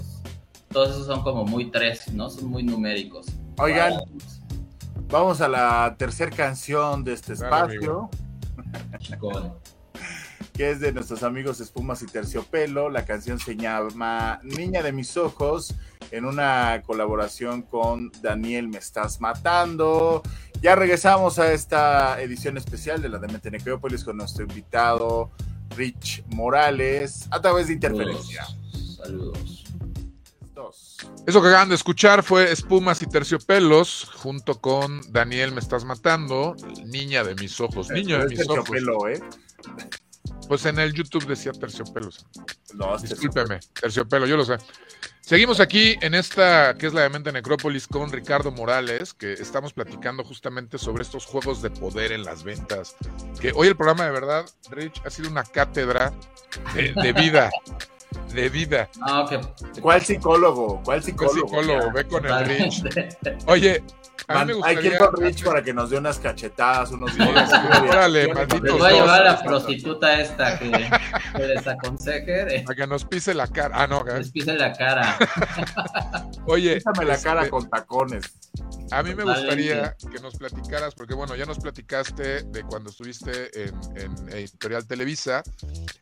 Todos 0.72 0.92
esos 0.92 1.06
son 1.06 1.22
como 1.22 1.44
muy 1.44 1.70
tres, 1.70 2.12
¿no? 2.14 2.30
Son 2.30 2.46
muy 2.46 2.64
numéricos. 2.64 3.28
Oigan, 3.58 3.94
Vamos 5.12 5.42
a 5.42 5.50
la 5.50 5.94
tercera 5.98 6.32
canción 6.32 7.04
de 7.04 7.12
este 7.12 7.34
espacio. 7.34 8.10
que 10.54 10.72
es 10.72 10.80
de 10.80 10.94
nuestros 10.94 11.24
amigos 11.24 11.60
Espumas 11.60 12.02
y 12.02 12.06
Terciopelo. 12.06 12.90
La 12.90 13.04
canción 13.04 13.38
se 13.38 13.58
llama 13.58 14.40
Niña 14.42 14.82
de 14.82 14.94
mis 14.94 15.18
ojos, 15.18 15.76
en 16.12 16.24
una 16.24 16.82
colaboración 16.86 17.62
con 17.62 18.10
Daniel 18.22 18.70
Me 18.70 18.78
Estás 18.78 19.20
Matando. 19.20 20.24
Ya 20.62 20.76
regresamos 20.76 21.40
a 21.40 21.52
esta 21.52 22.22
edición 22.22 22.58
especial 22.58 23.02
de 23.02 23.10
la 23.10 23.18
Demente 23.18 23.52
Necrópolis 23.52 24.06
con 24.06 24.16
nuestro 24.16 24.44
invitado 24.46 25.30
Rich 25.76 26.24
Morales 26.28 27.28
a 27.32 27.42
través 27.42 27.68
de 27.68 27.74
Interferencia. 27.74 28.46
Saludos. 28.96 29.61
Eso 31.28 31.42
que 31.42 31.48
acaban 31.48 31.70
de 31.70 31.76
escuchar 31.76 32.24
fue 32.24 32.52
Espumas 32.52 33.02
y 33.02 33.08
Terciopelos, 33.08 34.10
junto 34.16 34.60
con 34.60 35.02
Daniel 35.12 35.52
Me 35.52 35.60
Estás 35.60 35.86
Matando, 35.86 36.56
Niña 36.86 37.24
de 37.24 37.36
mis 37.36 37.60
ojos. 37.60 37.90
Niño 37.90 38.20
de 38.20 38.28
mis 38.28 38.50
ojos. 38.50 38.70
¿eh? 39.10 39.22
Pues 40.48 40.66
en 40.66 40.80
el 40.80 40.94
YouTube 40.94 41.26
decía 41.26 41.52
Terciopelos. 41.52 42.26
No, 42.74 42.98
Discúlpeme, 42.98 43.60
terciopelo, 43.80 44.26
yo 44.26 44.38
lo 44.38 44.46
sé. 44.46 44.58
Seguimos 45.22 45.60
aquí 45.60 45.96
en 46.02 46.16
esta 46.16 46.74
que 46.76 46.88
es 46.88 46.94
la 46.94 47.02
de 47.02 47.10
Mente 47.10 47.32
Necrópolis 47.32 47.88
con 47.88 48.12
Ricardo 48.12 48.52
Morales, 48.52 49.14
que 49.14 49.34
estamos 49.34 49.72
platicando 49.74 50.24
justamente 50.24 50.78
sobre 50.78 51.04
estos 51.04 51.26
juegos 51.26 51.62
de 51.62 51.70
poder 51.70 52.12
en 52.12 52.24
las 52.24 52.44
ventas. 52.44 52.96
Que 53.40 53.52
hoy 53.56 53.68
el 53.68 53.76
programa 53.76 54.06
de 54.06 54.12
verdad, 54.12 54.46
Rich, 54.72 55.02
ha 55.06 55.10
sido 55.10 55.30
una 55.30 55.44
cátedra 55.44 56.14
de 56.74 57.14
vida. 57.14 57.50
de 58.34 58.50
vida. 58.50 58.90
Ah, 59.02 59.26
¿Cuál 59.82 60.02
psicólogo? 60.02 60.82
¿Cuál 60.84 61.04
psicólogo? 61.04 61.48
¿Cuál 61.48 61.66
psicólogo? 61.66 61.92
Ve 61.94 62.08
con 62.08 62.26
el 62.26 62.46
Rich. 62.46 62.84
Oye, 63.48 63.84
hay 64.64 64.78
que 64.78 64.88
ir 64.88 64.98
con 64.98 65.16
Rich 65.18 65.44
para 65.44 65.64
que 65.64 65.74
nos 65.74 65.90
dé 65.90 65.98
unas 65.98 66.20
cachetadas, 66.20 66.92
unos 66.92 67.16
días. 67.16 67.52
Órale, 67.82 68.34
maldito. 68.34 68.78
Voy 68.78 68.92
a 68.92 68.94
llevar 68.94 69.22
a 69.22 69.32
la 69.32 69.44
prostituta 69.44 70.20
esta 70.20 70.60
que, 70.60 70.90
les 71.38 71.68
aconseje. 71.68 72.64
Para 72.66 72.76
que 72.76 72.88
nos 72.88 73.06
pise 73.06 73.34
la 73.34 73.48
cara. 73.48 73.76
Ah, 73.82 73.88
no. 73.88 74.04
Les 74.04 74.32
pise 74.32 74.54
la 74.54 74.74
cara. 74.74 75.18
Oye. 76.46 76.76
Písame 76.76 77.06
la 77.06 77.18
cara 77.18 77.42
este, 77.42 77.52
con 77.52 77.70
tacones. 77.70 78.26
A 78.92 79.04
mí 79.04 79.16
me 79.16 79.24
gustaría 79.24 79.96
que 79.96 80.20
nos 80.20 80.36
platicaras, 80.36 80.94
porque 80.96 81.14
bueno, 81.14 81.36
ya 81.36 81.46
nos 81.46 81.60
platicaste 81.60 82.44
de 82.44 82.64
cuando 82.64 82.90
estuviste 82.90 83.50
en, 83.64 83.72
Editorial 84.30 84.86
Televisa, 84.86 85.44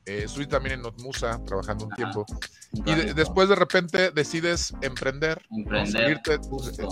eh, 0.06 0.24
estuviste 0.26 0.56
también 0.56 0.76
en 0.76 0.82
Notmusa 0.82 1.40
trabajando 1.46 1.86
un 1.86 1.92
tiempo, 2.00 2.26
y 2.72 2.94
después 3.14 3.50
de 3.50 3.56
repente 3.56 4.12
decides 4.12 4.74
emprender, 4.82 5.42
salirte, 5.86 6.40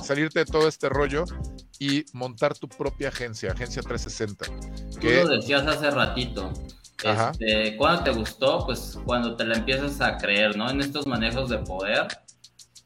salirte, 0.03 0.39
de 0.39 0.45
todo 0.45 0.67
este 0.67 0.89
rollo 0.89 1.25
y 1.79 2.05
montar 2.13 2.57
tu 2.57 2.67
propia 2.67 3.09
agencia, 3.09 3.51
Agencia 3.51 3.81
360. 3.81 4.45
Tú 4.99 5.07
lo 5.07 5.37
decías 5.37 5.65
hace 5.67 5.91
ratito. 5.91 6.51
Este, 7.03 7.77
¿Cuándo 7.77 8.03
te 8.03 8.11
gustó? 8.11 8.65
Pues 8.65 8.99
cuando 9.05 9.35
te 9.35 9.45
la 9.45 9.57
empiezas 9.57 10.01
a 10.01 10.17
creer, 10.17 10.57
¿no? 10.57 10.69
En 10.69 10.81
estos 10.81 11.05
manejos 11.05 11.49
de 11.49 11.59
poder, 11.59 12.07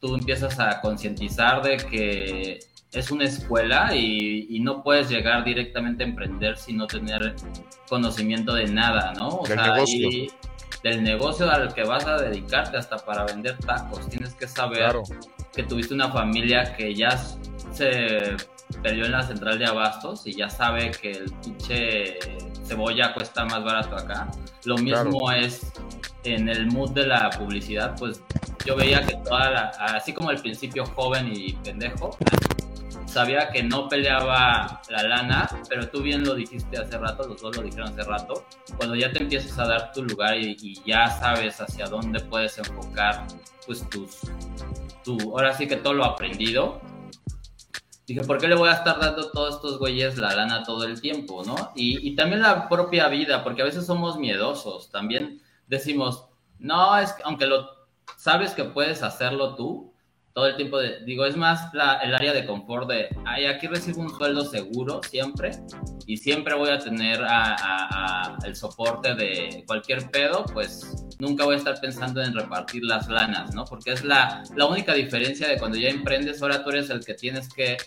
tú 0.02 0.16
empiezas 0.16 0.60
a 0.60 0.82
concientizar 0.82 1.62
de 1.62 1.78
que 1.78 2.60
es 2.92 3.10
una 3.10 3.24
escuela 3.24 3.96
y, 3.96 4.60
no 4.60 4.84
puedes 4.84 5.10
llegar 5.10 5.46
directamente 5.46 6.04
a 6.04 6.08
emprender 6.08 6.58
sin 6.58 6.78
no 6.78 6.88
tener 6.88 7.36
conocimiento 7.88 8.54
de 8.54 8.66
nada, 8.66 9.14
¿no? 9.14 9.30
O 9.30 9.46
sea, 9.46 9.74
negocio. 9.74 10.28
Del 10.84 11.04
negocio 11.04 11.50
al 11.50 11.74
que 11.74 11.84
vas 11.84 12.06
a 12.08 12.18
dedicarte 12.18 12.78
hasta 12.78 12.98
para 12.98 13.26
vender 13.26 13.58
tacos. 13.60 14.08
Tienes 14.10 14.34
que 14.34 14.48
saber 14.48 14.96
que 15.54 15.64
tuviste 15.64 15.94
una 15.94 16.10
familia 16.12 16.76
que 16.76 16.96
ya 16.96 17.18
se 17.72 18.36
perdió 18.82 19.06
en 19.06 19.12
la 19.12 19.24
central 19.24 19.60
de 19.60 19.66
abastos 19.66 20.26
y 20.26 20.34
ya 20.34 20.50
sabe 20.50 20.92
que 20.92 21.12
el 21.12 21.32
pinche 21.44 22.18
cebolla 22.66 23.14
cuesta 23.14 23.46
más 23.46 23.64
barato 23.64 23.96
acá. 23.96 24.30
Lo 24.66 24.78
mismo 24.78 25.32
es 25.32 25.72
en 26.24 26.50
el 26.50 26.68
mood 26.68 26.92
de 26.92 27.08
la 27.08 27.30
publicidad, 27.32 27.96
pues 27.98 28.24
yo 28.66 28.76
veía 28.76 29.02
que 29.02 29.16
toda 29.18 29.50
la, 29.50 29.60
así 29.80 30.14
como 30.14 30.30
al 30.30 30.38
principio 30.38 30.86
joven 30.86 31.32
y 31.34 31.54
pendejo, 31.54 32.18
sabía 33.12 33.52
que 33.52 33.62
no 33.62 33.90
peleaba 33.90 34.82
la 34.90 35.04
lana, 35.04 35.50
pero 35.68 35.90
tú 35.90 36.02
bien 36.02 36.24
lo 36.24 36.34
dijiste 36.34 36.78
hace 36.78 36.98
rato, 36.98 37.28
los 37.28 37.42
dos 37.42 37.58
lo 37.58 37.64
dijeron 37.64 37.90
hace 37.90 38.04
rato, 38.04 38.46
cuando 38.78 38.96
ya 38.96 39.12
te 39.12 39.22
empiezas 39.22 39.60
a 39.60 39.68
dar 39.68 39.92
tu 39.92 40.04
lugar 40.04 40.38
y, 40.38 40.82
ya 40.86 41.08
sabes 41.08 41.60
hacia 41.60 41.88
dónde 41.88 42.22
puedes 42.22 42.58
enfocar, 42.58 43.28
pues 43.66 43.88
tus, 43.90 44.22
tu, 45.04 45.18
ahora 45.32 45.54
sí 45.54 45.68
que 45.68 45.76
todo 45.76 45.94
lo 45.94 46.06
aprendido, 46.06 46.80
dije, 48.08 48.22
¿por 48.22 48.38
qué 48.38 48.48
le 48.48 48.56
voy 48.56 48.70
a 48.70 48.74
estar 48.74 49.00
dando 49.00 49.28
a 49.28 49.32
todos 49.32 49.56
estos 49.56 49.78
güeyes 49.78 50.18
la 50.18 50.34
lana 50.34 50.64
todo 50.64 50.86
el 50.86 51.02
tiempo, 51.02 51.44
no? 51.46 51.72
Y, 51.76 52.08
y 52.08 52.16
también 52.16 52.42
la 52.42 52.70
propia 52.70 53.10
vida, 53.10 53.44
porque 53.44 53.62
a 53.62 53.66
veces 53.66 53.86
somos 53.86 54.18
miedosos, 54.18 54.90
también 54.90 55.42
decimos, 55.68 56.28
no, 56.60 56.98
es 56.98 57.12
que 57.12 57.24
aunque 57.26 57.46
lo 57.46 57.70
sabes 58.18 58.54
que 58.54 58.64
puedes 58.64 59.04
hacerlo 59.04 59.56
tú, 59.56 59.91
todo 60.34 60.48
el 60.48 60.56
tiempo 60.56 60.80
de, 60.80 61.00
digo, 61.06 61.26
es 61.26 61.36
más 61.36 61.74
el 61.74 62.16
área 62.16 62.34
de 62.34 62.46
confort 62.46 62.90
de, 62.90 63.10
ay, 63.26 63.46
aquí 63.46 63.68
recibo 63.68 64.02
un 64.02 64.10
sueldo 64.10 64.46
seguro 64.46 65.02
siempre 65.04 65.52
y 66.06 66.18
siempre 66.18 66.56
voy 66.56 66.70
a 66.70 66.80
tener 66.80 67.22
a, 67.24 68.38
el 68.46 68.56
soporte 68.56 69.14
de 69.14 69.64
cualquier 69.68 70.10
pedo, 70.10 70.46
pues 70.54 71.06
nunca 71.20 71.44
voy 71.44 71.56
a 71.56 71.58
estar 71.58 71.80
pensando 71.80 72.22
en 72.22 72.34
repartir 72.34 72.84
las 72.84 73.08
lanas, 73.08 73.54
¿no? 73.54 73.66
Porque 73.66 73.92
es 73.92 74.04
la, 74.04 74.44
la 74.56 74.66
única 74.66 74.94
diferencia 74.94 75.48
de 75.48 75.58
cuando 75.58 75.78
ya 75.78 75.90
emprendes, 75.90 76.42
ahora 76.42 76.64
tú 76.64 76.70
eres 76.70 76.90
el 76.90 77.04
que 77.04 77.14
tienes 77.14 77.50
que 77.50 77.78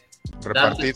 repartir. 0.42 0.94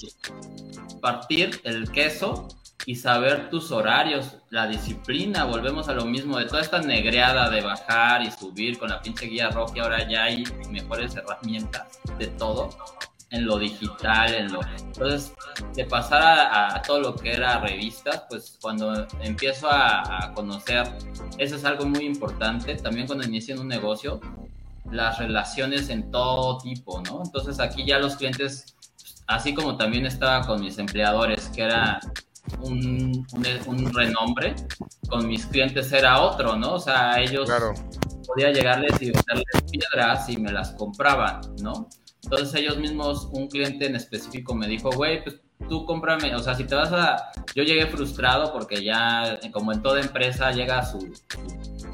partir 1.00 1.60
el 1.64 1.90
queso 1.90 2.48
y 2.86 2.94
saber 2.94 3.50
tus 3.50 3.70
horarios, 3.70 4.36
la 4.50 4.66
disciplina, 4.66 5.44
volvemos 5.44 5.88
a 5.88 5.94
lo 5.94 6.04
mismo, 6.04 6.38
de 6.38 6.46
toda 6.46 6.62
esta 6.62 6.80
negreada 6.80 7.50
de 7.50 7.60
bajar 7.60 8.22
y 8.22 8.30
subir 8.30 8.78
con 8.78 8.88
la 8.88 9.00
pinche 9.00 9.26
guía 9.26 9.50
roja, 9.50 9.82
ahora 9.82 10.08
ya 10.08 10.24
hay 10.24 10.44
mejores 10.70 11.14
herramientas 11.16 12.00
de 12.18 12.28
todo, 12.28 12.70
en 13.30 13.44
lo 13.44 13.58
digital, 13.58 14.34
en 14.34 14.52
lo... 14.52 14.60
Entonces, 14.78 15.34
de 15.74 15.84
pasar 15.84 16.22
a, 16.22 16.80
todo 16.82 17.00
lo 17.00 17.14
que 17.14 17.32
era 17.32 17.60
revistas, 17.60 18.24
pues 18.28 18.58
cuando 18.60 19.06
empiezo 19.20 19.68
a, 19.70 20.32
conocer, 20.34 20.90
eso 21.36 21.56
es 21.56 21.64
algo 21.64 21.84
muy 21.84 22.06
importante, 22.06 22.74
también 22.76 23.06
cuando 23.06 23.26
inician 23.26 23.58
un 23.58 23.68
negocio, 23.68 24.20
las 24.90 25.18
relaciones 25.18 25.90
en 25.90 26.10
todo 26.10 26.58
tipo, 26.58 27.02
¿no? 27.02 27.22
Entonces 27.22 27.60
aquí 27.60 27.84
ya 27.84 27.98
los 27.98 28.16
clientes, 28.16 28.76
así 29.26 29.52
como 29.52 29.76
también 29.76 30.06
estaba 30.06 30.46
con 30.46 30.60
mis 30.60 30.78
empleadores, 30.78 31.48
que 31.48 31.62
era 31.62 32.00
un, 32.60 33.26
un, 33.66 33.94
renombre, 33.94 34.54
con 35.08 35.26
mis 35.26 35.46
clientes 35.46 35.92
era 35.92 36.20
otro, 36.20 36.56
¿no? 36.56 36.74
O 36.74 36.80
sea, 36.80 37.20
ellos 37.20 37.50
podía 38.26 38.50
llegarles 38.50 38.92
y 39.00 39.06
venderles 39.06 39.62
piedras 39.70 40.28
y 40.28 40.36
me 40.36 40.52
las 40.52 40.72
compraban, 40.72 41.40
¿no? 41.62 41.88
Entonces 42.22 42.54
ellos 42.60 42.78
mismos, 42.78 43.28
un 43.32 43.48
cliente 43.48 43.86
en 43.86 43.96
específico 43.96 44.54
me 44.54 44.66
dijo, 44.66 44.90
güey, 44.90 45.22
pues 45.22 45.40
tú 45.68 45.84
cómprame, 45.84 46.34
o 46.34 46.38
sea, 46.38 46.54
si 46.54 46.64
te 46.64 46.74
vas 46.74 46.92
a... 46.92 47.30
Yo 47.54 47.62
llegué 47.62 47.86
frustrado 47.86 48.52
porque 48.52 48.82
ya, 48.84 49.38
como 49.52 49.72
en 49.72 49.82
toda 49.82 50.00
empresa, 50.00 50.52
llega 50.52 50.78
a 50.78 50.84
su 50.84 51.12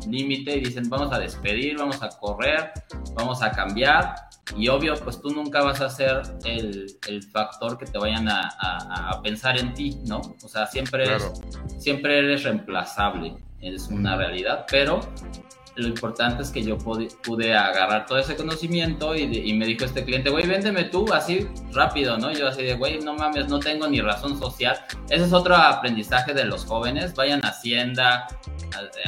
límite 0.09 0.57
y 0.57 0.61
dicen, 0.61 0.89
vamos 0.89 1.13
a 1.13 1.19
despedir, 1.19 1.79
vamos 1.79 2.03
a 2.03 2.09
correr, 2.09 2.73
vamos 3.15 3.43
a 3.43 3.51
cambiar. 3.51 4.15
Y 4.57 4.69
obvio, 4.69 4.95
pues 4.97 5.21
tú 5.21 5.31
nunca 5.31 5.63
vas 5.63 5.81
a 5.81 5.89
ser 5.89 6.23
el, 6.45 6.87
el 7.09 7.23
factor 7.23 7.79
que 7.79 7.87
te 7.87 7.99
vayan 7.99 8.29
a, 8.29 8.49
a, 8.61 9.23
pensar 9.23 9.59
en 9.59 9.73
ti, 9.75 9.99
¿no? 10.07 10.21
O 10.43 10.49
sea, 10.49 10.67
siempre, 10.67 11.05
eres, 11.05 11.33
siempre 11.79 12.19
eres 12.19 12.45
reemplazable, 12.45 13.37
es 13.61 13.89
una 13.89 14.17
realidad, 14.17 14.67
pero 14.71 15.01
lo 15.77 15.89
importante 15.89 16.43
es 16.43 16.51
que 16.51 16.63
yo 16.63 16.79
pude, 16.79 17.09
pude 17.23 17.55
agarrar 17.55 18.07
todo 18.07 18.19
ese 18.19 18.37
conocimiento 18.37 19.15
y, 19.15 19.23
y 19.23 19.55
me 19.55 19.67
dijo 19.67 19.85
este 19.85 20.05
cliente, 20.05 20.31
güey, 20.31 20.47
véndeme 20.47 20.85
tú 20.85 21.13
así 21.13 21.49
rápido, 21.73 22.17
¿no? 22.17 22.33
Yo 22.33 22.47
así 22.47 22.63
de, 22.63 22.75
güey, 22.75 23.01
no 23.01 23.15
mames, 23.15 23.49
no 23.49 23.59
tengo 23.59 23.89
ni 23.89 24.01
razón 24.01 24.39
social. 24.39 24.79
Ese 25.09 25.25
es 25.25 25.33
otro 25.33 25.57
aprendizaje 25.57 26.33
de 26.33 26.45
los 26.45 26.65
jóvenes, 26.65 27.15
vayan 27.15 27.45
a 27.45 27.49
Hacienda, 27.49 28.29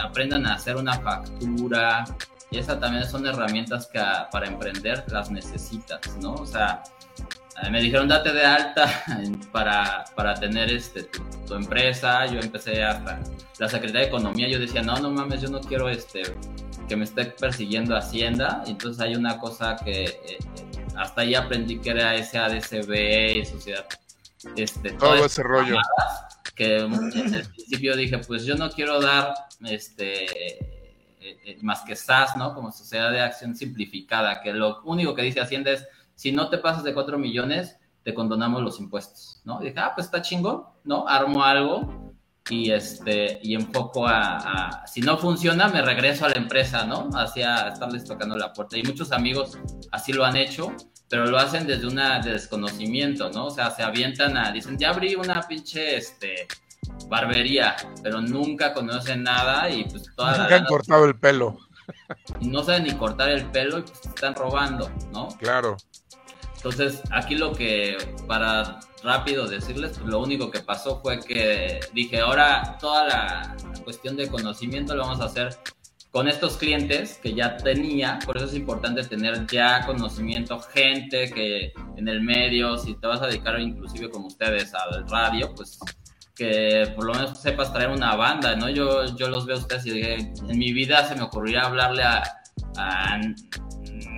aprendan 0.03 0.47
a 0.47 0.55
hacer 0.55 0.77
una 0.77 0.95
factura. 0.95 2.05
Y 2.51 2.59
esas 2.59 2.79
también 2.79 3.05
son 3.09 3.27
herramientas 3.27 3.87
que 3.89 4.01
para 4.31 4.47
emprender 4.47 5.05
las 5.09 5.31
necesitas, 5.31 6.01
¿no? 6.21 6.35
O 6.35 6.47
sea, 6.47 6.83
eh, 7.63 7.71
me 7.71 7.81
dijeron 7.81 8.07
date 8.07 8.33
de 8.33 8.45
alta 8.45 9.05
para, 9.53 10.05
para 10.15 10.35
tener 10.35 10.71
este, 10.71 11.09
tu, 11.47 11.55
empresa. 11.55 12.27
Yo 12.27 12.39
empecé 12.39 12.83
hasta 12.85 13.21
la 13.59 13.69
Secretaría 13.69 14.03
de 14.03 14.07
Economía. 14.09 14.49
Yo 14.49 14.59
decía, 14.59 14.83
no, 14.83 14.97
no 14.99 15.11
mames, 15.11 15.41
yo 15.41 15.49
no 15.49 15.61
quiero 15.61 15.89
este, 15.89 16.23
que 16.89 16.97
me 16.97 17.05
esté 17.05 17.25
persiguiendo 17.27 17.97
Hacienda. 17.97 18.63
Entonces 18.67 19.01
hay 19.03 19.17
una 19.17 19.39
cosa 19.39 19.77
que 19.77 20.05
eh, 20.05 20.39
hasta 20.97 21.23
ahí 21.23 21.35
aprendí 21.35 21.79
que 21.79 21.91
era 21.91 22.23
SADCB 22.23 23.39
y 23.39 23.47
sociedad. 23.47 23.87
Este, 24.55 24.91
Todo 24.93 25.25
ese 25.25 25.43
rollo. 25.43 25.79
Que 26.55 26.79
en 26.79 27.35
el 27.35 27.47
principio 27.49 27.97
dije, 27.97 28.19
pues 28.19 28.45
yo 28.45 28.55
no 28.55 28.71
quiero 28.71 29.01
dar 29.01 29.35
este 29.65 30.76
eh, 31.45 31.59
más 31.63 31.83
que 31.83 31.97
SAS, 31.97 32.37
¿no? 32.37 32.55
Como 32.55 32.73
sociedad 32.73 33.11
de 33.11 33.21
acción 33.21 33.55
simplificada, 33.55 34.41
que 34.41 34.53
lo 34.53 34.83
único 34.85 35.15
que 35.15 35.23
dice 35.23 35.41
Hacienda 35.41 35.73
es 35.73 35.87
si 36.15 36.33
no 36.33 36.49
te 36.49 36.59
pasas 36.59 36.85
de 36.85 36.95
4 36.95 37.19
millones, 37.19 37.79
te 38.03 38.15
condonamos 38.15 38.63
los 38.63 38.79
impuestos, 38.81 39.43
¿no? 39.45 39.61
Y 39.61 39.67
dije, 39.67 39.81
ah, 39.81 39.93
pues 39.95 40.07
está 40.07 40.23
chingo, 40.23 40.79
¿no? 40.85 41.09
Armo 41.09 41.43
algo 41.43 42.07
y 42.49 42.71
este 42.71 43.41
y 43.43 43.55
enfoco 43.55 44.07
a, 44.07 44.85
si 44.87 45.01
no 45.01 45.19
funciona 45.19 45.69
me 45.69 45.83
regreso 45.83 46.27
a 46.27 46.29
la 46.29 46.37
empresa 46.37 46.85
no 46.85 47.11
hacia 47.15 47.69
estarles 47.69 48.05
tocando 48.05 48.37
la 48.37 48.53
puerta 48.53 48.79
y 48.79 48.83
muchos 48.85 49.13
amigos 49.13 49.59
así 49.91 50.13
lo 50.13 50.25
han 50.25 50.37
hecho 50.37 50.73
pero 51.09 51.27
lo 51.27 51.39
hacen 51.39 51.67
desde 51.67 51.87
una 51.87 52.21
desconocimiento 52.21 53.31
no 53.31 53.47
o 53.47 53.51
sea 53.51 53.71
se 53.71 53.83
avientan 53.83 54.37
a 54.37 54.53
dicen 54.53 54.79
ya 54.79 54.91
abrí 54.91 55.17
una 55.17 55.43
pinche 55.43 55.97
este 55.97 56.47
barbería 57.09 57.77
pero 58.03 58.21
nunca 58.21 58.75
conocen 58.75 59.23
nada 59.23 59.71
y 59.71 59.85
pues 59.85 60.05
toda 60.15 60.39
nunca 60.39 60.57
han 60.57 60.65
cortado 60.65 61.05
el 61.05 61.19
pelo. 61.19 61.59
y 62.41 62.49
no 62.49 62.63
saben 62.63 62.85
ni 62.85 62.93
cortar 62.93 63.31
el 63.31 63.47
pelo 63.51 63.79
y 63.79 63.83
pues 63.83 64.01
están 64.07 64.35
robando 64.35 64.91
no 65.13 65.29
claro. 65.39 65.77
Entonces, 66.57 67.01
aquí 67.13 67.37
lo 67.37 67.53
que, 67.53 67.97
para 68.27 68.81
rápido 69.05 69.47
decirles, 69.47 69.99
lo 69.99 70.21
único 70.21 70.51
que 70.51 70.61
pasó 70.61 71.01
fue 71.01 71.21
que 71.21 71.79
dije, 71.93 72.19
ahora 72.19 72.77
toda 72.81 73.07
la 73.07 73.57
cuestión 73.85 74.17
de 74.17 74.29
conocimiento 74.29 74.97
lo 74.97 75.03
vamos 75.03 75.21
a 75.21 75.27
hacer 75.27 75.57
con 76.11 76.27
estos 76.29 76.57
clientes 76.57 77.21
que 77.23 77.35
ya 77.35 77.57
tenía, 77.57 78.19
por 78.25 78.37
eso 78.37 78.47
es 78.47 78.55
importante 78.55 79.05
tener 79.05 79.47
ya 79.47 79.87
conocimiento, 79.87 80.59
gente 80.59 81.31
que 81.31 81.73
en 81.97 82.09
el 82.09 82.23
medio, 82.23 82.79
si 82.79 82.95
te 82.95 83.07
vas 83.07 83.21
a 83.23 83.27
dedicar 83.27 83.61
inclusive 83.61 84.11
como 84.11 84.27
ustedes 84.27 84.73
al 84.75 85.07
radio, 85.09 85.55
pues 85.55 85.79
que 86.37 86.93
por 86.95 87.07
lo 87.07 87.15
menos 87.15 87.41
sepas 87.41 87.73
traer 87.73 87.89
una 87.89 88.15
banda, 88.15 88.55
¿no? 88.55 88.69
Yo, 88.69 89.07
yo 89.17 89.29
los 89.29 89.47
veo 89.47 89.57
a 89.57 89.61
ustedes 89.61 89.87
y 89.87 89.91
dije, 89.91 90.33
en 90.49 90.59
mi 90.59 90.73
vida 90.73 91.09
se 91.09 91.15
me 91.15 91.23
ocurriría 91.23 91.63
hablarle 91.63 92.03
a, 92.03 92.23
a 92.77 93.21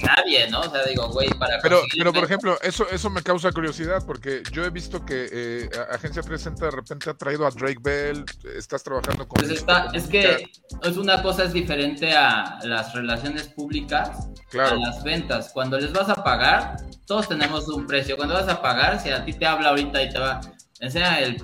nadie, 0.03 0.49
¿no? 0.51 0.61
O 0.61 0.70
sea, 0.70 0.85
digo, 0.85 1.09
güey, 1.09 1.28
para. 1.39 1.61
Pero, 1.61 1.81
pero 1.97 2.12
por 2.12 2.24
ejemplo, 2.24 2.59
eso, 2.62 2.89
eso 2.90 3.11
me 3.11 3.23
causa 3.23 3.53
curiosidad 3.53 4.05
porque 4.07 4.43
yo 4.53 4.65
he 4.65 4.70
visto 4.70 5.05
que 5.05 5.28
eh, 5.31 5.70
Agencia 5.90 6.23
360 6.23 6.65
de 6.65 6.70
repente 6.70 7.11
ha 7.11 7.15
traído 7.15 7.47
a 7.47 7.51
Drake 7.51 7.78
Bell, 7.81 8.24
estás 8.57 8.82
trabajando 8.82 9.27
con. 9.27 9.36
Pues 9.36 9.51
está, 9.51 9.89
es 9.93 10.09
que 10.09 10.51
es 10.82 10.97
una 10.97 11.23
cosa 11.23 11.45
es 11.45 11.53
diferente 11.53 12.12
a 12.12 12.59
las 12.62 12.95
relaciones 12.95 13.49
públicas, 13.49 14.28
a 14.55 14.74
las 14.74 15.03
ventas. 15.03 15.51
Cuando 15.53 15.78
les 15.78 15.93
vas 15.93 16.09
a 16.09 16.23
pagar, 16.23 16.77
todos 17.07 17.28
tenemos 17.28 17.69
un 17.69 17.86
precio. 17.86 18.16
Cuando 18.16 18.35
vas 18.35 18.49
a 18.49 18.61
pagar, 18.61 19.01
si 19.01 19.11
a 19.11 19.24
ti 19.24 19.32
te 19.32 19.47
habla 19.47 19.70
ahorita 19.70 20.03
y 20.03 20.11
te 20.11 20.19
va, 20.19 20.40
enseña 20.81 21.20
el 21.20 21.43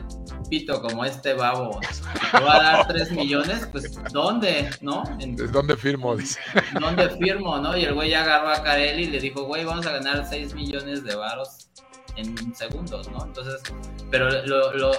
pito 0.49 0.81
como 0.81 1.05
este 1.05 1.35
babo, 1.35 1.81
te 2.31 2.41
va 2.41 2.57
a 2.57 2.63
dar 2.63 2.87
3 2.89 3.13
millones, 3.13 3.69
pues 3.73 3.99
¿dónde? 4.13 4.71
¿No? 4.81 5.05
¿Dónde 5.53 5.77
firmo? 5.77 6.17
Dice. 6.17 6.41
¿Dónde 6.81 7.11
firmo? 7.11 7.59
¿No? 7.59 7.77
Y 7.77 7.85
el 7.85 7.95
güey 7.95 8.15
agarró 8.15 8.51
a 8.51 8.63
Carelli 8.63 9.05
y 9.05 9.11
le 9.11 9.21
dijo, 9.21 9.45
güey, 9.45 9.65
vamos 9.65 9.87
a 9.87 9.93
ganar 9.93 10.27
6 10.29 10.55
millones 10.55 11.05
de 11.05 11.15
varos 11.15 11.69
en 12.17 12.55
segundos, 12.55 13.11
¿no? 13.11 13.25
Entonces, 13.25 13.61
pero 14.11 14.31
lo, 14.47 14.73
lo, 14.75 14.93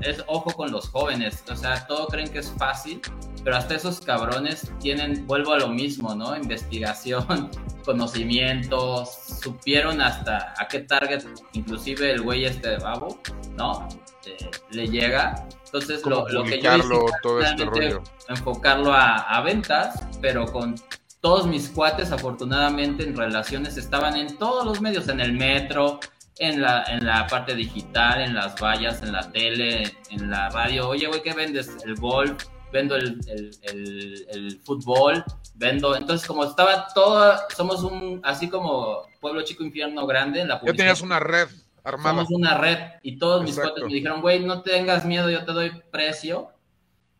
es 0.00 0.24
ojo 0.26 0.50
con 0.50 0.72
los 0.72 0.88
jóvenes, 0.88 1.44
o 1.50 1.56
sea, 1.56 1.86
todo 1.86 2.06
creen 2.08 2.30
que 2.30 2.40
es 2.40 2.52
fácil, 2.58 3.00
pero 3.44 3.56
hasta 3.56 3.74
esos 3.74 4.00
cabrones 4.00 4.70
tienen, 4.80 5.26
vuelvo 5.26 5.52
a 5.52 5.58
lo 5.58 5.68
mismo, 5.68 6.14
¿no? 6.14 6.36
Investigación, 6.36 7.50
conocimientos, 7.84 9.18
supieron 9.42 10.00
hasta 10.00 10.54
a 10.58 10.68
qué 10.68 10.80
target, 10.80 11.24
inclusive 11.52 12.12
el 12.12 12.22
güey 12.22 12.44
este 12.44 12.70
de 12.70 12.78
babo, 12.78 13.18
¿no? 13.56 13.88
Eh, 14.26 14.50
le 14.70 14.88
llega. 14.88 15.46
Entonces, 15.64 16.04
lo, 16.04 16.28
lo, 16.28 16.44
que 16.44 16.60
yo 16.60 16.76
hice 16.76 16.88
todo 17.22 17.40
este 17.40 17.64
rollo. 17.64 18.02
enfocarlo 18.28 18.92
a, 18.92 19.16
a 19.16 19.40
ventas, 19.42 20.06
pero 20.20 20.46
con 20.46 20.74
todos 21.20 21.46
mis 21.46 21.68
cuates, 21.68 22.12
afortunadamente, 22.12 23.04
en 23.04 23.16
relaciones 23.16 23.76
estaban 23.76 24.16
en 24.16 24.36
todos 24.38 24.66
los 24.66 24.80
medios, 24.80 25.08
en 25.08 25.20
el 25.20 25.32
metro, 25.32 26.00
en 26.38 26.60
la, 26.60 26.82
en 26.88 27.06
la 27.06 27.26
parte 27.26 27.54
digital, 27.54 28.20
en 28.20 28.34
las 28.34 28.60
vallas, 28.60 29.02
en 29.02 29.12
la 29.12 29.30
tele, 29.30 29.84
en 30.10 30.30
la 30.30 30.50
radio. 30.50 30.88
Oye, 30.88 31.06
güey, 31.06 31.22
¿qué 31.22 31.32
vendes? 31.32 31.70
El 31.84 31.94
golf, 31.94 32.44
vendo 32.72 32.96
el, 32.96 33.20
el, 33.28 34.26
el, 34.28 34.60
fútbol, 34.64 35.24
vendo. 35.54 35.94
Entonces, 35.94 36.26
como 36.26 36.44
estaba 36.44 36.88
todo, 36.92 37.36
somos 37.54 37.84
un, 37.84 38.20
así 38.24 38.48
como 38.48 39.06
pueblo 39.20 39.42
chico, 39.42 39.62
infierno 39.62 40.06
grande 40.06 40.40
en 40.40 40.48
la 40.48 40.58
publicidad. 40.58 40.74
Ya 40.74 40.78
tenías 40.78 41.00
una 41.02 41.20
red. 41.20 41.48
Somos 41.84 42.30
una 42.30 42.58
red. 42.58 42.78
Y 43.02 43.18
todos 43.18 43.42
mis 43.42 43.58
cuates 43.58 43.84
me 43.84 43.92
dijeron, 43.92 44.20
güey, 44.20 44.40
no 44.40 44.62
tengas 44.62 45.04
miedo, 45.04 45.30
yo 45.30 45.44
te 45.44 45.52
doy 45.52 45.72
precio. 45.90 46.50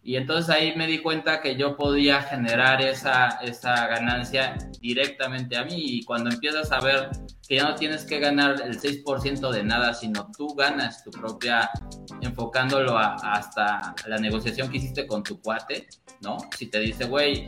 Y 0.05 0.17
entonces 0.17 0.51
ahí 0.51 0.75
me 0.77 0.89
di 0.89 0.99
cuenta 0.99 1.41
que 1.41 1.55
yo 1.55 1.77
podía 1.77 2.23
generar 2.23 2.83
esa, 2.83 3.29
esa 3.43 3.87
ganancia 3.87 4.57
directamente 4.81 5.57
a 5.57 5.65
mí. 5.65 5.77
Y 5.77 6.03
cuando 6.05 6.31
empiezas 6.31 6.73
a 6.73 6.81
ver 6.81 7.11
que 7.47 7.57
ya 7.57 7.69
no 7.69 7.77
tienes 7.77 8.05
que 8.05 8.19
ganar 8.19 8.61
el 8.63 8.81
6% 8.81 9.51
de 9.51 9.63
nada, 9.63 9.95
sino 9.95 10.29
tú 10.37 10.55
ganas 10.55 11.05
tu 11.05 11.13
propia, 11.13 11.71
enfocándolo 12.21 12.99
hasta 12.99 13.95
la 14.07 14.19
negociación 14.19 14.71
que 14.71 14.79
hiciste 14.79 15.07
con 15.07 15.23
tu 15.23 15.41
cuate, 15.41 15.87
¿no? 16.21 16.37
Si 16.57 16.67
te 16.67 16.81
dice, 16.81 17.05
güey, 17.05 17.47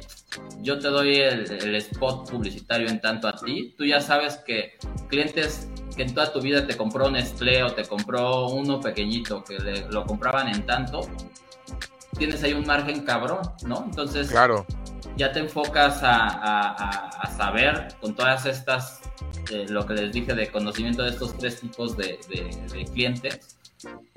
yo 0.61 0.79
te 0.79 0.89
doy 0.89 1.17
el, 1.17 1.51
el 1.51 1.75
spot 1.77 2.31
publicitario 2.31 2.89
en 2.89 3.01
tanto 3.01 3.27
a 3.27 3.35
ti, 3.35 3.75
tú 3.77 3.85
ya 3.85 4.01
sabes 4.01 4.37
que 4.47 4.79
clientes 5.09 5.69
que 5.95 6.03
en 6.03 6.15
toda 6.15 6.33
tu 6.33 6.41
vida 6.41 6.67
te 6.67 6.77
compró 6.77 7.11
Nestlé 7.11 7.63
o 7.63 7.73
te 7.73 7.85
compró 7.85 8.49
uno 8.49 8.81
pequeñito 8.81 9.45
que 9.45 9.87
lo 9.91 10.05
compraban 10.05 10.49
en 10.49 10.67
tanto, 10.67 11.03
tienes 12.19 12.43
ahí 12.43 12.53
un 12.53 12.67
margen 12.67 13.05
cabrón, 13.05 13.41
¿no? 13.67 13.85
Entonces, 13.85 14.31
claro. 14.31 14.67
ya 15.17 15.33
te 15.33 15.41
enfocas 15.41 16.01
a, 16.03 17.11
saber 17.37 17.89
con 18.01 18.15
todas 18.15 18.47
estas, 18.47 19.01
eh, 19.51 19.67
lo 19.69 19.85
que 19.87 19.95
les 19.95 20.13
dije 20.13 20.35
de 20.35 20.51
conocimiento 20.51 21.03
de 21.03 21.11
estos 21.11 21.37
tres 21.37 21.61
tipos 21.61 21.97
de, 21.97 22.19
de 22.29 22.85
clientes 22.93 23.55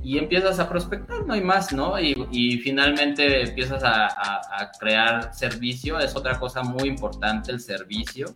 y 0.03 0.19
empiezas 0.19 0.60
a 0.60 0.69
prospectar, 0.69 1.26
no 1.26 1.34
hay 1.34 1.41
más, 1.41 1.74
¿no? 1.74 1.99
Y, 1.99 2.15
y 2.32 2.57
finalmente 2.60 3.41
empiezas 3.41 3.84
a, 3.84 4.06
a, 4.06 4.72
crear 4.80 5.34
servicio, 5.34 5.99
es 5.99 6.15
otra 6.15 6.40
cosa 6.40 6.61
muy 6.61 6.88
importante 6.88 7.52
el 7.52 7.60
servicio. 7.60 8.28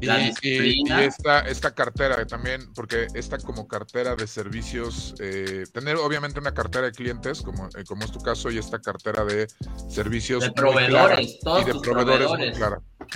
La 0.00 0.20
y, 0.20 0.26
disciplina. 0.26 1.02
Y, 1.02 1.06
esta, 1.06 1.40
esta 1.40 1.70
cartera 1.72 2.26
también, 2.26 2.72
porque 2.74 3.06
esta 3.14 3.38
como 3.38 3.68
cartera 3.68 4.16
de 4.16 4.26
servicios, 4.26 5.14
eh, 5.20 5.64
tener 5.72 5.96
obviamente 5.96 6.40
una 6.40 6.52
cartera 6.52 6.86
de 6.86 6.92
clientes, 6.92 7.42
como, 7.42 7.68
eh, 7.68 7.84
como 7.86 8.04
es 8.04 8.10
tu 8.10 8.18
caso, 8.18 8.50
y 8.50 8.58
esta 8.58 8.80
cartera 8.80 9.24
de 9.24 9.46
servicios. 9.88 10.42
De 10.42 10.50
proveedores, 10.50 11.38
todos 11.40 11.62
y 11.62 11.64
de 11.64 11.80
proveedores, 11.80 12.58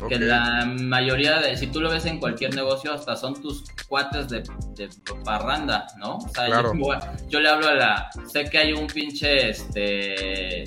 Que 0.09 0.19
la 0.19 0.65
mayoría 0.67 1.41
de, 1.41 1.57
si 1.57 1.67
tú 1.67 1.81
lo 1.81 1.91
ves 1.91 2.07
en 2.07 2.21
cualquier 2.21 2.55
negocio, 2.55 2.93
hasta 2.93 3.17
son 3.17 3.41
tus 3.41 3.65
cuates 3.89 4.29
de, 4.29 4.43
de 4.75 4.89
parranda, 5.25 5.87
¿no? 5.99 6.19
O 6.19 6.29
sea, 6.29 6.49
yo, 6.49 6.73
yo 7.29 7.41
le 7.41 7.49
hablo 7.49 7.69
a 7.69 7.72
la. 7.75 8.11
Sé 8.27 8.45
que 8.45 8.59
hay 8.59 8.73
un 8.73 8.87
pinche 8.87 9.51
este 9.51 10.65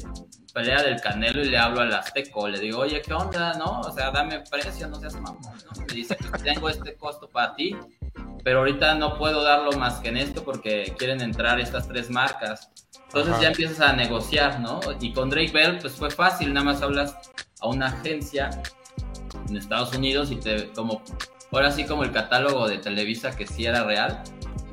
pelea 0.55 0.81
del 0.81 1.01
Canelo 1.01 1.41
y 1.41 1.49
le 1.49 1.57
hablo 1.57 1.81
al 1.81 1.93
Azteco, 1.93 2.47
le 2.47 2.57
digo, 2.59 2.79
oye, 2.79 3.01
¿qué 3.01 3.13
onda? 3.13 3.55
¿No? 3.55 3.81
O 3.81 3.91
sea, 3.91 4.09
dame 4.11 4.39
precio, 4.49 4.87
no 4.87 4.95
seas 4.95 5.15
mamón, 5.15 5.41
¿no? 5.43 5.85
Me 5.85 5.93
dice 5.93 6.15
que 6.15 6.25
tengo 6.43 6.69
este 6.69 6.95
costo 6.95 7.29
para 7.29 7.53
ti, 7.55 7.75
pero 8.41 8.59
ahorita 8.59 8.95
no 8.95 9.17
puedo 9.17 9.43
darlo 9.43 9.73
más 9.73 9.99
que 9.99 10.07
en 10.07 10.17
esto 10.17 10.45
porque 10.45 10.93
quieren 10.97 11.19
entrar 11.19 11.59
estas 11.59 11.89
tres 11.89 12.09
marcas. 12.09 12.69
Entonces 13.07 13.39
ya 13.41 13.49
empiezas 13.49 13.81
a 13.81 13.93
negociar, 13.93 14.61
¿no? 14.61 14.79
Y 15.01 15.11
con 15.11 15.29
Drake 15.29 15.51
Bell, 15.51 15.77
pues 15.79 15.93
fue 15.93 16.09
fácil, 16.09 16.53
nada 16.53 16.65
más 16.65 16.81
hablas 16.81 17.17
a 17.59 17.67
una 17.67 17.87
agencia 17.87 18.49
en 19.49 19.57
Estados 19.57 19.93
Unidos 19.93 20.31
y 20.31 20.37
te, 20.37 20.71
como, 20.71 21.01
ahora 21.51 21.69
sí 21.71 21.85
como 21.85 22.03
el 22.03 22.13
catálogo 22.13 22.67
de 22.69 22.77
Televisa 22.77 23.35
que 23.35 23.45
sí 23.45 23.65
era 23.65 23.83
real, 23.83 24.23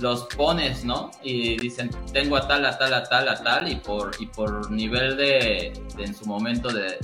los 0.03 0.25
pones, 0.27 0.85
¿no? 0.85 1.11
Y 1.23 1.57
dicen, 1.57 1.91
tengo 2.13 2.37
a 2.37 2.47
tal, 2.47 2.67
a 2.67 2.77
tal, 2.77 2.93
a 2.93 3.05
tal, 3.05 3.29
a 3.29 3.43
tal, 3.43 3.71
y 3.71 3.77
por, 3.77 4.11
y 4.19 4.27
por 4.27 4.71
nivel 4.71 5.17
de, 5.17 5.73
en 5.97 6.15
su 6.15 6.27
momento 6.27 6.69
de, 6.69 6.99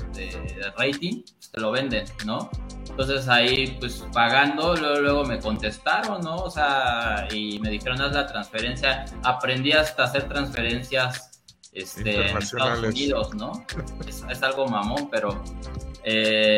rating, 0.77 1.23
pues, 1.23 1.51
te 1.51 1.61
lo 1.61 1.71
venden, 1.71 2.05
¿no? 2.27 2.51
Entonces 2.91 3.29
ahí, 3.29 3.77
pues 3.79 4.05
pagando, 4.13 4.75
luego, 4.75 5.01
luego 5.01 5.25
me 5.25 5.39
contestaron, 5.39 6.21
¿no? 6.21 6.37
O 6.37 6.51
sea, 6.51 7.29
y 7.33 7.61
me 7.61 7.71
dijeron, 7.71 8.01
haz 8.03 8.13
la 8.13 8.27
transferencia. 8.27 9.05
Aprendí 9.23 9.73
hasta 9.73 10.05
hacer 10.05 10.29
transferencias 10.29 11.41
este, 11.73 12.31
en 12.31 12.39
Estados 12.39 12.81
Unidos, 12.81 13.35
¿no? 13.35 13.53
Es, 14.07 14.25
es 14.29 14.43
algo 14.43 14.67
mamón, 14.67 15.09
pero 15.11 15.41
eh, 16.03 16.58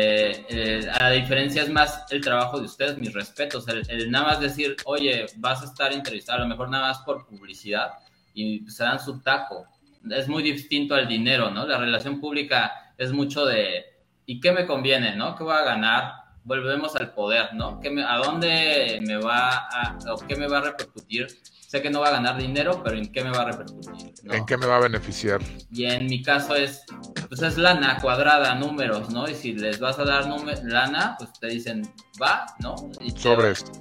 a 0.99 1.09
diferencia 1.09 1.63
es 1.63 1.69
más 1.69 2.05
el 2.09 2.21
trabajo 2.21 2.59
de 2.59 2.65
ustedes, 2.65 2.97
mis 2.97 3.13
respetos. 3.13 3.67
El, 3.67 4.11
nada 4.11 4.25
más 4.25 4.39
decir, 4.39 4.75
oye, 4.85 5.25
vas 5.37 5.61
a 5.61 5.65
estar 5.65 5.93
entrevistado, 5.93 6.39
a 6.39 6.41
lo 6.43 6.47
mejor 6.47 6.69
nada 6.69 6.89
más 6.89 6.99
por 6.99 7.25
publicidad 7.25 7.91
y 8.33 8.69
se 8.69 8.83
dan 8.83 8.99
su 8.99 9.19
taco. 9.21 9.65
Es 10.09 10.27
muy 10.27 10.43
distinto 10.43 10.95
al 10.95 11.07
dinero, 11.07 11.51
¿no? 11.51 11.65
La 11.67 11.77
relación 11.77 12.19
pública 12.19 12.93
es 12.97 13.11
mucho 13.11 13.45
de, 13.45 13.85
¿y 14.25 14.39
qué 14.39 14.51
me 14.51 14.65
conviene, 14.65 15.15
no? 15.15 15.35
¿Qué 15.35 15.43
voy 15.43 15.53
a 15.53 15.63
ganar? 15.63 16.13
Volvemos 16.43 16.95
al 16.95 17.13
poder, 17.13 17.53
¿no? 17.53 17.79
¿Qué 17.79 17.89
me, 17.91 18.03
¿A 18.03 18.17
dónde 18.17 18.99
me 19.05 19.17
va 19.17 19.49
a, 19.49 19.97
o 20.11 20.17
qué 20.27 20.35
me 20.35 20.47
va 20.47 20.57
a 20.57 20.61
repercutir 20.61 21.27
sé 21.71 21.81
que 21.81 21.89
no 21.89 22.01
va 22.01 22.09
a 22.09 22.11
ganar 22.11 22.37
dinero, 22.37 22.81
pero 22.83 22.97
¿en 22.97 23.09
qué 23.13 23.23
me 23.23 23.29
va 23.29 23.43
a 23.43 23.45
repercutir? 23.45 24.13
¿En 24.29 24.45
qué 24.45 24.57
me 24.57 24.65
va 24.65 24.75
a 24.75 24.79
beneficiar? 24.81 25.39
Y 25.71 25.85
en 25.85 26.05
mi 26.07 26.21
caso 26.21 26.53
es, 26.53 26.83
pues 27.29 27.41
es 27.41 27.57
lana 27.57 27.97
cuadrada, 28.01 28.55
números, 28.55 29.09
¿no? 29.09 29.25
Y 29.29 29.35
si 29.35 29.53
les 29.53 29.79
vas 29.79 29.97
a 29.97 30.03
dar 30.03 30.27
lana, 30.63 31.15
pues 31.17 31.31
te 31.39 31.47
dicen, 31.47 31.89
va, 32.21 32.45
¿no? 32.59 32.75
Y 32.99 33.11
Sobre 33.11 33.51
esto. 33.51 33.71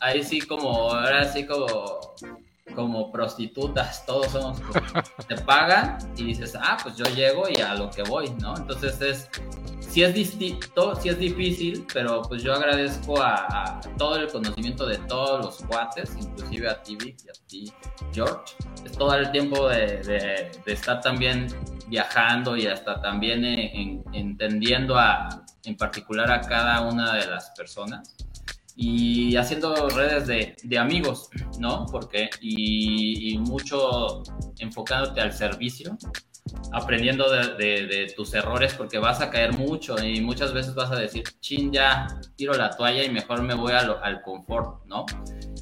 Ahí 0.00 0.24
sí 0.24 0.40
como, 0.40 0.94
ahora 0.94 1.30
sí 1.30 1.44
como 1.44 1.74
como 2.74 3.10
prostitutas, 3.10 4.04
todos 4.06 4.28
somos, 4.32 4.60
te 5.26 5.36
pagan 5.36 5.98
y 6.16 6.24
dices, 6.24 6.54
ah, 6.60 6.76
pues 6.82 6.96
yo 6.96 7.04
llego 7.06 7.44
y 7.48 7.60
a 7.60 7.74
lo 7.74 7.90
que 7.90 8.02
voy, 8.02 8.30
¿no? 8.40 8.56
Entonces 8.56 9.00
es, 9.00 9.30
sí 9.80 10.02
es 10.02 10.14
distinto, 10.14 10.94
sí 10.96 11.08
es 11.08 11.18
difícil, 11.18 11.86
pero 11.92 12.22
pues 12.22 12.42
yo 12.42 12.54
agradezco 12.54 13.20
a, 13.20 13.80
todo 13.96 14.16
el 14.16 14.28
conocimiento 14.28 14.86
de 14.86 14.98
todos 14.98 15.44
los 15.44 15.56
cuates, 15.66 16.10
inclusive 16.20 16.68
a 16.68 16.82
ti, 16.82 16.96
Vic, 16.96 17.16
y 17.24 17.28
a 17.28 17.46
ti, 17.48 17.72
George, 18.12 18.54
es 18.84 18.92
todo 18.92 19.14
el 19.14 19.30
tiempo 19.32 19.68
de, 19.68 20.50
estar 20.66 21.00
también 21.00 21.48
viajando 21.88 22.56
y 22.56 22.66
hasta 22.66 23.00
también 23.00 23.44
entendiendo 24.12 24.98
a, 24.98 25.44
en 25.64 25.76
particular 25.76 26.30
a 26.30 26.40
cada 26.42 26.82
una 26.82 27.14
de 27.14 27.26
las 27.26 27.50
personas 27.50 28.27
y 28.80 29.34
haciendo 29.34 29.88
redes 29.88 30.28
de, 30.28 30.54
de 30.62 30.78
amigos, 30.78 31.30
¿no? 31.58 31.84
Porque, 31.90 32.30
y, 32.40 33.32
y, 33.32 33.38
mucho 33.38 34.22
enfocándote 34.60 35.20
al 35.20 35.32
servicio, 35.32 35.98
aprendiendo 36.72 37.28
de, 37.28 37.88
de, 37.88 38.12
tus 38.16 38.32
errores, 38.34 38.74
porque 38.74 38.98
vas 38.98 39.20
a 39.20 39.30
caer 39.30 39.52
mucho 39.58 39.96
y 40.00 40.20
muchas 40.20 40.52
veces 40.54 40.76
vas 40.76 40.92
a 40.92 40.94
decir, 40.94 41.24
chin, 41.40 41.72
ya 41.72 42.06
tiro 42.36 42.52
la 42.52 42.70
toalla 42.70 43.02
y 43.02 43.10
mejor 43.10 43.42
me 43.42 43.54
voy 43.54 43.72
al 43.72 44.22
confort, 44.22 44.86
¿no? 44.86 45.04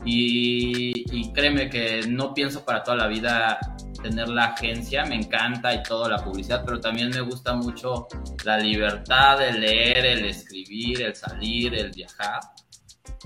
Y, 0.04 0.92
y 1.10 1.32
créeme 1.32 1.70
que 1.70 2.02
no 2.06 2.34
pienso 2.34 2.66
para 2.66 2.82
toda 2.82 2.98
la 2.98 3.06
vida 3.06 3.58
tener 4.02 4.28
la 4.28 4.48
agencia, 4.48 5.06
me 5.06 5.14
encanta 5.14 5.74
y 5.74 5.82
todo 5.82 6.06
la 6.06 6.18
publicidad, 6.18 6.62
pero 6.66 6.80
también 6.80 7.08
me 7.08 7.22
gusta 7.22 7.54
mucho 7.54 8.08
la 8.44 8.58
libertad 8.58 9.38
de 9.38 9.52
leer, 9.54 10.04
el 10.04 10.26
escribir, 10.26 11.00
el 11.00 11.16
salir, 11.16 11.74
el 11.74 11.92
viajar 11.92 12.40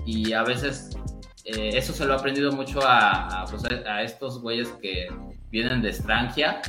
y 0.05 0.33
a 0.33 0.43
veces 0.43 0.89
eh, 1.45 1.71
eso 1.73 1.93
se 1.93 2.05
lo 2.05 2.13
he 2.13 2.17
aprendido 2.17 2.51
mucho 2.51 2.79
a, 2.83 3.45
pues, 3.49 3.63
a, 3.65 4.03
estos 4.03 4.41
güeyes 4.41 4.69
que 4.81 5.07
vienen 5.49 5.81
de 5.81 5.89
extranjera, 5.89 6.61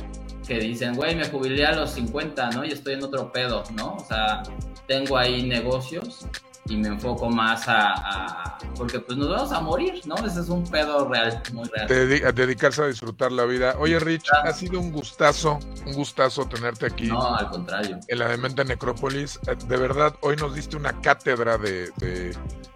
que 0.47 0.59
dicen, 0.59 0.95
güey, 0.95 1.15
me 1.15 1.25
jubilé 1.25 1.65
a 1.65 1.73
los 1.73 1.91
50, 1.91 2.51
¿no? 2.51 2.65
Y 2.65 2.69
estoy 2.69 2.93
en 2.95 3.03
otro 3.03 3.31
pedo, 3.31 3.63
¿no? 3.75 3.95
O 3.95 3.99
sea, 3.99 4.43
tengo 4.87 5.17
ahí 5.17 5.43
negocios 5.43 6.27
y 6.65 6.77
me 6.77 6.87
enfoco 6.89 7.29
más 7.29 7.65
a, 7.67 8.57
porque 8.75 8.99
pues 8.99 9.17
nos 9.17 9.29
vamos 9.29 9.51
a 9.51 9.59
morir, 9.59 10.01
¿no? 10.05 10.15
Ese 10.25 10.41
es 10.41 10.49
un 10.49 10.63
pedo 10.63 11.07
real, 11.09 11.41
muy 11.53 11.69
real. 11.69 12.33
dedicarse 12.33 12.83
a 12.83 12.87
disfrutar 12.87 13.31
la 13.31 13.45
vida. 13.45 13.75
Oye, 13.79 13.99
Rich, 13.99 14.29
ha 14.43 14.53
sido 14.53 14.79
un 14.79 14.91
gustazo, 14.91 15.59
un 15.85 15.93
gustazo 15.93 16.45
tenerte 16.47 16.85
aquí. 16.85 17.07
No, 17.07 17.35
al 17.35 17.49
contrario. 17.49 17.99
En 18.07 18.19
la 18.19 18.29
Demente 18.29 18.63
Necrópolis. 18.63 19.39
Eh, 19.47 19.55
de 19.67 19.77
verdad, 19.77 20.15
hoy 20.21 20.35
nos 20.37 20.55
diste 20.55 20.77
una 20.77 21.01
cátedra 21.01 21.57
de 21.57 21.91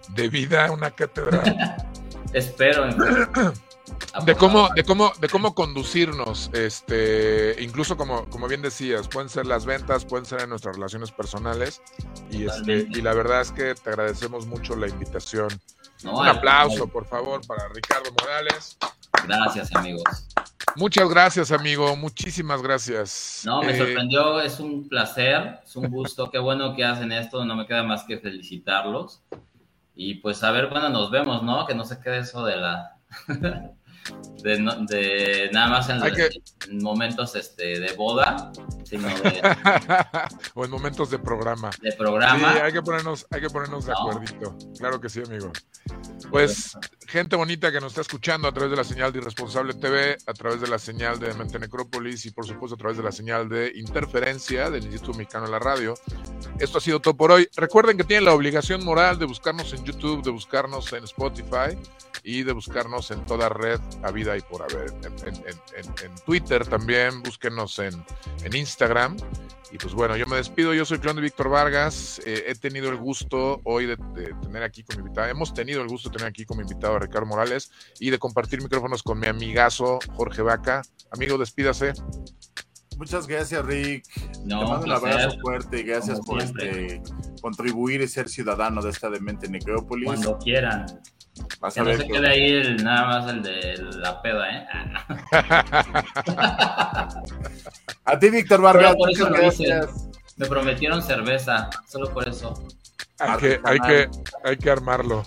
de 0.10 0.30
vida, 0.30 0.72
una 0.72 0.92
cátedra. 0.92 1.44
Espero. 2.34 2.88
de 4.26 4.36
cómo, 4.36 4.70
de 4.76 4.84
cómo, 4.84 5.12
de 5.20 5.30
cómo 5.30 5.54
conducirnos, 5.56 6.50
este, 6.54 7.56
incluso 7.62 7.98
como, 7.98 8.26
como 8.30 8.48
bien 8.48 8.62
decías, 8.62 9.08
pueden 9.08 9.30
ser 9.30 9.46
las 9.46 9.66
ventas, 9.66 10.06
pueden 10.06 10.26
ser 10.26 10.42
en 10.42 10.50
nuestras 10.50 10.76
relaciones 10.76 11.12
personales, 11.12 11.82
y 12.30 12.46
este, 12.46 12.88
y 12.90 13.02
la 13.02 13.14
verdad 13.14 13.42
es 13.42 13.52
que 13.52 13.76
te 13.76 13.90
agradecemos 13.90 14.46
mucho 14.48 14.76
la 14.76 14.88
invitación. 14.88 15.50
Un 16.04 16.28
aplauso, 16.28 16.88
por 16.88 17.06
favor, 17.06 17.46
para 17.48 17.68
Ricardo 17.70 18.12
Morales. 18.22 18.78
Gracias, 19.26 19.76
amigos. 19.76 20.28
Muchas 20.76 21.10
gracias, 21.10 21.52
amigo. 21.52 21.96
Muchísimas 21.96 22.62
gracias. 22.62 23.42
No, 23.46 23.64
me 23.64 23.74
eh, 23.74 23.78
sorprendió. 23.78 24.40
Es 24.40 24.60
un 24.60 24.88
placer, 24.88 25.60
es 25.64 25.76
un 25.76 25.90
gusto. 25.90 26.30
Qué 26.30 26.38
bueno 26.38 26.76
que 26.76 26.86
hacen 26.86 27.12
esto. 27.12 27.44
No 27.46 27.56
me 27.56 27.66
queda 27.66 27.82
más 27.84 28.04
que 28.04 28.20
felicitarlos. 28.20 29.22
Y 29.96 30.16
pues 30.16 30.44
a 30.44 30.52
ver 30.52 30.70
cuándo 30.70 30.90
nos 30.90 31.10
vemos, 31.10 31.42
¿no? 31.42 31.66
Que 31.66 31.74
no 31.74 31.84
se 31.84 32.00
quede 32.00 32.20
eso 32.20 32.46
de 32.46 32.58
la... 32.58 32.97
呵 33.10 33.34
呵 33.42 33.74
de, 34.44 35.50
nada 35.52 35.68
más 35.68 35.90
en, 35.90 36.82
momentos 36.82 37.36
este, 37.36 37.80
de 37.80 37.94
boda, 37.94 38.52
sino 38.84 39.08
de... 39.08 39.42
o 40.54 40.66
en 40.66 40.72
momentos 40.72 41.10
de 41.10 41.20
programa. 41.20 41.70
De 41.82 41.92
programa. 41.94 42.54
Sí, 42.54 42.60
hay 42.60 42.74
que 42.74 42.82
ponernos, 42.82 43.26
hay 43.32 43.42
que 43.42 43.50
ponernos 43.50 43.86
de 43.86 43.94
acuerdito. 43.94 44.56
Claro 44.78 45.02
que 45.02 45.10
sí, 45.10 45.22
amigo. 45.26 45.52
Pues 46.30 46.78
gente 47.08 47.36
bonita 47.36 47.72
que 47.72 47.80
nos 47.80 47.94
está 47.94 48.02
escuchando 48.02 48.48
a 48.48 48.52
través 48.52 48.72
de 48.72 48.78
la 48.78 48.84
señal 48.84 49.14
de 49.14 49.20
Irresponsable 49.20 49.74
TV, 49.74 50.18
a 50.26 50.34
través 50.34 50.60
de 50.62 50.68
la 50.68 50.78
señal 50.78 51.20
de 51.20 51.34
Mente 51.34 51.58
Necrópolis 51.58 52.26
y 52.26 52.32
por 52.32 52.46
supuesto 52.46 52.76
a 52.76 52.78
través 52.78 52.98
de 52.98 53.04
la 53.04 53.12
señal 53.12 53.48
de 53.48 53.72
Interferencia 53.76 54.70
del 54.70 54.84
Instituto 54.84 55.18
Mexicano 55.18 55.46
de 55.46 55.52
la 55.52 55.60
Radio. 55.60 55.94
Esto 56.60 56.80
ha 56.80 56.82
sido 56.82 57.00
todo 57.00 57.16
por 57.16 57.32
hoy. 57.32 57.48
Recuerden 57.56 57.98
que 57.98 58.04
tienen 58.04 58.26
la 58.26 58.34
obligación 58.34 58.84
moral 58.84 59.20
de 59.20 59.26
buscarnos 59.26 59.74
en 59.74 59.84
YouTube, 59.86 60.24
de 60.24 60.32
buscarnos 60.32 60.92
en 60.94 61.04
Spotify 61.06 61.78
y 62.24 62.44
de 62.44 62.52
buscarnos 62.52 63.12
en 63.12 63.24
toda 63.26 63.48
red 63.50 63.80
a 64.04 64.12
vida 64.12 64.38
y 64.38 64.42
por 64.42 64.64
haber. 64.64 64.94
En, 66.04 66.16
Twitter 66.26 66.66
también, 66.66 67.22
búsquenos 67.24 67.80
en, 67.80 67.94
en 68.44 68.56
Instagram 68.56 69.18
y 69.72 69.78
pues 69.78 69.94
bueno, 69.94 70.16
yo 70.16 70.26
me 70.28 70.38
despido. 70.38 70.74
Yo 70.74 70.86
soy 70.86 71.00
Clon 71.00 71.16
de 71.18 71.22
Víctor 71.22 71.50
Vargas. 71.50 72.22
Eh, 72.26 72.46
he 72.48 72.56
tenido 72.56 72.90
el 72.90 72.98
gusto 72.98 73.60
hoy 73.64 73.86
de, 73.86 73.98
tener 74.42 74.64
aquí 74.64 74.84
con 74.84 74.98
mi 74.98 75.02
invitado. 75.02 75.28
Hemos 75.28 75.54
tenido 75.54 75.82
el 75.82 75.88
gusto 75.88 76.10
de 76.10 76.18
tener 76.18 76.30
aquí 76.30 76.46
con 76.46 76.58
mi 76.58 76.64
invitado 76.64 76.96
a 76.96 77.00
Ricardo 77.00 77.26
Morales 77.26 77.72
y 78.00 78.10
de 78.10 78.18
compartir 78.18 78.62
micrófonos 78.62 79.04
con 79.04 79.20
mi 79.20 79.28
amigazo 79.28 80.00
Jorge 80.16 80.42
Vaca. 80.42 80.84
Amigo, 81.12 81.38
despídase. 81.38 81.94
Muchas 82.98 83.28
gracias, 83.28 83.64
Rick. 83.66 84.06
Te 84.14 84.56
mando 84.56 84.86
un 84.86 84.92
abrazo 84.92 85.38
fuerte 85.42 85.82
y 85.82 85.84
gracias 85.84 86.20
por 86.22 86.42
este, 86.42 87.02
contribuir 87.42 88.02
y 88.02 88.08
ser 88.08 88.30
ciudadano 88.30 88.82
de 88.82 88.90
esta 88.90 89.10
demente 89.10 89.48
necrópolis. 89.50 90.06
Cuando 90.06 90.38
quieran. 90.40 90.86
Que 91.74 91.82
no 91.82 91.98
se 91.98 92.08
quede 92.08 92.30
ahí 92.30 92.78
nada 92.84 93.08
más 93.08 93.34
el 93.34 93.42
de 93.44 93.78
la 93.98 94.22
peda, 94.22 94.50
¿eh? 94.50 94.68
A 98.06 98.20
ti, 98.20 98.30
Víctor 98.30 98.62
Vargas. 98.62 98.96
Muchas 98.98 99.32
gracias. 99.32 100.08
Me 100.38 100.46
prometieron 100.46 101.02
cerveza, 101.02 101.70
solo 101.88 102.14
por 102.14 102.28
eso. 102.28 102.54
Hay 103.20 103.38
que, 103.40 103.60
hay 103.64 103.80
que, 103.80 104.08
hay 104.44 104.58
que 104.58 104.70
armarlo. 104.70 105.24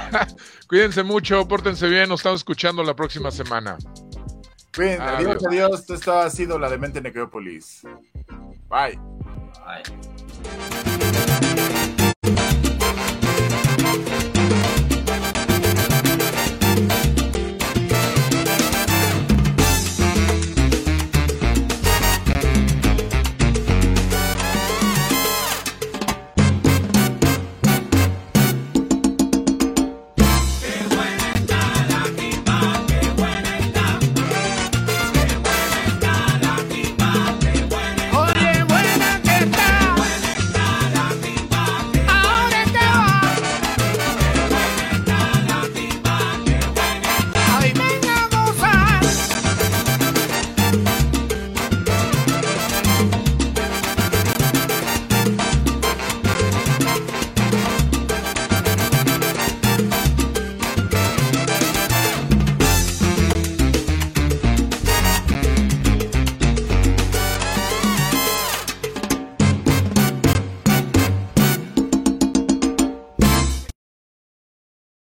Cuídense 0.68 1.02
mucho, 1.02 1.48
pórtense 1.48 1.88
bien, 1.88 2.08
nos 2.08 2.20
estamos 2.20 2.38
escuchando 2.40 2.84
la 2.84 2.94
próxima 2.94 3.30
semana. 3.30 3.78
Bien, 4.78 5.00
adiós, 5.00 5.42
adiós. 5.46 5.88
Esto 5.90 6.18
ha 6.18 6.28
sido 6.30 6.58
la 6.58 6.68
Demente 6.68 7.00
Necrópolis. 7.00 7.82
Bye. 8.68 8.98
Bye. 9.64 9.84